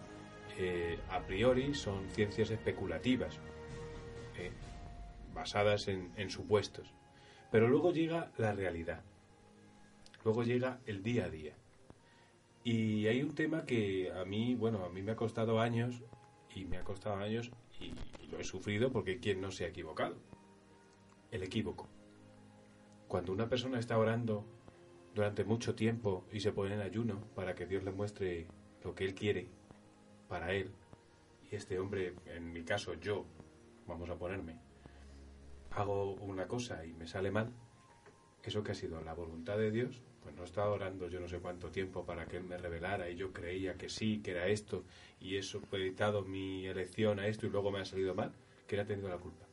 eh, 0.57 0.99
a 1.09 1.19
priori, 1.22 1.73
son 1.73 2.09
ciencias 2.09 2.51
especulativas, 2.51 3.39
basadas 5.41 5.88
en, 5.88 6.30
supuestos. 6.30 6.93
Pero 7.51 7.68
luego 7.68 7.91
llega 7.91 8.31
la 8.38 8.53
realidad. 8.53 9.01
Luego 10.23 10.43
llega 10.43 10.80
el 10.85 11.01
día 11.01 11.26
a 11.26 11.30
día. 11.30 11.55
Y 12.63 13.07
hay 13.07 13.23
un 13.23 13.34
tema 13.34 13.65
que 13.65 14.11
a 14.11 14.23
mí, 14.23 14.53
bueno, 14.53 14.85
a 14.85 14.89
mí 14.89 15.01
me 15.01 15.13
ha 15.13 15.15
costado 15.15 15.59
años 15.59 16.03
y 16.53 16.65
me 16.65 16.77
ha 16.77 16.84
costado 16.84 17.15
años 17.15 17.51
y, 17.80 17.93
lo 18.30 18.39
he 18.39 18.43
sufrido 18.45 18.91
porque 18.93 19.19
¿quién 19.19 19.41
no 19.41 19.51
se 19.51 19.65
ha 19.65 19.68
equivocado? 19.68 20.15
El 21.31 21.43
equívoco. 21.43 21.89
Cuando 23.09 23.34
una 23.34 23.49
persona 23.49 23.77
está 23.77 23.97
orando 23.97 24.45
durante 25.13 25.43
mucho 25.43 25.76
tiempo 25.76 26.23
y 26.31 26.39
se 26.39 26.53
pone 26.53 26.76
en 26.76 26.81
ayuno 26.81 27.19
para 27.35 27.55
que 27.55 27.65
Dios 27.65 27.84
le 27.84 27.91
muestre 27.91 28.47
lo 28.84 28.95
que 28.95 29.03
él 29.03 29.15
quiere 29.15 29.49
para 30.30 30.53
él, 30.53 30.72
y 31.51 31.55
este 31.55 31.77
hombre, 31.77 32.13
en 32.27 32.53
mi 32.53 32.63
caso 32.63 32.93
yo, 32.93 33.26
vamos 33.85 34.09
a 34.09 34.15
ponerme, 34.15 34.55
hago 35.72 36.14
una 36.15 36.48
cosa 36.48 36.85
y 36.85 36.93
me 36.93 37.07
sale 37.07 37.31
mal, 37.31 37.52
eso 38.43 38.64
que 38.64 38.72
ha 38.72 38.76
sido 38.76 39.02
la 39.02 39.14
voluntad 39.14 39.57
de 39.57 39.72
Dios, 39.72 40.02
pues 40.22 40.35
no 40.35 40.43
estaba 40.43 40.69
orando 40.69 41.07
yo 41.07 41.19
no 41.19 41.27
sé 41.27 41.39
cuánto 41.39 41.69
tiempo 41.69 42.06
para 42.06 42.26
que 42.26 42.38
Él 42.38 42.43
me 42.43 42.57
revelara 42.57 43.10
y 43.10 43.15
yo 43.15 43.31
creía 43.31 43.76
que 43.76 43.89
sí, 43.89 44.22
que 44.22 44.31
era 44.31 44.48
esto, 44.48 44.84
y 45.19 45.38
eso 45.38 45.61
fue 45.61 45.80
dictado 45.80 46.23
mi 46.23 46.65
elección 46.65 47.19
a 47.19 47.27
esto 47.27 47.48
y 47.48 47.49
luego 47.49 47.72
me 47.72 47.80
ha 47.80 47.85
salido 47.85 48.15
mal, 48.15 48.31
¿quién 48.68 48.81
ha 48.81 48.85
tenido 48.85 49.10
la 49.10 49.18
culpa? 49.18 49.45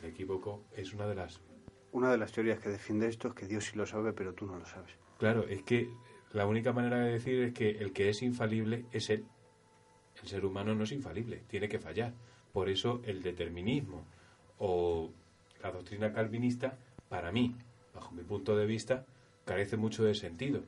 El 0.00 0.10
equívoco 0.10 0.64
es 0.76 0.92
una 0.94 1.06
de 1.06 1.14
las... 1.14 1.40
Una 1.92 2.10
de 2.10 2.16
las 2.16 2.32
teorías 2.32 2.58
que 2.58 2.70
defiende 2.70 3.06
esto 3.06 3.28
es 3.28 3.34
que 3.34 3.46
Dios 3.46 3.66
sí 3.66 3.76
lo 3.76 3.84
sabe, 3.84 4.14
pero 4.14 4.32
tú 4.32 4.46
no 4.46 4.58
lo 4.58 4.64
sabes. 4.64 4.96
Claro, 5.18 5.46
es 5.46 5.62
que 5.62 5.90
la 6.32 6.46
única 6.46 6.72
manera 6.72 6.98
de 6.98 7.12
decir 7.12 7.42
es 7.42 7.52
que 7.52 7.70
el 7.70 7.92
que 7.92 8.08
es 8.08 8.22
infalible 8.22 8.86
es 8.92 9.10
Él. 9.10 9.26
El 10.22 10.28
ser 10.28 10.46
humano 10.46 10.74
no 10.74 10.84
es 10.84 10.92
infalible, 10.92 11.44
tiene 11.48 11.68
que 11.68 11.78
fallar. 11.78 12.14
Por 12.52 12.70
eso 12.70 13.02
el 13.04 13.22
determinismo 13.22 14.06
o 14.64 15.10
la 15.60 15.72
doctrina 15.72 16.12
calvinista, 16.12 16.78
para 17.08 17.32
mí, 17.32 17.56
bajo 17.94 18.12
mi 18.12 18.22
punto 18.22 18.56
de 18.56 18.64
vista, 18.64 19.04
carece 19.44 19.76
mucho 19.76 20.04
de 20.04 20.14
sentido. 20.14 20.60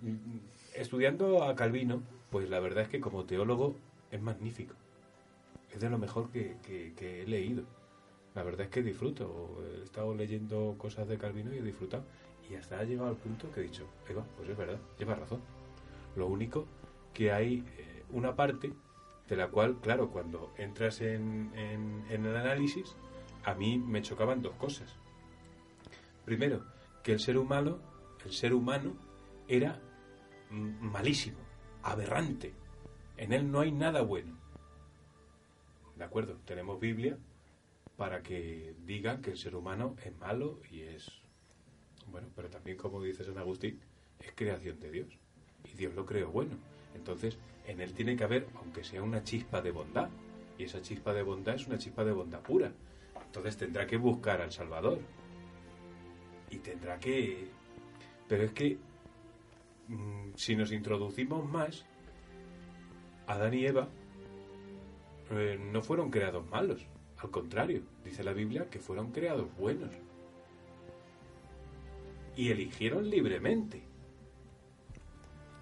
Mm, 0.00 0.38
Estudiando 0.74 1.42
a 1.44 1.54
Calvino, 1.54 2.02
pues 2.30 2.50
la 2.50 2.60
verdad 2.60 2.82
es 2.84 2.88
que 2.90 3.00
como 3.00 3.24
teólogo 3.24 3.76
es 4.10 4.20
magnífico. 4.20 4.74
Es 5.72 5.80
de 5.80 5.88
lo 5.90 5.96
mejor 5.98 6.30
que, 6.30 6.56
que- 6.62 6.92
que 6.94 7.22
he 7.22 7.26
leído. 7.26 7.62
La 8.34 8.42
verdad 8.42 8.62
es 8.66 8.68
que 8.70 8.82
disfruto. 8.82 9.62
He 9.80 9.84
estado 9.84 10.14
leyendo 10.14 10.74
cosas 10.78 11.08
de 11.08 11.16
Calvino 11.16 11.54
y 11.54 11.58
he 11.58 11.62
disfrutado. 11.62 12.04
Y 12.50 12.54
hasta 12.56 12.78
ha 12.78 12.84
llegado 12.84 13.08
al 13.08 13.16
punto 13.16 13.50
que 13.52 13.60
he 13.60 13.62
dicho, 13.64 13.86
Eva, 14.08 14.24
pues 14.36 14.48
es 14.50 14.56
verdad, 14.56 14.78
lleva 14.98 15.14
razón. 15.14 15.40
Lo 16.14 16.26
único 16.26 16.66
que 17.14 17.32
hay 17.32 17.64
eh, 17.78 18.02
una 18.12 18.34
parte 18.36 18.72
de 19.28 19.36
la 19.36 19.48
cual, 19.48 19.76
claro, 19.80 20.10
cuando 20.10 20.52
entras 20.58 21.00
en, 21.00 21.50
en, 21.56 22.04
en 22.10 22.26
el 22.26 22.36
análisis, 22.36 22.94
a 23.46 23.54
mí 23.54 23.78
me 23.78 24.02
chocaban 24.02 24.42
dos 24.42 24.54
cosas. 24.56 24.92
Primero, 26.24 26.64
que 27.02 27.12
el 27.12 27.20
ser 27.20 27.38
humano, 27.38 27.78
el 28.24 28.32
ser 28.32 28.52
humano 28.52 28.96
era 29.46 29.80
malísimo, 30.50 31.38
aberrante. 31.82 32.52
En 33.16 33.32
él 33.32 33.50
no 33.50 33.60
hay 33.60 33.70
nada 33.70 34.02
bueno. 34.02 34.36
De 35.94 36.04
acuerdo, 36.04 36.38
tenemos 36.44 36.80
Biblia 36.80 37.16
para 37.96 38.22
que 38.22 38.74
digan 38.84 39.22
que 39.22 39.30
el 39.30 39.38
ser 39.38 39.54
humano 39.54 39.94
es 40.04 40.14
malo 40.18 40.60
y 40.70 40.80
es 40.80 41.22
bueno, 42.10 42.28
pero 42.34 42.50
también 42.50 42.76
como 42.76 43.00
dice 43.00 43.24
San 43.24 43.38
Agustín, 43.38 43.80
es 44.18 44.32
creación 44.34 44.80
de 44.80 44.90
Dios 44.90 45.08
y 45.64 45.76
Dios 45.76 45.94
lo 45.94 46.04
creó 46.04 46.30
bueno. 46.30 46.56
Entonces, 46.96 47.38
en 47.66 47.80
él 47.80 47.94
tiene 47.94 48.16
que 48.16 48.24
haber, 48.24 48.48
aunque 48.56 48.82
sea 48.82 49.02
una 49.02 49.22
chispa 49.22 49.62
de 49.62 49.70
bondad, 49.70 50.08
y 50.58 50.64
esa 50.64 50.82
chispa 50.82 51.12
de 51.12 51.22
bondad 51.22 51.54
es 51.54 51.66
una 51.68 51.78
chispa 51.78 52.04
de 52.04 52.12
bondad 52.12 52.40
pura. 52.40 52.72
Entonces 53.36 53.58
tendrá 53.58 53.86
que 53.86 53.98
buscar 53.98 54.40
al 54.40 54.50
Salvador. 54.50 54.98
Y 56.50 56.56
tendrá 56.56 56.98
que... 56.98 57.50
Pero 58.26 58.44
es 58.44 58.52
que 58.52 58.78
mm, 59.88 60.30
si 60.34 60.56
nos 60.56 60.72
introducimos 60.72 61.44
más, 61.44 61.84
Adán 63.26 63.52
y 63.52 63.66
Eva 63.66 63.88
eh, 65.32 65.58
no 65.70 65.82
fueron 65.82 66.10
creados 66.10 66.48
malos. 66.48 66.86
Al 67.18 67.30
contrario, 67.30 67.82
dice 68.02 68.24
la 68.24 68.32
Biblia 68.32 68.70
que 68.70 68.78
fueron 68.78 69.12
creados 69.12 69.54
buenos. 69.58 69.90
Y 72.36 72.50
eligieron 72.50 73.10
libremente. 73.10 73.82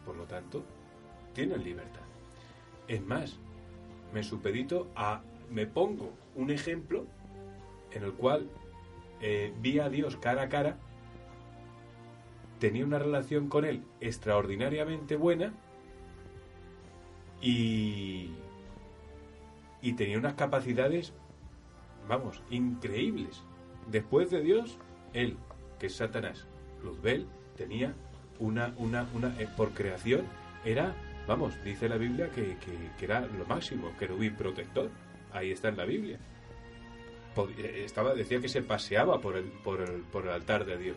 Por 0.04 0.14
lo 0.14 0.26
tanto, 0.26 0.64
tienen 1.32 1.64
libertad. 1.64 2.04
Es 2.86 3.04
más, 3.04 3.36
me 4.12 4.22
supedito 4.22 4.92
a... 4.94 5.24
Me 5.50 5.66
pongo 5.66 6.12
un 6.36 6.50
ejemplo 6.50 7.06
en 7.94 8.04
el 8.04 8.12
cual 8.12 8.50
eh, 9.20 9.52
vi 9.60 9.78
a 9.78 9.88
Dios 9.88 10.16
cara 10.16 10.42
a 10.42 10.48
cara, 10.48 10.78
tenía 12.58 12.84
una 12.84 12.98
relación 12.98 13.48
con 13.48 13.64
Él 13.64 13.84
extraordinariamente 14.00 15.16
buena 15.16 15.54
y, 17.40 18.30
y 19.80 19.92
tenía 19.94 20.18
unas 20.18 20.34
capacidades, 20.34 21.12
vamos, 22.08 22.42
increíbles. 22.50 23.42
Después 23.90 24.30
de 24.30 24.42
Dios, 24.42 24.78
Él, 25.12 25.36
que 25.78 25.86
es 25.86 25.96
Satanás, 25.96 26.46
Luzbel, 26.82 27.26
tenía 27.56 27.94
una, 28.38 28.74
una, 28.78 29.08
una, 29.14 29.40
eh, 29.40 29.48
por 29.56 29.70
creación, 29.70 30.24
era, 30.64 30.94
vamos, 31.26 31.62
dice 31.64 31.88
la 31.88 31.96
Biblia 31.96 32.30
que, 32.30 32.56
que, 32.58 32.90
que 32.98 33.04
era 33.04 33.20
lo 33.20 33.46
máximo, 33.46 33.92
querubín 33.98 34.34
protector. 34.36 34.90
Ahí 35.32 35.50
está 35.50 35.68
en 35.68 35.76
la 35.76 35.84
Biblia 35.84 36.18
estaba, 37.58 38.14
decía 38.14 38.40
que 38.40 38.48
se 38.48 38.62
paseaba 38.62 39.20
por 39.20 39.36
el, 39.36 39.44
por, 39.44 39.80
el, 39.80 40.02
por 40.02 40.24
el 40.24 40.30
altar 40.30 40.64
de 40.64 40.78
Dios. 40.78 40.96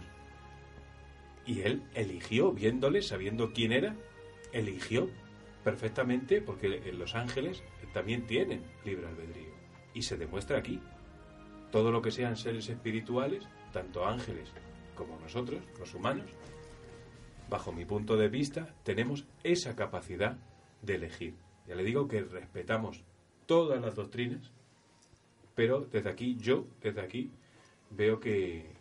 Y 1.46 1.62
él 1.62 1.84
eligió, 1.94 2.52
viéndole, 2.52 3.02
sabiendo 3.02 3.54
quién 3.54 3.72
era, 3.72 3.96
eligió 4.52 5.10
perfectamente, 5.64 6.42
porque 6.42 6.68
los 6.94 7.16
ángeles 7.16 7.64
también 7.94 8.28
tienen 8.28 8.64
libre 8.86 9.08
albedrío. 9.08 9.54
Y 9.94 10.02
se 10.02 10.18
demuestra 10.18 10.58
aquí. 10.58 10.82
Todo 11.72 11.92
lo 11.92 12.02
que 12.02 12.12
sean 12.12 12.38
seres 12.38 12.70
espirituales, 12.70 13.48
tanto 13.72 14.06
ángeles 14.06 14.52
como 14.96 15.20
nosotros, 15.20 15.62
los 15.80 15.94
humanos, 15.94 16.30
bajo 17.50 17.72
mi 17.72 17.86
punto 17.86 18.18
de 18.18 18.30
vista, 18.30 18.76
tenemos 18.84 19.26
esa 19.44 19.76
capacidad 19.76 20.38
de 20.82 20.96
elegir. 20.96 21.36
Ya 21.68 21.76
le 21.76 21.84
digo 21.84 22.08
que 22.08 22.22
respetamos 22.22 23.04
todas 23.46 23.82
las 23.82 23.96
doctrinas, 23.96 24.52
pero 25.58 25.88
desde 25.92 26.12
aquí, 26.12 26.38
yo, 26.40 26.68
desde 26.84 27.02
aquí, 27.02 27.32
veo 27.90 28.20
que, 28.20 28.78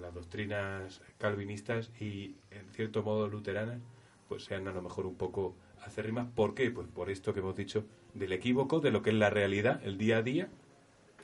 las 0.00 0.14
doctrinas 0.14 1.00
calvinistas 1.18 1.90
y, 2.00 2.34
en 2.50 2.68
cierto 2.72 3.02
modo, 3.02 3.28
luteranas, 3.28 3.80
pues 4.28 4.44
sean 4.44 4.66
a 4.66 4.72
lo 4.72 4.82
mejor 4.82 5.06
un 5.06 5.14
poco 5.14 5.54
acérrimas. 5.84 6.26
¿Por 6.34 6.54
qué? 6.54 6.70
Pues 6.70 6.88
por 6.88 7.10
esto 7.10 7.32
que 7.32 7.38
hemos 7.38 7.54
dicho 7.54 7.84
del 8.14 8.32
equívoco, 8.32 8.80
de 8.80 8.90
lo 8.90 9.02
que 9.02 9.10
es 9.10 9.16
la 9.16 9.30
realidad, 9.30 9.80
el 9.84 9.98
día 9.98 10.18
a 10.18 10.22
día, 10.22 10.48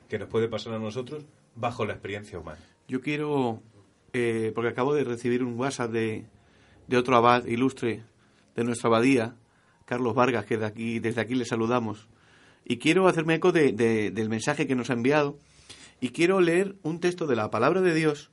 que 0.08 0.18
nos 0.18 0.28
puede 0.28 0.48
pasar 0.48 0.74
a 0.74 0.78
nosotros 0.78 1.24
bajo 1.56 1.84
la 1.84 1.94
experiencia 1.94 2.38
humana. 2.38 2.60
Yo 2.86 3.00
quiero, 3.00 3.60
eh, 4.12 4.52
porque 4.54 4.70
acabo 4.70 4.94
de 4.94 5.02
recibir 5.02 5.42
un 5.42 5.58
WhatsApp 5.58 5.90
de, 5.90 6.26
de 6.86 6.96
otro 6.96 7.16
abad 7.16 7.44
ilustre 7.46 8.04
de 8.54 8.64
nuestra 8.64 8.88
abadía, 8.88 9.34
Carlos 9.84 10.14
Vargas, 10.14 10.44
que 10.44 10.58
de 10.58 10.66
aquí, 10.66 10.98
desde 10.98 11.20
aquí 11.20 11.34
le 11.34 11.44
saludamos. 11.44 12.08
Y 12.68 12.78
quiero 12.78 13.06
hacerme 13.06 13.36
eco 13.36 13.52
de, 13.52 13.72
del 13.72 14.28
mensaje 14.28 14.66
que 14.66 14.74
nos 14.74 14.90
ha 14.90 14.94
enviado 14.94 15.38
y 16.00 16.08
quiero 16.08 16.40
leer 16.40 16.74
un 16.82 16.98
texto 16.98 17.28
de 17.28 17.36
la 17.36 17.48
palabra 17.48 17.80
de 17.80 17.94
Dios 17.94 18.30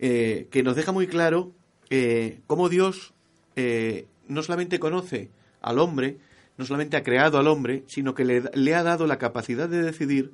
eh, 0.00 0.48
que 0.50 0.64
nos 0.64 0.74
deja 0.74 0.90
muy 0.90 1.06
claro 1.06 1.52
eh, 1.88 2.40
cómo 2.48 2.68
Dios 2.68 3.14
eh, 3.54 4.08
no 4.26 4.42
solamente 4.42 4.80
conoce 4.80 5.30
al 5.62 5.78
hombre, 5.78 6.18
no 6.58 6.64
solamente 6.64 6.96
ha 6.96 7.04
creado 7.04 7.38
al 7.38 7.46
hombre, 7.46 7.84
sino 7.86 8.14
que 8.14 8.24
le, 8.24 8.74
ha 8.74 8.82
dado 8.82 9.06
la 9.06 9.18
capacidad 9.18 9.68
de 9.68 9.80
decidir 9.80 10.32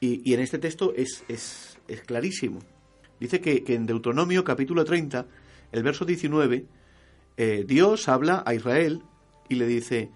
y, 0.00 0.28
y 0.28 0.34
en 0.34 0.40
este 0.40 0.58
texto 0.58 0.92
es, 0.96 1.22
es, 1.28 1.78
es 1.86 2.02
clarísimo. 2.02 2.58
Dice 3.20 3.40
que, 3.40 3.62
que, 3.62 3.74
en 3.74 3.86
Deuteronomio 3.86 4.42
capítulo 4.42 4.84
30, 4.84 5.24
el 5.70 5.82
verso 5.84 6.04
19, 6.04 6.64
Dios 7.64 8.08
habla 8.08 8.42
a 8.44 8.54
Israel 8.54 9.02
y 9.48 9.54
le 9.54 9.66
dice, 9.66 10.10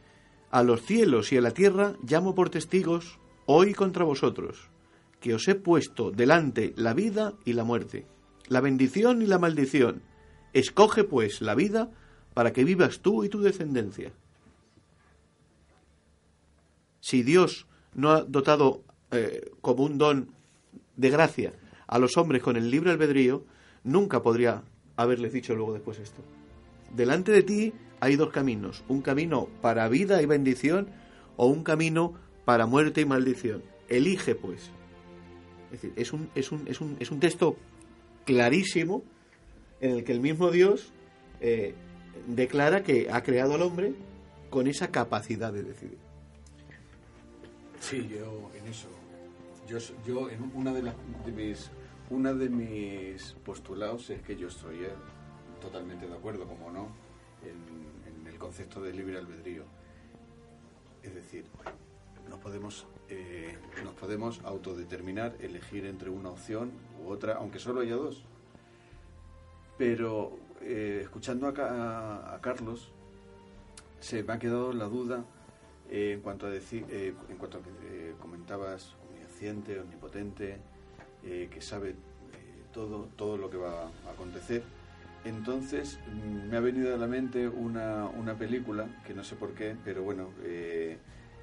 a 0.54 0.62
los 0.62 0.82
cielos 0.82 1.32
y 1.32 1.36
a 1.36 1.40
la 1.40 1.50
tierra 1.50 1.96
llamo 2.06 2.36
por 2.36 2.48
testigos 2.48 3.18
hoy 3.44 3.74
contra 3.74 4.04
vosotros, 4.04 4.70
que 5.18 5.34
os 5.34 5.48
he 5.48 5.56
puesto 5.56 6.12
delante 6.12 6.72
la 6.76 6.94
vida 6.94 7.34
y 7.44 7.54
la 7.54 7.64
muerte, 7.64 8.06
la 8.46 8.60
bendición 8.60 9.20
y 9.20 9.26
la 9.26 9.40
maldición. 9.40 10.02
Escoge 10.52 11.02
pues 11.02 11.40
la 11.40 11.56
vida 11.56 11.90
para 12.34 12.52
que 12.52 12.62
vivas 12.62 13.00
tú 13.00 13.24
y 13.24 13.28
tu 13.28 13.40
descendencia. 13.40 14.12
Si 17.00 17.24
Dios 17.24 17.66
no 17.92 18.12
ha 18.12 18.22
dotado 18.22 18.84
eh, 19.10 19.50
como 19.60 19.82
un 19.82 19.98
don 19.98 20.28
de 20.96 21.10
gracia 21.10 21.52
a 21.88 21.98
los 21.98 22.16
hombres 22.16 22.44
con 22.44 22.56
el 22.56 22.70
libre 22.70 22.92
albedrío, 22.92 23.44
nunca 23.82 24.22
podría 24.22 24.62
haberles 24.94 25.32
dicho 25.32 25.56
luego 25.56 25.72
después 25.72 25.98
esto. 25.98 26.22
Delante 26.94 27.32
de 27.32 27.42
ti 27.42 27.72
hay 28.04 28.16
dos 28.16 28.30
caminos, 28.30 28.84
un 28.86 29.00
camino 29.00 29.48
para 29.62 29.88
vida 29.88 30.20
y 30.20 30.26
bendición 30.26 30.88
o 31.36 31.46
un 31.46 31.64
camino 31.64 32.12
para 32.44 32.66
muerte 32.66 33.00
y 33.00 33.06
maldición. 33.06 33.62
Elige 33.88 34.34
pues. 34.34 34.70
Es 35.72 35.80
decir, 35.80 35.92
es 35.96 36.12
un, 36.12 36.28
es 36.34 36.52
un, 36.52 36.68
es 36.68 36.80
un, 36.82 36.96
es 37.00 37.10
un 37.10 37.18
texto 37.18 37.56
clarísimo 38.26 39.02
en 39.80 39.92
el 39.92 40.04
que 40.04 40.12
el 40.12 40.20
mismo 40.20 40.50
Dios 40.50 40.92
eh, 41.40 41.74
declara 42.26 42.82
que 42.82 43.08
ha 43.10 43.22
creado 43.22 43.54
al 43.54 43.62
hombre 43.62 43.94
con 44.50 44.66
esa 44.66 44.88
capacidad 44.88 45.50
de 45.52 45.62
decidir. 45.62 45.98
Sí, 47.80 48.06
yo 48.08 48.50
en 48.54 48.66
eso. 48.68 48.88
Yo, 50.06 50.28
en 50.28 50.52
una 50.54 50.74
de, 52.34 52.48
mis 52.50 53.32
postulados 53.46 54.10
es 54.10 54.20
que 54.20 54.36
yo 54.36 54.48
estoy 54.48 54.84
eh, 54.84 54.90
totalmente 55.60 56.06
de 56.06 56.12
acuerdo, 56.12 56.46
como 56.46 56.70
no, 56.70 56.88
concepto 58.44 58.82
de 58.82 58.92
libre 58.92 59.16
albedrío. 59.16 59.64
Es 61.02 61.14
decir, 61.14 61.46
nos 62.28 62.38
podemos, 62.40 62.86
eh, 63.08 63.56
nos 63.82 63.94
podemos 63.94 64.42
autodeterminar, 64.44 65.34
elegir 65.40 65.86
entre 65.86 66.10
una 66.10 66.28
opción 66.28 66.70
u 67.02 67.08
otra, 67.08 67.36
aunque 67.36 67.58
solo 67.58 67.80
haya 67.80 67.96
dos. 67.96 68.22
Pero 69.78 70.36
eh, 70.60 71.00
escuchando 71.02 71.46
a, 71.48 72.34
a, 72.34 72.40
Carlos, 72.42 72.92
se 74.00 74.22
me 74.22 74.34
ha 74.34 74.38
quedado 74.38 74.74
la 74.74 74.84
duda 74.84 75.24
eh, 75.88 76.12
en 76.12 76.20
cuanto 76.20 76.46
a 76.46 76.50
decir, 76.50 76.84
en 76.90 77.38
cuanto 77.38 77.58
a 77.58 77.62
que 77.62 78.14
comentabas 78.20 78.94
omnisciente, 79.08 79.80
omnipotente, 79.80 80.58
que 81.22 81.60
sabe 81.62 81.94
todo, 82.74 83.08
todo 83.16 83.38
lo 83.38 83.48
que 83.48 83.56
va 83.56 83.84
a 83.84 84.10
acontecer 84.12 84.62
entonces 85.24 85.98
mm, 86.06 86.50
me 86.50 86.56
ha 86.56 86.60
venido 86.60 86.94
a 86.94 86.98
la 86.98 87.06
mente 87.06 87.48
una, 87.48 88.04
una 88.06 88.36
película, 88.36 88.86
que 89.06 89.14
no 89.14 89.24
sé 89.24 89.36
por 89.36 89.54
qué, 89.54 89.76
pero 89.84 90.02
bueno, 90.02 90.30
eh, 90.42 90.98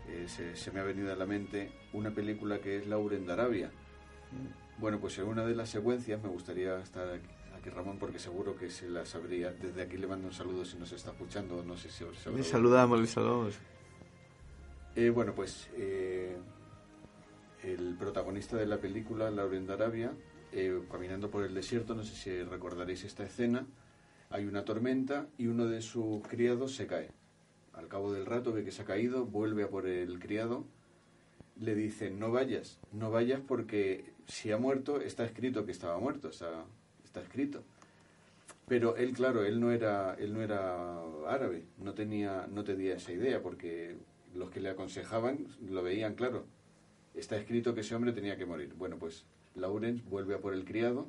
eh, 0.08 0.28
se, 0.28 0.72
me 0.72 0.80
ha 0.80 0.84
venido 0.84 1.12
a 1.12 1.16
la 1.16 1.26
mente 1.26 1.72
una 1.94 2.12
película 2.12 2.60
que 2.60 2.78
es 2.78 2.88
Lauren 2.88 3.26
de 3.26 3.34
Arabia. 3.34 3.72
Bueno, 4.78 5.00
pues 5.00 5.18
en 5.20 5.26
una 5.26 5.46
de 5.46 5.56
las 5.56 5.70
secuencias 5.70 6.22
me 6.22 6.30
gustaría 6.30 6.80
estar 6.80 7.08
aquí, 7.58 7.70
Ramón, 7.70 7.98
porque 8.00 8.20
seguro 8.20 8.56
que 8.56 8.70
se 8.70 8.88
la 8.88 9.06
sabría. 9.06 9.52
Desde 9.52 9.82
aquí 9.82 9.98
le 9.98 10.08
mando 10.08 10.28
un 10.28 10.34
saludo 10.34 10.64
si 10.64 10.78
nos 10.78 10.92
está 10.92 11.12
escuchando, 11.12 11.64
no 11.64 11.76
sé 11.76 11.90
si 11.90 12.04
os 12.04 12.26
Le 12.28 12.44
saludamos, 12.44 13.00
le 13.00 13.08
saludamos. 13.08 13.60
Eh, 14.96 15.10
bueno, 15.10 15.34
pues 15.34 15.70
el 17.64 17.96
protagonista 17.98 18.58
de 18.58 18.66
la 18.66 18.78
película, 18.78 19.30
Lauren 19.32 19.68
de 19.68 19.74
Arabia, 19.74 20.12
eh, 20.52 20.82
caminando 20.92 21.30
por 21.30 21.44
el 21.44 21.54
desierto, 21.54 21.96
no 21.96 22.04
sé 22.04 22.16
si 22.16 22.44
recordaréis 22.44 23.04
esta 23.04 23.24
escena, 23.24 23.66
hay 24.30 24.46
una 24.46 24.66
tormenta 24.66 25.28
y 25.38 25.48
uno 25.48 25.68
de 25.68 25.82
sus 25.82 26.26
criados 26.28 26.76
se 26.76 26.88
cae. 26.88 27.10
Al 27.74 27.88
cabo 27.88 28.14
del 28.14 28.26
rato 28.26 28.52
ve 28.54 28.64
que 28.64 28.72
se 28.72 28.82
ha 28.82 28.86
caído, 28.86 29.26
vuelve 29.26 29.64
a 29.64 29.70
por 29.70 29.88
el 29.88 30.20
criado, 30.20 30.66
le 31.60 31.76
dice, 31.76 32.10
no 32.10 32.32
vayas, 32.32 32.80
no 32.92 33.12
vayas 33.12 33.42
porque 33.48 34.06
si 34.28 34.52
ha 34.52 34.58
muerto, 34.58 35.00
está 35.00 35.26
escrito 35.26 35.66
que 35.66 35.72
estaba 35.72 36.00
muerto, 36.00 36.30
está, 36.30 36.66
está 37.04 37.22
escrito. 37.22 37.64
Pero 38.68 38.96
él, 38.96 39.14
claro, 39.14 39.44
él 39.44 39.60
no 39.60 39.72
era, 39.72 40.16
él 40.16 40.34
no 40.34 40.42
era 40.42 41.02
árabe, 41.28 41.66
no 41.78 41.94
tenía, 41.94 42.48
no 42.52 42.64
tenía 42.64 42.96
esa 42.96 43.12
idea, 43.12 43.42
porque 43.42 43.98
los 44.34 44.50
que 44.50 44.62
le 44.62 44.70
aconsejaban 44.70 45.46
lo 45.70 45.84
veían 45.84 46.16
claro. 46.16 46.46
Está 47.14 47.38
escrito 47.38 47.76
que 47.76 47.82
ese 47.82 47.96
hombre 47.96 48.14
tenía 48.14 48.38
que 48.38 48.46
morir. 48.46 48.74
Bueno, 48.78 48.98
pues 48.98 49.26
Lawrence 49.56 50.04
vuelve 50.10 50.36
a 50.36 50.40
por 50.40 50.54
el 50.54 50.66
criado, 50.66 51.06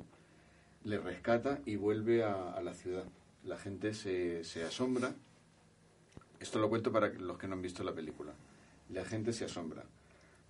le 0.83 0.97
rescata 0.99 1.59
y 1.65 1.75
vuelve 1.75 2.23
a, 2.23 2.59
la 2.61 2.73
ciudad. 2.73 3.05
La 3.45 3.57
gente 3.57 3.93
se, 3.93 4.43
se 4.43 4.63
asombra. 4.63 5.13
Esto 6.39 6.59
lo 6.59 6.69
cuento 6.69 6.91
para 6.91 7.09
los 7.09 7.37
que 7.37 7.47
no 7.47 7.53
han 7.53 7.61
visto 7.61 7.83
la 7.83 7.93
película. 7.93 8.33
La 8.89 9.05
gente 9.05 9.33
se 9.33 9.45
asombra. 9.45 9.83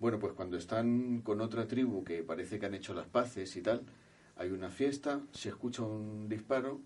Bueno, 0.00 0.18
pues 0.18 0.32
cuando 0.32 0.56
están 0.56 1.20
con 1.22 1.40
otra 1.40 1.66
tribu 1.66 2.04
que 2.04 2.22
parece 2.22 2.58
que 2.58 2.66
han 2.66 2.74
hecho 2.74 2.94
las 2.94 3.06
paces 3.06 3.54
y 3.56 3.62
tal, 3.62 3.82
hay 4.36 4.50
una 4.50 4.70
fiesta, 4.70 5.20
se 5.32 5.48
escucha 5.48 5.82
un 5.82 6.28
disparo, 6.28 6.80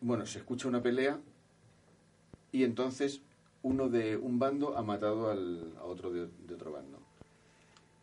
bueno, 0.00 0.24
se 0.24 0.38
escucha 0.38 0.68
una 0.68 0.82
pelea 0.82 1.20
y 2.52 2.64
entonces 2.64 3.20
uno 3.62 3.88
de 3.88 4.16
un 4.16 4.38
bando 4.38 4.76
ha 4.76 4.82
matado 4.82 5.30
al, 5.30 5.74
a 5.78 5.84
otro 5.84 6.10
de, 6.10 6.28
otro 6.54 6.72
bando. 6.72 6.99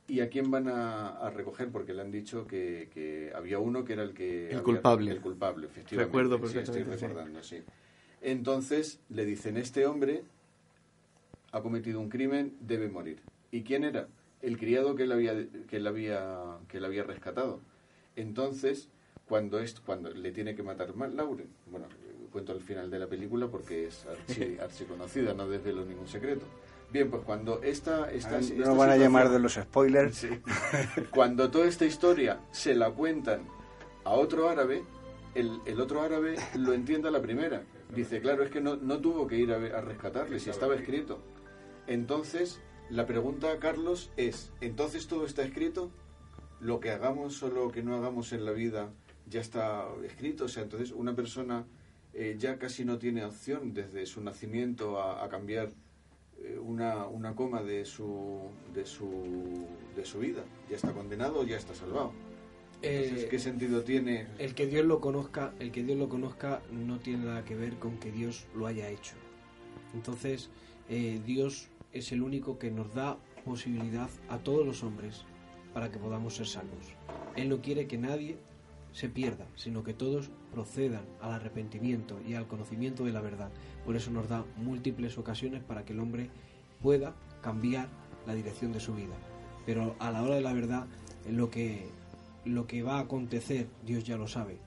¿Y 0.07 0.21
a 0.21 0.29
quién 0.29 0.49
van 0.49 0.67
a, 0.69 1.29
recoger? 1.31 1.69
Porque 1.69 1.93
le 1.93 2.01
han 2.01 2.11
dicho 2.11 2.47
que, 2.47 3.31
había 3.35 3.59
uno 3.59 3.83
que 3.83 3.93
era 3.93 4.03
el 4.03 4.13
que... 4.13 4.49
El 4.49 4.63
culpable. 4.63 5.11
El 5.11 5.21
culpable, 5.21 5.67
efectivamente. 5.67 6.05
Recuerdo 6.05 6.39
perfectamente. 6.39 6.93
estoy 6.93 7.09
recordando, 7.09 7.43
sí. 7.43 7.61
Entonces 8.21 8.99
le 9.09 9.25
dicen, 9.25 9.57
este 9.57 9.85
hombre 9.85 10.23
ha 11.51 11.61
cometido 11.61 11.99
un 11.99 12.09
crimen, 12.09 12.55
debe 12.61 12.89
morir. 12.89 13.21
¿Y 13.51 13.63
quién 13.63 13.83
era? 13.83 14.07
El 14.41 14.57
criado 14.57 14.95
que 14.95 15.05
le 15.05 15.13
había, 15.13 15.33
que 15.67 15.79
le 15.79 15.89
había, 15.89 16.57
que 16.67 16.79
le 16.79 16.87
había 16.87 17.03
rescatado. 17.03 17.59
Entonces, 18.15 18.89
cuando, 19.27 19.59
es, 19.59 19.79
cuando 19.79 20.09
le 20.09 20.31
tiene 20.31 20.55
que 20.55 20.63
matar 20.63 20.95
Lauren, 20.95 21.49
bueno, 21.69 21.87
cuento 22.31 22.51
al 22.51 22.61
final 22.61 22.89
de 22.89 22.99
la 22.99 23.07
película 23.07 23.47
porque 23.47 23.87
es 23.87 24.05
archi, 24.05 24.85
conocida, 24.87 25.33
no 25.33 25.47
desvelo 25.47 25.85
ningún 25.85 26.07
secreto. 26.07 26.45
Bien, 26.91 27.09
pues 27.09 27.23
cuando 27.23 27.61
esta... 27.63 28.09
esta, 28.11 28.39
esta 28.39 28.55
no 28.65 28.75
van 28.75 28.89
a 28.89 28.97
llamar 28.97 29.29
de 29.29 29.39
los 29.39 29.55
spoilers. 29.55 30.27
cuando 31.11 31.51
toda 31.51 31.67
esta 31.67 31.85
historia 31.85 32.39
se 32.51 32.75
la 32.75 32.91
cuentan 32.91 33.41
a 34.05 34.11
otro 34.11 34.49
árabe, 34.49 34.83
el, 35.35 35.59
el, 35.65 35.81
otro 35.81 36.01
árabe 36.01 36.35
lo 36.55 36.73
entiende 36.73 37.09
a 37.09 37.11
la 37.11 37.21
primera. 37.21 37.63
Dice, 37.93 38.21
claro, 38.21 38.43
es 38.43 38.51
que 38.51 38.61
no, 38.61 38.75
no 38.75 38.99
tuvo 38.99 39.27
que 39.27 39.37
ir 39.37 39.51
a, 39.51 39.55
a 39.55 39.81
rescatarle, 39.81 40.39
si 40.39 40.49
estaba 40.49 40.75
escrito. 40.75 41.19
Entonces, 41.87 42.61
la 42.89 43.05
pregunta, 43.05 43.59
Carlos, 43.59 44.11
es, 44.15 44.51
¿entonces 44.61 45.07
todo 45.07 45.25
está 45.25 45.43
escrito? 45.43 45.91
¿Lo 46.61 46.79
que 46.79 46.91
hagamos 46.91 47.43
o 47.43 47.49
lo 47.49 47.69
que 47.69 47.83
no 47.83 47.95
hagamos 47.95 48.31
en 48.31 48.45
la 48.45 48.51
vida 48.51 48.89
ya 49.27 49.41
está 49.41 49.85
escrito? 50.05 50.45
O 50.45 50.47
sea, 50.47 50.63
entonces 50.63 50.91
una 50.91 51.13
persona 51.13 51.65
eh, 52.13 52.35
ya 52.39 52.57
casi 52.57 52.85
no 52.85 52.97
tiene 52.97 53.25
opción 53.25 53.73
desde 53.73 54.05
su 54.05 54.21
nacimiento 54.21 55.01
a, 55.01 55.27
cambiar 55.29 55.71
una, 56.63 57.07
una, 57.07 57.35
coma 57.35 57.61
de 57.61 57.85
su, 57.85 58.49
de, 58.73 58.85
su, 58.85 59.65
de 59.95 60.05
su 60.05 60.19
vida. 60.19 60.43
Ya 60.69 60.75
está 60.75 60.93
condenado, 60.93 61.45
ya 61.45 61.57
está 61.57 61.73
salvado. 61.73 62.11
Eh, 62.81 63.27
¿qué 63.29 63.39
sentido 63.39 63.83
tiene? 63.83 64.27
El 64.37 64.53
que 64.53 64.67
Dios 64.67 64.85
lo 64.85 65.01
conozca, 65.01 65.53
el 65.59 65.71
que 65.71 65.83
Dios 65.83 65.97
lo 65.97 66.09
conozca 66.09 66.61
no 66.71 66.99
tiene 66.99 67.25
nada 67.25 67.43
que 67.43 67.55
ver 67.55 67.77
con 67.79 67.97
que 67.97 68.11
Dios 68.11 68.47
lo 68.55 68.67
haya 68.67 68.89
hecho. 68.89 69.15
Entonces, 69.95 70.51
Dios 70.87 71.69
es 71.91 72.11
el 72.11 72.21
único 72.21 72.59
que 72.59 72.69
nos 72.69 72.93
da 72.93 73.17
posibilidad 73.43 74.09
a 74.29 74.37
todos 74.37 74.65
los 74.65 74.83
hombres 74.83 75.25
para 75.73 75.91
que 75.91 75.97
podamos 75.97 76.35
ser 76.35 76.47
salvos. 76.47 76.95
Él 77.35 77.49
no 77.49 77.61
quiere 77.61 77.87
que 77.87 77.97
nadie 77.97 78.37
se 78.97 79.09
pierda, 79.09 79.45
sino 79.55 79.83
que 79.83 79.93
todos 79.93 80.31
procedan 80.51 81.05
al 81.21 81.33
arrepentimiento 81.33 82.19
y 82.27 82.33
al 82.33 82.47
conocimiento 82.47 83.05
de 83.05 83.11
la 83.11 83.21
verdad. 83.21 83.51
Por 83.85 83.95
eso 83.95 84.09
nos 84.09 84.27
da 84.27 84.43
múltiples 84.55 85.19
ocasiones 85.19 85.61
para 85.61 85.85
que 85.85 85.93
el 85.93 85.99
hombre 85.99 86.31
pueda 86.81 87.13
cambiar 87.43 87.89
la 88.25 88.33
dirección 88.33 88.73
de 88.73 88.79
su 88.79 88.95
vida. 88.95 89.13
Pero 89.67 89.95
a 89.99 90.09
la 90.09 90.23
hora 90.23 90.33
de 90.33 90.41
la 90.41 90.51
verdad, 90.51 90.87
lo 91.29 91.51
que, 91.51 91.87
lo 92.43 92.65
que 92.65 92.81
va 92.81 92.97
a 92.97 93.01
acontecer, 93.01 93.67
Dios 93.85 94.03
ya 94.03 94.17
lo 94.17 94.27
sabe, 94.27 94.57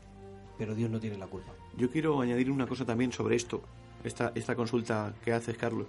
pero 0.57 0.77
Dios 0.77 0.93
no 0.93 1.01
tiene 1.01 1.19
la 1.19 1.27
culpa. 1.27 1.53
Yo 1.77 1.91
quiero 1.91 2.21
añadir 2.21 2.53
una 2.53 2.69
cosa 2.69 2.85
también 2.85 3.11
sobre 3.11 3.35
esto, 3.35 3.63
esta, 4.05 4.31
esta 4.37 4.55
consulta 4.55 5.13
que 5.25 5.33
haces, 5.33 5.59
Carlos. 5.59 5.89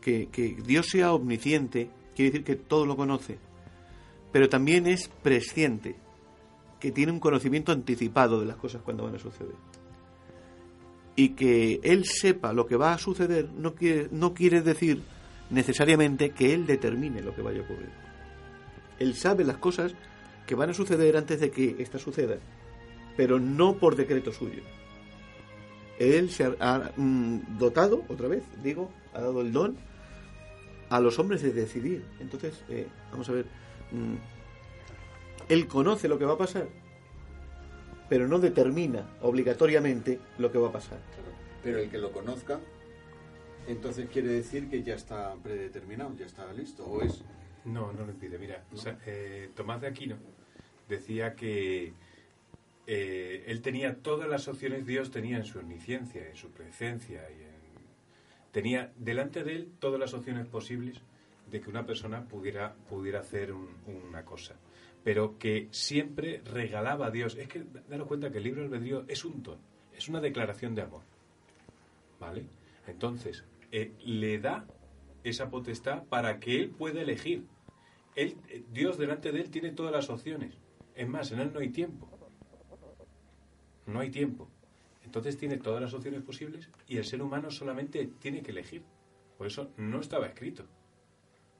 Que, 0.00 0.28
que 0.28 0.56
Dios 0.64 0.86
sea 0.86 1.12
omnisciente 1.12 1.90
quiere 2.16 2.30
decir 2.30 2.42
que 2.42 2.56
todo 2.56 2.86
lo 2.86 2.96
conoce, 2.96 3.36
pero 4.32 4.48
también 4.48 4.86
es 4.86 5.08
presciente 5.08 5.96
que 6.80 6.90
tiene 6.90 7.12
un 7.12 7.20
conocimiento 7.20 7.70
anticipado 7.70 8.40
de 8.40 8.46
las 8.46 8.56
cosas 8.56 8.82
cuando 8.82 9.04
van 9.04 9.14
a 9.14 9.18
suceder. 9.18 9.54
Y 11.14 11.30
que 11.30 11.80
él 11.82 12.06
sepa 12.06 12.52
lo 12.52 12.66
que 12.66 12.76
va 12.76 12.94
a 12.94 12.98
suceder 12.98 13.50
no 13.52 13.74
quiere, 13.74 14.08
no 14.10 14.32
quiere 14.32 14.62
decir 14.62 15.02
necesariamente 15.50 16.30
que 16.30 16.54
él 16.54 16.66
determine 16.66 17.22
lo 17.22 17.34
que 17.34 17.42
vaya 17.42 17.60
a 17.60 17.64
ocurrir. 17.64 17.90
Él 18.98 19.14
sabe 19.14 19.44
las 19.44 19.58
cosas 19.58 19.94
que 20.46 20.54
van 20.54 20.70
a 20.70 20.74
suceder 20.74 21.16
antes 21.16 21.40
de 21.40 21.50
que 21.50 21.76
éstas 21.78 22.02
sucedan, 22.02 22.38
pero 23.16 23.38
no 23.38 23.76
por 23.76 23.96
decreto 23.96 24.32
suyo. 24.32 24.62
Él 25.98 26.30
se 26.30 26.56
ha, 26.60 26.92
mm, 26.96 27.58
dotado, 27.58 28.04
otra 28.08 28.26
vez, 28.26 28.42
digo, 28.62 28.90
ha 29.12 29.20
dado 29.20 29.42
el 29.42 29.52
don 29.52 29.76
a 30.88 30.98
los 30.98 31.18
hombres 31.18 31.42
de 31.42 31.52
decidir. 31.52 32.04
Entonces, 32.20 32.64
eh, 32.70 32.86
vamos 33.12 33.28
a 33.28 33.32
ver, 33.32 33.46
mm, 33.92 34.14
él 35.48 35.66
conoce 35.66 36.08
lo 36.08 36.18
que 36.18 36.24
va 36.24 36.34
a 36.34 36.38
pasar, 36.38 36.68
pero 38.08 38.26
no 38.26 38.38
determina 38.38 39.06
obligatoriamente 39.22 40.18
lo 40.38 40.50
que 40.50 40.58
va 40.58 40.68
a 40.68 40.72
pasar. 40.72 40.98
Pero 41.62 41.78
el 41.78 41.90
que 41.90 41.98
lo 41.98 42.12
conozca, 42.12 42.60
entonces 43.68 44.08
quiere 44.10 44.28
decir 44.28 44.68
que 44.68 44.82
ya 44.82 44.94
está 44.94 45.34
predeterminado, 45.42 46.14
ya 46.16 46.26
está 46.26 46.52
listo, 46.52 46.84
¿o 46.84 47.02
es? 47.02 47.22
No, 47.64 47.92
no 47.92 48.04
lo 48.04 48.10
impide. 48.10 48.38
Mira, 48.38 48.64
eh, 49.06 49.50
Tomás 49.54 49.80
de 49.80 49.86
Aquino 49.86 50.16
decía 50.88 51.34
que 51.34 51.92
eh, 52.86 53.44
él 53.46 53.60
tenía 53.62 53.96
todas 53.96 54.28
las 54.28 54.48
opciones, 54.48 54.86
Dios 54.86 55.10
tenía 55.10 55.36
en 55.36 55.44
su 55.44 55.58
omnisciencia, 55.58 56.28
en 56.28 56.36
su 56.36 56.50
presencia, 56.50 57.22
y 57.30 58.52
tenía 58.52 58.92
delante 58.96 59.44
de 59.44 59.54
él 59.54 59.72
todas 59.78 60.00
las 60.00 60.14
opciones 60.14 60.46
posibles 60.46 61.00
de 61.50 61.60
que 61.60 61.70
una 61.70 61.86
persona 61.86 62.24
pudiera, 62.24 62.74
pudiera 62.88 63.20
hacer 63.20 63.52
una 63.52 64.24
cosa 64.24 64.56
pero 65.04 65.38
que 65.38 65.68
siempre 65.70 66.42
regalaba 66.44 67.06
a 67.06 67.10
Dios. 67.10 67.36
Es 67.36 67.48
que 67.48 67.64
daros 67.88 68.08
cuenta 68.08 68.30
que 68.30 68.38
el 68.38 68.44
libro 68.44 68.62
albedrío 68.62 69.04
es 69.08 69.24
un 69.24 69.42
don, 69.42 69.58
es 69.96 70.08
una 70.08 70.20
declaración 70.20 70.74
de 70.74 70.82
amor. 70.82 71.02
¿Vale? 72.18 72.44
Entonces, 72.86 73.44
eh, 73.72 73.92
le 74.04 74.38
da 74.38 74.66
esa 75.24 75.50
potestad 75.50 76.04
para 76.04 76.38
que 76.38 76.56
él 76.56 76.70
pueda 76.70 77.00
elegir. 77.00 77.46
Él, 78.16 78.36
eh, 78.48 78.64
Dios 78.72 78.98
delante 78.98 79.32
de 79.32 79.40
él 79.40 79.50
tiene 79.50 79.70
todas 79.70 79.92
las 79.92 80.10
opciones. 80.10 80.54
Es 80.94 81.08
más, 81.08 81.32
en 81.32 81.40
él 81.40 81.52
no 81.52 81.60
hay 81.60 81.70
tiempo. 81.70 82.08
No 83.86 84.00
hay 84.00 84.10
tiempo. 84.10 84.50
Entonces 85.04 85.36
tiene 85.36 85.56
todas 85.56 85.80
las 85.80 85.94
opciones 85.94 86.22
posibles 86.22 86.68
y 86.86 86.98
el 86.98 87.04
ser 87.04 87.22
humano 87.22 87.50
solamente 87.50 88.10
tiene 88.20 88.42
que 88.42 88.50
elegir. 88.50 88.82
Por 89.38 89.46
eso 89.46 89.72
no 89.76 90.00
estaba 90.00 90.26
escrito. 90.26 90.66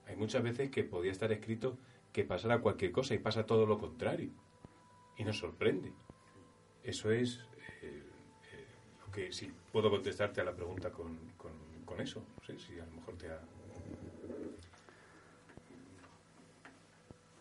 Hay 0.07 0.17
muchas 0.17 0.43
veces 0.43 0.71
que 0.71 0.85
podía 0.85 1.13
estar 1.13 1.33
escrito 1.33 1.79
que 2.13 2.25
pasara 2.25 2.61
cualquier 2.61 2.93
cosa 2.93 3.15
y 3.15 3.19
pasa 3.19 3.47
todo 3.47 3.67
lo 3.67 3.79
contrario. 3.79 4.31
Y 5.17 5.25
nos 5.25 5.39
sorprende. 5.39 5.93
Eso 6.83 7.11
es 7.11 7.41
eh, 7.83 8.03
eh, 8.53 8.67
lo 9.05 9.13
que 9.13 9.33
sí 9.33 9.53
puedo 9.73 9.91
contestarte 9.91 10.41
a 10.41 10.45
la 10.45 10.55
pregunta 10.55 10.91
con, 10.91 11.19
con, 11.37 11.51
eso. 12.01 12.23
No 12.39 12.45
sé 12.47 12.59
si 12.59 12.81
a 12.81 12.87
lo 12.87 12.93
mejor 12.93 13.15
te 13.19 13.29
ha. 13.29 13.39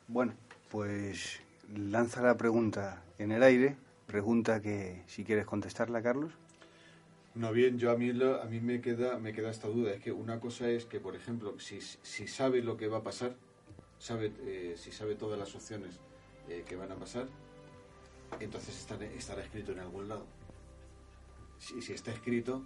Bueno, 0.10 0.34
pues 0.70 1.40
lanza 1.74 2.22
la 2.22 2.36
pregunta 2.36 3.04
en 3.20 3.32
el 3.32 3.41
aire. 3.41 3.78
Pregunta 4.06 4.60
que 4.62 5.04
si 5.08 5.24
quieres 5.24 5.46
contestarla, 5.46 6.02
Carlos. 6.02 6.34
No, 7.36 7.54
bien, 7.54 7.78
yo 7.78 7.91
a 7.91 7.96
mí, 7.96 8.10
a 8.10 8.46
mí 8.46 8.60
me, 8.60 8.82
queda, 8.82 9.18
me 9.18 9.32
queda 9.32 9.50
esta 9.50 9.70
duda. 9.70 9.94
Es 9.94 10.02
que 10.02 10.12
una 10.12 10.41
cosa 10.41 10.70
es 10.70 10.84
que, 10.84 11.00
por 11.00 11.16
ejemplo, 11.16 11.58
si, 11.60 11.80
si 11.80 12.28
sabe 12.28 12.62
lo 12.62 12.76
que 12.76 12.88
va 12.88 12.98
a 12.98 13.04
pasar, 13.04 13.36
sabe, 14.00 14.32
eh, 14.42 14.74
si 14.78 14.92
sabe 14.92 15.14
todas 15.16 15.38
las 15.38 15.54
opciones 15.54 16.00
eh, 16.48 16.64
que 16.68 16.76
van 16.76 16.92
a 16.92 16.96
pasar, 16.96 17.28
entonces 18.40 18.76
estará 19.18 19.44
escrito 19.44 19.72
en 19.74 19.80
algún 19.80 20.08
lado. 20.10 20.26
Si, 21.60 21.82
si 21.82 21.94
está 21.94 22.12
escrito, 22.12 22.64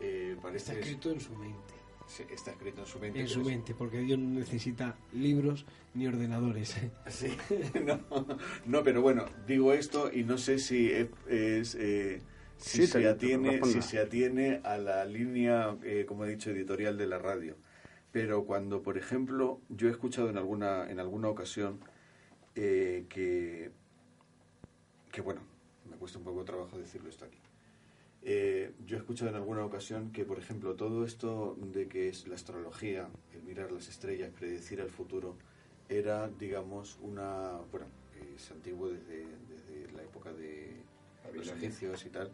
eh, 0.00 0.36
parece... 0.42 0.72
Está 0.72 0.80
escrito 0.80 1.10
en 1.10 1.20
su 1.20 1.34
mente. 1.36 1.74
Está 2.30 2.50
escrito 2.50 2.80
en 2.82 2.86
su 2.86 2.98
mente. 2.98 3.20
En 3.20 3.28
su 3.28 3.40
es- 3.40 3.46
mente, 3.46 3.74
porque 3.74 3.98
Dios 4.00 4.18
no 4.18 4.38
necesita 4.38 4.96
libros 5.12 5.64
ni 5.94 6.06
ordenadores. 6.06 6.76
Sí, 7.08 7.36
no, 7.84 8.00
no, 8.66 8.82
pero 8.82 9.02
bueno, 9.02 9.26
digo 9.46 9.72
esto 9.72 10.10
y 10.12 10.22
no 10.24 10.38
sé 10.38 10.58
si 10.58 10.90
es, 10.90 11.08
es, 11.28 11.74
eh, 11.74 12.20
si, 12.56 12.82
Sí, 12.82 12.86
se 12.86 13.08
atiene, 13.08 13.60
si 13.64 13.82
se 13.82 13.98
atiene 13.98 14.60
a 14.64 14.76
la 14.78 15.04
línea, 15.04 15.76
eh, 15.82 16.04
como 16.06 16.24
he 16.24 16.30
dicho, 16.30 16.50
editorial 16.50 16.96
de 16.96 17.06
la 17.06 17.18
radio. 17.18 17.56
Pero 18.14 18.44
cuando, 18.44 18.80
por 18.80 18.96
ejemplo, 18.96 19.60
yo 19.68 19.88
he 19.88 19.90
escuchado 19.90 20.30
en 20.30 20.36
alguna, 20.36 20.88
en 20.88 21.00
alguna 21.00 21.26
ocasión 21.28 21.80
eh, 22.54 23.06
que, 23.08 23.72
que, 25.10 25.20
bueno, 25.20 25.40
me 25.90 25.96
cuesta 25.96 26.18
un 26.18 26.24
poco 26.24 26.38
de 26.38 26.44
trabajo 26.44 26.78
decirlo 26.78 27.10
esto 27.10 27.24
aquí. 27.24 27.38
Eh, 28.22 28.70
yo 28.86 28.96
he 28.96 29.00
escuchado 29.00 29.30
en 29.30 29.34
alguna 29.34 29.64
ocasión 29.64 30.12
que, 30.12 30.24
por 30.24 30.38
ejemplo, 30.38 30.76
todo 30.76 31.04
esto 31.04 31.56
de 31.72 31.88
que 31.88 32.06
es 32.08 32.28
la 32.28 32.36
astrología, 32.36 33.08
el 33.34 33.42
mirar 33.42 33.72
las 33.72 33.88
estrellas, 33.88 34.30
predecir 34.30 34.78
el 34.78 34.90
futuro, 34.90 35.34
era, 35.88 36.28
digamos, 36.28 36.96
una... 37.02 37.58
Bueno, 37.72 37.86
es 38.36 38.48
antiguo 38.52 38.90
desde, 38.90 39.26
desde 39.48 39.92
la 39.92 40.02
época 40.04 40.32
de 40.32 40.76
los 41.34 41.48
egipcios 41.50 42.06
y 42.06 42.10
tal. 42.10 42.30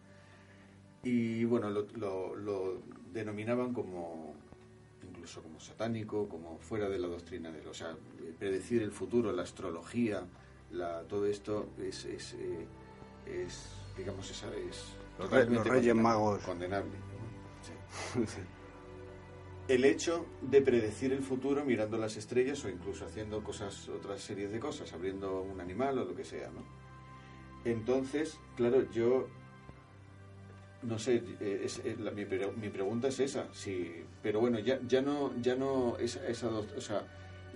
Y 1.05 1.45
bueno, 1.47 1.71
lo, 1.71 1.87
lo- 1.97 2.37
lo 2.37 2.83
denominaban 3.15 3.73
como 3.73 4.35
incluso 5.21 5.43
como 5.43 5.61
satánico, 5.61 6.27
como 6.29 6.59
fuera 6.61 6.89
de 6.89 6.99
la 6.99 7.07
doctrina 7.07 7.51
de 7.53 7.67
O 7.69 7.75
sea, 7.75 7.91
eh, 7.91 8.35
predecir 8.39 8.83
el 8.83 8.91
futuro, 8.91 9.31
la 9.33 9.43
astrología, 9.43 10.27
la, 10.71 11.03
todo 11.03 11.27
esto 11.27 11.69
es, 11.79 12.07
es, 12.07 12.33
eh, 12.35 12.67
es, 13.27 13.69
digamos, 13.99 14.31
esa, 14.31 14.47
es 14.57 14.95
Los 15.19 15.31
re- 15.31 15.45
totalmente 15.45 15.55
los 15.57 15.67
Reyes 15.69 15.95
condenable- 15.95 16.03
Magos. 16.03 16.43
Condenable. 16.45 16.93
Sí. 18.27 18.41
El 19.69 19.85
hecho 19.85 20.25
de 20.41 20.63
predecir 20.63 21.13
el 21.13 21.23
futuro 21.23 21.65
mirando 21.65 21.99
las 21.99 22.17
estrellas 22.17 22.65
o 22.65 22.69
incluso 22.71 23.05
haciendo 23.05 23.43
cosas, 23.45 23.89
otras 23.91 24.21
series 24.23 24.51
de 24.51 24.59
cosas, 24.59 24.93
abriendo 24.95 25.43
un 25.43 25.61
animal 25.61 25.99
o 25.99 26.05
lo 26.07 26.15
que 26.17 26.25
sea, 26.25 26.51
¿no? 26.51 26.65
Entonces, 27.65 28.39
claro, 28.57 28.91
yo 28.91 29.29
no 30.83 30.99
sé, 30.99 31.23
eh, 31.41 31.63
es- 31.65 31.81
eh, 31.85 31.97
mi, 32.15 32.25
mi 32.61 32.69
pregunta 32.71 33.09
es 33.09 33.21
esa, 33.21 33.47
sí, 33.53 34.03
pero 34.23 34.41
bueno, 34.41 34.59
ya, 34.59 34.79
ya 34.89 35.03
no, 35.03 35.33
ya 35.41 35.55
no 35.55 35.97
esa, 35.99 36.27
esa 36.27 36.49
o 36.49 36.81
sea, 36.81 37.03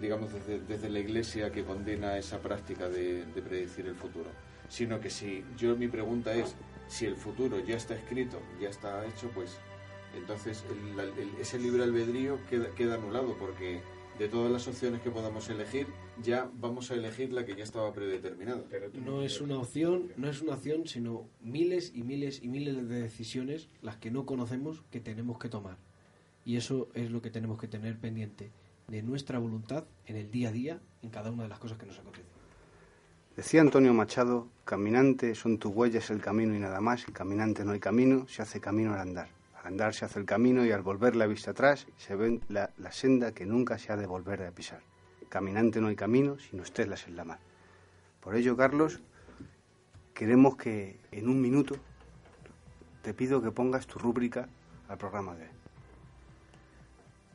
digamos 0.00 0.32
desde, 0.32 0.60
desde 0.60 0.90
la 0.90 0.98
Iglesia 0.98 1.50
que 1.52 1.64
condena 1.64 2.18
esa 2.18 2.40
práctica 2.40 2.88
de, 2.88 3.24
de 3.26 3.42
predecir 3.42 3.86
el 3.86 3.94
futuro, 3.94 4.28
sino 4.68 5.00
que 5.00 5.08
si 5.10 5.44
yo 5.56 5.76
mi 5.76 5.88
pregunta 5.88 6.34
es 6.34 6.54
si 6.88 7.06
el 7.06 7.16
futuro 7.16 7.58
ya 7.60 7.76
está 7.76 7.94
escrito, 7.94 8.38
ya 8.60 8.68
está 8.68 9.06
hecho, 9.06 9.30
pues 9.34 9.56
entonces 10.16 10.64
el- 10.70 11.40
ese 11.40 11.58
libre 11.58 11.82
albedrío 11.82 12.38
queda, 12.50 12.68
queda 12.74 12.94
anulado 12.96 13.36
porque 13.38 13.80
de 14.18 14.28
todas 14.28 14.50
las 14.50 14.66
opciones 14.68 15.00
que 15.02 15.10
podamos 15.10 15.48
elegir 15.48 15.86
ya 16.22 16.48
vamos 16.54 16.90
a 16.90 16.94
elegir 16.94 17.32
la 17.32 17.44
que 17.44 17.56
ya 17.56 17.64
estaba 17.64 17.92
predeterminada. 17.92 18.62
No 18.94 19.22
es 19.22 19.40
una 19.40 19.58
opción, 19.58 20.12
no 20.16 20.28
es 20.28 20.40
una 20.40 20.54
opción, 20.54 20.86
sino 20.86 21.26
miles 21.40 21.92
y 21.94 22.02
miles 22.02 22.42
y 22.42 22.48
miles 22.48 22.88
de 22.88 23.02
decisiones 23.02 23.68
las 23.82 23.96
que 23.96 24.10
no 24.10 24.26
conocemos 24.26 24.82
que 24.90 25.00
tenemos 25.00 25.38
que 25.38 25.48
tomar. 25.48 25.76
Y 26.44 26.56
eso 26.56 26.88
es 26.94 27.10
lo 27.10 27.22
que 27.22 27.30
tenemos 27.30 27.58
que 27.58 27.68
tener 27.68 27.98
pendiente 27.98 28.50
de 28.88 29.02
nuestra 29.02 29.38
voluntad 29.38 29.84
en 30.06 30.16
el 30.16 30.30
día 30.30 30.50
a 30.50 30.52
día, 30.52 30.80
en 31.02 31.10
cada 31.10 31.30
una 31.30 31.44
de 31.44 31.48
las 31.48 31.58
cosas 31.58 31.78
que 31.78 31.86
nos 31.86 31.98
acontecen. 31.98 32.34
Decía 33.36 33.62
Antonio 33.62 33.92
Machado, 33.92 34.48
caminante 34.64 35.34
son 35.34 35.58
tus 35.58 35.74
huellas 35.74 36.10
el 36.10 36.20
camino 36.20 36.54
y 36.54 36.60
nada 36.60 36.80
más, 36.80 37.08
y 37.08 37.12
caminante 37.12 37.64
no 37.64 37.72
hay 37.72 37.80
camino, 37.80 38.28
se 38.28 38.42
hace 38.42 38.60
camino 38.60 38.94
al 38.94 39.00
andar. 39.00 39.33
Al 39.64 39.72
andar 39.72 39.94
se 39.94 40.04
hace 40.04 40.18
el 40.18 40.26
camino 40.26 40.66
y 40.66 40.72
al 40.72 40.82
volver 40.82 41.16
la 41.16 41.26
vista 41.26 41.52
atrás 41.52 41.86
se 41.96 42.14
ve 42.14 42.38
la, 42.48 42.70
la 42.76 42.92
senda 42.92 43.32
que 43.32 43.46
nunca 43.46 43.78
se 43.78 43.92
ha 43.92 43.96
de 43.96 44.06
volver 44.06 44.42
a 44.42 44.50
pisar. 44.50 44.82
Caminante 45.30 45.80
no 45.80 45.88
hay 45.88 45.96
camino, 45.96 46.38
sino 46.38 46.62
estelas 46.62 47.08
en 47.08 47.16
la 47.16 47.24
mar. 47.24 47.38
Por 48.20 48.36
ello, 48.36 48.58
Carlos, 48.58 49.00
queremos 50.12 50.56
que 50.56 51.00
en 51.12 51.30
un 51.30 51.40
minuto 51.40 51.76
te 53.00 53.14
pido 53.14 53.40
que 53.40 53.52
pongas 53.52 53.86
tu 53.86 53.98
rúbrica 53.98 54.50
al 54.86 54.98
programa 54.98 55.34
de 55.34 55.44
hoy. 55.44 55.50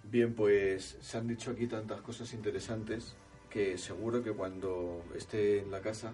Bien, 0.04 0.36
pues 0.36 1.00
se 1.02 1.18
han 1.18 1.28
dicho 1.28 1.50
aquí 1.50 1.66
tantas 1.66 2.02
cosas 2.02 2.32
interesantes 2.34 3.16
que 3.50 3.76
seguro 3.80 4.24
que 4.24 4.34
cuando 4.34 5.04
esté 5.16 5.62
en 5.62 5.72
la 5.72 5.82
casa 5.82 6.14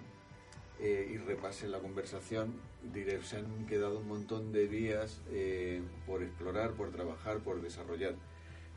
eh, 0.80 1.10
y 1.12 1.16
repase 1.18 1.68
la 1.68 1.78
conversación, 1.78 2.54
diré, 2.92 3.22
se 3.22 3.38
han 3.38 3.66
quedado 3.66 3.98
un 3.98 4.08
montón 4.08 4.52
de 4.52 4.66
vías 4.66 5.20
eh, 5.30 5.80
por 6.06 6.22
explorar, 6.22 6.72
por 6.72 6.90
trabajar, 6.90 7.38
por 7.38 7.60
desarrollar. 7.62 8.14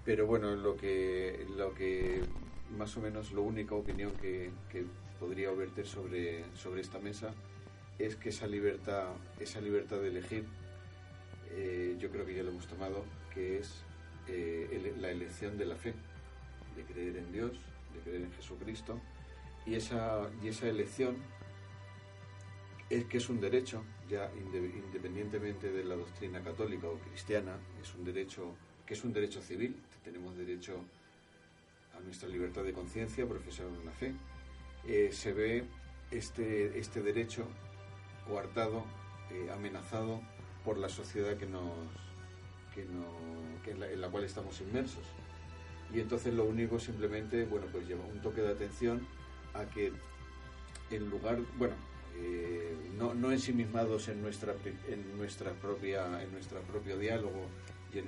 Pero 0.06 0.26
bueno, 0.26 0.56
lo 0.56 0.76
que, 0.78 1.46
lo 1.58 1.74
que 1.74 2.22
más 2.78 2.96
o 2.98 3.02
menos 3.02 3.32
la 3.34 3.42
única 3.42 3.76
opinión 3.76 4.12
que, 4.22 4.50
que 4.72 4.86
podría 5.20 5.52
verter 5.52 5.86
sobre, 5.86 6.46
sobre 6.56 6.82
esta 6.82 7.00
mesa 7.00 7.34
es 8.00 8.16
que 8.16 8.30
esa 8.30 8.48
libertad, 8.48 9.10
esa 9.40 9.60
libertad 9.60 9.98
de 10.00 10.08
elegir, 10.08 10.46
eh, 11.52 11.98
yo 12.00 12.10
creo 12.10 12.26
que 12.26 12.34
ya 12.34 12.44
lo 12.44 12.52
hemos 12.52 12.68
tomado, 12.68 13.04
que 13.34 13.60
es 13.60 13.84
eh, 14.28 14.70
ele- 14.72 14.96
la 15.02 15.12
elección 15.12 15.58
de 15.58 15.66
la 15.66 15.76
fe, 15.76 15.94
de 16.78 16.84
creer 16.84 17.18
en 17.18 17.32
Dios, 17.34 17.52
de 17.94 18.00
creer 18.02 18.22
en 18.22 18.32
Jesucristo, 18.32 19.02
y 19.66 19.76
esa, 19.76 20.30
y 20.42 20.48
esa 20.48 20.68
elección 20.70 21.18
es 22.90 23.06
que 23.06 23.18
es 23.18 23.30
un 23.30 23.40
derecho, 23.40 23.84
ya 24.10 24.32
inde- 24.34 24.74
independientemente 24.86 25.72
de 25.72 25.84
la 25.84 25.96
doctrina 25.96 26.42
católica 26.42 26.88
o 26.88 26.98
cristiana, 27.00 27.58
es 27.82 27.94
un 27.96 28.04
derecho 28.04 28.56
que 28.86 28.96
es 28.96 29.04
un 29.04 29.14
derecho 29.14 29.42
civil, 29.42 29.76
tenemos 30.04 30.36
derecho 30.36 30.82
a 31.96 32.00
nuestra 32.00 32.28
libertad 32.28 32.64
de 32.64 32.74
conciencia, 32.74 33.28
profesar 33.28 33.68
una 33.68 33.92
fe, 33.92 34.14
eh, 34.88 35.10
se 35.12 35.34
ve 35.34 35.66
este, 36.10 36.80
este 36.80 37.04
derecho 37.04 37.46
coartado, 38.28 38.84
eh, 39.32 39.52
amenazado 39.54 40.22
por 40.66 40.78
la 40.78 40.90
sociedad 40.90 41.38
que 41.38 41.46
nos 41.46 41.72
que 42.74 42.86
no, 42.86 43.06
que 43.64 43.72
en, 43.72 43.80
la, 43.80 43.92
en 43.92 44.00
la 44.02 44.10
cual 44.10 44.24
estamos 44.24 44.62
inmersos. 44.62 45.04
Y 45.94 46.00
entonces 46.00 46.34
lo 46.34 46.46
único 46.46 46.80
simplemente, 46.80 47.46
bueno, 47.46 47.66
pues 47.72 47.88
lleva 47.88 48.06
un 48.06 48.22
toque 48.22 48.42
de 48.42 48.52
atención 48.52 49.06
a 49.54 49.66
que 49.66 49.92
en 50.92 51.10
lugar, 51.10 51.40
bueno, 51.58 51.76
eh, 52.18 52.76
no, 52.98 53.14
no 53.14 53.32
ensimismados 53.32 54.08
en 54.08 54.22
nuestra 54.22 54.56
en 54.88 55.18
nuestra 55.18 55.54
propia 55.54 56.22
en 56.22 56.32
nuestro 56.32 56.62
propio 56.62 56.98
diálogo, 56.98 57.48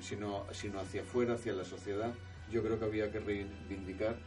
sino, 0.01 0.45
sino 0.51 0.79
hacia 0.79 1.01
afuera, 1.01 1.35
hacia 1.35 1.53
la 1.53 1.65
sociedad, 1.65 2.13
yo 2.51 2.63
creo 2.63 2.77
que 2.79 2.85
había 2.85 3.11
que 3.11 3.19
reivindicar 3.19 4.17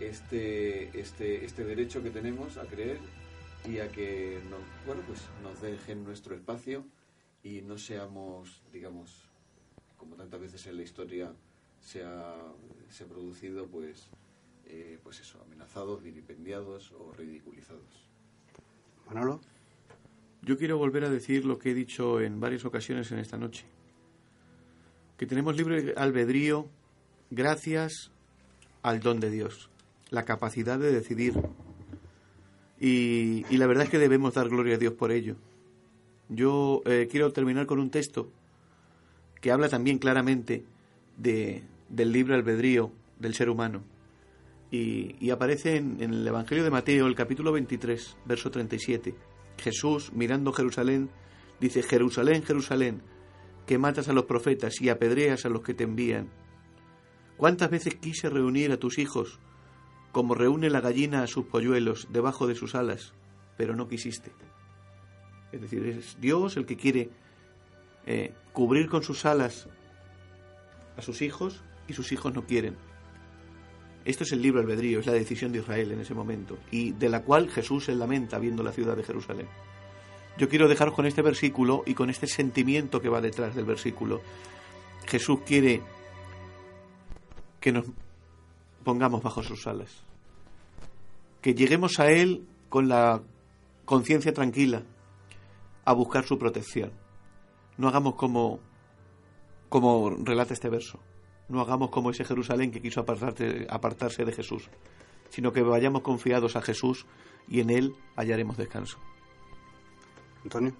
este, 0.00 0.98
este, 0.98 1.44
este 1.44 1.64
derecho 1.64 2.02
que 2.02 2.10
tenemos 2.10 2.56
a 2.56 2.64
creer 2.66 2.98
y 3.64 3.78
a 3.78 3.90
que 3.90 4.40
nos, 4.48 4.60
bueno, 4.86 5.02
pues 5.06 5.20
nos 5.42 5.60
dejen 5.60 6.04
nuestro 6.04 6.34
espacio 6.34 6.84
y 7.42 7.62
no 7.62 7.78
seamos, 7.78 8.62
digamos, 8.72 9.28
como 9.96 10.16
tantas 10.16 10.40
veces 10.40 10.66
en 10.66 10.76
la 10.76 10.82
historia 10.82 11.32
se 11.80 12.04
ha, 12.04 12.36
se 12.88 13.04
producido, 13.04 13.66
pues, 13.66 14.08
eh, 14.66 14.98
pues 15.02 15.20
eso, 15.20 15.40
amenazados, 15.42 16.02
vilipendiados 16.02 16.92
o 16.92 17.12
ridiculizados. 17.12 18.07
Yo 20.42 20.56
quiero 20.56 20.78
volver 20.78 21.04
a 21.04 21.10
decir 21.10 21.44
lo 21.44 21.58
que 21.58 21.70
he 21.70 21.74
dicho 21.74 22.20
en 22.20 22.40
varias 22.40 22.64
ocasiones 22.64 23.10
en 23.12 23.18
esta 23.18 23.36
noche. 23.36 23.64
Que 25.16 25.26
tenemos 25.26 25.56
libre 25.56 25.94
albedrío 25.96 26.68
gracias 27.30 28.10
al 28.82 29.00
don 29.00 29.20
de 29.20 29.30
Dios, 29.30 29.70
la 30.10 30.24
capacidad 30.24 30.78
de 30.78 30.92
decidir. 30.92 31.34
Y, 32.80 33.44
y 33.50 33.56
la 33.56 33.66
verdad 33.66 33.84
es 33.84 33.90
que 33.90 33.98
debemos 33.98 34.34
dar 34.34 34.48
gloria 34.48 34.76
a 34.76 34.78
Dios 34.78 34.94
por 34.94 35.10
ello. 35.10 35.36
Yo 36.28 36.82
eh, 36.84 37.08
quiero 37.10 37.32
terminar 37.32 37.66
con 37.66 37.78
un 37.80 37.90
texto 37.90 38.30
que 39.40 39.50
habla 39.50 39.68
también 39.68 39.98
claramente 39.98 40.64
de, 41.16 41.62
del 41.88 42.12
libre 42.12 42.34
albedrío 42.34 42.92
del 43.18 43.34
ser 43.34 43.50
humano. 43.50 43.82
Y, 44.70 45.30
aparece 45.30 45.76
en, 45.76 46.02
en 46.02 46.12
el 46.12 46.26
Evangelio 46.26 46.62
de 46.62 46.70
Mateo, 46.70 47.06
el 47.06 47.14
capítulo 47.14 47.52
23, 47.52 48.18
verso 48.26 48.50
37. 48.50 49.14
Jesús, 49.58 50.12
mirando 50.12 50.52
Jerusalén, 50.52 51.10
dice, 51.60 51.82
Jerusalén, 51.82 52.42
Jerusalén, 52.42 53.02
que 53.66 53.78
matas 53.78 54.08
a 54.08 54.12
los 54.12 54.24
profetas 54.24 54.80
y 54.80 54.88
apedreas 54.88 55.44
a 55.44 55.48
los 55.48 55.62
que 55.62 55.74
te 55.74 55.84
envían. 55.84 56.30
¿Cuántas 57.36 57.70
veces 57.70 57.94
quise 57.96 58.30
reunir 58.30 58.72
a 58.72 58.78
tus 58.78 58.98
hijos, 58.98 59.38
como 60.10 60.34
reúne 60.34 60.70
la 60.70 60.80
gallina 60.80 61.22
a 61.22 61.26
sus 61.26 61.46
polluelos 61.46 62.08
debajo 62.10 62.46
de 62.46 62.54
sus 62.54 62.74
alas, 62.74 63.14
pero 63.56 63.76
no 63.76 63.88
quisiste? 63.88 64.32
Es 65.52 65.60
decir, 65.60 65.86
es 65.86 66.20
Dios 66.20 66.56
el 66.56 66.66
que 66.66 66.76
quiere 66.76 67.10
eh, 68.06 68.32
cubrir 68.52 68.88
con 68.88 69.02
sus 69.02 69.24
alas 69.24 69.68
a 70.96 71.02
sus 71.02 71.22
hijos 71.22 71.62
y 71.86 71.92
sus 71.92 72.10
hijos 72.12 72.34
no 72.34 72.44
quieren. 72.44 72.76
Esto 74.04 74.24
es 74.24 74.32
el 74.32 74.42
libro 74.42 74.60
albedrío, 74.60 75.00
es 75.00 75.06
la 75.06 75.12
decisión 75.12 75.52
de 75.52 75.58
Israel 75.58 75.92
en 75.92 76.00
ese 76.00 76.14
momento, 76.14 76.58
y 76.70 76.92
de 76.92 77.08
la 77.08 77.22
cual 77.22 77.50
Jesús 77.50 77.84
se 77.84 77.94
lamenta 77.94 78.38
viendo 78.38 78.62
la 78.62 78.72
ciudad 78.72 78.96
de 78.96 79.02
Jerusalén. 79.02 79.48
Yo 80.38 80.48
quiero 80.48 80.68
dejaros 80.68 80.94
con 80.94 81.04
este 81.04 81.20
versículo 81.20 81.82
y 81.84 81.94
con 81.94 82.10
este 82.10 82.28
sentimiento 82.28 83.00
que 83.00 83.08
va 83.08 83.20
detrás 83.20 83.56
del 83.56 83.64
versículo. 83.64 84.20
Jesús 85.06 85.40
quiere 85.44 85.82
que 87.60 87.72
nos 87.72 87.86
pongamos 88.84 89.22
bajo 89.22 89.42
sus 89.42 89.66
alas. 89.66 90.04
Que 91.42 91.54
lleguemos 91.54 91.98
a 91.98 92.10
Él 92.10 92.46
con 92.68 92.88
la 92.88 93.22
conciencia 93.84 94.32
tranquila 94.32 94.82
a 95.84 95.92
buscar 95.92 96.24
su 96.24 96.38
protección. 96.38 96.92
No 97.76 97.88
hagamos 97.88 98.14
como, 98.14 98.60
como 99.68 100.10
relata 100.10 100.54
este 100.54 100.68
verso. 100.68 101.00
No 101.48 101.60
hagamos 101.60 101.90
como 101.90 102.10
ese 102.10 102.24
Jerusalén 102.24 102.70
que 102.70 102.82
quiso 102.82 103.00
apartarse, 103.00 103.66
apartarse 103.70 104.24
de 104.24 104.32
Jesús, 104.32 104.68
sino 105.30 105.52
que 105.52 105.62
vayamos 105.62 106.02
confiados 106.02 106.56
a 106.56 106.62
Jesús 106.62 107.06
y 107.48 107.60
en 107.60 107.70
Él 107.70 107.94
hallaremos 108.16 108.56
descanso. 108.56 108.98
Antonio. 110.44 110.74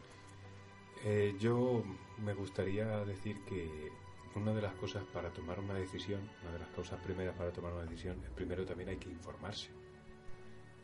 Eh, 1.05 1.35
yo 1.39 1.83
me 2.19 2.35
gustaría 2.35 3.05
decir 3.05 3.37
que 3.45 3.91
una 4.35 4.53
de 4.53 4.63
las 4.63 4.75
cosas 4.75 5.05
para 5.13 5.31
tomar 5.31 5.59
una 5.59 5.75
decisión, 5.75 6.21
una 6.43 6.53
de 6.53 6.59
las 6.61 6.69
causas 6.71 7.01
primeras 7.01 7.37
para 7.37 7.51
tomar 7.51 7.73
una 7.73 7.83
decisión, 7.83 8.23
es 8.25 8.31
primero 8.31 8.65
también 8.65 8.91
hay 8.91 8.97
que 8.97 9.11
informarse. 9.11 9.71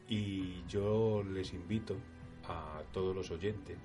Y 0.09 0.65
yo 0.67 1.23
les 1.23 1.53
invito 1.53 1.97
a 2.49 2.83
todos 2.93 3.15
los 3.15 3.31
oyentes 3.31 3.79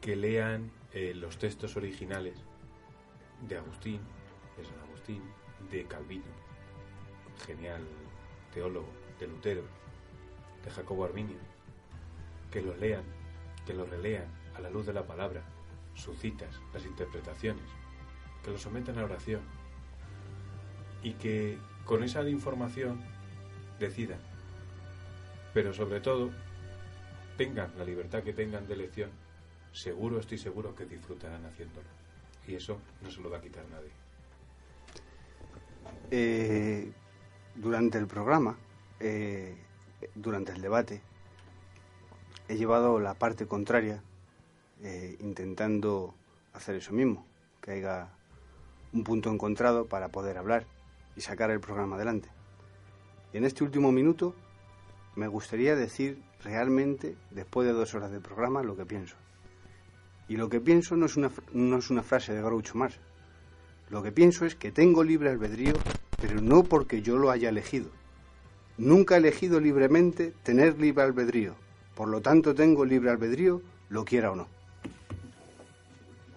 que 0.00 0.16
lean 0.16 0.70
eh, 0.92 1.14
los 1.14 1.38
textos 1.38 1.76
originales 1.76 2.36
de 3.48 3.56
Agustín, 3.56 4.00
De 5.06 5.84
Calvino, 5.86 6.22
genial 7.44 7.82
teólogo, 8.54 8.86
de 9.18 9.26
Lutero, 9.26 9.62
de 10.64 10.70
Jacobo 10.70 11.04
Arminio, 11.04 11.38
que 12.52 12.62
los 12.62 12.78
lean, 12.78 13.02
que 13.66 13.74
los 13.74 13.88
relean 13.88 14.26
a 14.54 14.60
la 14.60 14.70
luz 14.70 14.86
de 14.86 14.92
la 14.92 15.04
palabra, 15.04 15.42
sus 15.94 16.16
citas, 16.18 16.60
las 16.72 16.84
interpretaciones, 16.84 17.64
que 18.44 18.52
lo 18.52 18.58
sometan 18.58 18.98
a 18.98 19.04
oración 19.04 19.40
y 21.02 21.14
que 21.14 21.58
con 21.84 22.04
esa 22.04 22.28
información 22.28 23.00
decidan. 23.80 24.20
Pero 25.52 25.72
sobre 25.72 26.00
todo, 26.00 26.30
tengan 27.36 27.76
la 27.76 27.84
libertad 27.84 28.22
que 28.22 28.32
tengan 28.32 28.68
de 28.68 28.74
elección, 28.74 29.10
seguro, 29.72 30.20
estoy 30.20 30.38
seguro 30.38 30.76
que 30.76 30.86
disfrutarán 30.86 31.44
haciéndolo. 31.44 31.88
Y 32.46 32.54
eso 32.54 32.78
no 33.02 33.10
se 33.10 33.20
lo 33.20 33.30
va 33.30 33.38
a 33.38 33.42
quitar 33.42 33.64
nadie. 33.68 34.01
Eh, 36.10 36.92
durante 37.54 37.98
el 37.98 38.06
programa, 38.06 38.58
eh, 39.00 39.56
durante 40.14 40.52
el 40.52 40.60
debate, 40.60 41.00
he 42.48 42.56
llevado 42.56 43.00
la 43.00 43.14
parte 43.14 43.46
contraria, 43.46 44.02
eh, 44.82 45.16
intentando 45.20 46.14
hacer 46.52 46.76
eso 46.76 46.92
mismo, 46.92 47.26
que 47.60 47.72
haya 47.72 48.10
un 48.92 49.04
punto 49.04 49.30
encontrado 49.30 49.86
para 49.86 50.08
poder 50.08 50.38
hablar 50.38 50.66
y 51.16 51.20
sacar 51.20 51.50
el 51.50 51.60
programa 51.60 51.96
adelante. 51.96 52.28
Y 53.32 53.38
en 53.38 53.44
este 53.44 53.64
último 53.64 53.92
minuto 53.92 54.34
me 55.16 55.28
gustaría 55.28 55.76
decir 55.76 56.22
realmente, 56.42 57.16
después 57.30 57.66
de 57.66 57.72
dos 57.72 57.94
horas 57.94 58.10
de 58.10 58.20
programa, 58.20 58.62
lo 58.62 58.76
que 58.76 58.84
pienso. 58.84 59.16
Y 60.28 60.36
lo 60.36 60.48
que 60.48 60.60
pienso 60.60 60.96
no 60.96 61.06
es 61.06 61.16
una, 61.16 61.30
no 61.52 61.78
es 61.78 61.90
una 61.90 62.02
frase 62.02 62.32
de 62.32 62.42
Groucho 62.42 62.76
Marx. 62.76 62.98
Lo 63.92 64.02
que 64.02 64.10
pienso 64.10 64.46
es 64.46 64.54
que 64.54 64.72
tengo 64.72 65.04
libre 65.04 65.28
albedrío, 65.28 65.74
pero 66.18 66.40
no 66.40 66.64
porque 66.64 67.02
yo 67.02 67.18
lo 67.18 67.30
haya 67.30 67.50
elegido. 67.50 67.90
Nunca 68.78 69.16
he 69.16 69.18
elegido 69.18 69.60
libremente 69.60 70.32
tener 70.42 70.80
libre 70.80 71.04
albedrío. 71.04 71.54
Por 71.94 72.08
lo 72.08 72.22
tanto, 72.22 72.54
tengo 72.54 72.86
libre 72.86 73.10
albedrío, 73.10 73.60
lo 73.90 74.06
quiera 74.06 74.32
o 74.32 74.34
no. 74.36 74.48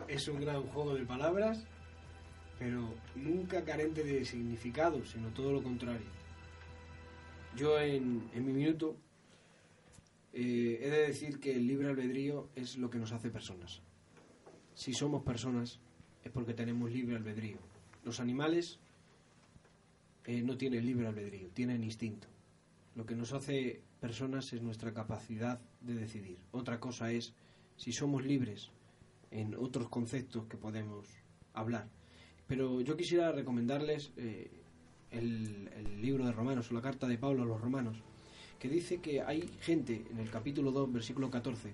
Es 0.10 0.28
un 0.28 0.42
gran 0.42 0.64
juego 0.64 0.96
de 0.96 1.06
palabras 1.06 1.66
pero 2.60 2.94
nunca 3.16 3.64
carente 3.64 4.04
de 4.04 4.26
significado, 4.26 5.06
sino 5.06 5.30
todo 5.30 5.54
lo 5.54 5.64
contrario. 5.64 6.08
Yo 7.56 7.80
en, 7.80 8.30
mi 8.34 8.52
minuto 8.52 8.98
eh, 10.34 10.80
he 10.82 10.90
de 10.90 11.08
decir 11.08 11.40
que 11.40 11.54
el 11.56 11.66
libre 11.66 11.88
albedrío 11.88 12.50
es 12.56 12.78
lo 12.78 12.90
que 12.90 12.98
nos 12.98 13.14
hace 13.14 13.30
personas. 13.30 13.82
Si 14.74 14.94
somos 14.94 15.24
personas 15.24 15.80
es 16.26 16.32
porque 16.32 16.54
tenemos 16.54 16.92
libre 16.92 17.16
albedrío. 17.16 17.58
Los 18.04 18.20
animales 18.20 18.80
eh, 20.26 20.42
no 20.42 20.58
tienen 20.58 20.86
libre 20.86 21.08
albedrío, 21.08 21.48
tienen 21.54 21.84
instinto. 21.84 22.28
Lo 22.96 23.06
que 23.06 23.16
nos 23.16 23.32
hace 23.32 23.82
personas 24.02 24.52
es 24.52 24.62
nuestra 24.62 24.94
capacidad 24.94 25.60
de 25.82 25.94
decidir. 25.94 26.38
Otra 26.52 26.80
cosa 26.80 27.12
es 27.12 27.34
si 27.78 27.94
somos 27.94 28.26
libres 28.26 28.72
en 29.32 29.56
otros 29.56 29.88
conceptos 29.90 30.46
que 30.48 30.58
podemos 30.58 31.08
hablar. 31.54 31.88
Pero 32.48 32.82
yo 32.82 32.98
quisiera 32.98 33.32
recomendarles 33.32 34.12
eh, 34.18 34.50
el, 35.12 35.70
libro 36.02 36.26
de 36.26 36.32
Romanos, 36.32 36.72
o 36.72 36.74
la 36.74 36.82
carta 36.82 37.08
de 37.08 37.18
Pablo 37.18 37.44
a 37.44 37.46
los 37.46 37.62
Romanos, 37.62 37.98
que 38.60 38.70
dice 38.70 39.00
que 39.00 39.22
hay 39.22 39.50
gente, 39.62 40.06
en 40.12 40.20
el 40.20 40.30
capítulo 40.30 40.72
2, 40.72 40.94
versículo 40.94 41.30
14, 41.30 41.72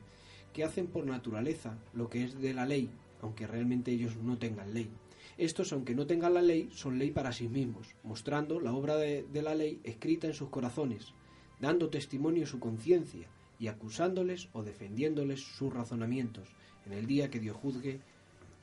que 0.54 0.64
hacen 0.64 0.88
por 0.88 1.06
naturaleza 1.06 1.78
lo 1.94 2.10
que 2.10 2.24
es 2.24 2.40
de 2.40 2.54
la 2.54 2.66
ley, 2.66 2.90
aunque 3.22 3.48
realmente 3.48 3.92
ellos 3.92 4.16
no 4.18 4.38
tengan 4.38 4.74
ley. 4.74 4.90
Estos, 5.38 5.72
aunque 5.74 5.96
no 5.96 6.06
tengan 6.06 6.34
la 6.34 6.42
ley, 6.42 6.70
son 6.74 7.00
ley 7.00 7.12
para 7.12 7.32
sí 7.32 7.48
mismos, 7.48 7.96
mostrando 8.04 8.60
la 8.60 8.74
obra 8.74 8.98
de, 8.98 9.26
la 9.34 9.56
ley 9.56 9.80
escrita 9.84 10.28
en 10.28 10.34
sus 10.34 10.50
corazones, 10.50 11.14
dando 11.60 11.90
testimonio 11.90 12.46
su 12.46 12.60
conciencia 12.60 13.28
y 13.60 13.68
acusándoles 13.68 14.50
o 14.54 14.64
defendiéndoles 14.64 15.42
sus 15.42 15.74
razonamientos 15.74 16.50
en 16.86 16.94
el 16.94 17.06
día 17.06 17.30
que 17.30 17.40
Dios 17.40 17.56
juzgue 17.56 18.02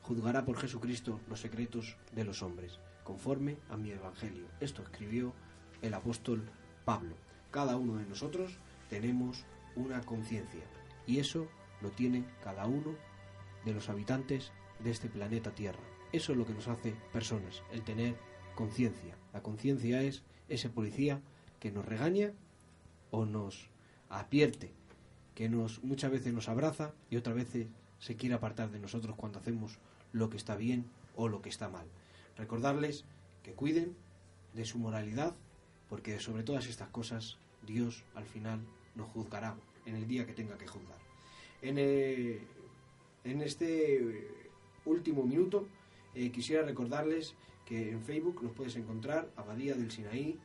juzgará 0.03 0.45
por 0.45 0.57
Jesucristo 0.57 1.21
los 1.29 1.41
secretos 1.41 1.97
de 2.13 2.25
los 2.25 2.43
hombres, 2.43 2.79
conforme 3.05 3.57
a 3.69 3.77
mi 3.77 3.91
Evangelio. 3.91 4.47
Esto 4.61 4.83
escribió 4.83 5.35
el 5.83 5.95
apóstol 5.95 6.49
Pablo. 6.85 7.15
Cada 7.51 7.77
uno 7.77 7.97
de 7.97 8.07
nosotros 8.07 8.59
tenemos 8.89 9.45
una 9.77 10.01
conciencia 10.01 10.63
y 11.07 11.19
eso 11.19 11.47
lo 11.81 11.91
tiene 11.91 12.25
cada 12.43 12.67
uno 12.67 12.95
de 13.65 13.75
los 13.75 13.89
habitantes 13.89 14.53
de 14.81 14.91
este 14.91 15.09
planeta 15.09 15.55
Tierra. 15.55 15.81
Eso 16.13 16.33
es 16.33 16.39
lo 16.39 16.47
que 16.47 16.55
nos 16.55 16.69
hace 16.69 16.95
personas, 17.13 17.63
el 17.73 17.83
tener 17.83 18.17
conciencia. 18.55 19.15
La 19.33 19.43
conciencia 19.43 20.03
es 20.03 20.23
ese 20.49 20.71
policía 20.71 21.21
que 21.61 21.71
nos 21.71 21.85
regaña 21.85 22.33
o 23.11 23.27
nos 23.27 23.69
advierte, 24.09 24.73
que 25.35 25.49
nos 25.49 25.83
muchas 25.85 26.11
veces 26.11 26.33
nos 26.33 26.49
abraza 26.49 26.93
y 27.11 27.17
otras 27.17 27.37
veces 27.37 27.67
se 27.99 28.17
quiere 28.17 28.35
apartar 28.35 28.71
de 28.71 28.79
nosotros 28.79 29.17
cuando 29.17 29.39
hacemos 29.39 29.79
lo 30.13 30.31
que 30.31 30.37
está 30.37 30.57
bien 30.57 30.87
o 31.17 31.29
lo 31.29 31.43
que 31.43 31.49
está 31.49 31.69
mal. 31.69 31.87
Recordarles 32.37 33.05
que 33.43 33.53
cuiden 33.53 33.97
de 34.55 34.65
su 34.65 34.79
moralidad, 34.79 35.35
porque 35.89 36.19
sobre 36.21 36.43
todas 36.43 36.67
estas 36.67 36.89
cosas 36.89 37.37
Dios 37.67 38.05
al 38.15 38.25
final 38.25 38.61
nos 38.95 39.09
juzgará 39.09 39.57
en 39.87 39.95
el 39.97 40.07
día 40.07 40.27
que 40.27 40.33
tenga 40.33 40.57
que 40.59 40.67
juzgar. 40.67 40.99
En, 41.63 41.79
eh, 43.29 43.45
este 43.45 44.49
último 44.85 45.23
minuto 45.25 45.67
eh, 46.15 46.31
quisiera 46.31 46.63
recordarles 46.63 47.35
que 47.67 47.91
en 47.91 48.03
Facebook 48.03 48.43
nos 48.43 48.53
puedes 48.53 48.77
encontrar 48.77 49.31
Abadía 49.37 49.75
del 49.75 49.91
Sinaí, 49.91 50.39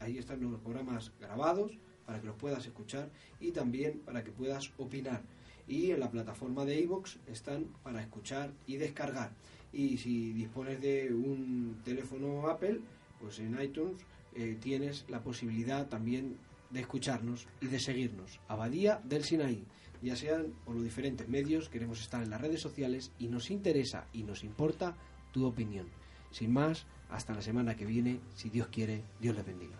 ahí 0.00 0.18
están 0.18 0.40
los 0.40 0.60
programas 0.60 1.12
grabados 1.20 1.72
para 2.04 2.20
que 2.20 2.26
los 2.26 2.36
puedas 2.36 2.66
escuchar 2.66 3.10
y 3.40 3.52
también 3.52 4.00
para 4.00 4.22
que 4.22 4.30
puedas 4.30 4.72
opinar 4.78 5.22
y 5.68 5.90
en 5.90 6.00
la 6.00 6.10
plataforma 6.10 6.64
de 6.64 6.80
iVoox 6.80 7.16
están 7.26 7.66
para 7.82 8.00
escuchar 8.00 8.52
y 8.66 8.76
descargar. 8.76 9.32
Y 9.72 9.98
si 9.98 10.32
dispones 10.32 10.80
de 10.80 11.12
un 11.12 11.80
teléfono 11.84 12.48
Apple, 12.48 12.80
pues 13.20 13.38
en 13.38 13.60
iTunes 13.60 14.00
eh, 14.34 14.56
tienes 14.60 15.04
la 15.08 15.20
posibilidad 15.20 15.86
también 15.86 16.38
de 16.70 16.80
escucharnos 16.80 17.46
y 17.60 17.66
de 17.66 17.78
seguirnos. 17.78 18.40
Abadía 18.48 19.00
del 19.04 19.24
Sinaí. 19.24 19.64
Ya 20.02 20.16
sean 20.16 20.54
por 20.64 20.74
los 20.74 20.84
diferentes 20.84 21.28
medios, 21.28 21.68
queremos 21.68 22.00
estar 22.00 22.22
en 22.22 22.30
las 22.30 22.40
redes 22.40 22.60
sociales 22.60 23.12
y 23.18 23.28
nos 23.28 23.50
interesa 23.50 24.06
y 24.12 24.22
nos 24.22 24.44
importa 24.44 24.96
tu 25.32 25.46
opinión. 25.46 25.86
Sin 26.30 26.52
más, 26.52 26.86
hasta 27.10 27.34
la 27.34 27.42
semana 27.42 27.74
que 27.74 27.86
viene, 27.86 28.20
si 28.34 28.50
Dios 28.50 28.68
quiere, 28.68 29.02
Dios 29.20 29.34
les 29.34 29.46
bendiga. 29.46 29.76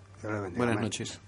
Buenas 0.57 0.81
noches. 0.81 1.21